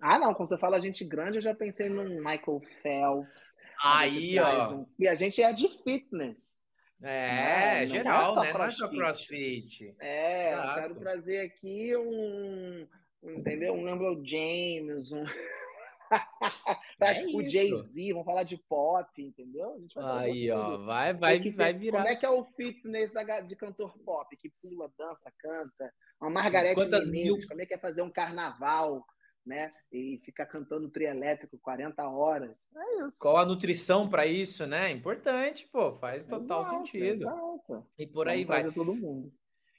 Ah, 0.00 0.18
não, 0.18 0.34
quando 0.34 0.48
você 0.48 0.58
fala 0.58 0.80
gente 0.80 1.04
grande, 1.04 1.38
eu 1.38 1.42
já 1.42 1.54
pensei 1.54 1.88
num 1.88 2.16
Michael 2.16 2.60
Phelps. 2.82 3.56
Aí, 3.82 4.38
ó. 4.38 4.84
E 4.98 5.06
a 5.06 5.14
gente 5.14 5.42
é 5.42 5.52
de 5.52 5.68
fitness. 5.84 6.60
É, 7.02 7.84
geral, 7.86 8.34
não 8.34 8.44
é 8.44 8.46
né? 8.46 8.58
Não 8.58 8.64
é 8.64 8.70
só 8.70 8.88
crossfit. 8.88 9.94
É, 9.98 10.52
Exato. 10.52 10.68
eu 10.68 10.74
quero 10.74 10.94
trazer 11.00 11.40
aqui 11.40 11.96
um, 11.96 12.86
um 13.22 13.30
entendeu? 13.32 13.74
Um 13.74 13.82
Lambro 13.82 14.22
James, 14.24 15.10
um. 15.10 15.24
é 17.04 17.26
o 17.26 17.48
Jay-Z, 17.48 18.12
vamos 18.12 18.24
falar 18.24 18.42
de 18.42 18.56
pop, 18.68 19.08
entendeu? 19.22 19.76
Aí, 19.96 20.50
ó, 20.50 20.78
vai, 20.78 21.12
vai, 21.14 21.40
que, 21.40 21.50
vai 21.50 21.72
virar. 21.72 21.98
Como 21.98 22.12
é 22.12 22.16
que 22.16 22.26
é 22.26 22.30
o 22.30 22.44
fitness 22.44 23.12
da, 23.12 23.40
de 23.40 23.56
cantor 23.56 23.96
pop, 24.04 24.36
que 24.36 24.50
pula, 24.60 24.92
dança, 24.98 25.32
canta? 25.38 25.92
Uma 26.20 26.30
Margareth 26.30 26.76
Menezes, 26.76 27.10
mil... 27.10 27.36
como 27.48 27.62
é 27.62 27.66
que 27.66 27.74
é 27.74 27.78
fazer 27.78 28.02
um 28.02 28.10
carnaval, 28.10 29.04
né? 29.44 29.72
E 29.90 30.20
ficar 30.24 30.46
cantando 30.46 30.90
trio 30.90 31.08
elétrico 31.08 31.58
40 31.60 32.08
horas. 32.08 32.56
É 32.76 33.06
isso. 33.06 33.18
Qual 33.20 33.36
a 33.36 33.44
nutrição 33.44 34.08
para 34.08 34.26
isso, 34.26 34.66
né? 34.66 34.90
Importante, 34.90 35.68
pô, 35.72 35.96
faz 35.98 36.24
total 36.24 36.62
exato, 36.62 36.76
sentido. 36.76 37.22
Exato. 37.22 37.86
E 37.98 38.06
por 38.06 38.28
aí 38.28 38.44
vai. 38.44 38.70
Todo 38.72 38.94
mundo. 38.94 39.32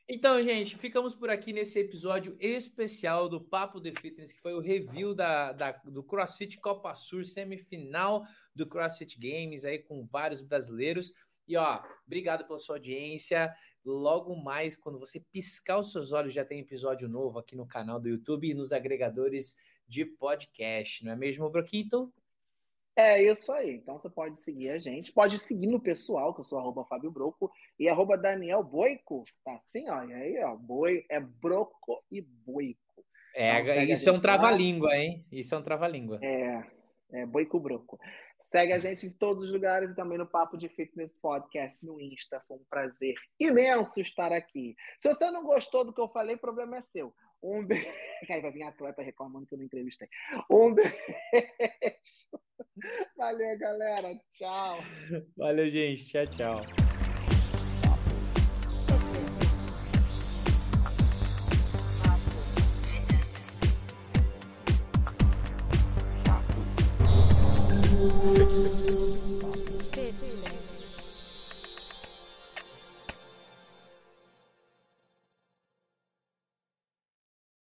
Então, 0.08 0.44
gente, 0.44 0.78
ficamos 0.78 1.16
por 1.16 1.30
aqui 1.30 1.54
nesse 1.54 1.80
episódio 1.80 2.36
especial 2.38 3.30
do 3.30 3.40
Papo 3.40 3.80
de 3.80 3.94
Fitness, 3.94 4.34
que 4.34 4.42
foi 4.42 4.54
o 4.54 4.60
review 4.60 5.16
da, 5.16 5.54
da, 5.54 5.72
do 5.86 6.04
CrossFit 6.04 6.60
Copa 6.60 6.94
Sur, 6.94 7.26
semifinal 7.26 8.26
do 8.54 8.68
CrossFit 8.68 9.18
Games, 9.18 9.64
aí 9.64 9.80
com 9.80 10.06
vários 10.06 10.42
brasileiros. 10.42 11.14
E 11.48 11.56
ó, 11.56 11.82
obrigado 12.06 12.46
pela 12.46 12.60
sua 12.60 12.76
audiência. 12.76 13.54
Logo 13.86 14.36
mais, 14.36 14.76
quando 14.76 15.00
você 15.00 15.22
piscar 15.32 15.80
os 15.80 15.92
seus 15.92 16.12
olhos, 16.12 16.34
já 16.34 16.44
tem 16.44 16.60
episódio 16.60 17.08
novo 17.08 17.40
aqui 17.40 17.56
no 17.56 17.66
canal 17.66 17.98
do 17.98 18.10
YouTube 18.10 18.50
e 18.50 18.54
nos 18.54 18.74
agregadores 18.74 19.56
de 19.88 20.06
podcast, 20.06 21.04
não 21.04 21.14
é 21.14 21.16
mesmo, 21.16 21.50
Broquito? 21.50 22.14
É 22.96 23.24
isso 23.24 23.52
aí. 23.52 23.76
Então 23.76 23.98
você 23.98 24.10
pode 24.10 24.40
seguir 24.40 24.70
a 24.70 24.78
gente, 24.78 25.12
pode 25.12 25.40
seguir 25.40 25.68
no 25.68 25.82
pessoal, 25.82 26.34
que 26.34 26.42
eu 26.42 26.44
sou 26.44 26.60
arroba 26.60 26.86
Fábio 26.86 27.12
Broco, 27.12 27.52
e 27.80 27.90
arroba 27.90 28.18
Daniel 28.18 28.64
Boico. 28.64 29.24
Tá 29.44 29.56
assim, 29.56 29.90
ó. 29.90 30.04
E 30.04 30.14
aí, 30.14 30.44
ó, 30.44 30.56
boi, 30.56 31.06
é 31.10 31.20
Broco 31.20 32.04
e 32.12 32.22
Boico. 32.22 32.80
É, 33.36 33.60
então, 33.60 33.84
isso 33.84 34.10
é 34.10 34.12
um 34.12 34.20
trava-língua, 34.20 34.96
hein? 34.96 35.26
Isso 35.32 35.56
é 35.56 35.58
um 35.58 35.64
trava-língua. 35.64 36.20
É, 36.22 36.64
é 37.14 37.26
Boico 37.26 37.60
Broco. 37.60 38.00
Segue 38.44 38.74
a 38.74 38.78
gente 38.78 39.08
em 39.08 39.10
todos 39.10 39.46
os 39.46 39.52
lugares 39.52 39.90
e 39.90 39.96
também 39.96 40.18
no 40.18 40.28
Papo 40.28 40.58
de 40.58 40.70
Fitness 40.70 41.14
Podcast 41.20 41.84
no 41.84 42.00
Insta. 42.00 42.44
Foi 42.48 42.58
um 42.58 42.66
prazer 42.70 43.16
imenso 43.40 44.00
estar 44.02 44.32
aqui. 44.32 44.76
Se 45.00 45.08
você 45.08 45.32
não 45.32 45.44
gostou 45.44 45.84
do 45.84 45.94
que 45.94 46.02
eu 46.02 46.10
falei, 46.10 46.36
o 46.36 46.40
problema 46.40 46.78
é 46.78 46.82
seu. 46.82 47.12
Um 47.44 47.66
beijo. 47.66 47.86
Aí 48.30 48.42
vai 48.42 48.52
vir 48.52 48.64
atleta 48.64 49.02
reclamando 49.02 49.46
que 49.46 49.54
eu 49.54 49.58
não 49.58 49.66
entrevistei. 49.66 50.08
Um 50.50 50.74
beijo. 50.74 50.94
Valeu, 53.18 53.60
galera. 53.60 54.16
Tchau. 54.32 54.78
Valeu, 55.36 55.70
gente. 55.70 56.06
Tchau, 56.08 56.26
tchau. 56.28 56.84